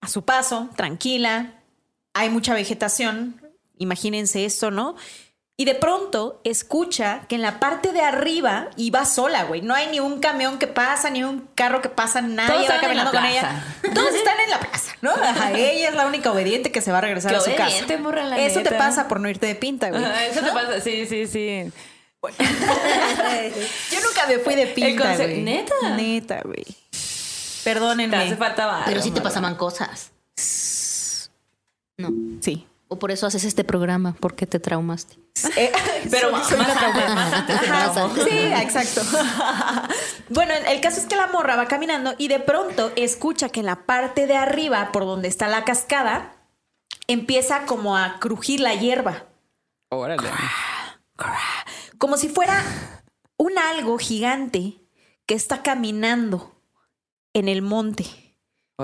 a 0.00 0.08
su 0.08 0.24
paso, 0.24 0.70
tranquila, 0.74 1.62
hay 2.14 2.30
mucha 2.30 2.54
vegetación, 2.54 3.42
imagínense 3.76 4.46
esto, 4.46 4.70
¿no? 4.70 4.96
Y 5.56 5.64
de 5.66 5.74
pronto 5.74 6.40
escucha 6.44 7.26
que 7.28 7.34
en 7.36 7.42
la 7.42 7.60
parte 7.60 7.92
de 7.92 8.00
arriba, 8.00 8.70
va 8.94 9.04
sola, 9.04 9.44
güey, 9.44 9.60
no 9.60 9.74
hay 9.74 9.88
ni 9.88 10.00
un 10.00 10.18
camión 10.18 10.58
que 10.58 10.66
pasa, 10.66 11.10
ni 11.10 11.22
un 11.22 11.46
carro 11.54 11.82
que 11.82 11.88
pasa, 11.90 12.22
nadie 12.22 12.54
Todos 12.54 12.70
va 12.70 12.74
están 12.76 12.90
en 12.90 12.96
la 12.96 13.04
caminando 13.04 13.10
con 13.12 13.20
plaza. 13.20 13.64
ella. 13.84 13.94
Todos 13.94 14.14
están 14.14 14.40
en 14.40 14.50
la 14.50 14.60
plaza, 14.60 14.92
¿no? 15.02 15.10
Ajá, 15.22 15.52
ella 15.52 15.90
es 15.90 15.94
la 15.94 16.06
única 16.06 16.32
obediente 16.32 16.72
que 16.72 16.80
se 16.80 16.90
va 16.90 16.98
a 16.98 17.00
regresar 17.02 17.32
Qué 17.32 17.36
a 17.36 17.40
su 17.40 17.54
casa. 17.54 17.98
morra, 17.98 18.24
la 18.24 18.38
Eso 18.38 18.62
te 18.62 18.72
pasa 18.72 19.06
por 19.08 19.20
no 19.20 19.28
irte 19.28 19.46
de 19.46 19.54
pinta, 19.54 19.90
güey. 19.90 20.02
Ajá, 20.02 20.24
Eso 20.24 20.40
te 20.40 20.50
pasa, 20.52 20.80
sí, 20.80 21.06
sí, 21.06 21.26
sí. 21.26 21.70
Yo 22.22 24.00
nunca 24.00 24.26
me 24.28 24.38
fui 24.38 24.54
de 24.54 24.66
pinta, 24.68 25.16
güey. 25.16 25.42
¿Neta? 25.42 25.74
Neta, 25.96 26.40
güey. 26.44 26.64
Te 26.64 27.64
Perdónenme. 27.64 28.16
hace 28.16 28.36
falta 28.36 28.66
barro, 28.66 28.84
Pero 28.86 29.02
sí 29.02 29.10
te 29.10 29.20
pasaban 29.20 29.54
cosas. 29.56 30.12
No. 31.98 32.10
Sí. 32.40 32.66
O 32.92 32.98
por 32.98 33.10
eso 33.10 33.26
haces 33.26 33.44
este 33.44 33.64
programa, 33.64 34.14
porque 34.20 34.46
te 34.46 34.60
traumaste. 34.60 35.18
Eh, 35.56 35.72
Pero 36.10 36.28
soy- 36.28 36.32
más, 36.32 36.46
soy 36.48 36.58
más 36.58 36.82
antes, 36.82 37.68
más 37.68 37.96
antes. 37.96 38.24
Sí, 38.24 38.38
exacto. 38.38 39.00
bueno, 40.28 40.52
el 40.68 40.80
caso 40.82 41.00
es 41.00 41.06
que 41.06 41.16
la 41.16 41.28
morra 41.28 41.56
va 41.56 41.66
caminando 41.68 42.12
y 42.18 42.28
de 42.28 42.38
pronto 42.38 42.92
escucha 42.96 43.48
que 43.48 43.60
en 43.60 43.66
la 43.66 43.86
parte 43.86 44.26
de 44.26 44.36
arriba, 44.36 44.90
por 44.92 45.06
donde 45.06 45.28
está 45.28 45.48
la 45.48 45.64
cascada, 45.64 46.36
empieza 47.06 47.64
como 47.64 47.96
a 47.96 48.18
crujir 48.20 48.60
la 48.60 48.74
hierba. 48.74 49.24
Órale. 49.88 50.28
Como 51.98 52.16
si 52.18 52.28
fuera 52.28 52.62
un 53.38 53.58
algo 53.58 53.98
gigante 53.98 54.80
que 55.26 55.34
está 55.34 55.62
caminando 55.62 56.60
en 57.32 57.48
el 57.48 57.62
monte, 57.62 58.04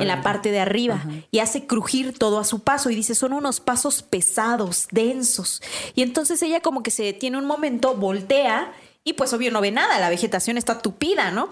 en 0.00 0.08
la 0.08 0.22
parte 0.22 0.50
de 0.50 0.60
arriba, 0.60 1.04
y 1.30 1.38
hace 1.38 1.66
crujir 1.66 2.16
todo 2.16 2.38
a 2.38 2.44
su 2.44 2.60
paso. 2.60 2.90
Y 2.90 2.94
dice, 2.94 3.14
son 3.14 3.32
unos 3.32 3.60
pasos 3.60 4.02
pesados, 4.02 4.88
densos. 4.90 5.62
Y 5.94 6.02
entonces 6.02 6.42
ella 6.42 6.60
como 6.60 6.82
que 6.82 6.90
se 6.90 7.04
detiene 7.04 7.38
un 7.38 7.46
momento, 7.46 7.94
voltea, 7.94 8.72
y 9.04 9.14
pues 9.14 9.32
obvio 9.32 9.50
no 9.50 9.60
ve 9.60 9.70
nada, 9.70 9.98
la 9.98 10.10
vegetación 10.10 10.58
está 10.58 10.80
tupida, 10.80 11.30
¿no? 11.30 11.48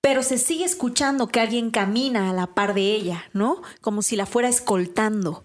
Pero 0.00 0.22
se 0.22 0.38
sigue 0.38 0.64
escuchando 0.64 1.28
que 1.28 1.40
alguien 1.40 1.70
camina 1.70 2.30
a 2.30 2.32
la 2.32 2.48
par 2.48 2.74
de 2.74 2.92
ella, 2.92 3.24
¿no? 3.32 3.62
Como 3.80 4.02
si 4.02 4.16
la 4.16 4.26
fuera 4.26 4.48
escoltando. 4.48 5.44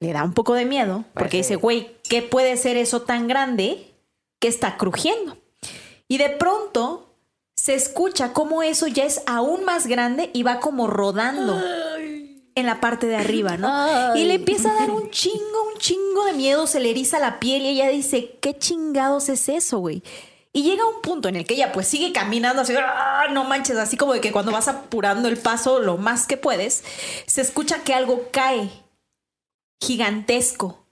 Le 0.00 0.12
da 0.12 0.22
un 0.22 0.34
poco 0.34 0.52
de 0.52 0.66
miedo, 0.66 1.06
porque 1.14 1.30
sí. 1.30 1.36
dice, 1.38 1.56
güey, 1.56 1.96
¿qué 2.08 2.20
puede 2.20 2.58
ser 2.58 2.76
eso 2.76 3.02
tan 3.02 3.26
grande 3.26 3.94
que 4.38 4.48
está 4.48 4.76
crujiendo? 4.76 5.38
Y 6.08 6.18
de 6.18 6.28
pronto 6.28 7.05
se 7.66 7.74
escucha 7.74 8.32
cómo 8.32 8.62
eso 8.62 8.86
ya 8.86 9.02
es 9.02 9.22
aún 9.26 9.64
más 9.64 9.88
grande 9.88 10.30
y 10.32 10.44
va 10.44 10.60
como 10.60 10.86
rodando 10.86 11.60
en 12.54 12.64
la 12.64 12.80
parte 12.80 13.08
de 13.08 13.16
arriba, 13.16 13.56
¿no? 13.56 14.14
Y 14.14 14.22
le 14.22 14.34
empieza 14.34 14.70
a 14.70 14.74
dar 14.74 14.92
un 14.92 15.10
chingo, 15.10 15.72
un 15.74 15.76
chingo 15.80 16.26
de 16.26 16.34
miedo, 16.34 16.68
se 16.68 16.78
le 16.78 16.90
eriza 16.90 17.18
la 17.18 17.40
piel 17.40 17.62
y 17.62 17.70
ella 17.70 17.88
dice, 17.88 18.38
¿qué 18.40 18.56
chingados 18.56 19.28
es 19.30 19.48
eso, 19.48 19.78
güey? 19.80 20.04
Y 20.52 20.62
llega 20.62 20.86
un 20.86 21.02
punto 21.02 21.28
en 21.28 21.34
el 21.34 21.44
que 21.44 21.54
ella 21.54 21.72
pues 21.72 21.88
sigue 21.88 22.12
caminando 22.12 22.62
así, 22.62 22.72
¡ah! 22.78 23.24
no 23.32 23.42
manches, 23.42 23.78
así 23.78 23.96
como 23.96 24.12
de 24.12 24.20
que 24.20 24.30
cuando 24.30 24.52
vas 24.52 24.68
apurando 24.68 25.26
el 25.26 25.36
paso 25.36 25.80
lo 25.80 25.96
más 25.96 26.28
que 26.28 26.36
puedes, 26.36 26.84
se 27.26 27.40
escucha 27.40 27.82
que 27.82 27.94
algo 27.94 28.28
cae 28.30 28.70
gigantesco. 29.80 30.86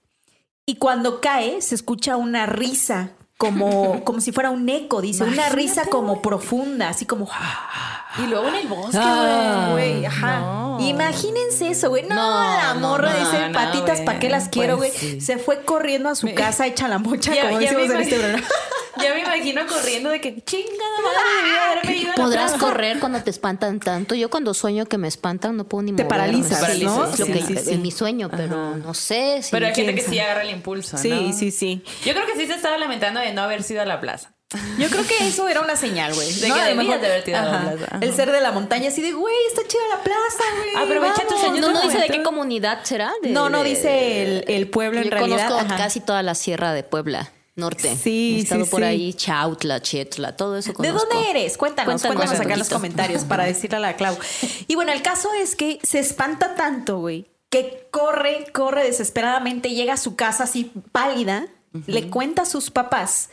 Y 0.66 0.79
cuando 0.79 1.20
cae, 1.20 1.62
se 1.62 1.77
escucha 1.77 2.16
una 2.16 2.47
risa, 2.47 3.12
como, 3.37 4.05
como 4.05 4.20
si 4.20 4.32
fuera 4.32 4.51
un 4.51 4.68
eco, 4.68 5.01
dice, 5.01 5.24
una 5.24 5.49
risa 5.49 5.85
como 5.87 6.22
profunda, 6.22 6.89
así 6.89 7.05
como... 7.05 7.28
Y 8.18 8.26
luego 8.28 8.47
en 8.49 8.55
el 8.55 8.68
bosque, 8.68 8.97
Ah, 9.01 9.70
güey. 9.72 9.93
güey, 9.95 10.07
ajá. 10.07 10.39
No. 10.41 10.78
Imagínense 10.80 11.68
eso, 11.68 11.89
güey. 11.91 12.05
No, 12.05 12.14
No, 12.14 12.57
la 12.57 12.74
morra 12.74 13.12
no, 13.12 13.18
dice 13.18 13.51
patitas, 13.53 13.97
güey. 13.99 14.05
¿para 14.05 14.18
qué 14.20 14.28
las 14.30 14.49
quiero, 14.49 14.76
güey? 14.76 14.91
Pues 14.91 15.01
sí. 15.01 15.20
Se 15.20 15.39
fue 15.39 15.64
corriendo 15.64 16.09
a 16.09 16.14
su 16.14 16.32
casa 16.32 16.66
hecha 16.68 16.87
la 16.87 16.99
mocha, 16.99 17.35
Ya- 17.35 17.47
como 17.47 17.59
decimos 17.59 17.91
en 17.91 18.01
este 18.01 18.18
programa. 18.18 18.47
Ya 19.03 19.14
me 19.14 19.20
imagino 19.20 19.66
corriendo 19.66 20.11
de 20.11 20.20
que 20.20 20.40
chingada 20.45 21.01
madre 21.03 21.42
debí 21.42 21.57
haberme 21.57 21.97
ido 21.97 22.12
a 22.12 22.16
la 22.16 22.24
Podrás 22.24 22.51
plaza. 22.53 22.64
correr 22.66 22.99
cuando 23.01 23.22
te 23.22 23.30
espantan 23.30 23.80
tanto. 23.80 24.14
Yo 24.14 24.30
cuando 24.30 24.55
sueño 24.55 24.86
que 24.86 24.99
me 24.99 25.09
espantan 25.09 25.57
no 25.57 25.64
puedo 25.68 25.82
ni 25.82 25.92
Te 25.92 26.05
moverme. 26.05 26.09
paralizas, 26.09 26.72
Sí, 26.72 26.84
¿no? 26.84 27.05
Es 27.05 27.18
lo 27.18 27.26
Sí, 27.26 27.32
que 27.32 27.42
sí, 27.42 27.57
sí. 27.57 27.70
en 27.74 27.82
mi 27.82 27.90
sueño, 27.90 28.30
pero 28.30 28.76
no 28.76 28.95
sé 28.95 29.42
si 29.42 29.51
Pero 29.51 29.66
hay 29.66 29.74
gente 29.74 29.95
que 29.95 30.03
sí 30.03 30.18
agarra 30.18 30.42
el 30.42 30.51
impulso, 30.51 30.97
Sí, 30.99 31.11
¿no? 31.11 31.32
sí, 31.32 31.51
sí. 31.51 31.82
Yo 32.05 32.12
creo 32.14 32.26
que 32.26 32.36
sí 32.36 32.47
se 32.47 32.55
estaba 32.55 32.78
lamentando 32.78 33.20
de 33.20 33.32
no 33.32 33.42
haber 33.42 33.62
sido 33.62 33.82
a 33.82 33.84
la 33.84 34.01
plaza. 34.01 34.30
Yo 34.78 34.88
creo 34.88 35.05
que 35.05 35.26
eso 35.26 35.49
era 35.49 35.62
una 35.62 35.74
señal, 35.74 36.14
güey. 36.14 36.32
De 36.32 36.47
que 36.47 36.53
A 36.53 36.57
lo 36.70 36.76
debías 36.76 37.01
de 37.01 37.07
haber 37.09 37.24
tirado 37.24 37.49
a 37.49 37.53
la 37.53 37.59
Ajá. 37.59 37.70
plaza. 37.72 37.99
El 38.01 38.14
ser 38.14 38.30
de 38.30 38.40
la 38.40 38.53
montaña, 38.53 38.88
así 38.88 39.03
de, 39.03 39.11
güey, 39.12 39.34
está 39.49 39.66
chida 39.66 39.80
la 39.90 40.03
plaza, 40.05 40.45
güey. 40.57 40.76
Aprovecha 40.84 41.22
tus 41.26 41.42
vamos". 41.42 41.45
años 41.45 41.61
no, 41.61 41.72
no 41.72 41.80
de 41.80 41.86
dice 41.88 41.99
de 41.99 42.09
qué 42.09 42.22
comunidad 42.22 42.84
será. 42.84 43.11
De- 43.20 43.30
No, 43.30 43.49
no 43.51 43.64
dice 43.64 44.22
el, 44.22 44.45
el 44.47 44.68
pueblo 44.70 44.99
en 44.99 45.07
Yo 45.07 45.11
realidad. 45.11 45.49
conozco 45.49 45.66
Ajá. 45.66 45.76
casi 45.76 45.99
toda 45.99 46.22
la 46.22 46.36
sierra 46.36 46.72
de 46.72 46.84
Puebla, 46.84 47.32
norte. 47.57 47.96
Sí, 47.96 48.36
He 48.38 48.42
estado 48.42 48.64
sí, 48.64 48.70
por 48.70 48.80
sí. 48.80 48.86
ahí, 48.86 49.14
Chautla, 49.14 49.80
Chetla, 49.80 50.36
todo 50.36 50.57
eso 50.57 50.70
¿De 50.70 50.74
conozco. 50.74 51.07
dónde 51.11 51.30
eres? 51.30 51.57
Cuéntanos, 51.57 52.02
Cuéntanos 52.02 52.16
cuéntanos, 52.16 52.40
acá 52.40 52.52
en 52.55 52.59
los 52.59 52.68
comentarios 52.68 53.24
para 53.24 53.44
decirle 53.46 53.76
a 53.76 53.80
la 53.80 53.96
Clau. 53.96 54.16
Y 54.66 54.74
bueno, 54.74 54.92
el 54.92 55.02
caso 55.02 55.30
es 55.34 55.55
que 55.57 55.78
se 55.82 55.98
espanta 55.98 56.55
tanto, 56.55 56.98
güey, 56.98 57.26
que 57.50 57.86
corre, 57.90 58.46
corre 58.52 58.84
desesperadamente, 58.84 59.70
llega 59.70 59.94
a 59.94 59.98
su 59.98 60.16
casa 60.16 60.44
así 60.44 60.72
pálida, 60.92 61.46
le 61.86 62.09
cuenta 62.09 62.42
a 62.42 62.46
sus 62.46 62.70
papás 62.70 63.30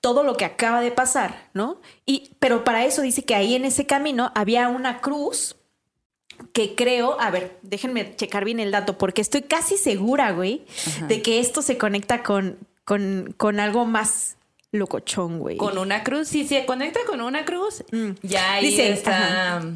todo 0.00 0.24
lo 0.24 0.36
que 0.36 0.44
acaba 0.44 0.80
de 0.80 0.90
pasar, 0.90 1.48
¿no? 1.54 1.80
Y, 2.04 2.32
pero 2.40 2.64
para 2.64 2.84
eso 2.84 3.02
dice 3.02 3.22
que 3.22 3.36
ahí 3.36 3.54
en 3.54 3.64
ese 3.64 3.86
camino 3.86 4.32
había 4.34 4.68
una 4.68 5.00
cruz 5.00 5.56
que 6.52 6.74
creo, 6.74 7.20
a 7.20 7.30
ver, 7.30 7.58
déjenme 7.62 8.16
checar 8.16 8.44
bien 8.44 8.58
el 8.58 8.72
dato, 8.72 8.98
porque 8.98 9.20
estoy 9.22 9.42
casi 9.42 9.76
segura, 9.76 10.32
güey, 10.32 10.64
de 11.06 11.22
que 11.22 11.38
esto 11.38 11.62
se 11.62 11.78
conecta 11.78 12.24
con, 12.24 12.58
con, 12.84 13.34
con 13.36 13.60
algo 13.60 13.86
más 13.86 14.36
locochón, 14.72 15.38
güey. 15.38 15.56
Con 15.56 15.78
una 15.78 16.02
cruz, 16.02 16.28
si 16.28 16.46
se 16.46 16.66
conecta 16.66 17.00
con 17.06 17.20
una 17.20 17.44
cruz, 17.44 17.84
ya 18.22 18.54
ahí 18.54 18.66
Dice, 18.66 18.92
está. 18.92 19.56
ajá. 19.58 19.66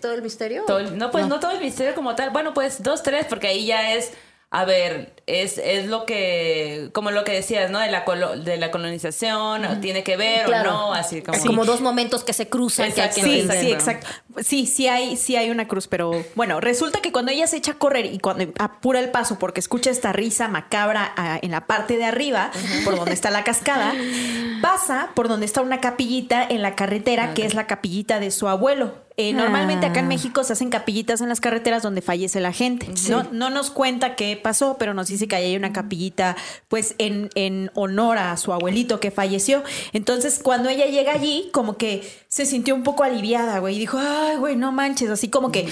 ¿Todo 0.00 0.14
el 0.14 0.22
misterio? 0.22 0.64
todo 0.66 0.78
el- 0.80 0.98
no, 0.98 1.10
pues 1.12 1.26
no. 1.28 1.38
todo 1.40 1.52
el 1.52 1.60
misterio 1.60 1.94
como 1.94 2.14
tal. 2.16 2.30
Bueno, 2.30 2.52
pues 2.54 2.82
dos, 2.82 3.02
tres, 3.02 3.26
porque 3.28 3.46
ahí 3.46 3.66
ya 3.66 3.94
es. 3.94 4.12
A 4.50 4.64
ver, 4.64 5.12
es, 5.26 5.58
es 5.58 5.88
lo 5.88 6.06
que, 6.06 6.88
como 6.94 7.10
lo 7.10 7.22
que 7.22 7.32
decías, 7.32 7.70
¿no? 7.70 7.80
De 7.80 7.90
la, 7.90 8.06
colo- 8.06 8.34
de 8.42 8.56
la 8.56 8.70
colonización, 8.70 9.80
tiene 9.82 10.02
que 10.02 10.16
ver 10.16 10.46
Claro. 10.46 10.70
o 10.70 10.72
no, 10.72 10.94
así 10.94 11.20
como. 11.20 11.36
Es 11.36 11.44
como 11.44 11.66
dos 11.66 11.82
momentos 11.82 12.24
que 12.24 12.32
se 12.32 12.48
cruzan 12.48 12.90
que 12.90 13.02
hay 13.02 13.10
que 13.10 13.20
Exacto, 13.20 13.30
Sí, 13.30 13.60
sí, 13.60 13.70
exacto. 13.72 14.06
exacto. 14.06 14.42
Sí, 14.42 14.66
sí 14.66 14.88
hay, 14.88 15.18
sí 15.18 15.36
hay 15.36 15.50
una 15.50 15.68
cruz, 15.68 15.86
pero 15.86 16.12
bueno, 16.34 16.60
resulta 16.60 17.00
que 17.02 17.12
cuando 17.12 17.30
ella 17.30 17.46
se 17.46 17.58
echa 17.58 17.72
a 17.72 17.74
correr 17.78 18.06
y 18.06 18.20
cuando 18.20 18.46
apura 18.58 19.00
el 19.00 19.10
paso 19.10 19.38
porque 19.38 19.60
escucha 19.60 19.90
esta 19.90 20.12
risa 20.14 20.48
macabra 20.48 21.12
ah, 21.18 21.38
en 21.42 21.50
la 21.50 21.66
parte 21.66 21.98
de 21.98 22.06
arriba, 22.06 22.50
por 22.86 22.96
donde 22.96 23.12
está 23.12 23.30
la 23.30 23.44
cascada, 23.44 23.92
pasa 24.62 25.10
por 25.14 25.28
donde 25.28 25.44
está 25.44 25.60
una 25.60 25.80
capillita 25.82 26.42
en 26.48 26.62
la 26.62 26.74
carretera, 26.74 27.34
que 27.34 27.44
es 27.44 27.52
la 27.54 27.66
capillita 27.66 28.18
de 28.18 28.30
su 28.30 28.48
abuelo. 28.48 28.94
Eh, 29.20 29.32
normalmente 29.32 29.84
acá 29.84 29.98
en 29.98 30.06
México 30.06 30.44
se 30.44 30.52
hacen 30.52 30.70
capillitas 30.70 31.20
en 31.20 31.28
las 31.28 31.40
carreteras 31.40 31.82
donde 31.82 32.02
fallece 32.02 32.38
la 32.38 32.52
gente. 32.52 32.86
No, 33.08 33.24
no 33.32 33.50
nos 33.50 33.72
cuenta 33.72 34.14
qué 34.14 34.36
pasó, 34.40 34.76
pero 34.78 34.94
nos 34.94 35.08
dice 35.08 35.26
que 35.26 35.34
ahí 35.34 35.46
hay 35.46 35.56
una 35.56 35.72
capillita, 35.72 36.36
pues, 36.68 36.94
en, 36.98 37.28
en 37.34 37.72
honor 37.74 38.18
a 38.18 38.36
su 38.36 38.52
abuelito 38.52 39.00
que 39.00 39.10
falleció. 39.10 39.64
Entonces, 39.92 40.38
cuando 40.40 40.68
ella 40.68 40.86
llega 40.86 41.12
allí, 41.14 41.50
como 41.52 41.76
que 41.76 42.08
se 42.28 42.46
sintió 42.46 42.76
un 42.76 42.84
poco 42.84 43.02
aliviada, 43.02 43.58
güey, 43.58 43.74
y 43.74 43.80
dijo, 43.80 43.98
ay, 44.00 44.36
güey, 44.36 44.54
no 44.54 44.70
manches, 44.70 45.10
así 45.10 45.28
como 45.28 45.50
que 45.50 45.68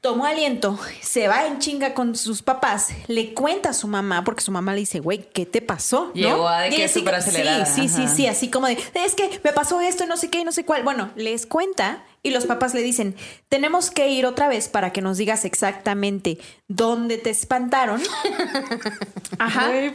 tomó 0.00 0.26
aliento, 0.26 0.76
se 1.00 1.28
va 1.28 1.46
en 1.46 1.60
chinga 1.60 1.94
con 1.94 2.16
sus 2.16 2.42
papás, 2.42 2.88
le 3.06 3.34
cuenta 3.34 3.70
a 3.70 3.72
su 3.72 3.86
mamá, 3.86 4.24
porque 4.24 4.42
su 4.42 4.50
mamá 4.50 4.74
le 4.74 4.80
dice, 4.80 4.98
güey, 4.98 5.30
¿qué 5.32 5.46
te 5.46 5.62
pasó? 5.62 6.06
¿No? 6.06 6.12
Llegó 6.12 6.48
a 6.48 6.62
de 6.62 6.70
que 6.70 6.88
súper 6.88 7.14
acelerada, 7.14 7.64
Sí, 7.66 7.88
sí, 7.88 8.08
sí, 8.08 8.08
sí, 8.08 8.26
así 8.26 8.50
como 8.50 8.66
de, 8.66 8.76
es 8.94 9.14
que 9.14 9.40
me 9.44 9.52
pasó 9.52 9.80
esto 9.80 10.04
y 10.04 10.06
no 10.08 10.16
sé 10.16 10.28
qué 10.28 10.40
y 10.40 10.44
no 10.44 10.50
sé 10.50 10.66
cuál. 10.66 10.82
Bueno, 10.82 11.10
les 11.14 11.46
cuenta 11.46 12.02
y 12.24 12.30
los 12.30 12.46
papás 12.46 12.72
le 12.72 12.80
dicen, 12.80 13.14
tenemos 13.50 13.90
que 13.90 14.08
ir 14.08 14.24
otra 14.24 14.48
vez 14.48 14.68
para 14.68 14.92
que 14.92 15.02
nos 15.02 15.18
digas 15.18 15.44
exactamente 15.44 16.38
dónde 16.68 17.18
te 17.18 17.28
espantaron. 17.28 18.02
Ajá. 19.38 19.70
Y 19.76 19.90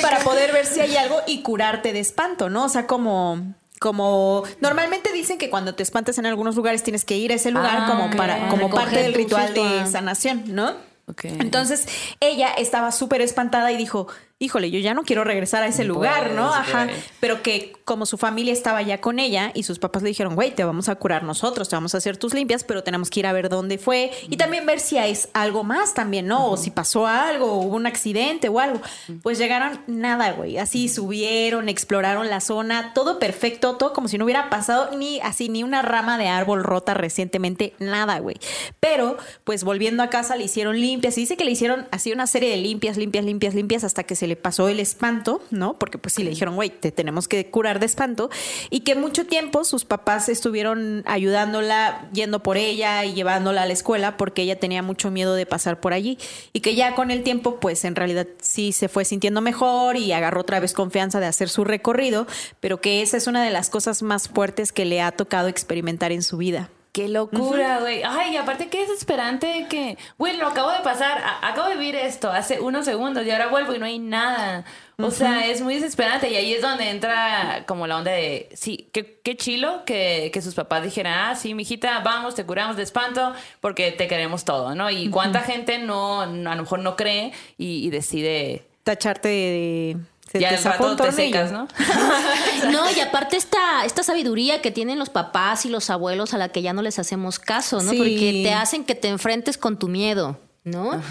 para 0.00 0.20
poder 0.20 0.52
ver 0.52 0.64
si 0.64 0.80
hay 0.80 0.96
algo 0.96 1.18
y 1.26 1.42
curarte 1.42 1.92
de 1.92 1.98
espanto, 2.00 2.48
¿no? 2.48 2.64
O 2.64 2.68
sea, 2.68 2.86
como... 2.86 3.54
Como 3.80 4.44
normalmente 4.60 5.10
dicen 5.12 5.38
que 5.38 5.50
cuando 5.50 5.74
te 5.74 5.82
espantas 5.82 6.16
en 6.16 6.26
algunos 6.26 6.54
lugares 6.54 6.84
tienes 6.84 7.04
que 7.04 7.16
ir 7.16 7.32
a 7.32 7.34
ese 7.34 7.50
lugar 7.50 7.78
Ah, 7.80 7.86
como 7.90 8.16
para 8.16 8.48
como 8.48 8.68
Recoger 8.68 8.84
parte 8.84 9.02
del 9.02 9.12
tu 9.12 9.18
ritual 9.18 9.54
de 9.54 9.86
sanación, 9.90 10.44
¿no? 10.46 10.76
Entonces 11.24 11.88
ella 12.20 12.52
estaba 12.56 12.92
súper 12.92 13.22
espantada 13.22 13.72
y 13.72 13.76
dijo, 13.76 14.06
híjole, 14.42 14.70
yo 14.70 14.80
ya 14.80 14.92
no 14.92 15.04
quiero 15.04 15.22
regresar 15.22 15.62
a 15.62 15.68
ese 15.68 15.84
lugar, 15.84 16.32
¿no? 16.32 16.48
Pues, 16.48 16.60
Ajá. 16.60 16.88
Pero 17.20 17.42
que 17.42 17.72
como 17.84 18.06
su 18.06 18.18
familia 18.18 18.52
estaba 18.52 18.82
ya 18.82 19.00
con 19.00 19.18
ella 19.18 19.52
y 19.54 19.62
sus 19.62 19.78
papás 19.78 20.02
le 20.02 20.08
dijeron, 20.08 20.34
güey, 20.34 20.54
te 20.54 20.64
vamos 20.64 20.88
a 20.88 20.96
curar 20.96 21.22
nosotros, 21.22 21.68
te 21.68 21.76
vamos 21.76 21.94
a 21.94 21.98
hacer 21.98 22.16
tus 22.16 22.34
limpias, 22.34 22.64
pero 22.64 22.82
tenemos 22.82 23.08
que 23.08 23.20
ir 23.20 23.26
a 23.26 23.32
ver 23.32 23.48
dónde 23.48 23.78
fue 23.78 24.10
y 24.28 24.36
también 24.36 24.66
ver 24.66 24.80
si 24.80 24.98
es 24.98 25.28
algo 25.32 25.62
más 25.62 25.94
también, 25.94 26.26
¿no? 26.26 26.50
O 26.50 26.56
si 26.56 26.70
pasó 26.70 27.06
algo, 27.06 27.52
o 27.52 27.58
hubo 27.58 27.76
un 27.76 27.86
accidente 27.86 28.48
o 28.48 28.58
algo. 28.58 28.80
Pues 29.22 29.38
llegaron 29.38 29.80
nada, 29.86 30.32
güey. 30.32 30.58
Así 30.58 30.88
subieron, 30.88 31.68
exploraron 31.68 32.28
la 32.28 32.40
zona, 32.40 32.92
todo 32.94 33.18
perfecto, 33.18 33.76
todo 33.76 33.92
como 33.92 34.08
si 34.08 34.18
no 34.18 34.24
hubiera 34.24 34.50
pasado 34.50 34.96
ni 34.96 35.20
así, 35.20 35.48
ni 35.48 35.62
una 35.62 35.82
rama 35.82 36.18
de 36.18 36.28
árbol 36.28 36.64
rota 36.64 36.94
recientemente, 36.94 37.74
nada, 37.78 38.18
güey. 38.18 38.36
Pero, 38.80 39.16
pues 39.44 39.62
volviendo 39.62 40.02
a 40.02 40.10
casa 40.10 40.36
le 40.36 40.44
hicieron 40.44 40.80
limpias 40.80 41.16
y 41.18 41.22
dice 41.22 41.36
que 41.36 41.44
le 41.44 41.52
hicieron 41.52 41.86
así 41.90 42.12
una 42.12 42.26
serie 42.26 42.50
de 42.50 42.56
limpias, 42.56 42.96
limpias, 42.96 43.24
limpias, 43.24 43.54
limpias 43.54 43.84
hasta 43.84 44.02
que 44.02 44.16
se 44.16 44.26
le 44.26 44.31
le 44.32 44.36
pasó 44.36 44.68
el 44.68 44.80
espanto, 44.80 45.42
¿no? 45.50 45.78
Porque 45.78 45.98
pues 45.98 46.14
sí 46.14 46.22
le 46.22 46.30
dijeron, 46.30 46.54
güey, 46.54 46.70
te 46.70 46.90
tenemos 46.90 47.28
que 47.28 47.50
curar 47.50 47.80
de 47.80 47.86
espanto. 47.86 48.30
Y 48.70 48.80
que 48.80 48.94
mucho 48.94 49.26
tiempo 49.26 49.62
sus 49.64 49.84
papás 49.84 50.30
estuvieron 50.30 51.02
ayudándola, 51.04 52.08
yendo 52.14 52.42
por 52.42 52.56
ella 52.56 53.04
y 53.04 53.12
llevándola 53.12 53.64
a 53.64 53.66
la 53.66 53.74
escuela 53.74 54.16
porque 54.16 54.40
ella 54.40 54.58
tenía 54.58 54.82
mucho 54.82 55.10
miedo 55.10 55.34
de 55.34 55.44
pasar 55.44 55.80
por 55.80 55.92
allí. 55.92 56.16
Y 56.54 56.60
que 56.60 56.74
ya 56.74 56.94
con 56.94 57.10
el 57.10 57.22
tiempo, 57.22 57.60
pues 57.60 57.84
en 57.84 57.94
realidad 57.94 58.26
sí 58.40 58.72
se 58.72 58.88
fue 58.88 59.04
sintiendo 59.04 59.42
mejor 59.42 59.96
y 59.96 60.12
agarró 60.12 60.40
otra 60.40 60.58
vez 60.58 60.72
confianza 60.72 61.20
de 61.20 61.26
hacer 61.26 61.50
su 61.50 61.64
recorrido, 61.64 62.26
pero 62.60 62.80
que 62.80 63.02
esa 63.02 63.18
es 63.18 63.26
una 63.26 63.44
de 63.44 63.50
las 63.50 63.68
cosas 63.68 64.02
más 64.02 64.30
fuertes 64.30 64.72
que 64.72 64.86
le 64.86 65.02
ha 65.02 65.12
tocado 65.12 65.48
experimentar 65.48 66.10
en 66.10 66.22
su 66.22 66.38
vida. 66.38 66.70
Qué 66.92 67.08
locura, 67.08 67.80
güey. 67.80 68.02
Ay, 68.04 68.34
y 68.34 68.36
aparte 68.36 68.68
qué 68.68 68.80
desesperante 68.82 69.66
que, 69.70 69.96
güey, 70.18 70.36
lo 70.36 70.46
acabo 70.46 70.70
de 70.70 70.80
pasar, 70.80 71.16
a- 71.24 71.48
acabo 71.48 71.68
de 71.70 71.76
vivir 71.76 71.96
esto 71.96 72.30
hace 72.30 72.60
unos 72.60 72.84
segundos 72.84 73.24
y 73.26 73.30
ahora 73.30 73.46
vuelvo 73.48 73.74
y 73.74 73.78
no 73.78 73.86
hay 73.86 73.98
nada. 73.98 74.66
O 74.98 75.10
sea, 75.10 75.46
es 75.46 75.62
muy 75.62 75.74
desesperante 75.76 76.28
y 76.30 76.36
ahí 76.36 76.52
es 76.52 76.60
donde 76.60 76.90
entra 76.90 77.64
como 77.66 77.86
la 77.86 77.96
onda 77.96 78.10
de, 78.12 78.50
sí, 78.52 78.90
qué, 78.92 79.18
qué 79.24 79.38
chilo 79.38 79.84
que, 79.86 80.30
que 80.34 80.42
sus 80.42 80.54
papás 80.54 80.82
dijeran, 80.84 81.14
ah, 81.30 81.34
sí, 81.34 81.54
mijita, 81.54 82.00
vamos, 82.00 82.34
te 82.34 82.44
curamos 82.44 82.76
de 82.76 82.82
espanto 82.82 83.32
porque 83.62 83.90
te 83.92 84.06
queremos 84.06 84.44
todo, 84.44 84.74
¿no? 84.74 84.90
Y 84.90 85.08
cuánta 85.08 85.40
gente 85.40 85.78
no, 85.78 86.26
no- 86.26 86.50
a 86.50 86.54
lo 86.54 86.62
mejor 86.62 86.80
no 86.80 86.94
cree 86.94 87.32
y, 87.56 87.86
y 87.86 87.90
decide... 87.90 88.66
Tacharte 88.84 89.28
de... 89.28 89.96
se 90.32 90.40
ya 90.40 90.48
te 90.48 90.56
rato 90.56 90.90
un 90.90 90.96
te 90.96 91.12
secas, 91.12 91.52
¿no? 91.52 91.68
No, 92.70 92.90
y 92.90 93.00
aparte 93.00 93.36
esta, 93.36 93.84
esta 93.84 94.02
sabiduría 94.02 94.62
que 94.62 94.70
tienen 94.70 94.98
los 94.98 95.10
papás 95.10 95.66
y 95.66 95.68
los 95.68 95.90
abuelos 95.90 96.32
a 96.32 96.38
la 96.38 96.48
que 96.48 96.62
ya 96.62 96.72
no 96.72 96.80
les 96.80 96.98
hacemos 96.98 97.38
caso, 97.38 97.82
¿no? 97.82 97.90
Sí. 97.90 97.98
Porque 97.98 98.40
te 98.42 98.54
hacen 98.54 98.84
que 98.84 98.94
te 98.94 99.08
enfrentes 99.08 99.58
con 99.58 99.78
tu 99.78 99.88
miedo. 99.88 100.38
¿No? 100.64 101.02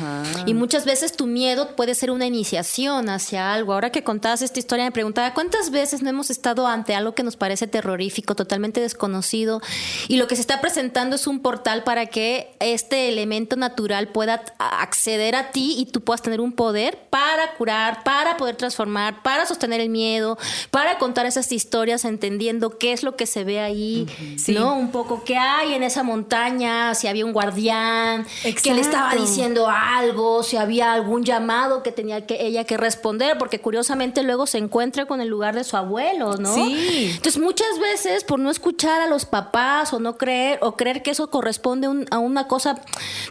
Y 0.46 0.54
muchas 0.54 0.86
veces 0.86 1.12
tu 1.12 1.28
miedo 1.28 1.76
puede 1.76 1.94
ser 1.94 2.10
una 2.10 2.26
iniciación 2.26 3.10
hacia 3.10 3.54
algo. 3.54 3.74
Ahora 3.74 3.90
que 3.90 4.02
contabas 4.02 4.42
esta 4.42 4.60
historia, 4.60 4.86
me 4.86 4.94
preguntaba 4.94 5.34
cuántas 5.34 5.72
veces 5.72 6.02
no 6.02 6.10
hemos 6.10 6.30
estado 6.30 6.68
ante 6.68 6.96
algo 6.96 7.16
que 7.16 7.24
nos 7.24 7.36
parece 7.36 7.68
terrorífico, 7.68 8.34
totalmente 8.34 8.80
desconocido, 8.80 9.62
y 10.08 10.16
lo 10.16 10.28
que 10.28 10.36
se 10.36 10.42
está 10.42 10.62
presentando 10.62 11.18
es 11.18 11.28
un 11.28 11.42
portal 11.42 11.84
para 11.84 12.06
que 12.06 12.56
este 12.62 13.10
elemento 13.10 13.58
natural 13.58 14.08
pueda 14.08 14.42
acceder 14.58 15.36
a 15.36 15.52
ti 15.52 15.76
y 15.78 15.86
tú 15.88 16.00
puedas 16.00 16.22
tener 16.22 16.40
un 16.40 16.54
poder 16.54 16.98
para 17.10 17.54
curar, 17.56 18.04
para 18.04 18.38
poder 18.38 18.56
transformar, 18.56 19.22
para 19.22 19.46
sostener 19.46 19.82
el 19.82 19.90
miedo, 19.90 20.38
para 20.70 20.98
contar 20.98 21.26
esas 21.26 21.52
historias 21.52 22.06
entendiendo 22.06 22.78
qué 22.78 22.94
es 22.94 23.04
lo 23.04 23.18
que 23.18 23.26
se 23.26 23.44
ve 23.44 23.60
ahí. 23.60 24.08
¿no? 24.48 24.78
Un 24.78 24.92
poco 24.92 25.26
qué 25.26 25.36
hay 25.36 25.74
en 25.74 25.84
esa 25.84 26.04
montaña, 26.04 26.96
si 26.96 27.08
había 27.08 27.26
un 27.26 27.34
guardián, 27.34 28.26
que 28.64 28.74
le 28.74 28.80
estaba 28.80 29.12
Exacto. 29.12 29.41
Diciendo 29.42 29.68
algo, 29.70 30.44
si 30.44 30.58
había 30.58 30.94
algún 30.94 31.24
llamado 31.24 31.82
que 31.84 31.92
tenía 31.92 32.26
que 32.28 32.46
ella 32.46 32.64
que 32.64 32.78
responder, 32.78 33.38
porque 33.38 33.60
curiosamente 33.60 34.22
luego 34.24 34.46
se 34.46 34.58
encuentra 34.60 35.06
con 35.06 35.20
el 35.22 35.28
lugar 35.30 35.56
de 35.56 35.64
su 35.64 35.78
abuelo, 35.78 36.38
¿no? 36.38 36.54
Sí. 36.54 37.12
Entonces 37.16 37.42
muchas 37.42 37.80
veces 37.80 38.24
por 38.24 38.40
no 38.40 38.52
escuchar 38.52 39.02
a 39.02 39.08
los 39.08 39.26
papás 39.26 39.94
o 39.94 40.00
no 40.00 40.18
creer 40.18 40.60
o 40.62 40.76
creer 40.78 41.02
que 41.02 41.12
eso 41.12 41.30
corresponde 41.30 41.88
un- 41.88 42.06
a 42.12 42.20
una 42.20 42.48
cosa 42.48 42.80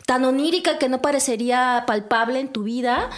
tan 0.07 0.25
onírica 0.25 0.79
que 0.79 0.89
no 0.89 1.01
parecería 1.01 1.85
palpable 1.87 2.41
en 2.41 2.49
tu 2.49 2.65
vida, 2.65 3.09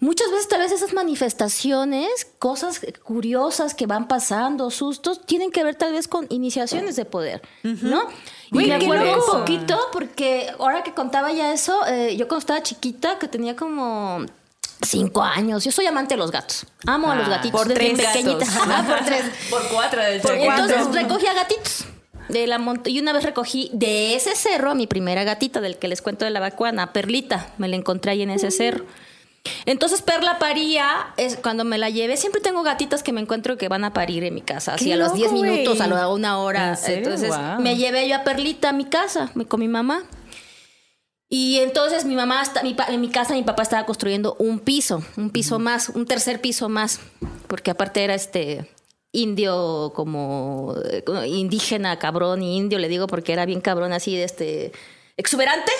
muchas 0.00 0.30
veces 0.30 0.48
tal 0.48 0.60
vez 0.60 0.72
esas 0.72 0.92
manifestaciones, 0.92 2.26
cosas 2.38 2.80
curiosas 3.04 3.74
que 3.74 3.86
van 3.86 4.08
pasando, 4.08 4.70
sustos, 4.70 5.24
tienen 5.24 5.50
que 5.50 5.62
ver 5.64 5.74
tal 5.76 5.92
vez 5.92 6.08
con 6.08 6.26
iniciaciones 6.30 6.96
de 6.96 7.04
poder, 7.04 7.42
¿no? 7.62 8.02
Güey, 8.50 8.66
y 8.66 8.68
me 8.68 8.74
acuerdo 8.76 9.14
un 9.14 9.38
poquito 9.40 9.78
porque 9.92 10.50
ahora 10.58 10.82
que 10.82 10.92
contaba 10.92 11.32
ya 11.32 11.52
eso, 11.52 11.86
eh, 11.86 12.16
yo 12.16 12.26
cuando 12.28 12.40
estaba 12.40 12.62
chiquita, 12.62 13.18
que 13.18 13.28
tenía 13.28 13.54
como 13.56 14.24
cinco 14.82 15.22
años, 15.22 15.64
yo 15.64 15.70
soy 15.72 15.86
amante 15.86 16.14
de 16.14 16.18
los 16.18 16.30
gatos. 16.30 16.66
Amo 16.86 17.10
a 17.10 17.14
los 17.16 17.26
Ah, 17.26 17.30
gatitos 17.30 17.60
por 17.60 17.68
desde 17.68 17.94
tres 17.94 18.06
pequeñita. 18.08 18.44
gatos. 18.46 18.62
Ah, 18.68 18.84
por 18.88 19.04
tres. 19.06 19.24
Por 19.50 19.62
cuatro, 19.68 20.00
de 20.02 20.16
hecho. 20.16 20.28
Por- 20.28 20.36
entonces 20.36 20.86
recogía 20.92 21.32
gatitos. 21.34 21.84
De 22.28 22.46
la 22.46 22.60
y 22.84 23.00
una 23.00 23.12
vez 23.12 23.24
recogí 23.24 23.70
de 23.72 24.14
ese 24.14 24.36
cerro 24.36 24.70
a 24.70 24.74
mi 24.76 24.86
primera 24.86 25.24
gatita, 25.24 25.60
del 25.60 25.76
que 25.78 25.88
les 25.88 26.00
cuento 26.00 26.24
de 26.24 26.30
la 26.30 26.38
vacuana, 26.38 26.92
Perlita. 26.92 27.48
Me 27.58 27.66
la 27.68 27.74
encontré 27.76 28.12
ahí 28.12 28.22
en 28.22 28.30
ese 28.30 28.50
cerro. 28.52 28.84
Entonces 29.64 30.02
Perla 30.02 30.38
paría, 30.38 31.12
es 31.16 31.36
cuando 31.36 31.64
me 31.64 31.78
la 31.78 31.88
llevé, 31.90 32.16
siempre 32.16 32.40
tengo 32.40 32.62
gatitas 32.62 33.02
que 33.02 33.12
me 33.12 33.20
encuentro 33.20 33.56
que 33.56 33.68
van 33.68 33.84
a 33.84 33.92
parir 33.92 34.24
en 34.24 34.34
mi 34.34 34.42
casa, 34.42 34.74
así 34.74 34.86
¡Qué 34.86 34.92
a 34.94 34.96
los 34.96 35.08
loco, 35.08 35.16
10 35.18 35.32
minutos, 35.32 35.80
a 35.80 35.86
lo- 35.86 35.96
a 35.96 36.12
una 36.12 36.38
hora. 36.38 36.72
Entonces 36.98 37.30
me 37.60 37.76
llevé 37.76 38.08
yo 38.08 38.16
a 38.16 38.24
Perlita 38.24 38.70
a 38.70 38.72
mi 38.72 38.84
casa, 38.84 39.30
con 39.48 39.60
mi 39.60 39.68
mamá. 39.68 40.02
Y 41.32 41.58
entonces 41.60 42.04
mi 42.04 42.16
mamá, 42.16 42.42
está, 42.42 42.62
mi 42.64 42.74
pa- 42.74 42.86
en 42.88 43.00
mi 43.00 43.08
casa 43.08 43.34
mi 43.34 43.44
papá 43.44 43.62
estaba 43.62 43.86
construyendo 43.86 44.34
un 44.40 44.58
piso, 44.58 45.02
un 45.16 45.30
piso 45.30 45.58
más, 45.60 45.88
un 45.90 46.04
tercer 46.04 46.40
piso 46.40 46.68
más, 46.68 46.98
porque 47.46 47.70
aparte 47.70 48.02
era 48.02 48.14
este 48.14 48.68
indio 49.12 49.92
como 49.94 50.74
eh, 50.90 51.02
como 51.04 51.22
indígena, 51.24 51.98
cabrón 52.00 52.42
y 52.42 52.56
indio, 52.56 52.78
le 52.80 52.88
digo 52.88 53.06
porque 53.06 53.32
era 53.32 53.46
bien 53.46 53.60
cabrón 53.60 53.92
así 53.92 54.16
de 54.16 54.24
este 54.24 54.72
exuberante. 55.16 55.70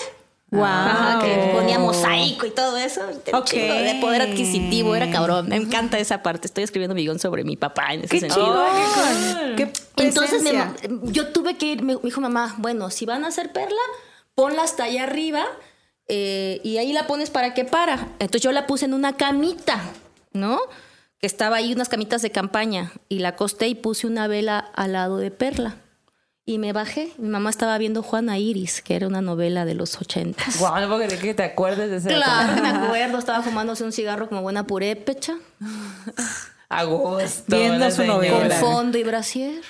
Wow. 0.50 0.64
Ajá, 0.64 1.18
que 1.20 1.50
ponía 1.54 1.78
mosaico 1.78 2.44
y 2.44 2.50
todo 2.50 2.76
eso. 2.76 3.00
Un 3.08 3.34
Ok. 3.38 3.44
chingo 3.46 3.74
de 3.74 3.98
poder 4.00 4.22
adquisitivo, 4.22 4.96
era 4.96 5.08
cabrón. 5.10 5.48
Me 5.48 5.56
encanta 5.56 5.98
esa 5.98 6.22
parte. 6.22 6.48
Estoy 6.48 6.64
escribiendo 6.64 6.94
mi 6.94 7.02
guion 7.02 7.18
sobre 7.20 7.44
mi 7.44 7.56
papá 7.56 7.94
en 7.94 8.00
ese 8.00 8.08
¡Qué 8.08 8.20
sentido. 8.20 8.66
chido! 8.66 9.56
¡Qué 9.56 9.72
Entonces 10.04 10.42
me- 10.42 11.12
yo 11.12 11.28
tuve 11.28 11.56
que 11.56 11.66
ir, 11.66 11.82
me 11.82 11.94
me 11.94 12.00
dijo 12.02 12.20
mamá, 12.20 12.54
bueno, 12.58 12.90
si 12.90 13.06
van 13.06 13.24
a 13.24 13.28
hacer 13.28 13.52
perla, 13.52 13.80
ponla 14.34 14.62
hasta 14.62 14.84
allá 14.84 15.04
arriba 15.04 15.44
eh, 16.08 16.60
y 16.64 16.78
ahí 16.78 16.92
la 16.92 17.06
pones 17.06 17.30
para 17.30 17.54
que 17.54 17.64
para. 17.64 18.08
Entonces 18.18 18.42
yo 18.42 18.50
la 18.52 18.66
puse 18.66 18.86
en 18.86 18.94
una 18.94 19.16
camita, 19.16 19.80
¿no? 20.32 20.58
Que 21.20 21.26
estaba 21.28 21.56
ahí 21.56 21.72
unas 21.72 21.88
camitas 21.88 22.22
de 22.22 22.30
campaña 22.30 22.90
y 23.08 23.18
la 23.20 23.28
acosté 23.30 23.68
y 23.68 23.74
puse 23.76 24.06
una 24.08 24.26
vela 24.26 24.58
al 24.74 24.94
lado 24.94 25.18
de 25.18 25.30
perla. 25.30 25.76
Y 26.50 26.58
me 26.58 26.72
bajé. 26.72 27.12
Mi 27.16 27.28
mamá 27.28 27.48
estaba 27.48 27.78
viendo 27.78 28.02
Juana 28.02 28.36
Iris, 28.36 28.82
que 28.82 28.96
era 28.96 29.06
una 29.06 29.20
novela 29.20 29.64
de 29.64 29.74
los 29.74 30.00
ochentas. 30.00 30.58
Guau, 30.58 30.80
no 30.80 30.88
puedo 30.88 31.06
creer 31.06 31.20
que 31.20 31.32
te 31.32 31.44
acuerdes 31.44 31.90
de 31.90 31.98
ese 31.98 32.08
Claro, 32.08 32.60
me 32.60 32.68
acuerdo. 32.86 33.18
Estaba 33.18 33.40
fumándose 33.44 33.84
un 33.84 33.92
cigarro 33.92 34.28
como 34.28 34.42
buena 34.42 34.66
purépecha, 34.66 35.36
Agosto. 36.68 37.56
Viendo 37.56 37.88
su 37.92 38.02
novela. 38.02 38.48
con 38.48 38.50
fondo 38.58 38.98
y 38.98 39.04
brasier. 39.04 39.62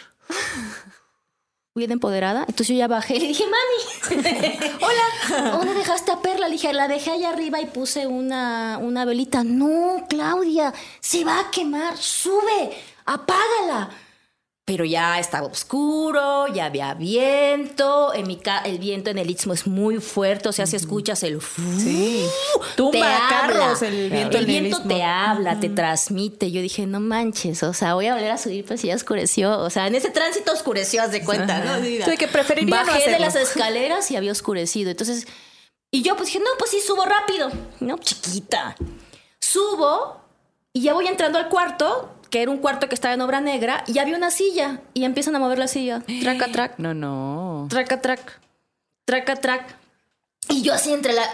Bien 1.74 1.92
empoderada. 1.92 2.46
Entonces 2.48 2.68
yo 2.68 2.76
ya 2.76 2.88
bajé 2.88 3.16
y 3.16 3.20
le 3.20 3.26
dije, 3.28 3.44
mami, 3.44 4.18
hola, 4.80 5.50
¿dónde 5.50 5.74
dejaste 5.74 6.12
a 6.12 6.22
Perla? 6.22 6.46
Le 6.48 6.52
dije, 6.54 6.72
la 6.72 6.88
dejé 6.88 7.10
allá 7.10 7.28
arriba 7.28 7.60
y 7.60 7.66
puse 7.66 8.06
una, 8.06 8.78
una 8.80 9.04
velita. 9.04 9.44
No, 9.44 10.06
Claudia, 10.08 10.72
se 11.00 11.26
va 11.26 11.40
a 11.40 11.50
quemar, 11.50 11.98
sube, 11.98 12.72
apágala. 13.04 13.90
Pero 14.70 14.84
ya 14.84 15.18
estaba 15.18 15.48
oscuro, 15.48 16.46
ya 16.46 16.66
había 16.66 16.94
viento. 16.94 18.14
En 18.14 18.28
mi 18.28 18.36
ca- 18.36 18.60
el 18.60 18.78
viento 18.78 19.10
en 19.10 19.18
el 19.18 19.28
istmo 19.28 19.52
es 19.52 19.66
muy 19.66 19.96
fuerte, 19.98 20.48
o 20.48 20.52
sea, 20.52 20.64
si 20.64 20.76
escuchas 20.76 21.24
el 21.24 21.40
Sí. 21.42 22.24
Tumba 22.76 23.18
carros 23.28 23.82
el 23.82 24.08
viento 24.10 24.36
El 24.38 24.44
en 24.44 24.50
el 24.50 24.60
viento 24.60 24.76
istmo. 24.78 24.94
te 24.94 25.02
habla, 25.02 25.58
te 25.58 25.70
transmite. 25.70 26.52
Yo 26.52 26.62
dije, 26.62 26.86
no 26.86 27.00
manches, 27.00 27.64
o 27.64 27.74
sea, 27.74 27.94
voy 27.94 28.06
a 28.06 28.14
volver 28.14 28.30
a 28.30 28.38
subir, 28.38 28.64
pues 28.64 28.80
ya 28.82 28.94
oscureció. 28.94 29.58
O 29.58 29.70
sea, 29.70 29.88
en 29.88 29.96
ese 29.96 30.10
tránsito 30.10 30.52
oscureció, 30.52 31.02
haz 31.02 31.10
de 31.10 31.24
cuenta, 31.24 31.58
¿no? 31.64 31.82
Sí, 31.82 32.16
que 32.16 32.28
preferiría 32.28 32.70
no 32.82 32.86
Bajé 32.86 32.98
de 32.98 33.04
hacerlo. 33.16 33.26
las 33.26 33.34
escaleras 33.34 34.08
y 34.12 34.16
había 34.16 34.30
oscurecido. 34.30 34.92
Entonces, 34.92 35.26
y 35.90 36.02
yo 36.02 36.14
pues 36.14 36.28
dije, 36.28 36.38
no, 36.38 36.50
pues 36.60 36.70
sí, 36.70 36.78
subo 36.80 37.04
rápido. 37.06 37.50
No, 37.80 37.98
chiquita. 37.98 38.76
Subo 39.40 40.20
y 40.72 40.82
ya 40.82 40.94
voy 40.94 41.08
entrando 41.08 41.38
al 41.40 41.48
cuarto, 41.48 42.08
que 42.30 42.42
era 42.42 42.50
un 42.50 42.58
cuarto 42.58 42.88
que 42.88 42.94
estaba 42.94 43.14
en 43.14 43.20
obra 43.20 43.40
negra, 43.40 43.84
y 43.86 43.98
había 43.98 44.16
una 44.16 44.30
silla. 44.30 44.80
Y 44.94 45.04
empiezan 45.04 45.36
a 45.36 45.38
mover 45.38 45.58
la 45.58 45.68
silla. 45.68 46.02
Traca, 46.22 46.48
trac. 46.50 46.78
No, 46.78 46.94
no. 46.94 47.66
Traca, 47.68 48.00
trac. 48.00 48.40
Traca, 49.04 49.36
trac. 49.36 49.76
Y 50.48 50.62
yo 50.62 50.72
así 50.72 50.92
entre 50.92 51.12
la 51.12 51.28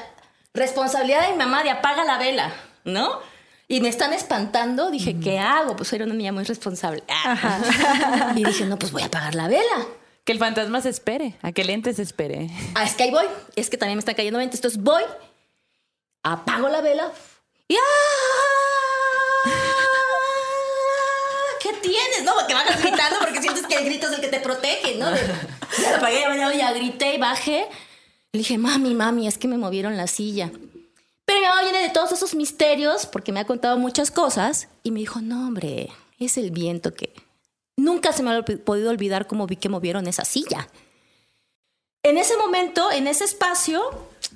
responsabilidad 0.55 1.27
de 1.27 1.33
mi 1.33 1.39
mamá 1.39 1.63
de 1.63 1.71
apaga 1.71 2.05
la 2.05 2.19
vela, 2.19 2.53
¿no? 2.85 3.21
Y 3.69 3.81
me 3.81 3.89
están 3.89 4.13
espantando. 4.13 4.91
Dije, 4.91 5.19
¿qué 5.21 5.39
hago? 5.39 5.77
Pues 5.77 5.93
era 5.93 6.05
una 6.05 6.15
niña 6.15 6.33
muy 6.33 6.45
responsable. 6.45 7.03
y 8.37 8.45
dije, 8.45 8.65
no, 8.65 8.79
pues 8.79 8.93
voy 8.93 9.03
a 9.03 9.07
apagar 9.07 9.35
la 9.35 9.49
vela. 9.49 9.87
Que 10.25 10.33
el 10.33 10.39
fantasma 10.39 10.81
se 10.81 10.89
espere, 10.89 11.37
a 11.43 11.53
que 11.53 11.63
el 11.63 11.71
ente 11.71 11.93
se 11.93 12.03
espere. 12.03 12.51
Ah, 12.75 12.85
es 12.85 12.95
que 12.95 13.05
ahí 13.05 13.11
voy. 13.11 13.27
Es 13.55 13.71
que 13.71 13.77
también 13.77 13.97
me 13.97 14.01
están 14.01 14.15
cayendo 14.15 14.39
mentes. 14.39 14.59
Entonces 14.59 14.83
voy, 14.83 15.03
apago 16.23 16.69
la 16.69 16.81
vela 16.81 17.13
y 17.69 17.75
¡ah! 17.77 18.66
Tienes? 21.87 22.25
No, 22.25 22.33
porque 22.39 22.55
vas 22.55 22.81
gritando 22.83 23.19
porque 23.21 23.41
sientes 23.41 23.67
que 23.67 23.75
el 23.77 23.85
grito 23.85 24.09
es 24.09 24.15
el 24.15 24.21
que 24.21 24.29
te 24.29 24.41
protege, 24.41 24.97
¿no? 24.97 25.11
De- 25.11 25.21
Ya 25.83 25.91
la 25.93 25.97
apagué, 25.99 26.21
ya, 26.21 26.55
ya, 26.55 26.73
grité 26.73 27.15
y 27.15 27.19
bajé. 27.19 27.67
Le 28.33 28.39
dije, 28.39 28.59
mami, 28.59 28.95
mami, 28.95 29.27
es 29.27 29.39
que 29.39 29.49
me 29.49 29.59
movieron 29.59 29.97
la 29.97 30.07
silla. 30.07 30.51
Pero 31.25 31.41
mi 31.41 31.47
mamá 31.47 31.63
viene 31.63 31.81
de 31.83 31.89
todos 31.91 32.13
esos 32.13 32.35
misterios 32.35 33.07
porque 33.07 33.33
me 33.33 33.41
ha 33.41 33.47
contado 33.47 33.77
muchas 33.79 34.11
cosas 34.11 34.69
y 34.85 34.91
me 34.93 35.01
dijo, 35.01 35.21
no, 35.21 35.47
hombre, 35.47 35.89
es 36.19 36.37
el 36.39 36.51
viento 36.51 36.95
que... 36.95 37.13
Nunca 37.79 38.13
se 38.13 38.23
me 38.23 38.35
ha 38.35 38.43
podido 38.43 38.91
olvidar 38.91 39.27
cómo 39.27 39.47
vi 39.47 39.57
que 39.57 39.69
movieron 39.69 40.07
esa 40.07 40.25
silla. 40.25 40.69
En 42.03 42.17
ese 42.19 42.37
momento, 42.37 42.91
en 42.93 43.07
ese 43.09 43.25
espacio, 43.25 43.83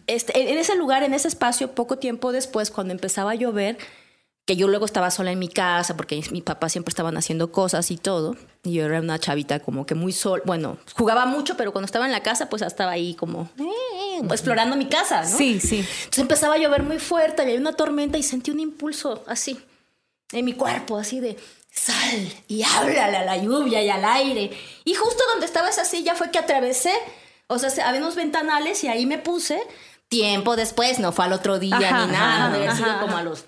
este, 0.06 0.50
en 0.50 0.58
ese 0.58 0.74
lugar, 0.74 1.04
en 1.04 1.14
ese 1.14 1.28
espacio, 1.28 1.72
poco 1.74 1.96
tiempo 1.98 2.32
después, 2.32 2.70
cuando 2.70 2.92
empezaba 2.92 3.30
a 3.30 3.34
llover, 3.36 3.78
que 4.46 4.56
yo 4.56 4.66
luego 4.66 4.84
estaba 4.84 5.10
sola 5.12 5.30
en 5.30 5.38
mi 5.38 5.48
casa 5.48 5.96
porque 5.96 6.20
mi 6.32 6.40
papá 6.42 6.68
siempre 6.68 6.90
estaban 6.90 7.16
haciendo 7.16 7.52
cosas 7.52 7.90
y 7.90 7.96
todo. 7.96 8.36
Y 8.64 8.72
yo 8.72 8.84
era 8.86 8.98
una 9.00 9.18
chavita 9.18 9.60
como 9.60 9.86
que 9.86 9.94
muy 9.94 10.12
sol, 10.12 10.42
bueno, 10.44 10.76
jugaba 10.96 11.24
mucho, 11.26 11.56
pero 11.56 11.72
cuando 11.72 11.86
estaba 11.86 12.06
en 12.06 12.12
la 12.12 12.22
casa, 12.22 12.48
pues 12.48 12.62
estaba 12.62 12.90
ahí 12.92 13.14
como 13.14 13.48
eh, 13.58 14.20
explorando 14.30 14.76
mi 14.76 14.86
casa, 14.88 15.22
¿no? 15.22 15.28
Sí, 15.38 15.60
sí. 15.60 15.78
Entonces 15.78 16.18
empezaba 16.18 16.54
a 16.54 16.58
llover 16.58 16.82
muy 16.82 16.98
fuerte, 16.98 17.42
había 17.42 17.56
una 17.58 17.74
tormenta 17.74 18.18
y 18.18 18.22
sentí 18.22 18.50
un 18.50 18.60
impulso 18.60 19.22
así 19.28 19.58
en 20.32 20.44
mi 20.44 20.52
cuerpo, 20.54 20.96
así 20.98 21.20
de 21.20 21.36
sal 21.72 22.28
y 22.48 22.62
háblale 22.64 23.16
a 23.16 23.24
la 23.24 23.36
lluvia 23.36 23.82
y 23.82 23.88
al 23.88 24.04
aire. 24.04 24.50
Y 24.84 24.94
justo 24.94 25.22
donde 25.32 25.46
estaba 25.46 25.68
esa 25.68 25.84
silla 25.84 26.14
fue 26.16 26.30
que 26.32 26.38
atravesé, 26.40 26.92
o 27.46 27.58
sea, 27.58 27.70
se- 27.70 27.82
había 27.82 28.00
unos 28.00 28.16
ventanales 28.16 28.82
y 28.84 28.88
ahí 28.88 29.06
me 29.06 29.18
puse. 29.18 29.62
Tiempo 30.08 30.56
después, 30.56 30.98
no 30.98 31.12
fue 31.12 31.26
al 31.26 31.32
otro 31.32 31.60
día 31.60 31.76
Ajá, 31.76 32.06
ni 32.06 32.12
nada, 32.12 32.46
ajá, 32.46 32.52
debe 32.52 32.64
haber 32.66 32.76
sido 32.76 32.90
ajá. 32.90 33.00
como 33.00 33.16
a 33.16 33.22
los 33.22 33.44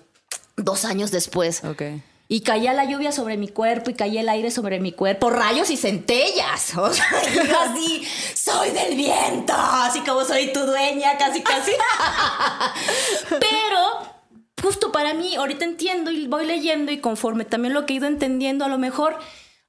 dos 0.57 0.85
años 0.85 1.11
después. 1.11 1.63
Ok. 1.63 1.83
Y 2.29 2.41
caía 2.41 2.73
la 2.73 2.85
lluvia 2.85 3.11
sobre 3.11 3.37
mi 3.37 3.47
cuerpo 3.47 3.89
y 3.89 3.93
caía 3.93 4.21
el 4.21 4.29
aire 4.29 4.49
sobre 4.49 4.79
mi 4.79 4.91
cuerpo, 4.91 5.29
rayos 5.29 5.69
y 5.69 5.77
centellas. 5.77 6.73
O 6.77 6.91
sea, 6.91 7.05
yo 7.31 7.59
así, 7.59 8.03
soy 8.33 8.71
del 8.71 8.95
viento, 8.95 9.53
así 9.55 9.99
como 10.01 10.23
soy 10.23 10.51
tu 10.51 10.61
dueña, 10.61 11.17
casi, 11.17 11.41
casi. 11.41 11.71
Pero 13.29 14.13
justo 14.61 14.91
para 14.91 15.13
mí, 15.13 15.35
ahorita 15.35 15.65
entiendo 15.65 16.09
y 16.09 16.27
voy 16.27 16.45
leyendo 16.45 16.91
y 16.91 16.99
conforme 16.99 17.45
también 17.45 17.73
lo 17.73 17.85
que 17.85 17.93
he 17.93 17.97
ido 17.97 18.07
entendiendo, 18.07 18.63
a 18.65 18.69
lo 18.69 18.77
mejor, 18.77 19.17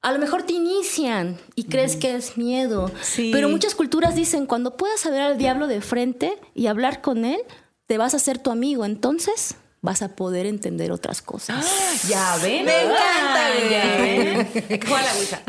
a 0.00 0.12
lo 0.12 0.18
mejor 0.18 0.44
te 0.44 0.54
inician 0.54 1.38
y 1.56 1.64
crees 1.64 1.96
que 1.96 2.14
es 2.14 2.38
miedo. 2.38 2.90
Sí. 3.02 3.30
Pero 3.32 3.48
muchas 3.48 3.74
culturas 3.74 4.14
dicen, 4.14 4.46
cuando 4.46 4.76
puedas 4.76 5.04
ver 5.04 5.20
al 5.20 5.38
diablo 5.38 5.66
de 5.66 5.80
frente 5.80 6.38
y 6.54 6.68
hablar 6.68 7.02
con 7.02 7.24
él, 7.24 7.40
te 7.86 7.98
vas 7.98 8.14
a 8.14 8.18
hacer 8.18 8.38
tu 8.38 8.50
amigo. 8.50 8.84
Entonces 8.84 9.56
vas 9.84 10.00
a 10.00 10.08
poder 10.08 10.46
entender 10.46 10.90
otras 10.90 11.20
cosas. 11.20 11.64
Ya 12.08 12.36
ven. 12.42 12.64
Me 12.64 12.82
encanta, 12.84 13.50
güey. 13.54 13.70
Ya 13.70 13.84
ven. 13.98 14.48
Hay 14.70 14.78
que 14.78 14.86
jugar 14.86 15.02
a 15.04 15.06
la 15.06 15.14
Ouija. 15.14 15.40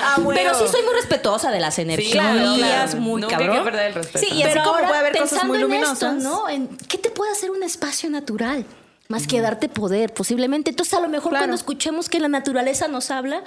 Ah, 0.00 0.14
huevo. 0.18 0.30
Pero 0.32 0.54
sí 0.54 0.64
soy 0.70 0.82
muy 0.84 0.94
respetuosa 0.94 1.50
de 1.50 1.60
las 1.60 1.78
energías, 1.78 2.12
claro, 2.12 2.54
claro. 2.56 2.96
muy 3.00 3.20
Nunca 3.20 3.36
cabrón. 3.36 3.50
hay 3.56 3.58
que 3.58 3.64
perder 3.70 3.86
el 3.88 3.94
respeto. 3.94 4.18
Sí, 4.20 4.34
y 4.34 4.42
así 4.42 4.52
Pero 4.52 4.62
como 4.64 4.76
ahora, 4.76 4.88
puede 4.88 5.00
haber 5.00 5.12
cosas 5.12 5.28
pensando 5.30 5.52
muy 5.52 5.56
en 5.56 5.62
luminosas. 5.62 6.16
esto, 6.16 6.28
¿no? 6.30 6.48
En 6.48 6.68
¿Qué 6.68 6.98
te 6.98 7.10
puede 7.10 7.32
hacer 7.32 7.50
un 7.50 7.62
espacio 7.62 8.08
natural? 8.08 8.64
Más 9.10 9.26
que 9.26 9.40
darte 9.40 9.70
poder, 9.70 10.12
posiblemente. 10.12 10.68
Entonces, 10.68 10.92
a 10.92 11.00
lo 11.00 11.08
mejor 11.08 11.30
Claro. 11.30 11.44
cuando 11.44 11.56
escuchemos 11.56 12.10
que 12.10 12.20
la 12.20 12.28
naturaleza 12.28 12.88
nos 12.88 13.10
habla, 13.10 13.42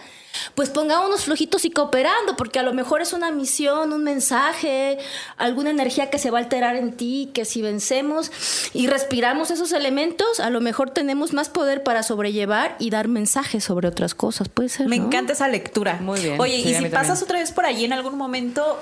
pues 0.56 0.72
pongámonos 0.72 1.26
flojitos 1.26 1.66
y 1.66 1.70
cooperando, 1.70 2.36
porque 2.36 2.58
a 2.58 2.64
lo 2.64 2.74
mejor 2.74 3.04
es 3.04 3.14
una 3.14 3.30
misión, 3.30 3.94
un 3.94 4.04
mensaje, 4.04 4.98
alguna 5.38 5.70
energía 5.70 6.10
que 6.10 6.18
se 6.18 6.32
va 6.32 6.40
a 6.40 6.42
alterar 6.42 6.76
en 6.78 6.94
ti, 6.98 7.30
que 7.36 7.46
si 7.46 7.62
vencemos 7.62 8.32
y 8.74 8.88
respiramos 8.88 9.52
esos 9.52 9.72
elementos, 9.72 10.40
a 10.40 10.50
lo 10.50 10.62
mejor 10.62 10.90
tenemos 10.90 11.32
más 11.32 11.50
poder 11.50 11.84
para 11.84 12.02
sobrellevar 12.02 12.76
y 12.80 12.90
dar 12.90 13.08
mensajes 13.08 13.64
sobre 13.64 13.88
otras 13.88 14.16
cosas. 14.16 14.50
Puede 14.50 14.70
ser. 14.70 14.88
Me 14.88 14.98
¿no? 14.98 15.06
encanta 15.06 15.34
esa 15.34 15.48
lectura. 15.48 16.00
Muy 16.02 16.20
bien. 16.22 16.42
Oye, 16.42 16.64
Sí, 16.64 16.70
y 16.72 16.74
si 16.74 16.86
pasas 16.86 17.20
también. 17.20 17.24
otra 17.24 17.40
vez 17.40 17.52
por 17.52 17.68
allí 17.68 17.86
en 17.86 17.94
algún 17.94 18.18
momento, 18.18 18.80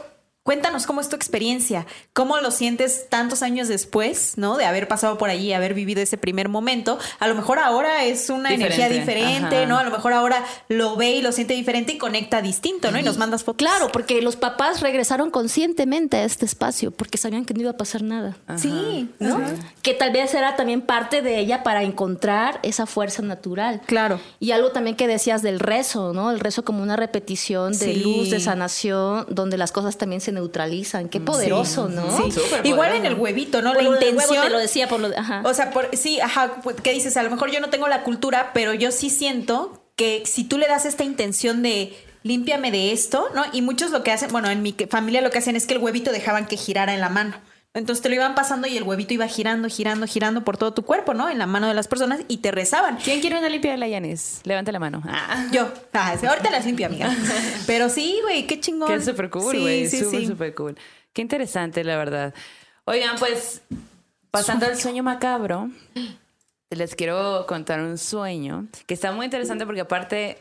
cuéntanos 0.49 0.87
cómo 0.87 0.99
es 0.99 1.09
tu 1.09 1.15
experiencia, 1.15 1.85
cómo 2.11 2.39
lo 2.39 2.49
sientes 2.49 3.07
tantos 3.07 3.43
años 3.43 3.67
después, 3.67 4.33
¿no? 4.37 4.57
De 4.57 4.65
haber 4.65 4.87
pasado 4.87 5.19
por 5.19 5.29
allí, 5.29 5.53
haber 5.53 5.75
vivido 5.75 6.01
ese 6.01 6.17
primer 6.17 6.49
momento. 6.49 6.97
A 7.19 7.27
lo 7.27 7.35
mejor 7.35 7.59
ahora 7.59 8.05
es 8.05 8.31
una 8.31 8.49
Diferente. 8.49 8.65
energía 8.83 8.89
diferente, 8.99 9.57
Ajá. 9.57 9.65
¿no? 9.67 9.77
A 9.77 9.83
lo 9.83 9.91
mejor 9.91 10.11
ahora 10.13 10.43
lo 10.67 10.95
ve 10.95 11.11
y 11.11 11.21
lo 11.21 11.31
siente 11.33 11.53
diferente 11.53 11.93
y 11.93 11.97
conecta 11.99 12.41
distinto, 12.41 12.89
¿no? 12.89 12.97
Y 12.99 13.03
nos 13.03 13.19
mandas 13.19 13.43
fotos. 13.43 13.57
Claro, 13.67 13.91
porque 13.91 14.23
los 14.23 14.37
papás 14.37 14.81
regresaron 14.81 15.29
conscientemente 15.29 16.17
a 16.17 16.23
este 16.23 16.45
espacio 16.47 16.89
porque 16.89 17.19
sabían 17.19 17.45
que 17.45 17.53
no 17.53 17.61
iba 17.61 17.69
a 17.69 17.77
pasar 17.77 18.01
nada. 18.01 18.35
Sí, 18.57 19.07
¿no? 19.19 19.39
Que 19.83 19.93
tal 19.93 20.11
vez 20.11 20.33
era 20.33 20.55
también 20.55 20.81
parte 20.81 21.21
de 21.21 21.37
ella 21.37 21.61
para 21.61 21.83
encontrar 21.83 22.59
esa 22.63 22.87
fuerza 22.87 23.21
natural. 23.21 23.81
Claro. 23.85 24.19
Y 24.39 24.49
algo 24.49 24.71
también 24.71 24.95
que 24.95 25.05
decías 25.07 25.43
del 25.43 25.59
rezo, 25.59 26.11
¿no? 26.11 26.31
El 26.31 26.39
rezo 26.39 26.65
como 26.65 26.81
una 26.81 26.95
repetición 26.95 27.73
de 27.73 27.93
Sí. 27.93 28.01
luz, 28.01 28.31
de 28.31 28.39
sanación, 28.39 29.27
donde 29.29 29.55
las 29.55 29.71
cosas 29.71 29.95
también 29.99 30.21
se 30.21 30.38
neutralizan. 30.39 31.09
Qué 31.09 31.19
poderoso, 31.19 31.87
¿no? 31.89 32.09
Sí. 32.17 32.31
Súper 32.31 32.65
Igual 32.65 32.89
poderoso. 32.89 32.95
en 32.97 33.05
el 33.05 33.13
huevito, 33.19 33.61
¿no? 33.61 33.73
Por 33.73 33.83
la 33.83 33.89
lo 33.89 33.95
del 33.95 34.03
huevo 34.09 34.21
intención. 34.21 34.43
te 34.45 34.49
lo 34.49 34.57
decía 34.59 34.87
por 34.87 34.99
lo 34.99 35.09
de- 35.09 35.17
ajá. 35.17 35.41
O 35.45 35.53
sea, 35.53 35.71
por, 35.71 35.89
sí, 35.95 36.19
ajá, 36.19 36.61
pues, 36.63 36.77
¿qué 36.81 36.91
dices? 36.93 37.15
A 37.17 37.23
lo 37.23 37.29
mejor 37.29 37.51
yo 37.51 37.59
no 37.59 37.69
tengo 37.69 37.87
la 37.87 38.03
cultura, 38.03 38.51
pero 38.53 38.73
yo 38.73 38.91
sí 38.91 39.09
siento 39.09 39.83
que 39.95 40.23
si 40.25 40.43
tú 40.45 40.57
le 40.57 40.67
das 40.67 40.85
esta 40.85 41.03
intención 41.03 41.61
de 41.61 41.93
límpiame 42.23 42.71
de 42.71 42.91
esto, 42.91 43.27
¿no? 43.35 43.43
Y 43.53 43.61
muchos 43.61 43.91
lo 43.91 44.03
que 44.03 44.11
hacen, 44.11 44.31
bueno, 44.31 44.49
en 44.49 44.61
mi 44.61 44.73
familia 44.89 45.21
lo 45.21 45.29
que 45.29 45.37
hacen 45.39 45.55
es 45.55 45.65
que 45.67 45.73
el 45.75 45.79
huevito 45.81 46.11
dejaban 46.11 46.47
que 46.47 46.57
girara 46.57 46.93
en 46.93 47.01
la 47.01 47.09
mano. 47.09 47.35
Entonces 47.75 48.01
te 48.01 48.09
lo 48.09 48.15
iban 48.15 48.33
pasando 48.33 48.67
y 48.67 48.75
el 48.77 48.83
huevito 48.83 49.13
iba 49.13 49.27
girando, 49.27 49.69
girando, 49.69 50.07
girando 50.07 50.43
por 50.43 50.57
todo 50.57 50.73
tu 50.73 50.83
cuerpo, 50.83 51.13
¿no? 51.13 51.29
En 51.29 51.37
la 51.37 51.45
mano 51.45 51.67
de 51.67 51.75
las 51.75 51.87
personas 51.87 52.21
y 52.27 52.37
te 52.37 52.51
rezaban. 52.51 52.97
¿Quién 52.97 53.21
quiere 53.21 53.37
una 53.37 53.47
limpia 53.47 53.71
de 53.71 53.77
la 53.77 53.87
Yanis? 53.87 54.41
Levante 54.43 54.71
la 54.71 54.79
mano. 54.79 55.03
Ah. 55.05 55.45
Yo, 55.51 55.71
ah, 55.93 56.15
sí, 56.19 56.25
ahorita 56.25 56.49
las 56.49 56.65
limpio, 56.65 56.87
amiga. 56.87 57.15
Pero 57.67 57.89
sí, 57.89 58.19
güey, 58.23 58.47
qué 58.47 58.59
chingón. 58.59 58.91
Es 58.91 59.05
súper 59.05 59.29
cool, 59.29 59.51
Sí, 59.55 59.61
güey. 59.61 59.87
sí, 59.87 59.99
súper, 59.99 60.19
sí. 60.21 60.27
súper 60.27 60.55
cool. 60.55 60.77
Qué 61.13 61.21
interesante, 61.21 61.83
la 61.83 61.95
verdad. 61.97 62.33
Oigan, 62.85 63.17
pues, 63.19 63.61
pasando 64.31 64.65
al 64.65 64.75
sueño 64.75 65.03
macabro, 65.03 65.69
les 66.71 66.95
quiero 66.95 67.45
contar 67.47 67.81
un 67.81 67.99
sueño 67.99 68.65
que 68.87 68.95
está 68.95 69.11
muy 69.11 69.25
interesante 69.25 69.65
porque 69.67 69.81
aparte, 69.81 70.39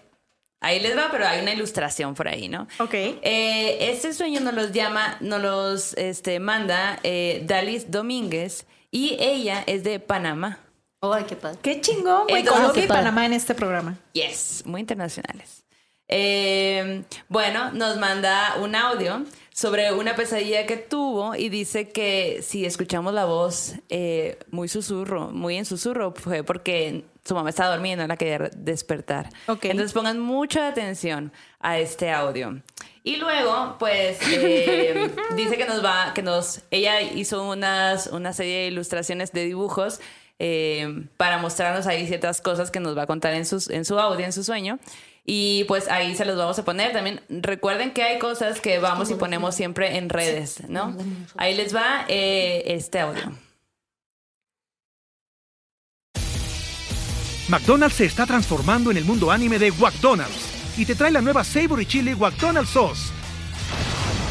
ahí 0.61 0.81
les 0.81 0.97
va, 0.97 1.09
pero 1.11 1.27
hay 1.27 1.41
una 1.41 1.53
ilustración 1.53 2.15
por 2.15 2.29
ahí, 2.29 2.49
¿no? 2.49 2.67
Ok. 2.79 2.95
Eh, 2.95 3.79
este 3.81 4.13
sueño 4.13 4.41
nos 4.41 4.55
los 4.55 4.73
llama, 4.73 5.17
nos 5.21 5.41
los 5.41 5.95
este, 5.95 6.41
manda 6.41 6.99
eh, 7.03 7.43
Dalis 7.45 7.91
Domínguez 7.91 8.67
y 8.91 9.17
ella 9.21 9.63
es 9.67 9.85
de 9.85 10.01
Panamá. 10.01 10.61
Ay, 11.01 11.25
qué 11.29 11.37
padre. 11.37 11.59
Qué 11.63 11.81
chingón, 11.81 12.27
güey. 12.29 12.45
Colombia 12.45 12.85
y. 12.85 12.89
Panamá 12.89 13.27
en 13.27 13.33
este 13.33 13.55
programa. 13.55 13.97
Yes, 14.13 14.63
muy 14.67 14.81
internacionales. 14.81 15.65
Eh, 16.09 17.05
bueno, 17.29 17.71
nos 17.73 17.99
manda 17.99 18.57
un 18.61 18.75
audio 18.75 19.25
sobre 19.59 19.93
una 19.93 20.15
pesadilla 20.15 20.67
que 20.67 20.77
tuvo 20.77 21.35
y 21.35 21.49
dice 21.49 21.89
que 21.89 22.43
si 22.43 22.65
escuchamos 22.65 23.13
la 23.13 23.25
voz 23.25 23.75
eh, 23.89 24.39
muy 24.53 24.69
susurro, 24.69 25.33
muy 25.33 25.57
en 25.57 25.65
susurro, 25.65 26.15
fue 26.15 26.45
porque 26.45 27.07
su 27.25 27.35
mamá 27.35 27.51
estaba 27.51 27.75
durmiendo, 27.75 28.05
no 28.05 28.07
la 28.07 28.17
quería 28.17 28.51
despertar. 28.57 29.31
Ok. 29.49 29.65
Entonces 29.65 29.93
pongan 29.93 30.21
mucha 30.21 30.69
atención 30.69 31.33
a 31.59 31.81
este 31.81 32.13
audio. 32.13 32.63
Y 33.03 33.17
luego, 33.17 33.75
pues, 33.81 34.21
eh, 34.31 35.11
dice 35.37 35.57
que 35.57 35.67
nos 35.67 35.85
va, 35.85 36.13
que 36.15 36.23
nos, 36.23 36.63
ella 36.71 37.01
hizo 37.01 37.43
unas, 37.43 38.07
una 38.07 38.33
serie 38.33 38.59
de 38.59 38.67
ilustraciones 38.69 39.33
de 39.33 39.45
dibujos 39.45 39.99
eh, 40.39 41.05
para 41.17 41.39
mostrarnos 41.39 41.89
ahí 41.89 42.07
ciertas 42.07 42.41
cosas 42.41 42.71
que 42.71 42.79
nos 42.79 42.97
va 42.97 43.03
a 43.03 43.07
contar 43.09 43.35
en, 43.35 43.45
sus, 43.45 43.69
en 43.71 43.85
su 43.85 43.99
audio, 43.99 44.25
en 44.25 44.33
su 44.33 44.45
sueño. 44.45 44.79
Y 45.31 45.65
pues 45.65 45.89
ahí 45.89 46.17
se 46.17 46.25
los 46.25 46.39
vamos 46.39 46.59
a 46.59 46.65
poner. 46.65 46.95
También 46.95 47.21
recuerden 47.29 47.93
que 47.93 48.03
hay 48.03 48.19
cosas 48.19 48.63
que 48.63 48.79
vamos 48.79 49.11
y 49.11 49.15
ponemos 49.15 49.55
siempre 49.55 49.99
en 49.99 50.09
redes, 50.09 50.67
¿no? 50.71 50.97
Ahí 51.37 51.55
les 51.55 51.77
va 51.77 52.07
eh, 52.09 52.63
este 52.65 53.01
audio. 53.01 53.31
McDonald's 57.49 57.97
se 57.97 58.07
está 58.07 58.25
transformando 58.25 58.91
en 58.91 58.97
el 58.97 59.05
mundo 59.05 59.31
anime 59.31 59.59
de 59.59 59.71
McDonald's 59.71 60.79
y 60.79 60.87
te 60.87 60.95
trae 60.95 61.11
la 61.11 61.21
nueva 61.21 61.45
Savory 61.45 61.85
Chili 61.85 62.15
McDonald's 62.15 62.71
Sauce. 62.71 63.13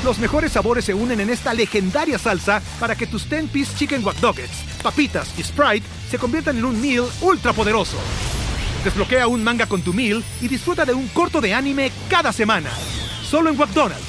Los 0.03 0.17
mejores 0.17 0.53
sabores 0.53 0.83
se 0.83 0.95
unen 0.95 1.19
en 1.19 1.29
esta 1.29 1.53
legendaria 1.53 2.17
salsa 2.17 2.59
para 2.79 2.95
que 2.95 3.05
tus 3.05 3.29
10-piece 3.29 3.77
chicken 3.77 4.03
wack 4.03 4.17
papitas 4.81 5.31
y 5.37 5.43
Sprite 5.43 5.85
se 6.09 6.17
conviertan 6.17 6.57
en 6.57 6.65
un 6.65 6.81
meal 6.81 7.05
ultra 7.21 7.53
poderoso. 7.53 7.97
Desbloquea 8.83 9.27
un 9.27 9.43
manga 9.43 9.65
con 9.65 9.81
tu 9.81 9.93
meal 9.93 10.23
y 10.41 10.47
disfruta 10.47 10.85
de 10.85 10.93
un 10.93 11.07
corto 11.09 11.41
de 11.41 11.53
anime 11.53 11.91
cada 12.09 12.31
semana. 12.31 12.71
Solo 13.23 13.49
en 13.49 13.57
McDonald's. 13.57 14.03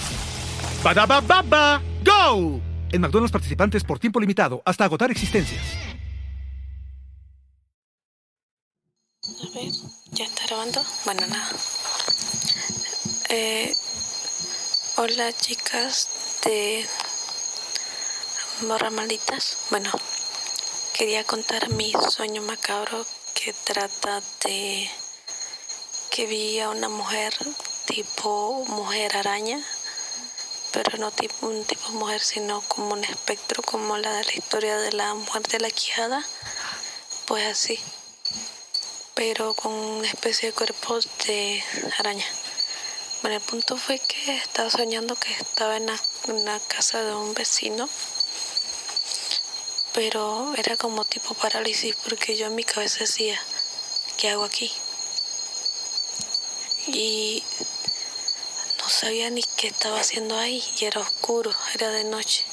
Badaba 0.82 1.20
baba, 1.20 1.82
go! 2.04 2.60
En 2.92 3.00
McDonald's 3.00 3.32
participantes 3.32 3.82
por 3.84 3.98
tiempo 3.98 4.20
limitado 4.20 4.62
hasta 4.64 4.84
agotar 4.84 5.10
existencias. 5.10 5.62
A 9.24 9.54
ver, 9.54 9.72
¿ya 10.12 10.24
está 10.24 10.46
grabando? 10.46 10.82
Bueno, 11.04 11.26
nada. 11.26 11.48
Eh, 13.30 13.74
hola, 14.96 15.32
chicas 15.32 16.40
de 16.44 16.86
Morra 18.66 18.90
Malditas. 18.90 19.58
Bueno, 19.70 19.90
quería 20.96 21.24
contar 21.24 21.68
mi 21.70 21.92
sueño 22.10 22.42
macabro 22.42 23.04
que 23.38 23.52
trata 23.52 24.20
de 24.44 24.90
que 26.10 26.26
vi 26.26 26.58
a 26.58 26.70
una 26.70 26.88
mujer 26.88 27.32
tipo 27.86 28.64
mujer 28.66 29.16
araña, 29.16 29.62
pero 30.72 30.98
no 30.98 31.12
tipo 31.12 31.46
un 31.46 31.64
tipo 31.64 31.90
mujer, 31.90 32.20
sino 32.20 32.62
como 32.62 32.94
un 32.94 33.04
espectro, 33.04 33.62
como 33.62 33.96
la 33.96 34.12
de 34.12 34.24
la 34.24 34.34
historia 34.34 34.76
de 34.78 34.92
la 34.92 35.14
mujer 35.14 35.42
de 35.42 35.60
la 35.60 35.70
quijada. 35.70 36.24
Pues 37.26 37.46
así 37.46 37.78
pero 39.14 39.52
con 39.54 39.72
una 39.72 40.06
especie 40.06 40.50
de 40.50 40.54
cuerpos 40.54 41.08
de 41.26 41.60
araña. 41.98 42.24
Bueno, 43.20 43.36
el 43.38 43.42
punto 43.42 43.76
fue 43.76 43.98
que 43.98 44.36
estaba 44.36 44.70
soñando 44.70 45.16
que 45.16 45.32
estaba 45.32 45.76
en 45.76 45.86
la, 45.86 46.00
en 46.28 46.44
la 46.44 46.60
casa 46.60 47.02
de 47.02 47.14
un 47.14 47.34
vecino 47.34 47.88
pero 49.94 50.54
era 50.56 50.76
como 50.76 51.04
tipo 51.04 51.34
parálisis 51.34 51.94
porque 52.08 52.36
yo 52.36 52.46
en 52.46 52.54
mi 52.54 52.64
cabeza 52.64 53.00
decía, 53.00 53.40
¿qué 54.16 54.30
hago 54.30 54.44
aquí? 54.44 54.70
Y 56.86 57.42
no 58.78 58.88
sabía 58.88 59.30
ni 59.30 59.42
qué 59.42 59.68
estaba 59.68 60.00
haciendo 60.00 60.38
ahí 60.38 60.62
y 60.78 60.84
era 60.84 61.00
oscuro, 61.00 61.54
era 61.74 61.90
de 61.90 62.04
noche. 62.04 62.44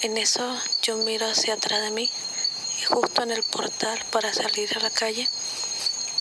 En 0.00 0.16
eso 0.18 0.60
yo 0.82 0.96
miro 0.96 1.26
hacia 1.26 1.54
atrás 1.54 1.80
de 1.82 1.90
mí 1.90 2.10
y 2.80 2.84
justo 2.84 3.22
en 3.22 3.30
el 3.30 3.42
portal 3.42 3.98
para 4.10 4.32
salir 4.32 4.76
a 4.76 4.80
la 4.80 4.90
calle 4.90 5.28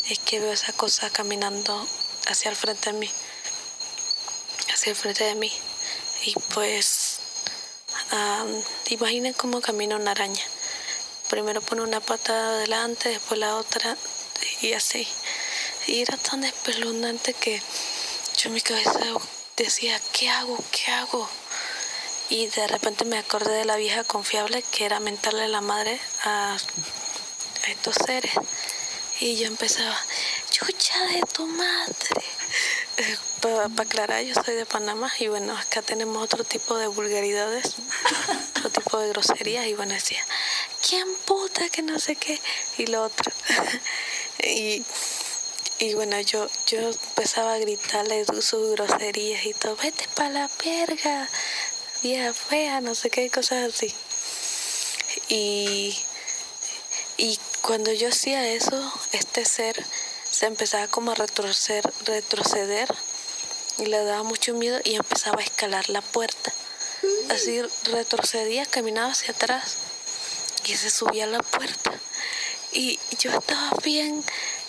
es 0.10 0.20
que 0.20 0.40
veo 0.40 0.54
esa 0.54 0.72
cosa 0.74 1.10
caminando 1.10 1.88
hacia 2.28 2.50
el 2.50 2.56
frente 2.56 2.92
de 2.92 3.00
mí, 3.00 3.12
hacia 4.74 4.92
el 4.92 4.96
frente 4.96 5.24
de 5.24 5.36
mí. 5.36 5.52
Y 6.24 6.34
pues 6.54 7.15
um, 8.12 8.62
imaginen 8.90 9.34
cómo 9.34 9.62
camina 9.62 9.96
una 9.96 10.12
araña. 10.12 10.44
Primero 11.30 11.62
pone 11.62 11.82
una 11.82 12.00
pata 12.00 12.34
adelante, 12.34 13.10
después 13.10 13.40
la 13.40 13.56
otra 13.56 13.98
y 14.62 14.74
así. 14.74 15.08
Y 15.88 16.02
era 16.02 16.18
tan 16.18 16.44
espeluznante 16.44 17.34
que 17.34 17.62
yo 18.38 18.50
en 18.50 18.54
mi 18.54 18.62
cabeza 18.62 19.00
decía, 19.58 20.00
¿qué 20.12 20.30
hago? 20.30 20.58
¿Qué 20.72 20.92
hago? 20.92 21.30
Y 22.30 22.48
de 22.48 22.68
repente 22.68 23.06
me 23.06 23.18
acordé 23.18 23.54
de 23.54 23.66
la 23.66 23.76
vieja 23.76 24.04
confiable 24.04 24.64
que 24.72 24.86
era 24.86 25.00
mentarle 25.00 25.48
la 25.48 25.62
madre 25.62 26.00
a, 26.24 26.56
a 26.56 27.70
estos 27.70 27.96
seres. 28.06 28.34
Y 29.20 29.38
yo 29.38 29.48
empezaba, 29.48 29.98
chucha 30.50 31.06
de 31.06 31.22
tu 31.34 31.46
madre. 31.46 32.26
Para 33.46 33.66
aclarar, 33.66 34.24
yo 34.24 34.34
soy 34.34 34.56
de 34.56 34.66
Panamá 34.66 35.12
y 35.20 35.28
bueno, 35.28 35.56
acá 35.56 35.84
tenemos 35.84 36.24
otro 36.24 36.44
tipo 36.44 36.78
de 36.78 36.88
vulgaridades, 36.88 37.76
otro 38.58 38.72
tipo 38.72 38.98
de 38.98 39.10
groserías 39.10 39.68
y 39.68 39.76
bueno, 39.76 39.94
decía, 39.94 40.20
¿quién 40.82 41.08
puta 41.26 41.70
que 41.70 41.84
no 41.84 42.00
sé 42.00 42.16
qué? 42.16 42.42
Y 42.80 42.88
lo 42.88 43.04
otro. 43.04 43.32
y, 44.44 44.84
y 45.78 45.94
bueno, 45.94 46.20
yo, 46.22 46.50
yo 46.66 46.90
empezaba 46.90 47.54
a 47.54 47.60
gritarle 47.60 48.26
sus 48.42 48.72
groserías 48.72 49.46
y 49.46 49.54
todo, 49.54 49.76
vete 49.76 50.08
para 50.16 50.30
la 50.30 50.50
verga, 50.66 51.30
vieja 52.02 52.34
fea, 52.34 52.82
no 52.82 52.96
sé 52.96 53.12
qué, 53.12 53.30
cosas 53.30 53.72
así. 53.72 53.94
Y, 55.30 55.96
y 57.18 57.40
cuando 57.62 57.94
yo 57.94 58.08
hacía 58.08 58.48
eso, 58.48 58.92
este 59.12 59.46
ser 59.46 59.86
se 60.32 60.48
empezaba 60.48 60.88
como 60.88 61.12
a 61.12 61.16
retroceder, 61.16 61.88
retroceder 62.06 62.90
y 63.78 63.86
le 63.86 64.04
daba 64.04 64.24
mucho 64.24 64.54
miedo 64.54 64.80
y 64.84 64.96
empezaba 64.96 65.40
a 65.40 65.44
escalar 65.44 65.90
la 65.90 66.02
puerta. 66.02 66.54
Así 67.30 67.62
retrocedía, 67.92 68.66
caminaba 68.66 69.12
hacia 69.12 69.34
atrás 69.34 69.78
y 70.66 70.76
se 70.76 70.90
subía 70.90 71.26
a 71.26 71.28
la 71.28 71.40
puerta. 71.40 71.92
Y 72.72 73.00
yo 73.20 73.32
estaba 73.32 73.72
bien, 73.84 74.24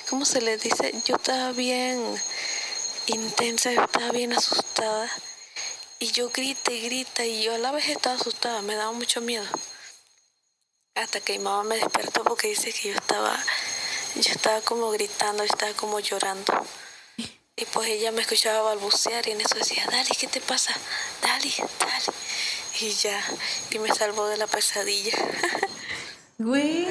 ¿cómo 0.09 0.25
se 0.25 0.41
le 0.41 0.57
dice? 0.59 0.95
Yo 1.05 1.17
estaba 1.17 1.53
bien 1.53 2.03
intensa, 3.07 3.73
yo 3.73 3.83
estaba 3.83 4.11
bien 4.11 4.33
asustada. 4.33 5.11
Y 5.99 6.13
yo 6.13 6.29
grita 6.29 6.73
y 6.73 6.81
grita 6.83 7.25
y 7.25 7.43
yo 7.43 7.55
a 7.55 7.59
la 7.59 7.73
vez 7.73 7.89
estaba 7.89 8.17
asustada, 8.17 8.61
me 8.63 8.75
daba 8.75 8.93
mucho 8.93 9.21
miedo. 9.21 9.47
Hasta 10.95 11.21
que 11.21 11.39
mi 11.39 11.45
mamá 11.45 11.65
me 11.65 11.77
despertó 11.77 12.23
porque 12.25 12.49
dice 12.49 12.73
que 12.73 12.91
yo 12.91 12.95
estaba, 12.95 13.39
yo 14.15 14.33
estaba 14.33 14.61
como 14.61 14.91
gritando, 14.91 15.45
yo 15.45 15.53
estaba 15.53 15.73
como 15.73 16.01
llorando. 16.01 16.67
Y 17.59 17.65
pues 17.73 17.89
ella 17.89 18.13
me 18.13 18.21
escuchaba 18.21 18.61
balbucear 18.61 19.27
y 19.29 19.31
en 19.31 19.41
eso 19.41 19.55
decía, 19.55 19.83
Dali, 19.91 20.11
¿qué 20.21 20.27
te 20.27 20.43
pasa? 20.43 20.75
Dali, 21.23 21.51
Dali. 21.81 22.19
Y 22.83 22.91
ya, 22.91 23.19
y 23.71 23.79
me 23.79 23.89
salvó 23.89 24.29
de 24.29 24.37
la 24.37 24.47
pesadilla. 24.47 25.17
Güey. 26.39 26.87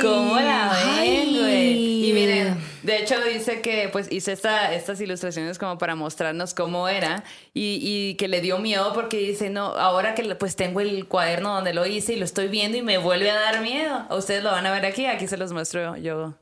¿Cómo 0.00 0.40
la 0.40 0.72
ven, 0.98 1.38
güey? 1.38 2.08
Y 2.08 2.12
miren, 2.12 2.60
de 2.82 2.98
hecho 2.98 3.20
dice 3.20 3.60
que 3.60 3.88
pues 3.92 4.10
hice 4.10 4.32
esta, 4.32 4.74
estas 4.74 5.00
ilustraciones 5.00 5.56
como 5.56 5.78
para 5.78 5.94
mostrarnos 5.94 6.52
cómo 6.52 6.88
era 6.88 7.22
y, 7.52 7.78
y 7.80 8.16
que 8.16 8.26
le 8.26 8.40
dio 8.40 8.58
miedo 8.58 8.92
porque 8.92 9.18
dice, 9.18 9.50
no, 9.50 9.66
ahora 9.66 10.16
que 10.16 10.34
pues 10.34 10.56
tengo 10.56 10.80
el 10.80 11.06
cuaderno 11.06 11.54
donde 11.54 11.74
lo 11.74 11.86
hice 11.86 12.14
y 12.14 12.16
lo 12.16 12.24
estoy 12.24 12.48
viendo 12.48 12.76
y 12.76 12.82
me 12.82 12.98
vuelve 12.98 13.30
a 13.30 13.38
dar 13.38 13.60
miedo. 13.60 14.04
Ustedes 14.10 14.42
lo 14.42 14.50
van 14.50 14.66
a 14.66 14.72
ver 14.72 14.84
aquí, 14.84 15.06
aquí 15.06 15.28
se 15.28 15.36
los 15.36 15.52
muestro 15.52 15.96
yo 15.96 16.34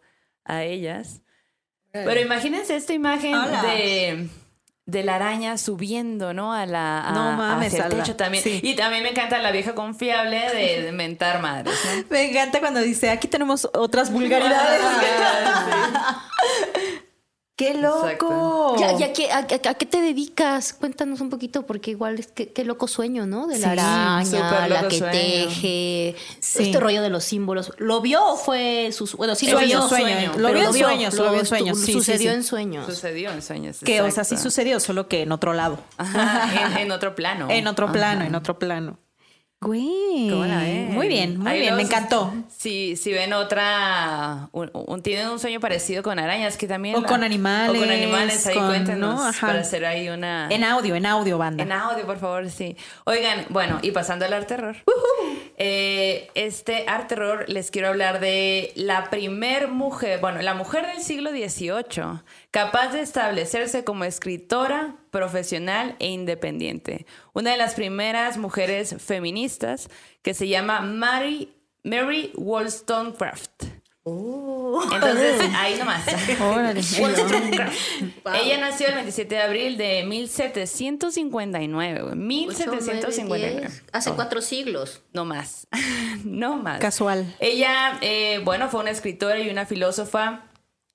a 0.44 0.62
ellas. 0.64 1.20
Pero 1.92 2.20
imagínense 2.20 2.74
esta 2.74 2.92
imagen 2.92 3.34
Hola. 3.34 3.62
de 3.62 4.28
de 4.84 5.04
la 5.04 5.14
araña 5.14 5.58
subiendo, 5.58 6.34
¿no? 6.34 6.52
A 6.52 6.66
la 6.66 7.08
a, 7.08 7.12
No 7.12 7.32
mames, 7.36 7.72
hacia 7.72 7.86
el 7.86 7.92
techo 7.94 8.16
también. 8.16 8.42
sí. 8.42 8.60
Y 8.62 8.74
también 8.74 9.04
me 9.04 9.10
encanta 9.10 9.38
la 9.38 9.52
vieja 9.52 9.74
confiable 9.74 10.40
de, 10.52 10.82
de 10.82 10.92
mentar 10.92 11.40
madres, 11.40 11.74
¿no? 11.84 12.04
Me 12.10 12.30
encanta 12.30 12.58
cuando 12.60 12.80
dice, 12.80 13.10
aquí 13.10 13.28
tenemos 13.28 13.68
otras 13.74 14.10
vulgaridades. 14.12 14.82
¡Qué 17.64 17.74
loco! 17.74 18.76
Ya, 18.78 18.96
ya 18.98 19.12
que, 19.12 19.30
a, 19.30 19.38
a- 19.38 19.70
a 19.70 19.74
qué 19.74 19.86
te 19.86 20.00
dedicas? 20.00 20.72
Cuéntanos 20.72 21.20
un 21.20 21.30
poquito, 21.30 21.64
porque 21.66 21.90
igual 21.92 22.18
es 22.18 22.26
que 22.28 22.52
qué 22.52 22.64
loco 22.64 22.88
sueño, 22.88 23.26
¿no? 23.26 23.46
De 23.46 23.58
la 23.58 23.74
Sí, 24.24 24.36
araña, 24.36 24.68
la 24.68 24.88
que 24.88 24.98
sueño. 24.98 25.12
teje, 25.12 26.16
Sí. 26.40 26.62
este 26.64 26.80
rollo 26.80 27.02
de 27.02 27.10
los 27.10 27.24
símbolos. 27.24 27.72
¿Lo 27.78 28.00
vio 28.00 28.24
o 28.24 28.36
fue 28.36 28.90
sus 28.92 29.14
bueno, 29.14 29.34
sí 29.34 29.50
lo 29.50 29.58
vio, 29.58 29.82
sueño. 29.88 30.32
sueño. 30.32 30.32
Lo 30.38 30.52
vio 30.52 30.68
en 30.68 30.74
sueños, 30.74 31.14
lo 31.14 31.30
vio 31.30 31.40
en 31.40 31.46
sueños. 31.46 31.78
Sí, 31.80 31.92
sucedió 31.92 32.30
sí. 32.30 32.36
en 32.36 32.44
sueños. 32.44 32.86
Sucedió 32.86 33.30
en 33.30 33.42
sueños. 33.42 33.78
Que, 33.84 34.02
o 34.02 34.10
sea, 34.10 34.24
sí 34.24 34.36
sucedió, 34.36 34.80
solo 34.80 35.08
que 35.08 35.22
en 35.22 35.32
otro 35.32 35.52
lado. 35.52 35.78
Ajá, 35.98 36.72
en, 36.72 36.86
en 36.86 36.92
otro 36.92 37.14
plano. 37.14 37.46
En 37.50 37.66
otro 37.66 37.86
Ajá. 37.86 37.92
plano, 37.92 38.24
en 38.24 38.34
otro 38.34 38.58
plano. 38.58 38.98
Güey. 39.62 40.28
¿Cómo 40.28 40.44
la 40.44 40.58
ven? 40.58 40.92
Muy 40.92 41.06
bien, 41.06 41.38
muy 41.38 41.52
Ahí 41.52 41.60
bien, 41.60 41.76
me 41.76 41.82
encantó. 41.82 42.32
Si, 42.48 42.96
si 42.96 43.12
ven 43.12 43.32
otra, 43.32 44.48
un, 44.50 44.70
un- 44.72 45.02
tienen 45.02 45.28
un 45.28 45.38
sueño 45.38 45.60
parecido 45.60 46.02
con 46.02 46.18
arañas 46.18 46.56
que 46.56 46.66
también. 46.66 46.96
O 46.96 47.04
con 47.04 47.22
animales, 47.22 47.76
O 47.76 47.80
con 47.80 47.88
animales, 47.90 48.44
ahí 48.46 48.54
con- 48.56 48.66
cuéntenos 48.66 49.36
para 49.40 49.60
hacer 49.60 49.84
ahí 49.84 50.08
una. 50.08 50.48
En 50.50 50.64
audio, 50.64 50.96
en 50.96 51.06
audio, 51.06 51.38
banda. 51.38 51.62
En 51.62 51.70
audio, 51.70 52.04
por 52.06 52.18
favor, 52.18 52.50
sí. 52.50 52.76
Oigan, 53.04 53.46
bueno, 53.50 53.78
y 53.82 53.92
pasando 53.92 54.24
al 54.24 54.32
art 54.32 54.48
terror. 54.48 54.76
Eh, 55.58 56.28
este 56.34 56.84
art 56.88 57.06
terror 57.08 57.44
les 57.48 57.70
quiero 57.70 57.88
hablar 57.88 58.18
de 58.18 58.72
la 58.74 59.10
primer 59.10 59.68
mujer, 59.68 60.18
bueno, 60.20 60.42
la 60.42 60.54
mujer 60.54 60.86
del 60.88 61.00
siglo 61.02 61.30
XVIII, 61.30 62.20
capaz 62.52 62.92
de 62.92 63.00
establecerse 63.00 63.82
como 63.82 64.04
escritora, 64.04 64.94
profesional 65.10 65.96
e 65.98 66.10
independiente. 66.10 67.06
Una 67.32 67.50
de 67.50 67.56
las 67.56 67.74
primeras 67.74 68.36
mujeres 68.36 68.94
feministas 69.02 69.88
que 70.22 70.34
se 70.34 70.46
llama 70.46 70.82
Mary, 70.82 71.52
Mary 71.82 72.30
Wollstonecraft. 72.36 73.64
Entonces, 74.04 75.40
ahí 75.56 75.78
nomás. 75.78 76.04
Órale. 76.40 76.80
Ella 78.42 78.58
nació 78.60 78.88
el 78.88 78.94
27 78.96 79.34
de 79.34 79.40
abril 79.40 79.76
de 79.78 80.04
1759, 80.04 82.02
güey. 82.02 82.16
1759. 82.16 83.68
Hace 83.92 84.12
cuatro 84.12 84.42
siglos. 84.42 85.02
No 85.14 85.24
más. 85.24 85.68
no 86.24 86.56
más. 86.58 86.80
Casual. 86.80 87.34
Ella, 87.40 87.98
eh, 88.02 88.40
bueno, 88.44 88.68
fue 88.68 88.80
una 88.80 88.90
escritora 88.90 89.38
y 89.38 89.48
una 89.48 89.64
filósofa 89.64 90.50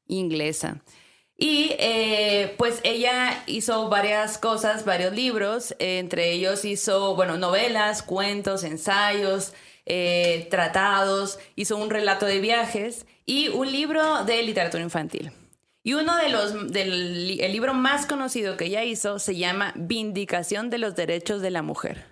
inglesa. 0.08 0.82
Y 1.38 1.76
eh, 1.78 2.56
pues 2.58 2.80
ella 2.84 3.44
hizo 3.46 3.90
varias 3.90 4.40
cosas, 4.40 4.86
varios 4.86 5.14
libros, 5.14 5.76
eh, 5.78 6.00
entre 6.00 6.32
ellos 6.32 6.66
hizo, 6.66 7.16
bueno, 7.16 7.38
novelas, 7.38 8.02
cuentos, 8.02 8.64
ensayos, 8.64 9.54
eh, 9.86 10.48
tratados, 10.50 11.38
hizo 11.56 11.78
un 11.78 11.92
relato 11.92 12.26
de 12.26 12.40
viajes 12.40 13.06
y 13.28 13.50
un 13.50 13.72
libro 13.72 14.24
de 14.26 14.42
literatura 14.42 14.82
infantil. 14.82 15.32
Y 15.84 15.94
uno 15.94 16.18
de 16.18 16.30
los, 16.30 16.72
del 16.72 17.40
el 17.40 17.52
libro 17.52 17.74
más 17.74 18.08
conocido 18.08 18.58
que 18.58 18.66
ella 18.66 18.84
hizo 18.84 19.20
se 19.20 19.36
llama 19.38 19.74
Vindicación 19.76 20.72
de 20.72 20.80
los 20.80 20.96
Derechos 20.96 21.42
de 21.42 21.52
la 21.52 21.62
Mujer. 21.62 22.06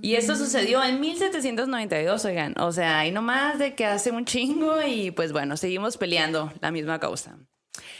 Y 0.00 0.14
esto 0.14 0.36
sucedió 0.36 0.84
en 0.84 1.00
1792, 1.00 2.24
oigan. 2.24 2.54
O 2.60 2.70
sea, 2.70 3.00
ahí 3.00 3.10
nomás 3.10 3.58
de 3.58 3.74
que 3.74 3.84
hace 3.84 4.12
un 4.12 4.24
chingo 4.24 4.80
y 4.86 5.10
pues 5.10 5.32
bueno, 5.32 5.56
seguimos 5.56 5.96
peleando 5.96 6.52
la 6.60 6.70
misma 6.70 7.00
causa. 7.00 7.36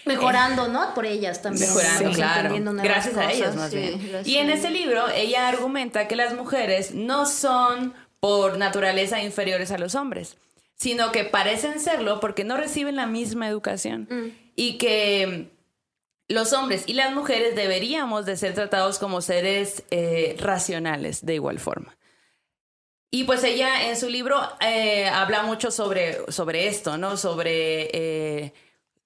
Mejorando, 0.04 0.68
¿no? 0.68 0.94
Por 0.94 1.06
ellas 1.06 1.42
también. 1.42 1.68
Mejorando, 1.68 2.10
Sí, 2.10 2.14
claro. 2.14 2.54
Gracias 2.82 3.16
a 3.16 3.32
ellas, 3.32 3.56
más 3.56 3.70
sí, 3.70 3.76
bien. 3.76 3.98
gracias 4.08 4.26
Y 4.26 4.38
en 4.38 4.50
ese 4.50 4.70
libro, 4.70 5.08
ella 5.10 5.48
argumenta 5.48 6.08
que 6.08 6.16
las 6.16 6.34
mujeres 6.34 6.94
no 6.94 7.26
son 7.26 7.94
por 8.18 8.58
naturaleza 8.58 9.22
inferiores 9.22 9.70
a 9.70 9.78
los 9.78 9.94
hombres, 9.94 10.36
sino 10.76 11.12
que 11.12 11.24
parecen 11.24 11.80
serlo 11.80 12.20
porque 12.20 12.44
no 12.44 12.56
reciben 12.56 12.96
la 12.96 13.06
misma 13.06 13.48
educación. 13.48 14.08
Mm. 14.10 14.28
Y 14.56 14.78
que 14.78 15.50
los 16.28 16.52
hombres 16.52 16.84
y 16.86 16.94
las 16.94 17.12
mujeres 17.12 17.56
deberíamos 17.56 18.24
de 18.24 18.36
ser 18.36 18.54
tratados 18.54 18.98
como 18.98 19.20
seres 19.20 19.82
eh, 19.90 20.36
racionales 20.38 21.24
de 21.26 21.34
igual 21.34 21.58
forma. 21.58 21.96
Y 23.10 23.24
pues 23.24 23.42
ella 23.42 23.88
en 23.88 23.96
su 23.96 24.08
libro 24.08 24.40
eh, 24.60 25.08
habla 25.08 25.42
mucho 25.42 25.72
sobre, 25.72 26.30
sobre 26.30 26.68
esto, 26.68 26.96
¿no? 26.96 27.16
Sobre, 27.16 27.90
eh, 27.92 28.52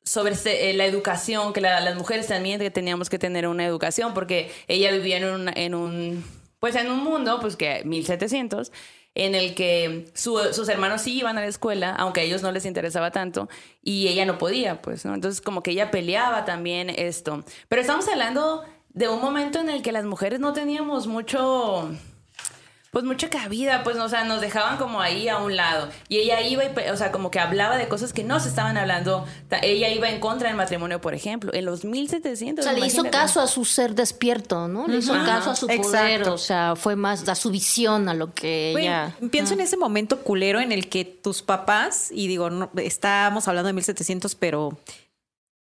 sobre 0.05 0.35
eh, 0.45 0.75
la 0.75 0.85
educación, 0.87 1.53
que 1.53 1.61
la- 1.61 1.81
las 1.81 1.97
mujeres 1.97 2.27
también 2.27 2.61
que 2.61 2.71
teníamos 2.71 3.09
que 3.11 3.19
tener 3.19 3.47
una 3.49 3.65
educación, 3.67 4.15
porque 4.15 4.51
ella 4.69 4.93
vivía 4.93 5.17
en 5.17 5.25
un, 5.25 5.49
en 5.57 5.75
un 5.75 6.25
pues 6.61 6.77
en 6.77 6.91
un 6.91 7.05
mundo, 7.05 7.41
pues 7.41 7.57
que 7.57 7.83
1700, 7.85 8.73
en 9.15 9.35
el 9.35 9.55
que 9.55 10.07
sus 10.15 10.69
hermanos 10.69 11.03
sí 11.03 11.19
iban 11.19 11.37
a 11.37 11.43
la 11.43 11.47
escuela, 11.47 11.95
aunque 11.95 12.21
a 12.21 12.25
ellos 12.25 12.43
no 12.43 12.53
les 12.53 12.65
interesaba 12.65 13.11
tanto, 13.11 13.49
y 13.83 14.09
ella 14.09 14.25
no 14.25 14.39
podía, 14.39 14.81
pues, 14.81 15.05
¿no? 15.05 15.15
Entonces 15.15 15.41
como 15.43 15.63
que 15.63 15.73
ella 15.73 15.91
peleaba 15.91 16.45
también 16.47 16.89
esto. 16.91 17.45
Pero 17.69 17.83
estamos 17.83 18.09
hablando 18.09 18.65
de 18.89 19.09
un 19.09 19.21
momento 19.21 19.61
en 19.61 19.69
el 19.69 19.83
que 19.83 19.93
las 19.93 20.05
mujeres 20.07 20.41
no 20.41 20.53
teníamos 20.55 21.07
mucho 21.07 21.91
pues 22.95 23.05
mucha 23.05 23.29
cabida, 23.29 23.83
pues, 23.83 23.99
o 23.99 24.09
sea, 24.09 24.23
nos 24.23 24.41
dejaban 24.41 24.79
como 24.79 25.01
ahí 25.01 25.29
a 25.29 25.39
un 25.39 25.57
lado. 25.57 25.89
Y 26.09 26.19
ella 26.19 26.41
iba, 26.43 26.63
y, 26.65 26.69
o 26.91 26.97
sea, 26.97 27.11
como 27.11 27.29
que 27.29 27.41
hablaba 27.41 27.77
de 27.77 27.89
cosas 27.89 28.13
que 28.13 28.23
no 28.23 28.39
se 28.39 28.49
estaban 28.49 28.77
hablando. 28.77 29.27
Ella 29.63 29.89
iba 29.89 30.09
en 30.09 30.21
contra 30.21 30.47
del 30.47 30.57
matrimonio, 30.57 31.01
por 31.01 31.13
ejemplo, 31.13 31.53
en 31.53 31.65
los 31.65 31.85
1700. 31.85 32.65
O 32.65 32.69
sea, 32.69 32.79
le 32.79 32.87
hizo 32.87 33.03
caso 33.11 33.41
a 33.41 33.49
su 33.49 33.65
ser 33.65 33.97
despierto, 33.97 34.69
¿no? 34.69 34.87
Le 34.87 34.99
hizo 34.99 35.13
caso 35.13 35.51
a 35.51 35.57
su 35.57 35.67
poder, 35.67 36.29
o 36.29 36.39
sea, 36.39 36.77
fue 36.77 36.95
más 36.95 37.29
a 37.29 37.35
su 37.35 37.51
visión, 37.51 38.09
a 38.09 38.15
lo 38.15 38.33
que 38.33 38.71
ella... 38.79 39.17
pienso 39.33 39.55
en 39.55 39.61
ese 39.61 39.77
momento 39.77 40.21
culero 40.21 40.61
en 40.61 40.71
el 40.71 40.89
que 40.89 41.05
tus 41.05 41.43
papás, 41.43 42.11
y 42.13 42.29
digo, 42.29 42.49
no, 42.49 42.71
estábamos 42.77 43.49
hablando 43.49 43.67
de 43.67 43.73
1700, 43.73 44.37
pero 44.37 44.79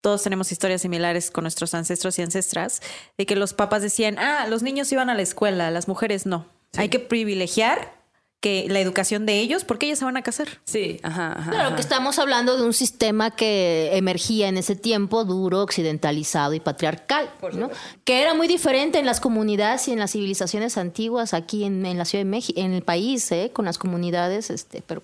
todos 0.01 0.23
tenemos 0.23 0.53
historias 0.53 0.82
similares 0.82 1.32
con 1.32 1.43
nuestros 1.43 1.74
ancestros 1.74 2.20
y 2.20 2.23
ancestras, 2.23 2.81
de 3.19 3.27
que 3.27 3.35
los 3.35 3.53
papás 3.53 3.82
decían, 3.82 4.16
ah, 4.20 4.47
los 4.48 4.62
niños 4.62 4.93
iban 4.93 5.11
a 5.11 5.15
la 5.15 5.23
escuela, 5.23 5.73
las 5.73 5.89
mujeres 5.89 6.24
no. 6.24 6.47
Hay 6.77 6.89
que 6.89 6.98
privilegiar 6.98 7.97
que 8.40 8.66
la 8.69 8.81
educación 8.81 9.27
de 9.27 9.40
ellos 9.40 9.65
porque 9.65 9.86
ellas 9.86 9.98
se 9.98 10.05
van 10.05 10.16
a 10.16 10.23
casar. 10.23 10.47
Sí, 10.65 11.01
ajá, 11.03 11.35
ajá. 11.39 11.51
Claro, 11.51 11.74
que 11.74 11.81
estamos 11.81 12.19
hablando 12.19 12.57
de 12.57 12.65
un 12.65 12.74
sistema 12.74 13.31
que 13.31 13.97
emergía 13.97 14.48
en 14.48 14.59
ese 14.59 14.77
tiempo 14.77 15.24
duro, 15.24 15.62
occidentalizado 15.62 16.55
y 16.55 16.61
patriarcal, 16.61 17.31
¿no? 17.55 17.70
Que 18.05 18.23
era 18.23 18.35
muy 18.35 18.47
diferente 18.47 18.98
en 18.98 19.07
las 19.07 19.20
comunidades 19.20 19.89
y 19.89 19.93
en 19.93 19.98
las 19.98 20.12
civilizaciones 20.12 20.77
antiguas 20.77 21.35
aquí 21.35 21.65
en, 21.65 21.82
la 21.97 22.05
Ciudad 22.05 22.24
de 22.24 22.31
México, 22.31 22.61
en 22.61 22.73
el 22.73 22.82
país, 22.82 23.32
¿eh? 23.32 23.51
con 23.53 23.65
las 23.65 23.78
comunidades, 23.78 24.51
este, 24.51 24.82
pero 24.86 25.03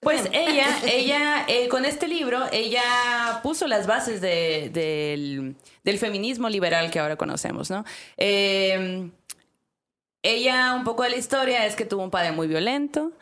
Pues 0.00 0.28
ella, 0.32 0.78
ella, 0.86 1.44
eh, 1.48 1.68
con 1.68 1.84
este 1.84 2.06
libro, 2.06 2.40
ella 2.52 3.40
puso 3.42 3.66
las 3.66 3.86
bases 3.86 4.20
del, 4.20 5.56
del, 5.82 5.98
feminismo 5.98 6.48
liberal 6.48 6.90
que 6.90 7.00
ahora 7.00 7.16
conocemos, 7.16 7.70
¿no? 7.70 7.84
Eh, 8.16 9.10
ella, 10.24 10.74
un 10.74 10.82
poco 10.84 11.04
de 11.04 11.10
la 11.10 11.16
historia 11.16 11.66
es 11.66 11.76
que 11.76 11.84
tuvo 11.84 12.02
un 12.02 12.10
padre 12.10 12.32
muy 12.32 12.48
violento, 12.48 13.12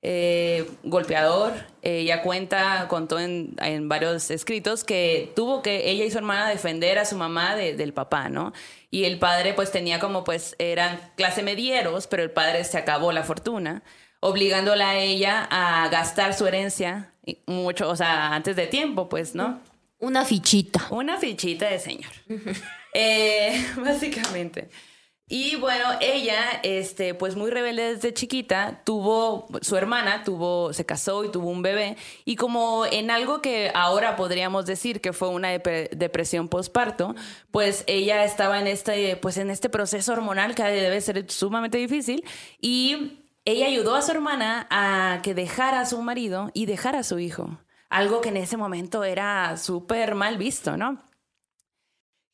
eh, 0.00 0.70
golpeador. 0.84 1.52
Ella 1.82 2.22
cuenta, 2.22 2.86
contó 2.88 3.18
en, 3.18 3.54
en, 3.58 3.88
varios 3.88 4.30
escritos 4.30 4.84
que 4.84 5.32
tuvo 5.36 5.60
que 5.60 5.90
ella 5.90 6.04
y 6.04 6.10
su 6.10 6.18
hermana 6.18 6.48
defender 6.48 6.98
a 6.98 7.04
su 7.04 7.16
mamá 7.16 7.56
del 7.56 7.92
papá, 7.92 8.28
¿no? 8.28 8.52
Y 8.90 9.04
el 9.04 9.18
padre 9.18 9.54
pues 9.54 9.72
tenía 9.72 9.98
como 9.98 10.24
pues 10.24 10.54
eran 10.58 11.00
clase 11.16 11.42
medieros, 11.42 12.06
pero 12.06 12.22
el 12.22 12.30
padre 12.30 12.62
se 12.64 12.78
acabó 12.78 13.12
la 13.12 13.24
fortuna, 13.24 13.82
obligándola 14.20 14.90
a 14.90 14.98
ella 14.98 15.48
a 15.50 15.88
gastar 15.88 16.32
su 16.32 16.46
herencia 16.46 17.12
mucho, 17.46 17.88
o 17.88 17.96
sea, 17.96 18.34
antes 18.34 18.56
de 18.56 18.66
tiempo, 18.66 19.08
pues, 19.08 19.34
¿no? 19.34 19.60
Una 19.98 20.24
fichita. 20.24 20.86
Una 20.90 21.18
fichita 21.18 21.68
de 21.68 21.78
señor. 21.78 22.10
eh, 22.94 23.64
básicamente. 23.76 24.68
Y 25.34 25.56
bueno, 25.56 25.86
ella, 26.02 26.60
este, 26.62 27.14
pues 27.14 27.36
muy 27.36 27.50
rebelde 27.50 27.94
desde 27.94 28.12
chiquita, 28.12 28.82
tuvo, 28.84 29.46
su 29.62 29.78
hermana 29.78 30.24
tuvo, 30.24 30.74
se 30.74 30.84
casó 30.84 31.24
y 31.24 31.30
tuvo 31.30 31.48
un 31.48 31.62
bebé. 31.62 31.96
Y 32.26 32.36
como 32.36 32.84
en 32.84 33.10
algo 33.10 33.40
que 33.40 33.72
ahora 33.74 34.14
podríamos 34.14 34.66
decir 34.66 35.00
que 35.00 35.14
fue 35.14 35.30
una 35.30 35.48
depresión 35.48 36.48
postparto, 36.48 37.14
pues 37.50 37.82
ella 37.86 38.24
estaba 38.24 38.60
en 38.60 38.66
este, 38.66 39.16
pues 39.16 39.38
en 39.38 39.48
este 39.48 39.70
proceso 39.70 40.12
hormonal 40.12 40.54
que 40.54 40.64
debe 40.64 41.00
ser 41.00 41.24
sumamente 41.30 41.78
difícil. 41.78 42.22
Y 42.60 43.18
ella 43.46 43.68
ayudó 43.68 43.94
a 43.94 44.02
su 44.02 44.10
hermana 44.10 44.66
a 44.68 45.20
que 45.22 45.32
dejara 45.32 45.80
a 45.80 45.86
su 45.86 46.02
marido 46.02 46.50
y 46.52 46.66
dejara 46.66 46.98
a 46.98 47.04
su 47.04 47.18
hijo. 47.18 47.58
Algo 47.88 48.20
que 48.20 48.28
en 48.28 48.36
ese 48.36 48.58
momento 48.58 49.02
era 49.02 49.56
súper 49.56 50.14
mal 50.14 50.36
visto, 50.36 50.76
¿no? 50.76 50.98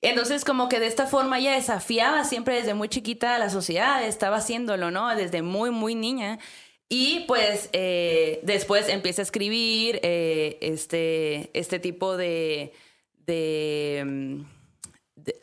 Entonces, 0.01 0.45
como 0.45 0.69
que 0.69 0.79
de 0.79 0.87
esta 0.87 1.07
forma 1.07 1.39
ella 1.39 1.53
desafiaba 1.53 2.25
siempre 2.25 2.55
desde 2.57 2.75
muy 2.75 2.89
chiquita 2.89 3.35
a 3.35 3.39
la 3.39 3.51
sociedad, 3.51 4.05
estaba 4.05 4.37
haciéndolo, 4.37 4.91
¿no? 4.91 5.15
Desde 5.15 5.43
muy, 5.43 5.71
muy 5.71 5.95
niña. 5.95 6.39
Y 6.89 7.25
pues 7.27 7.69
eh, 7.73 8.41
después 8.45 8.89
empieza 8.89 9.23
a 9.23 9.25
escribir 9.25 10.01
eh, 10.03 10.57
este, 10.63 11.51
este 11.53 11.79
tipo 11.81 12.17
de, 12.17 12.73
de, 13.27 14.37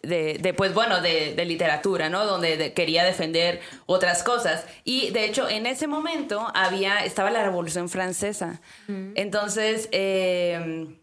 de, 0.02 0.54
pues 0.56 0.74
bueno, 0.74 1.02
de, 1.02 1.46
literatura, 1.46 2.10
¿no? 2.10 2.26
Donde 2.26 2.74
quería 2.74 3.04
defender 3.04 3.60
otras 3.86 4.24
cosas. 4.24 4.66
Y 4.84 5.12
de 5.12 5.26
hecho, 5.26 5.48
en 5.48 5.66
ese 5.66 5.86
momento 5.88 6.52
había, 6.56 7.06
estaba 7.06 7.30
la 7.30 7.44
Revolución 7.44 7.90
Francesa. 7.90 8.62
Mm. 8.88 9.12
Entonces, 9.16 9.90
eh, 9.92 10.98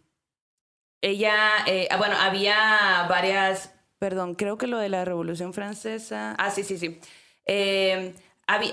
ella, 1.02 1.36
eh, 1.66 1.88
ah, 1.90 1.96
bueno, 1.96 2.16
había 2.18 3.06
varias, 3.08 3.74
perdón, 3.98 4.34
creo 4.34 4.56
que 4.56 4.66
lo 4.66 4.78
de 4.78 4.88
la 4.88 5.04
Revolución 5.04 5.52
Francesa, 5.52 6.34
ah, 6.38 6.50
sí, 6.50 6.62
sí, 6.62 6.78
sí. 6.78 7.00
Eh, 7.44 8.14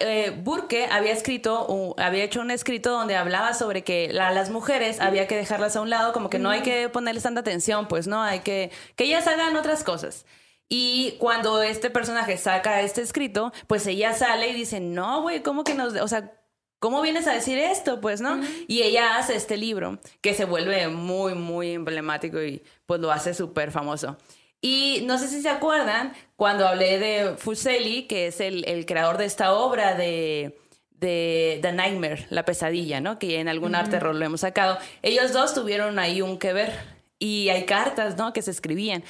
eh, 0.02 0.34
Burke 0.44 0.88
había 0.92 1.12
escrito, 1.12 1.96
había 1.98 2.24
hecho 2.24 2.42
un 2.42 2.52
escrito 2.52 2.92
donde 2.92 3.16
hablaba 3.16 3.54
sobre 3.54 3.84
que 3.84 4.12
las 4.14 4.50
mujeres 4.50 5.00
había 5.00 5.28
que 5.28 5.36
dejarlas 5.36 5.76
a 5.76 5.82
un 5.82 5.90
lado, 5.90 6.14
como 6.14 6.30
que 6.30 6.40
no 6.40 6.50
hay 6.50 6.62
que 6.62 6.90
ponerles 6.90 7.24
tanta 7.24 7.42
atención, 7.42 7.88
pues 7.88 8.08
no, 8.08 8.22
hay 8.22 8.42
que 8.42 8.72
que 8.96 9.06
ellas 9.06 9.28
hagan 9.28 9.56
otras 9.56 9.84
cosas. 9.84 10.26
Y 10.70 11.16
cuando 11.20 11.64
este 11.64 11.90
personaje 11.90 12.38
saca 12.38 12.82
este 12.82 13.02
escrito, 13.02 13.52
pues 13.68 13.88
ella 13.88 14.14
sale 14.14 14.50
y 14.50 14.54
dice, 14.54 14.80
no, 14.80 15.24
güey, 15.24 15.42
¿cómo 15.42 15.64
que 15.64 15.74
nos, 15.74 15.96
o 15.96 16.08
sea, 16.08 16.39
¿cómo 16.80 17.02
vienes 17.02 17.28
a 17.28 17.34
decir 17.34 17.58
esto? 17.58 18.02
Pues, 18.02 18.22
¿no? 18.22 18.40
Y 18.68 18.82
ella 18.82 19.18
hace 19.18 19.36
este 19.36 19.58
libro 19.58 20.00
que 20.22 20.34
se 20.34 20.46
vuelve 20.46 20.88
muy, 20.88 21.36
muy 21.36 21.74
emblemático 21.74 22.42
y 22.42 22.64
pues 22.86 23.00
lo 23.00 23.12
hace 23.12 23.34
súper 23.34 23.72
famoso. 23.72 24.18
Y 24.62 25.04
no 25.06 25.18
sé 25.18 25.28
si 25.28 25.42
se 25.42 25.50
acuerdan 25.50 26.14
cuando 26.36 26.68
hablé 26.68 27.00
de 27.00 27.36
Fuseli, 27.38 28.08
que 28.08 28.28
es 28.28 28.42
el, 28.42 28.68
el 28.68 28.86
creador 28.86 29.18
de 29.18 29.26
esta 29.26 29.54
obra 29.54 29.96
de, 29.96 30.58
de 30.92 31.60
The 31.62 31.72
Nightmare, 31.72 32.28
La 32.30 32.44
Pesadilla, 32.44 33.00
¿no? 33.00 33.20
Que 33.20 33.40
en 33.40 33.48
algún 33.48 33.76
arte 33.76 34.00
rol 34.00 34.20
lo 34.20 34.26
hemos 34.26 34.42
sacado. 34.42 34.78
Ellos 35.02 35.32
dos 35.32 35.54
tuvieron 35.54 35.98
ahí 35.98 36.22
un 36.22 36.38
que 36.38 36.52
ver 36.52 36.74
y 37.20 37.50
hay 37.50 37.66
cartas, 37.66 38.18
¿no? 38.18 38.34
Que 38.34 38.42
se 38.42 38.52
escribían. 38.52 39.04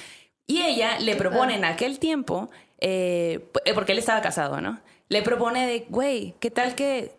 Y 0.46 0.62
ella 0.62 1.00
le 1.00 1.16
propone 1.16 1.56
en 1.56 1.66
aquel 1.66 2.00
tiempo, 2.00 2.50
eh, 2.80 3.40
porque 3.74 3.92
él 3.92 4.00
estaba 4.00 4.22
casado, 4.22 4.62
¿no? 4.62 4.80
Le 5.08 5.22
propone 5.24 5.68
de, 5.68 5.86
güey, 5.90 6.36
¿qué 6.40 6.52
tal 6.52 6.76
que 6.76 7.12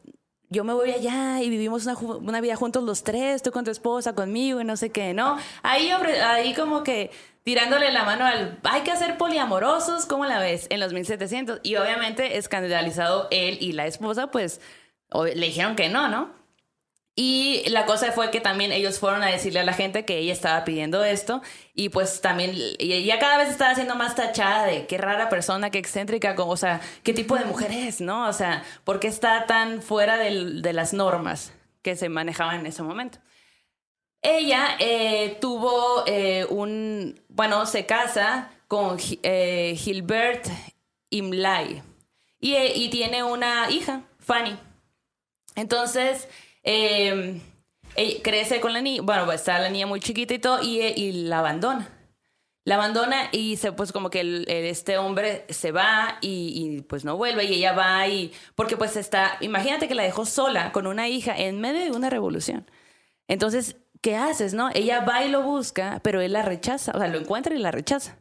yo 0.51 0.65
me 0.65 0.73
voy 0.73 0.91
allá 0.91 1.41
y 1.41 1.49
vivimos 1.49 1.87
una, 1.87 2.41
vida 2.41 2.57
juntos 2.57 2.83
los 2.83 3.05
tres, 3.05 3.41
tú 3.43 3.53
con 3.53 3.65
tu 3.65 3.71
esposa, 3.71 4.15
conmigo 4.15 4.61
y 4.61 4.65
no 4.65 4.77
sé 4.77 4.91
qué, 4.91 5.15
¿no? 5.15 5.39
Ahí, 5.63 5.91
ahí 5.91 6.55
como 6.55 6.83
que 6.83 7.13
tirándole 7.45 7.93
la 7.93 8.05
mano 8.05 8.27
al, 8.27 8.59
hay 8.65 8.83
que 8.83 8.91
hacer 8.91 9.17
poliamorosos, 9.17 10.07
¿cómo 10.07 10.27
la 10.27 10.41
ves? 10.41 10.67
En 10.71 10.81
los 10.81 10.93
1700. 10.93 11.61
Y 11.63 11.77
obviamente 11.77 12.37
escandalizado 12.37 13.29
él 13.31 13.59
y 13.61 13.73
la 13.73 13.87
esposa, 13.87 14.33
pues 14.33 14.61
le 15.13 15.47
dijeron 15.47 15.77
que 15.77 15.89
no, 15.89 16.09
¿no? 16.09 16.40
Y 17.23 17.69
la 17.69 17.85
cosa 17.85 18.13
fue 18.13 18.31
que 18.31 18.41
también 18.41 18.73
ellos 18.73 18.99
fueron 18.99 19.23
a 19.23 19.27
decirle 19.27 19.61
a 19.61 19.65
la 19.65 19.75
gente 19.75 20.07
que 20.07 20.17
ella 20.17 20.33
estaba 20.33 20.65
pidiendo 20.65 21.05
esto 21.05 21.43
y 21.75 21.91
pues 21.91 22.23
también 22.23 22.57
ya 22.79 23.19
cada 23.19 23.37
vez 23.37 23.51
estaba 23.51 23.75
siendo 23.75 23.95
más 23.95 24.15
tachada 24.15 24.65
de 24.65 24.87
qué 24.87 24.97
rara 24.97 25.29
persona, 25.29 25.69
qué 25.69 25.77
excéntrica, 25.77 26.35
o 26.39 26.57
sea, 26.57 26.81
qué 27.03 27.13
tipo 27.13 27.37
de 27.37 27.45
mujer 27.45 27.73
es, 27.73 28.01
¿no? 28.01 28.27
O 28.27 28.33
sea, 28.33 28.63
¿por 28.85 29.01
qué 29.01 29.09
está 29.09 29.45
tan 29.45 29.83
fuera 29.83 30.17
de 30.17 30.73
las 30.73 30.95
normas 30.95 31.53
que 31.83 31.95
se 31.95 32.09
manejaban 32.09 32.61
en 32.61 32.65
ese 32.65 32.83
momento? 32.83 33.19
Ella 34.23 34.77
eh, 34.79 35.37
tuvo 35.43 36.05
eh, 36.07 36.47
un, 36.49 37.21
bueno, 37.29 37.67
se 37.67 37.85
casa 37.85 38.49
con 38.67 38.97
eh, 39.23 39.75
Gilbert 39.77 40.47
Imlay 41.11 41.83
y, 42.41 42.57
y 42.57 42.89
tiene 42.89 43.23
una 43.23 43.71
hija, 43.71 44.05
Fanny. 44.21 44.57
Entonces, 45.55 46.27
eh, 46.63 47.41
crece 48.23 48.61
con 48.61 48.73
la 48.73 48.81
niña, 48.81 49.03
bueno, 49.03 49.31
está 49.33 49.59
la 49.59 49.71
niña 49.71 49.87
muy 49.87 50.01
chiquita 50.01 50.35
y 50.35 50.39
todo, 50.39 50.63
y, 50.63 50.81
y 50.81 51.13
la 51.13 51.41
abandona. 51.41 52.01
La 52.65 52.75
abandona 52.75 53.31
y 53.33 53.57
se, 53.57 53.73
pues 53.73 53.91
como 53.91 54.11
que 54.11 54.45
este 54.47 54.99
hombre 54.99 55.47
se 55.49 55.73
va 55.73 56.19
y, 56.21 56.83
pues 56.83 57.05
no 57.05 57.17
vuelve 57.17 57.45
y 57.45 57.55
ella 57.55 57.73
va 57.73 58.07
y... 58.07 58.33
Porque 58.55 58.77
pues 58.77 58.97
está... 58.97 59.39
Imagínate 59.41 59.89
que 59.89 59.95
la 59.95 60.03
dejó 60.03 60.27
sola 60.27 60.71
con 60.71 60.87
una 60.87 61.09
hija 61.09 61.35
en 61.37 61.61
medio 61.61 61.83
de 61.83 61.91
una 61.91 62.11
revolución. 62.11 62.71
Entonces, 63.29 63.77
¿qué 64.03 64.17
haces, 64.17 64.53
no? 64.53 64.69
Ella 64.75 65.01
va 65.01 65.25
y 65.25 65.31
lo 65.31 65.43
busca, 65.43 66.01
pero 66.05 66.21
él 66.21 66.35
la 66.35 66.43
rechaza. 66.43 66.93
O 66.95 66.99
sea, 66.99 67.09
lo 67.09 67.19
encuentra 67.19 67.55
y 67.55 67.59
la 67.59 67.71
rechaza. 67.71 68.19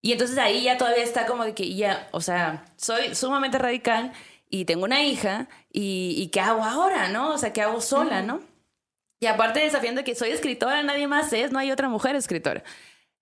Y 0.00 0.12
entonces 0.12 0.38
ahí 0.38 0.62
ya 0.62 0.78
todavía 0.78 1.02
está 1.02 1.26
como 1.26 1.44
de 1.44 1.54
que 1.54 1.74
ya, 1.74 2.08
o 2.12 2.20
sea, 2.20 2.64
soy 2.76 3.14
sumamente 3.14 3.58
radical 3.58 4.12
y 4.52 4.66
tengo 4.66 4.84
una 4.84 5.02
hija 5.02 5.48
y, 5.72 6.28
¿qué 6.32 6.40
hago 6.40 6.62
ahora, 6.62 7.08
no? 7.08 7.30
O 7.32 7.38
sea, 7.38 7.52
¿qué 7.54 7.62
hago 7.62 7.80
sola, 7.80 8.22
no? 8.22 8.40
Y 9.18 9.26
aparte 9.26 9.60
desafiando 9.60 10.04
que 10.04 10.14
soy 10.14 10.30
escritora, 10.30 10.82
nadie 10.82 11.06
más 11.08 11.32
es, 11.32 11.52
no 11.52 11.58
hay 11.58 11.70
otra 11.72 11.88
mujer 11.88 12.14
escritora. 12.16 12.62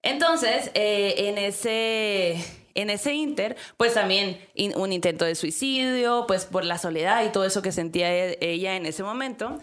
Entonces, 0.02 0.70
eh, 0.74 1.14
en, 1.28 1.38
ese, 1.38 2.36
en 2.74 2.90
ese 2.90 3.12
inter, 3.14 3.56
pues 3.76 3.94
también 3.94 4.40
in- 4.54 4.76
un 4.76 4.92
intento 4.92 5.24
de 5.24 5.34
suicidio, 5.36 6.24
pues 6.26 6.46
por 6.46 6.64
la 6.64 6.78
soledad 6.78 7.24
y 7.24 7.30
todo 7.30 7.44
eso 7.44 7.62
que 7.62 7.70
sentía 7.70 8.12
e- 8.12 8.38
ella 8.40 8.74
en 8.76 8.86
ese 8.86 9.02
momento. 9.04 9.60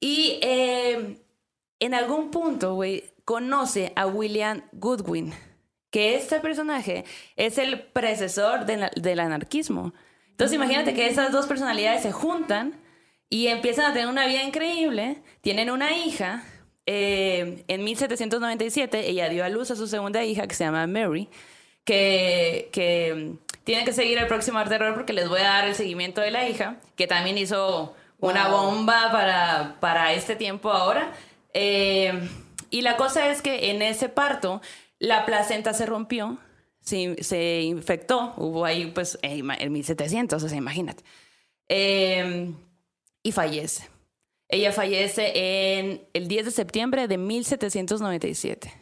Y 0.00 0.38
eh, 0.42 1.18
en 1.80 1.94
algún 1.94 2.30
punto, 2.30 2.74
güey, 2.76 3.04
conoce 3.26 3.92
a 3.96 4.06
William 4.06 4.62
Goodwin, 4.72 5.34
que 5.90 6.14
este 6.14 6.40
personaje 6.40 7.04
es 7.36 7.58
el 7.58 7.80
predecesor 7.82 8.64
de 8.64 8.76
la- 8.78 8.90
del 8.96 9.20
anarquismo. 9.20 9.92
Entonces 10.34 10.56
imagínate 10.56 10.94
que 10.94 11.06
esas 11.06 11.30
dos 11.30 11.46
personalidades 11.46 12.02
se 12.02 12.10
juntan 12.10 12.74
y 13.30 13.46
empiezan 13.46 13.90
a 13.90 13.94
tener 13.94 14.08
una 14.08 14.26
vida 14.26 14.42
increíble, 14.42 15.22
tienen 15.40 15.70
una 15.70 15.96
hija. 15.96 16.44
eh, 16.86 17.64
en 17.68 17.84
1797 17.84 19.08
ella 19.08 19.28
dio 19.28 19.44
a 19.44 19.48
luz 19.48 19.70
a 19.70 19.76
su 19.76 19.86
segunda 19.86 20.22
hija 20.24 20.46
que 20.46 20.54
se 20.54 20.64
llama 20.64 20.86
Mary, 20.86 21.28
que, 21.84 22.68
que 22.72 23.34
tienen 23.64 23.84
que 23.86 23.92
seguir 23.92 24.18
el 24.18 24.26
próximo 24.26 24.58
arte 24.58 24.70
terror 24.76 24.94
porque 24.94 25.12
les 25.12 25.28
voy 25.28 25.40
a 25.40 25.44
dar 25.44 25.68
el 25.68 25.74
seguimiento 25.74 26.20
de 26.20 26.30
la 26.30 26.48
hija, 26.48 26.76
que 26.96 27.06
también 27.06 27.38
hizo 27.38 27.94
una 28.18 28.48
bomba 28.48 29.10
para, 29.12 29.76
para 29.80 30.12
este 30.12 30.36
tiempo 30.36 30.70
ahora. 30.72 31.12
Eh, 31.54 32.28
y 32.70 32.82
la 32.82 32.96
cosa 32.96 33.28
es 33.30 33.40
que 33.40 33.70
en 33.70 33.82
ese 33.82 34.08
parto 34.08 34.60
la 34.98 35.24
placenta 35.26 35.72
se 35.74 35.86
rompió, 35.86 36.38
se, 36.84 37.62
infectó, 37.62 38.34
hubo 38.36 38.64
ahí 38.64 38.86
pues 38.86 39.18
eh, 39.22 39.42
en 39.58 39.72
1700, 39.72 40.42
o 40.42 40.48
sea, 40.48 40.58
imagínate. 40.58 41.02
Eh, 41.68 42.52
y 43.22 43.32
fallece. 43.32 43.88
Ella 44.48 44.72
fallece 44.72 45.32
en 45.34 46.06
el 46.12 46.28
10 46.28 46.44
de 46.44 46.50
septiembre 46.50 47.08
de 47.08 47.18
1797. 47.18 48.72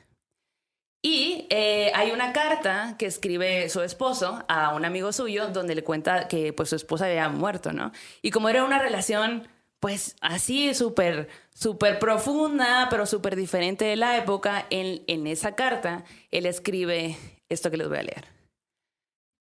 Y 1.04 1.46
eh, 1.50 1.90
hay 1.94 2.10
una 2.10 2.32
carta 2.32 2.96
que 2.98 3.06
escribe 3.06 3.68
su 3.68 3.82
esposo 3.82 4.44
a 4.48 4.74
un 4.74 4.84
amigo 4.84 5.12
suyo 5.12 5.48
donde 5.48 5.74
le 5.74 5.82
cuenta 5.82 6.28
que 6.28 6.52
pues 6.52 6.68
su 6.68 6.76
esposa 6.76 7.06
había 7.06 7.28
muerto, 7.28 7.72
¿no? 7.72 7.92
Y 8.22 8.30
como 8.30 8.48
era 8.48 8.64
una 8.64 8.78
relación 8.78 9.48
pues 9.80 10.14
así 10.20 10.74
súper, 10.74 11.28
súper 11.52 11.98
profunda, 11.98 12.86
pero 12.88 13.04
súper 13.04 13.34
diferente 13.34 13.84
de 13.84 13.96
la 13.96 14.16
época, 14.16 14.64
en, 14.70 15.02
en 15.08 15.26
esa 15.26 15.56
carta 15.56 16.04
él 16.30 16.46
escribe 16.46 17.16
esto 17.52 17.70
que 17.70 17.76
les 17.76 17.88
voy 17.88 17.98
a 17.98 18.02
leer. 18.02 18.24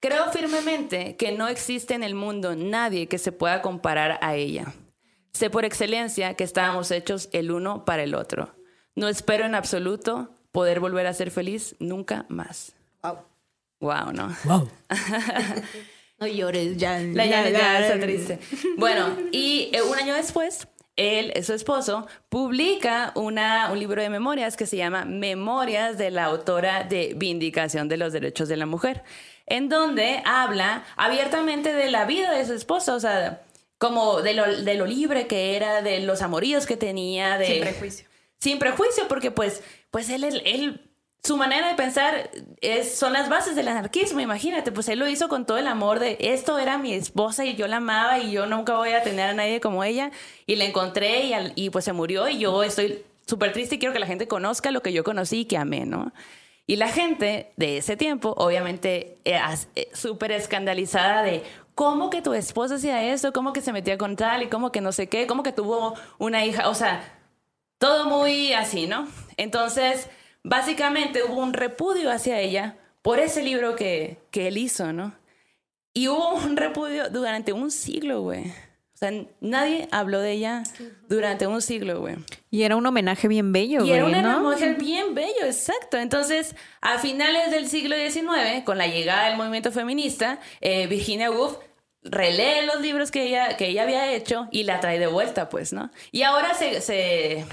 Creo 0.01 0.31
firmemente 0.31 1.15
que 1.15 1.31
no 1.31 1.47
existe 1.47 1.93
en 1.93 2.03
el 2.03 2.15
mundo 2.15 2.55
nadie 2.55 3.07
que 3.07 3.17
se 3.17 3.31
pueda 3.31 3.61
comparar 3.61 4.17
a 4.21 4.35
ella. 4.35 4.73
Sé 5.31 5.49
por 5.49 5.63
excelencia 5.63 6.33
que 6.33 6.43
estábamos 6.43 6.91
hechos 6.91 7.29
el 7.33 7.51
uno 7.51 7.85
para 7.85 8.03
el 8.03 8.15
otro. 8.15 8.55
No 8.95 9.07
espero 9.07 9.45
en 9.45 9.55
absoluto 9.55 10.31
poder 10.51 10.79
volver 10.79 11.07
a 11.07 11.13
ser 11.13 11.31
feliz 11.31 11.75
nunca 11.79 12.25
más. 12.29 12.73
Wow. 13.03 13.19
Wow, 13.79 14.13
¿no? 14.13 14.35
Wow. 14.45 14.69
No 16.21 16.27
llores, 16.27 16.77
ya. 16.77 16.99
La 16.99 17.25
ya, 17.25 17.49
ya 17.49 17.79
está 17.79 17.99
triste. 17.99 18.37
Bueno, 18.77 19.17
y 19.31 19.71
eh, 19.73 19.81
un 19.81 19.97
año 19.97 20.13
después, 20.13 20.67
él, 21.01 21.43
su 21.43 21.53
esposo, 21.53 22.07
publica 22.29 23.11
una, 23.15 23.71
un 23.71 23.79
libro 23.79 24.01
de 24.01 24.09
memorias 24.09 24.55
que 24.57 24.65
se 24.65 24.77
llama 24.77 25.05
Memorias 25.05 25.97
de 25.97 26.11
la 26.11 26.25
autora 26.25 26.83
de 26.83 27.13
Vindicación 27.15 27.87
de 27.89 27.97
los 27.97 28.13
Derechos 28.13 28.47
de 28.47 28.57
la 28.57 28.65
Mujer, 28.65 29.03
en 29.47 29.69
donde 29.69 30.21
habla 30.25 30.83
abiertamente 30.95 31.73
de 31.73 31.91
la 31.91 32.05
vida 32.05 32.31
de 32.31 32.45
su 32.45 32.53
esposo, 32.53 32.95
o 32.95 32.99
sea, 32.99 33.41
como 33.77 34.21
de 34.21 34.33
lo, 34.33 34.45
de 34.63 34.75
lo 34.75 34.85
libre 34.85 35.27
que 35.27 35.55
era, 35.55 35.81
de 35.81 35.99
los 36.01 36.21
amoríos 36.21 36.65
que 36.65 36.77
tenía, 36.77 37.37
de... 37.37 37.47
Sin 37.47 37.61
prejuicio. 37.61 38.07
Sin 38.39 38.59
prejuicio, 38.59 39.07
porque 39.07 39.31
pues, 39.31 39.63
pues 39.89 40.09
él, 40.09 40.23
él, 40.23 40.41
él- 40.45 40.90
su 41.23 41.37
manera 41.37 41.67
de 41.67 41.75
pensar 41.75 42.31
es, 42.61 42.95
son 42.95 43.13
las 43.13 43.29
bases 43.29 43.55
del 43.55 43.67
anarquismo, 43.67 44.19
imagínate, 44.21 44.71
pues 44.71 44.89
él 44.89 44.97
lo 44.97 45.07
hizo 45.07 45.29
con 45.29 45.45
todo 45.45 45.59
el 45.59 45.67
amor 45.67 45.99
de 45.99 46.17
esto 46.19 46.57
era 46.57 46.79
mi 46.79 46.93
esposa 46.93 47.45
y 47.45 47.55
yo 47.55 47.67
la 47.67 47.77
amaba 47.77 48.17
y 48.17 48.31
yo 48.31 48.47
nunca 48.47 48.75
voy 48.75 48.89
a 48.93 49.03
tener 49.03 49.29
a 49.29 49.33
nadie 49.33 49.61
como 49.61 49.83
ella 49.83 50.11
y 50.47 50.55
la 50.55 50.65
encontré 50.65 51.31
y, 51.55 51.69
pues 51.69 51.85
se 51.85 51.93
murió 51.93 52.27
y 52.27 52.39
yo 52.39 52.63
estoy 52.63 53.03
súper 53.27 53.53
triste 53.53 53.75
y 53.75 53.79
quiero 53.79 53.93
que 53.93 53.99
la 53.99 54.07
gente 54.07 54.27
conozca 54.27 54.71
lo 54.71 54.81
que 54.81 54.93
yo 54.93 55.03
conocí 55.03 55.41
y 55.41 55.45
que 55.45 55.57
amé, 55.57 55.85
¿no? 55.85 56.11
Y 56.65 56.77
la 56.77 56.87
gente 56.87 57.51
de 57.55 57.77
ese 57.77 57.97
tiempo, 57.97 58.33
obviamente, 58.37 59.17
eh, 59.25 59.39
eh, 59.75 59.89
súper 59.93 60.31
escandalizada 60.31 61.21
de 61.21 61.43
cómo 61.75 62.09
que 62.09 62.21
tu 62.21 62.33
esposa 62.33 62.75
hacía 62.75 63.11
eso, 63.11 63.31
cómo 63.31 63.53
que 63.53 63.61
se 63.61 63.73
metía 63.73 63.97
con 63.97 64.15
tal 64.15 64.43
y 64.43 64.47
cómo 64.47 64.71
que 64.71 64.81
no 64.81 64.91
sé 64.91 65.07
qué, 65.07 65.27
cómo 65.27 65.43
que 65.43 65.51
tuvo 65.51 65.95
una 66.17 66.45
hija, 66.45 66.69
o 66.69 66.75
sea, 66.75 67.03
todo 67.77 68.05
muy 68.05 68.53
así, 68.53 68.87
¿no? 68.87 69.07
Entonces, 69.37 70.07
básicamente 70.43 71.23
hubo 71.23 71.41
un 71.41 71.53
repudio 71.53 72.11
hacia 72.11 72.39
ella 72.39 72.77
por 73.01 73.19
ese 73.19 73.43
libro 73.43 73.75
que, 73.75 74.17
que 74.31 74.47
él 74.47 74.57
hizo, 74.57 74.93
¿no? 74.93 75.15
Y 75.93 76.07
hubo 76.07 76.35
un 76.35 76.55
repudio 76.57 77.09
durante 77.09 77.51
un 77.53 77.69
siglo, 77.71 78.21
güey. 78.21 78.45
O 78.93 78.97
sea, 79.01 79.11
nadie 79.41 79.87
habló 79.91 80.19
de 80.21 80.31
ella 80.33 80.61
durante 81.09 81.47
un 81.47 81.61
siglo, 81.61 81.99
güey. 82.01 82.17
Y 82.51 82.61
era 82.63 82.75
un 82.75 82.85
homenaje 82.85 83.27
bien 83.27 83.51
bello, 83.51 83.79
Y 83.79 83.87
güey, 83.87 83.93
era 83.93 84.05
una 84.05 84.21
¿no? 84.21 84.39
mujer 84.41 84.75
bien 84.75 85.15
bello, 85.15 85.43
exacto. 85.43 85.97
Entonces, 85.97 86.55
a 86.81 86.99
finales 86.99 87.49
del 87.49 87.67
siglo 87.67 87.95
XIX, 87.95 88.63
con 88.63 88.77
la 88.77 88.85
llegada 88.85 89.27
del 89.27 89.37
movimiento 89.37 89.71
feminista, 89.71 90.39
eh, 90.61 90.85
Virginia 90.85 91.31
Woolf 91.31 91.57
relee 92.03 92.65
los 92.67 92.79
libros 92.81 93.09
que 93.09 93.23
ella, 93.23 93.57
que 93.57 93.69
ella 93.69 93.83
había 93.83 94.11
hecho 94.13 94.47
y 94.51 94.63
la 94.63 94.79
trae 94.79 94.99
de 94.99 95.07
vuelta, 95.07 95.49
pues, 95.49 95.73
¿no? 95.73 95.89
Y 96.11 96.21
ahora 96.21 96.53
se... 96.53 96.79
se- 96.81 97.45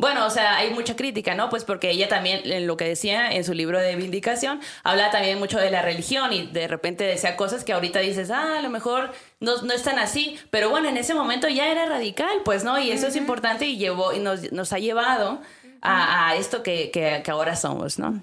bueno, 0.00 0.26
o 0.26 0.30
sea, 0.30 0.56
hay 0.56 0.70
mucha 0.70 0.96
crítica, 0.96 1.34
¿no? 1.34 1.50
Pues 1.50 1.64
porque 1.64 1.90
ella 1.90 2.08
también, 2.08 2.40
en 2.44 2.66
lo 2.66 2.76
que 2.76 2.84
decía 2.86 3.30
en 3.30 3.44
su 3.44 3.52
libro 3.54 3.78
de 3.78 3.94
Vindicación, 3.96 4.60
habla 4.82 5.10
también 5.10 5.38
mucho 5.38 5.58
de 5.58 5.70
la 5.70 5.82
religión 5.82 6.32
y 6.32 6.46
de 6.46 6.66
repente 6.68 7.04
decía 7.04 7.36
cosas 7.36 7.64
que 7.64 7.72
ahorita 7.72 8.00
dices, 8.00 8.30
ah, 8.30 8.58
a 8.58 8.62
lo 8.62 8.70
mejor 8.70 9.12
no, 9.40 9.60
no 9.62 9.72
es 9.72 9.82
tan 9.82 9.98
así, 9.98 10.36
pero 10.50 10.70
bueno, 10.70 10.88
en 10.88 10.96
ese 10.96 11.14
momento 11.14 11.48
ya 11.48 11.70
era 11.70 11.86
radical, 11.86 12.40
pues, 12.44 12.64
¿no? 12.64 12.78
Y 12.80 12.90
eso 12.90 13.06
es 13.06 13.16
importante 13.16 13.66
y, 13.66 13.76
llevó, 13.76 14.12
y 14.12 14.18
nos, 14.20 14.50
nos 14.52 14.72
ha 14.72 14.78
llevado 14.78 15.40
a, 15.82 16.28
a 16.30 16.36
esto 16.36 16.62
que, 16.62 16.90
que- 16.90 17.20
que 17.24 17.30
ahora 17.30 17.54
somos, 17.56 17.98
¿no? 17.98 18.20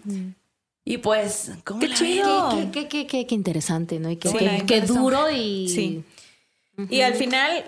Y 0.83 0.99
pues, 0.99 1.51
¿cómo 1.63 1.79
¡Qué 1.81 1.89
la 1.89 1.95
chido! 1.95 2.49
Qué, 2.49 2.69
qué, 2.71 2.87
qué, 2.87 3.07
qué, 3.07 3.27
qué 3.27 3.35
interesante, 3.35 3.99
¿no? 3.99 4.09
Y 4.09 4.15
qué, 4.17 4.29
Sí, 4.29 4.37
qué- 4.65 4.81
duro 4.81 5.29
y. 5.29 5.67
Sí. 5.69 6.03
Y 6.89 7.01
al 7.01 7.13
final, 7.15 7.65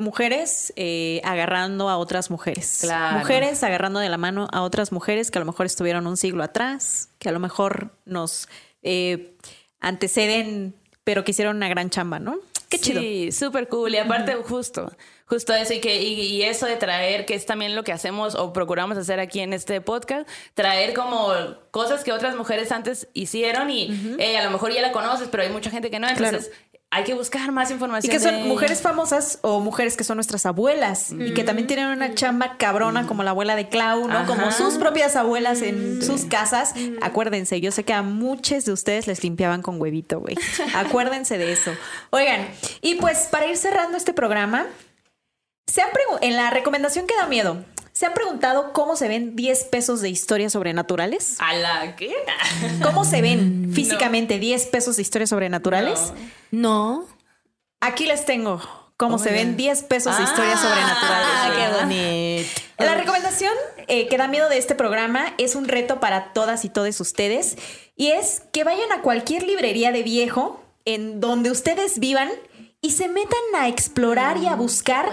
mujeres 0.00 0.72
eh, 0.76 1.20
agarrando 1.24 1.88
a 1.88 1.98
otras 1.98 2.30
mujeres. 2.30 2.78
Claro. 2.80 3.18
Mujeres 3.18 3.62
agarrando 3.62 4.00
de 4.00 4.08
la 4.08 4.16
mano 4.16 4.48
a 4.52 4.62
otras 4.62 4.92
mujeres 4.92 5.30
que 5.30 5.38
a 5.38 5.40
lo 5.40 5.46
mejor 5.46 5.66
estuvieron 5.66 6.06
un 6.06 6.16
siglo 6.16 6.42
atrás, 6.42 7.10
que 7.18 7.28
a 7.28 7.32
lo 7.32 7.38
mejor 7.38 7.92
nos 8.04 8.48
eh, 8.82 9.36
anteceden, 9.80 10.74
pero 11.04 11.24
que 11.24 11.30
hicieron 11.30 11.56
una 11.56 11.68
gran 11.68 11.90
chamba, 11.90 12.18
¿no? 12.18 12.38
Qué 12.70 12.78
chido. 12.78 13.00
Sí, 13.00 13.32
súper 13.32 13.68
cool. 13.68 13.92
Y 13.94 13.98
aparte, 13.98 14.32
justo, 14.34 14.92
justo 15.26 15.52
eso. 15.52 15.74
Y, 15.74 15.80
que, 15.80 16.00
y, 16.00 16.20
y 16.20 16.42
eso 16.42 16.66
de 16.66 16.76
traer, 16.76 17.26
que 17.26 17.34
es 17.34 17.44
también 17.44 17.74
lo 17.74 17.82
que 17.82 17.92
hacemos 17.92 18.36
o 18.36 18.52
procuramos 18.52 18.96
hacer 18.96 19.18
aquí 19.18 19.40
en 19.40 19.52
este 19.52 19.80
podcast, 19.80 20.28
traer 20.54 20.94
como 20.94 21.32
cosas 21.72 22.04
que 22.04 22.12
otras 22.12 22.36
mujeres 22.36 22.70
antes 22.70 23.08
hicieron 23.12 23.70
y 23.70 24.16
eh, 24.20 24.38
a 24.38 24.44
lo 24.44 24.50
mejor 24.52 24.72
ya 24.72 24.82
la 24.82 24.92
conoces, 24.92 25.26
pero 25.28 25.42
hay 25.42 25.48
mucha 25.48 25.68
gente 25.68 25.90
que 25.90 25.98
no. 25.98 26.08
Entonces, 26.08 26.52
hay 26.92 27.04
que 27.04 27.14
buscar 27.14 27.52
más 27.52 27.70
Y 27.70 27.74
información. 27.74 28.10
que 28.10 28.18
son 28.18 28.34
de- 28.34 28.44
mujeres 28.44 28.82
famosas 28.82 29.38
o 29.42 29.60
mujeres 29.60 29.96
que 29.96 30.02
son 30.02 30.16
nuestras 30.16 30.44
abuelas 30.44 31.12
y 31.12 31.32
que 31.34 31.44
también 31.44 31.68
tienen 31.68 31.86
una 31.86 32.14
chamba 32.16 32.56
cabrona 32.58 33.06
como 33.06 33.22
la 33.22 33.30
abuela 33.30 33.54
de 33.54 33.68
Clau, 33.68 34.08
¿no? 34.08 34.26
Como 34.26 34.50
sus 34.50 34.74
propias 34.74 35.14
abuelas 35.14 35.62
en 35.62 36.02
sus 36.02 36.24
casas. 36.24 36.74
Acuérdense, 37.00 37.60
yo 37.60 37.70
sé 37.70 37.84
que 37.84 37.92
a 37.92 38.02
muchos 38.02 38.64
de 38.64 38.72
ustedes 38.72 39.06
les 39.06 39.22
limpiaban 39.22 39.62
con 39.62 39.80
huevito, 39.80 40.18
güey. 40.20 40.36
Acuérdense 40.74 41.38
de 41.38 41.52
eso. 41.52 41.70
Oigan, 42.10 42.48
y 42.80 42.96
pues 42.96 43.28
para 43.30 43.46
ir 43.46 43.56
cerrando 43.56 43.96
este 43.96 44.12
programa, 44.12 44.66
se 45.68 45.82
han 45.82 45.90
en 46.20 46.34
la 46.36 46.50
recomendación 46.50 47.06
que 47.06 47.14
da 47.14 47.26
miedo, 47.28 47.64
¿se 48.00 48.06
han 48.06 48.14
preguntado 48.14 48.72
cómo 48.72 48.96
se 48.96 49.08
ven 49.08 49.36
10 49.36 49.64
pesos 49.64 50.00
de 50.00 50.08
historias 50.08 50.54
sobrenaturales? 50.54 51.36
¿A 51.38 51.52
la 51.52 51.96
qué? 51.96 52.14
¿Cómo 52.82 53.04
se 53.04 53.20
ven 53.20 53.72
físicamente 53.74 54.38
10 54.38 54.68
pesos 54.68 54.96
de 54.96 55.02
historias 55.02 55.28
sobrenaturales? 55.28 56.14
No. 56.50 57.04
Aquí 57.80 58.06
les 58.06 58.24
tengo 58.24 58.58
cómo 58.96 59.18
se 59.18 59.30
ven 59.30 59.58
10 59.58 59.82
pesos 59.82 60.16
de 60.16 60.24
historias 60.24 60.60
Ah, 60.62 60.68
sobrenaturales. 60.68 61.58
qué 61.58 61.68
güey. 61.68 62.44
bonito. 62.46 62.60
La 62.78 62.94
recomendación 62.94 63.52
eh, 63.86 64.08
que 64.08 64.16
da 64.16 64.28
miedo 64.28 64.48
de 64.48 64.56
este 64.56 64.74
programa 64.74 65.34
es 65.36 65.54
un 65.54 65.68
reto 65.68 66.00
para 66.00 66.32
todas 66.32 66.64
y 66.64 66.70
todos 66.70 66.98
ustedes 67.02 67.58
y 67.96 68.12
es 68.12 68.44
que 68.50 68.64
vayan 68.64 68.90
a 68.92 69.02
cualquier 69.02 69.42
librería 69.42 69.92
de 69.92 70.02
viejo 70.02 70.64
en 70.86 71.20
donde 71.20 71.50
ustedes 71.50 71.98
vivan 71.98 72.30
y 72.80 72.92
se 72.92 73.08
metan 73.08 73.40
a 73.58 73.68
explorar 73.68 74.38
y 74.38 74.46
a 74.46 74.54
buscar 74.54 75.10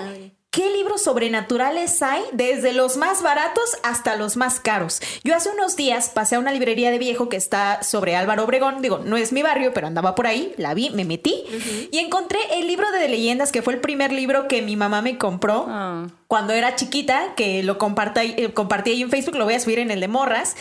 qué 0.49 0.69
libros 0.71 1.03
sobrenaturales 1.03 2.01
hay 2.01 2.21
desde 2.31 2.73
los 2.73 2.97
más 2.97 3.21
baratos 3.21 3.77
hasta 3.83 4.15
los 4.15 4.37
más 4.37 4.59
caros. 4.59 5.01
Yo 5.23 5.35
hace 5.35 5.49
unos 5.49 5.75
días 5.75 6.09
pasé 6.09 6.35
a 6.35 6.39
una 6.39 6.51
librería 6.51 6.89
de 6.89 6.97
viejo 6.97 7.29
que 7.29 7.37
está 7.37 7.83
sobre 7.83 8.15
Álvaro 8.15 8.45
Obregón, 8.45 8.81
digo, 8.81 8.99
no 8.99 9.17
es 9.17 9.31
mi 9.33 9.43
barrio, 9.43 9.73
pero 9.73 9.87
andaba 9.87 10.15
por 10.15 10.25
ahí, 10.25 10.53
la 10.57 10.73
vi, 10.73 10.89
me 10.91 11.05
metí 11.05 11.43
y 11.91 11.99
encontré 11.99 12.39
el 12.53 12.67
libro 12.67 12.89
de 12.91 13.07
leyendas 13.07 13.51
que 13.51 13.61
fue 13.61 13.73
el 13.73 13.81
primer 13.81 14.11
libro 14.11 14.47
que 14.47 14.61
mi 14.61 14.75
mamá 14.75 15.01
me 15.01 15.17
compró 15.17 15.65
Ah. 15.69 16.07
cuando 16.27 16.53
era 16.53 16.75
chiquita, 16.75 17.35
que 17.35 17.61
lo 17.63 17.77
compartí, 17.77 18.33
eh, 18.37 18.53
compartí 18.53 18.91
ahí 18.91 19.01
en 19.01 19.09
Facebook, 19.09 19.35
lo 19.35 19.45
voy 19.45 19.53
a 19.55 19.59
subir 19.59 19.79
en 19.79 19.91
el 19.91 19.99
de 19.99 20.07
morras. 20.07 20.55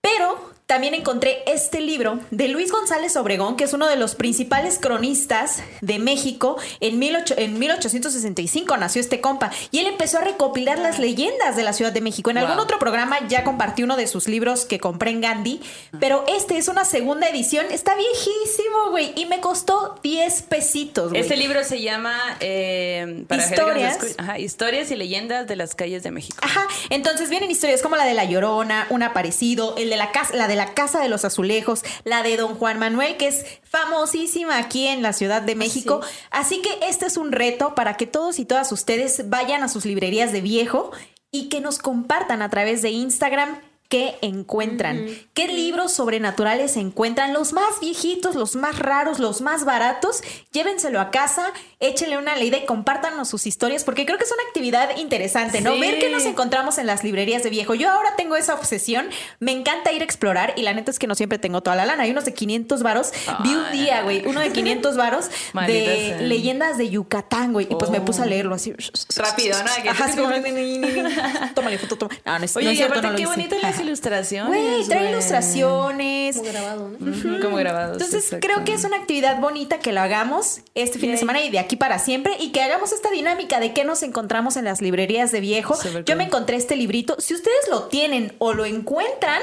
Pero 0.00 0.49
también 0.70 0.94
encontré 0.94 1.42
este 1.48 1.80
libro 1.80 2.20
de 2.30 2.46
Luis 2.46 2.70
González 2.70 3.16
Obregón, 3.16 3.56
que 3.56 3.64
es 3.64 3.72
uno 3.72 3.88
de 3.88 3.96
los 3.96 4.14
principales 4.14 4.78
cronistas 4.78 5.64
de 5.80 5.98
México. 5.98 6.58
En, 6.78 7.00
18 7.00 7.34
en 7.38 7.58
1865 7.58 8.76
nació 8.76 9.00
este 9.00 9.20
compa 9.20 9.50
y 9.72 9.80
él 9.80 9.88
empezó 9.88 10.18
a 10.18 10.20
recopilar 10.20 10.78
las 10.78 11.00
leyendas 11.00 11.56
de 11.56 11.64
la 11.64 11.72
Ciudad 11.72 11.90
de 11.90 12.00
México. 12.00 12.30
En 12.30 12.38
algún 12.38 12.60
otro 12.60 12.78
programa 12.78 13.18
ya 13.26 13.42
compartí 13.42 13.82
uno 13.82 13.96
de 13.96 14.06
sus 14.06 14.28
libros 14.28 14.64
que 14.64 14.78
compré 14.78 15.10
en 15.10 15.20
Gandhi, 15.20 15.60
pero 15.98 16.24
este 16.28 16.56
es 16.56 16.68
una 16.68 16.84
segunda 16.84 17.28
edición. 17.28 17.66
Está 17.72 17.96
viejísimo, 17.96 18.90
güey, 18.90 19.12
y 19.16 19.26
me 19.26 19.40
costó 19.40 19.98
10 20.04 20.42
pesitos, 20.42 21.10
güey. 21.10 21.20
Este 21.20 21.36
libro 21.36 21.64
se 21.64 21.82
llama 21.82 22.16
eh, 22.38 23.24
para 23.26 23.44
Historias. 23.44 23.98
ajá, 24.18 24.38
Historias 24.38 24.92
y 24.92 24.94
leyendas 24.94 25.48
de 25.48 25.56
las 25.56 25.74
calles 25.74 26.04
de 26.04 26.12
México. 26.12 26.38
Ajá, 26.42 26.64
entonces 26.90 27.28
vienen 27.28 27.50
historias 27.50 27.82
como 27.82 27.96
la 27.96 28.04
de 28.04 28.14
La 28.14 28.24
Llorona, 28.24 28.86
un 28.90 29.02
aparecido, 29.02 29.74
el 29.76 29.90
de 29.90 29.96
la 29.96 30.12
casa, 30.12 30.36
la 30.36 30.46
de 30.46 30.59
la 30.60 30.74
Casa 30.74 31.00
de 31.00 31.08
los 31.08 31.24
Azulejos, 31.24 31.82
la 32.04 32.22
de 32.22 32.36
Don 32.36 32.54
Juan 32.54 32.78
Manuel, 32.78 33.16
que 33.16 33.28
es 33.28 33.46
famosísima 33.62 34.58
aquí 34.58 34.88
en 34.88 35.00
la 35.00 35.14
Ciudad 35.14 35.40
de 35.40 35.54
México. 35.54 36.02
Así 36.30 36.60
que 36.60 36.68
este 36.86 37.06
es 37.06 37.16
un 37.16 37.32
reto 37.32 37.74
para 37.74 37.96
que 37.96 38.06
todos 38.06 38.38
y 38.38 38.44
todas 38.44 38.70
ustedes 38.70 39.30
vayan 39.30 39.62
a 39.62 39.68
sus 39.68 39.86
librerías 39.86 40.32
de 40.32 40.42
viejo 40.42 40.90
y 41.30 41.48
que 41.48 41.62
nos 41.62 41.78
compartan 41.78 42.42
a 42.42 42.50
través 42.50 42.82
de 42.82 42.90
Instagram 42.90 43.58
qué 43.90 44.16
encuentran, 44.22 45.04
qué 45.34 45.48
libros 45.48 45.92
sobrenaturales 45.92 46.76
encuentran, 46.76 47.34
los 47.34 47.52
más 47.52 47.80
viejitos, 47.80 48.36
los 48.36 48.54
más 48.54 48.78
raros, 48.78 49.18
los 49.18 49.40
más 49.40 49.64
baratos, 49.64 50.22
llévenselo 50.52 51.00
a 51.00 51.10
casa, 51.10 51.52
échenle 51.80 52.16
una 52.16 52.36
leída 52.36 52.56
y 52.56 52.66
compártanos 52.66 53.28
sus 53.28 53.48
historias, 53.48 53.82
porque 53.82 54.06
creo 54.06 54.16
que 54.16 54.24
es 54.24 54.30
una 54.30 54.44
actividad 54.44 54.96
interesante, 54.96 55.60
¿no? 55.60 55.74
Sí. 55.74 55.80
Ver 55.80 55.98
qué 55.98 56.08
nos 56.08 56.24
encontramos 56.24 56.78
en 56.78 56.86
las 56.86 57.02
librerías 57.02 57.42
de 57.42 57.50
viejo. 57.50 57.74
Yo 57.74 57.90
ahora 57.90 58.14
tengo 58.16 58.36
esa 58.36 58.54
obsesión, 58.54 59.08
me 59.40 59.50
encanta 59.50 59.90
ir 59.90 60.02
a 60.02 60.04
explorar 60.04 60.54
y 60.56 60.62
la 60.62 60.72
neta 60.72 60.92
es 60.92 61.00
que 61.00 61.08
no 61.08 61.16
siempre 61.16 61.38
tengo 61.38 61.60
toda 61.60 61.74
la 61.74 61.84
lana. 61.84 62.04
Hay 62.04 62.12
unos 62.12 62.24
de 62.24 62.32
500 62.32 62.84
varos, 62.84 63.10
vi 63.42 63.54
un 63.56 63.72
día, 63.72 64.02
güey, 64.02 64.22
uno 64.24 64.38
de 64.38 64.52
500 64.52 64.96
varos 64.96 65.30
de 65.66 66.14
sea. 66.16 66.20
leyendas 66.20 66.78
de 66.78 66.90
Yucatán, 66.90 67.52
güey, 67.52 67.66
y 67.68 67.74
pues 67.74 67.90
me 67.90 68.00
puse 68.00 68.22
a 68.22 68.26
leerlo 68.26 68.54
así. 68.54 68.72
Rápido, 69.16 69.56
¿no? 69.64 69.90
Ajá, 69.90 70.10
como, 70.14 70.30
tómale 71.54 71.76
foto, 71.78 71.98
toma. 71.98 72.14
No, 72.24 72.38
no 72.38 72.44
es, 72.44 72.56
Oye, 72.56 72.66
no 72.66 72.70
es 72.70 72.78
y 72.78 72.82
aparte 72.82 73.08
no 73.08 73.16
qué 73.16 73.22
hice. 73.22 73.30
bonitas 73.30 73.79
las 73.80 73.86
ilustraciones. 73.86 74.48
Güey, 74.62 74.84
trae 74.88 75.10
ilustraciones. 75.10 76.36
Como 76.36 76.48
grabado, 76.50 76.90
¿no? 76.98 77.40
Como 77.40 77.56
grabados. 77.56 78.02
Entonces 78.02 78.36
creo 78.40 78.64
que 78.64 78.72
es 78.74 78.84
una 78.84 78.96
actividad 78.96 79.40
bonita 79.40 79.78
que 79.78 79.92
lo 79.92 80.00
hagamos 80.00 80.60
este 80.74 80.98
fin 80.98 81.10
de 81.10 81.16
semana 81.16 81.40
y 81.42 81.50
de 81.50 81.58
aquí 81.58 81.76
para 81.76 81.98
siempre 81.98 82.34
y 82.38 82.52
que 82.52 82.62
hagamos 82.62 82.92
esta 82.92 83.10
dinámica 83.10 83.60
de 83.60 83.72
qué 83.72 83.84
nos 83.84 84.02
encontramos 84.02 84.56
en 84.56 84.64
las 84.64 84.80
librerías 84.80 85.32
de 85.32 85.40
viejo. 85.40 85.76
Yo 85.82 86.04
cool. 86.04 86.16
me 86.16 86.24
encontré 86.24 86.56
este 86.56 86.76
librito. 86.76 87.16
Si 87.18 87.34
ustedes 87.34 87.68
lo 87.70 87.84
tienen 87.84 88.34
o 88.38 88.52
lo 88.52 88.64
encuentran, 88.64 89.40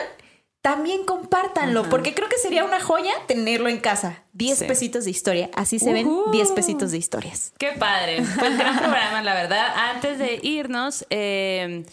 también 0.62 1.06
compártanlo, 1.06 1.88
porque 1.90 2.14
creo 2.14 2.28
que 2.28 2.38
sería 2.38 2.66
una 2.66 2.82
joya 2.82 3.14
tenerlo 3.28 3.70
en 3.70 3.78
casa. 3.80 4.24
10 4.34 4.60
Sí. 4.60 4.66
pesitos 4.66 5.06
de 5.06 5.12
historia. 5.12 5.50
Así 5.54 5.80
se 5.80 5.94
ven 5.94 6.08
Ujú. 6.08 6.32
10 6.32 6.52
pesitos 6.52 6.92
de 6.92 6.98
historias. 6.98 7.54
Qué 7.58 7.72
padre. 7.80 8.22
Pues 8.38 8.58
gran 8.58 8.78
programa, 8.78 9.22
la 9.22 9.34
verdad. 9.34 9.68
Antes 9.76 10.20
de 10.20 10.40
irnos, 10.42 11.06
eh, 11.10 11.86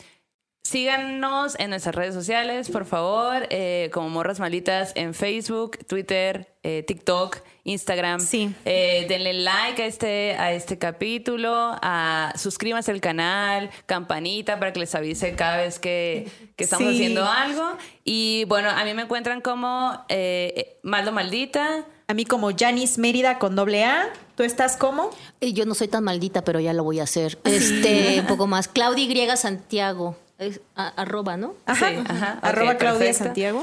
síganos 0.64 1.56
en 1.60 1.70
nuestras 1.70 1.94
redes 1.94 2.14
sociales, 2.14 2.70
por 2.70 2.86
favor, 2.86 3.46
eh, 3.50 3.90
como 3.92 4.08
Morras 4.08 4.40
Malitas 4.40 4.92
en 4.96 5.14
Facebook, 5.14 5.78
Twitter, 5.86 6.48
eh, 6.62 6.82
TikTok, 6.86 7.38
Instagram. 7.64 8.18
Sí. 8.20 8.54
Eh, 8.64 9.04
denle 9.08 9.34
like 9.34 9.82
a 9.82 9.86
este, 9.86 10.32
a 10.38 10.52
este 10.52 10.78
capítulo, 10.78 11.52
a, 11.54 12.32
suscríbanse 12.36 12.90
al 12.90 13.00
canal, 13.02 13.70
campanita 13.86 14.58
para 14.58 14.72
que 14.72 14.80
les 14.80 14.94
avise 14.94 15.34
cada 15.36 15.58
vez 15.58 15.78
que, 15.78 16.28
que 16.56 16.64
estamos 16.64 16.88
Sí. 16.88 16.94
haciendo 16.94 17.24
algo. 17.26 17.76
Y 18.02 18.44
bueno, 18.48 18.70
a 18.70 18.84
mí 18.84 18.94
me 18.94 19.02
encuentran 19.02 19.42
como 19.42 20.04
eh, 20.08 20.78
Maldo 20.82 21.12
Maldita. 21.12 21.84
A 22.06 22.12
mí 22.14 22.24
como 22.26 22.50
Janice 22.54 23.00
Mérida 23.00 23.38
con 23.38 23.54
doble 23.54 23.84
A. 23.84 24.08
¿Tú 24.36 24.42
estás 24.42 24.76
como? 24.76 25.10
Yo 25.40 25.64
no 25.64 25.74
soy 25.74 25.88
tan 25.88 26.04
maldita, 26.04 26.42
pero 26.42 26.60
ya 26.60 26.72
lo 26.72 26.84
voy 26.84 27.00
a 27.00 27.04
hacer. 27.04 27.38
Este, 27.44 28.20
un 28.20 28.26
poco 28.28 28.46
más. 28.46 28.68
Claudia 28.68 29.04
Y 29.04 29.36
Santiago. 29.36 30.16
Es, 30.46 30.60
a- 30.76 30.88
arroba, 30.88 31.36
¿no? 31.36 31.54
Ajá. 31.66 31.88
Sí, 31.90 31.96
ajá. 32.08 32.38
Arroba 32.42 32.76
Claudia 32.76 32.98
perfecto. 33.06 33.24
Santiago. 33.24 33.62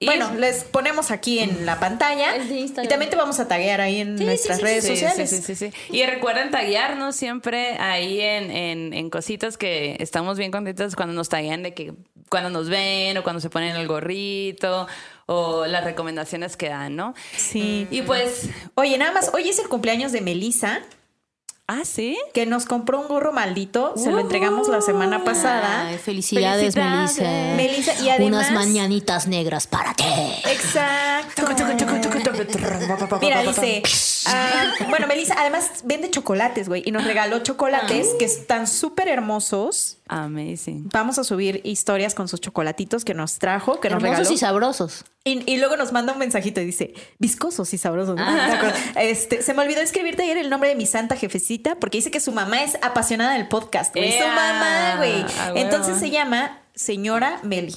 Bueno, 0.00 0.32
les 0.34 0.62
ponemos 0.62 1.10
aquí 1.10 1.40
en 1.40 1.66
la 1.66 1.80
pantalla. 1.80 2.36
Es 2.36 2.48
de 2.48 2.60
Instagram. 2.60 2.84
Y 2.84 2.88
también 2.88 3.10
te 3.10 3.16
vamos 3.16 3.40
a 3.40 3.48
taguear 3.48 3.80
ahí 3.80 4.00
en 4.00 4.16
Sí, 4.16 4.24
nuestras 4.24 4.58
sí, 4.58 4.62
sí, 4.62 4.68
redes 4.68 4.84
Sí, 4.84 4.90
sociales. 4.90 5.30
Sí, 5.30 5.36
sí, 5.42 5.54
sí, 5.56 5.70
sí. 5.72 5.72
Y 5.96 6.06
recuerden 6.06 6.52
taguearnos 6.52 7.16
siempre 7.16 7.76
ahí 7.78 8.20
en, 8.20 8.50
en, 8.52 8.92
en 8.94 9.10
cositas 9.10 9.58
que 9.58 9.96
estamos 9.98 10.38
bien 10.38 10.52
contentos 10.52 10.94
cuando 10.94 11.14
nos 11.14 11.28
taguean 11.28 11.64
de 11.64 11.74
que 11.74 11.94
cuando 12.28 12.48
nos 12.48 12.68
ven 12.68 13.16
o 13.18 13.24
cuando 13.24 13.40
se 13.40 13.50
ponen 13.50 13.74
el 13.74 13.88
gorrito 13.88 14.86
o 15.26 15.66
las 15.66 15.82
recomendaciones 15.82 16.56
que 16.56 16.68
dan, 16.68 16.94
¿no? 16.94 17.14
Sí. 17.36 17.88
Y 17.90 18.02
pues, 18.02 18.50
Oye, 18.76 18.98
nada 18.98 19.10
más, 19.10 19.32
hoy 19.34 19.48
es 19.48 19.58
el 19.58 19.68
cumpleaños 19.68 20.12
de 20.12 20.20
Melissa, 20.20 20.80
ah, 21.68 21.82
sí. 21.84 22.18
que 22.34 22.46
nos 22.46 22.64
compró 22.64 23.00
un 23.00 23.08
gorro 23.08 23.32
maldito. 23.32 23.94
Se 23.96 24.10
lo 24.10 24.18
entregamos 24.18 24.68
la 24.68 24.80
semana 24.80 25.22
pasada. 25.22 25.86
Ay, 25.86 25.98
felicidades, 25.98 26.74
Felicidades. 26.74 27.18
Melissa. 27.56 27.92
Melissa, 27.92 28.04
y 28.04 28.10
además. 28.10 28.48
Unas 28.48 28.52
mañanitas 28.52 29.28
negras 29.28 29.66
para 29.66 29.94
ti. 29.94 30.04
Exacto. 30.44 31.44
Mira, 33.20 33.42
dice. 33.42 33.82
Ah, 34.28 34.86
bueno, 34.88 35.06
Melissa, 35.06 35.34
además 35.38 35.82
vende 35.84 36.10
chocolates, 36.10 36.68
güey. 36.68 36.82
Y 36.84 36.90
nos 36.90 37.04
regaló 37.04 37.40
chocolates 37.40 38.08
que 38.18 38.24
están 38.24 38.66
súper 38.66 39.08
hermosos. 39.08 39.98
Amazing. 40.08 40.88
Vamos 40.92 41.18
a 41.18 41.24
subir 41.24 41.60
historias 41.64 42.14
con 42.14 42.28
sus 42.28 42.40
chocolatitos 42.40 43.04
que 43.04 43.14
nos 43.14 43.38
trajo, 43.38 43.80
que 43.80 43.90
nos 43.90 44.02
regaló. 44.02 44.22
Hermosos 44.22 44.34
y 44.34 44.38
sabrosos. 44.38 45.04
Y, 45.24 45.50
y 45.50 45.58
luego 45.58 45.76
nos 45.76 45.92
manda 45.92 46.12
un 46.12 46.18
mensajito 46.18 46.60
y 46.60 46.64
dice, 46.64 46.94
viscosos 47.18 47.72
y 47.74 47.78
sabrosos. 47.78 48.16
¿no? 48.16 48.24
Ah. 48.24 48.72
Este, 48.96 49.42
se 49.42 49.54
me 49.54 49.62
olvidó 49.62 49.80
escribirte 49.80 50.22
ayer 50.22 50.38
el 50.38 50.50
nombre 50.50 50.70
de 50.70 50.74
mi 50.74 50.86
santa 50.86 51.16
jefecita 51.16 51.74
porque 51.76 51.98
dice 51.98 52.10
que 52.10 52.20
su 52.20 52.32
mamá 52.32 52.62
es 52.62 52.78
apasionada 52.82 53.34
del 53.34 53.48
podcast, 53.48 53.94
güey. 53.94 54.12
Su 54.12 54.26
mamá, 54.26 54.94
güey. 54.96 55.24
Entonces 55.54 55.98
se 55.98 56.10
llama 56.10 56.62
señora 56.74 57.40
Meli. 57.42 57.76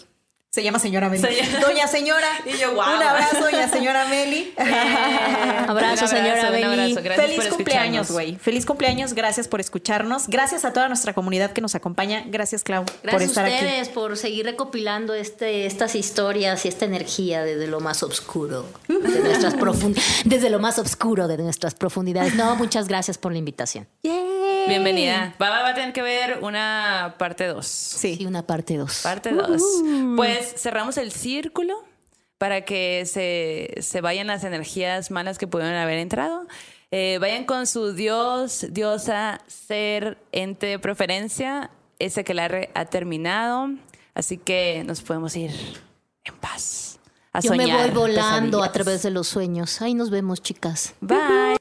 Se 0.53 0.63
llama 0.63 0.79
señora 0.79 1.07
Meli. 1.07 1.21
Señora- 1.23 1.59
Doña 1.61 1.87
señora. 1.87 2.27
Y 2.45 2.57
yo, 2.57 2.73
guau. 2.73 2.97
Un 2.97 3.01
abrazo, 3.01 3.39
doña 3.39 3.69
señora 3.69 4.05
Meli. 4.07 4.53
Abrazo, 4.57 6.03
Un 6.03 6.09
señora 6.11 6.45
un 6.47 6.51
Beli. 6.51 6.63
abrazo. 6.65 6.95
Gracias 7.01 7.25
Feliz 7.25 7.37
por 7.45 7.55
cumpleaños, 7.55 8.01
escucharnos. 8.01 8.11
güey. 8.11 8.35
Feliz 8.35 8.65
cumpleaños. 8.65 9.13
Gracias 9.13 9.47
por 9.47 9.61
escucharnos. 9.61 10.27
Gracias 10.27 10.65
a 10.65 10.73
toda 10.73 10.89
nuestra 10.89 11.13
comunidad 11.13 11.51
que 11.53 11.61
nos 11.61 11.73
acompaña. 11.75 12.25
Gracias, 12.27 12.63
Clau, 12.65 12.83
por 12.83 12.95
Gracias 13.01 13.29
estar 13.29 13.45
a 13.45 13.47
aquí. 13.47 13.55
ustedes 13.65 13.87
por 13.87 14.17
seguir 14.17 14.43
recopilando 14.45 15.13
este, 15.13 15.65
estas 15.67 15.95
historias 15.95 16.65
y 16.65 16.67
esta 16.67 16.83
energía 16.83 17.43
desde 17.45 17.67
lo 17.67 17.79
más 17.79 18.03
oscuro, 18.03 18.65
de 18.89 18.99
nuestras 19.23 19.55
profund- 19.55 19.97
desde 20.25 20.49
lo 20.49 20.59
más 20.59 20.77
oscuro 20.79 21.29
de 21.29 21.37
nuestras 21.37 21.75
profundidades. 21.75 22.35
No, 22.35 22.57
muchas 22.57 22.89
gracias 22.89 23.17
por 23.17 23.31
la 23.31 23.37
invitación. 23.37 23.87
Bienvenida. 24.67 25.33
Va, 25.41 25.49
va, 25.49 25.61
va 25.63 25.69
a 25.69 25.73
tener 25.75 25.93
que 25.93 26.01
ver 26.01 26.39
una 26.41 27.15
parte 27.17 27.47
2. 27.47 27.65
Sí. 27.65 28.17
Sí, 28.17 28.25
una 28.25 28.45
parte 28.45 28.75
dos. 28.77 28.99
Parte 29.01 29.31
2. 29.31 29.61
Pues 30.15 30.40
cerramos 30.41 30.97
el 30.97 31.11
círculo 31.11 31.83
para 32.37 32.61
que 32.61 33.05
se, 33.05 33.81
se 33.81 34.01
vayan 34.01 34.27
las 34.27 34.43
energías 34.43 35.11
malas 35.11 35.37
que 35.37 35.47
pudieron 35.47 35.75
haber 35.75 35.99
entrado. 35.99 36.47
Eh, 36.91 37.19
vayan 37.21 37.45
con 37.45 37.67
su 37.67 37.93
dios, 37.93 38.65
diosa, 38.71 39.41
ser, 39.47 40.17
ente 40.31 40.65
de 40.65 40.79
preferencia, 40.79 41.71
ese 41.99 42.23
que 42.23 42.33
la 42.33 42.67
ha 42.73 42.85
terminado. 42.85 43.69
Así 44.13 44.37
que 44.37 44.83
nos 44.85 45.01
podemos 45.01 45.35
ir 45.35 45.51
en 46.25 46.35
paz. 46.35 46.99
A 47.31 47.39
Yo 47.39 47.53
me 47.53 47.71
voy 47.71 47.89
volando 47.91 48.61
a 48.61 48.71
través 48.71 49.03
de 49.03 49.11
los 49.11 49.27
sueños. 49.27 49.81
Ahí 49.81 49.93
nos 49.93 50.09
vemos, 50.09 50.41
chicas. 50.41 50.95
Bye. 50.99 51.60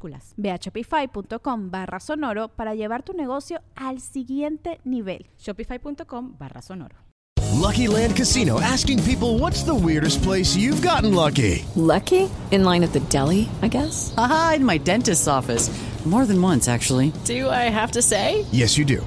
minúsculas. 0.00 0.34
Ve 0.36 0.50
a 0.50 0.56
shopify.com 0.58 1.70
barra 1.70 2.00
sonoro 2.00 2.48
para 2.48 2.74
llevar 2.74 3.02
tu 3.02 3.12
negocio 3.12 3.60
al 3.74 4.00
siguiente 4.00 4.80
nivel. 4.84 5.26
Shopify.com 5.38 6.36
barra 6.38 6.62
sonoro. 6.62 6.96
Lucky 7.60 7.88
Land 7.88 8.16
Casino 8.16 8.60
asking 8.60 9.02
people 9.02 9.38
what's 9.38 9.64
the 9.64 9.74
weirdest 9.74 10.22
place 10.22 10.56
you've 10.56 10.82
gotten 10.82 11.14
lucky? 11.14 11.64
Lucky? 11.76 12.28
In 12.50 12.64
line 12.64 12.82
at 12.82 12.92
the 12.92 13.00
deli, 13.10 13.48
I 13.62 13.68
guess? 13.68 14.14
Aha, 14.16 14.54
in 14.56 14.64
my 14.64 14.78
dentist's 14.78 15.28
office. 15.28 15.70
More 16.06 16.24
than 16.24 16.40
once, 16.40 16.66
actually. 16.66 17.12
Do 17.26 17.50
I 17.50 17.68
have 17.68 17.92
to 17.92 18.00
say? 18.00 18.46
Yes, 18.52 18.78
you 18.78 18.86
do. 18.86 19.06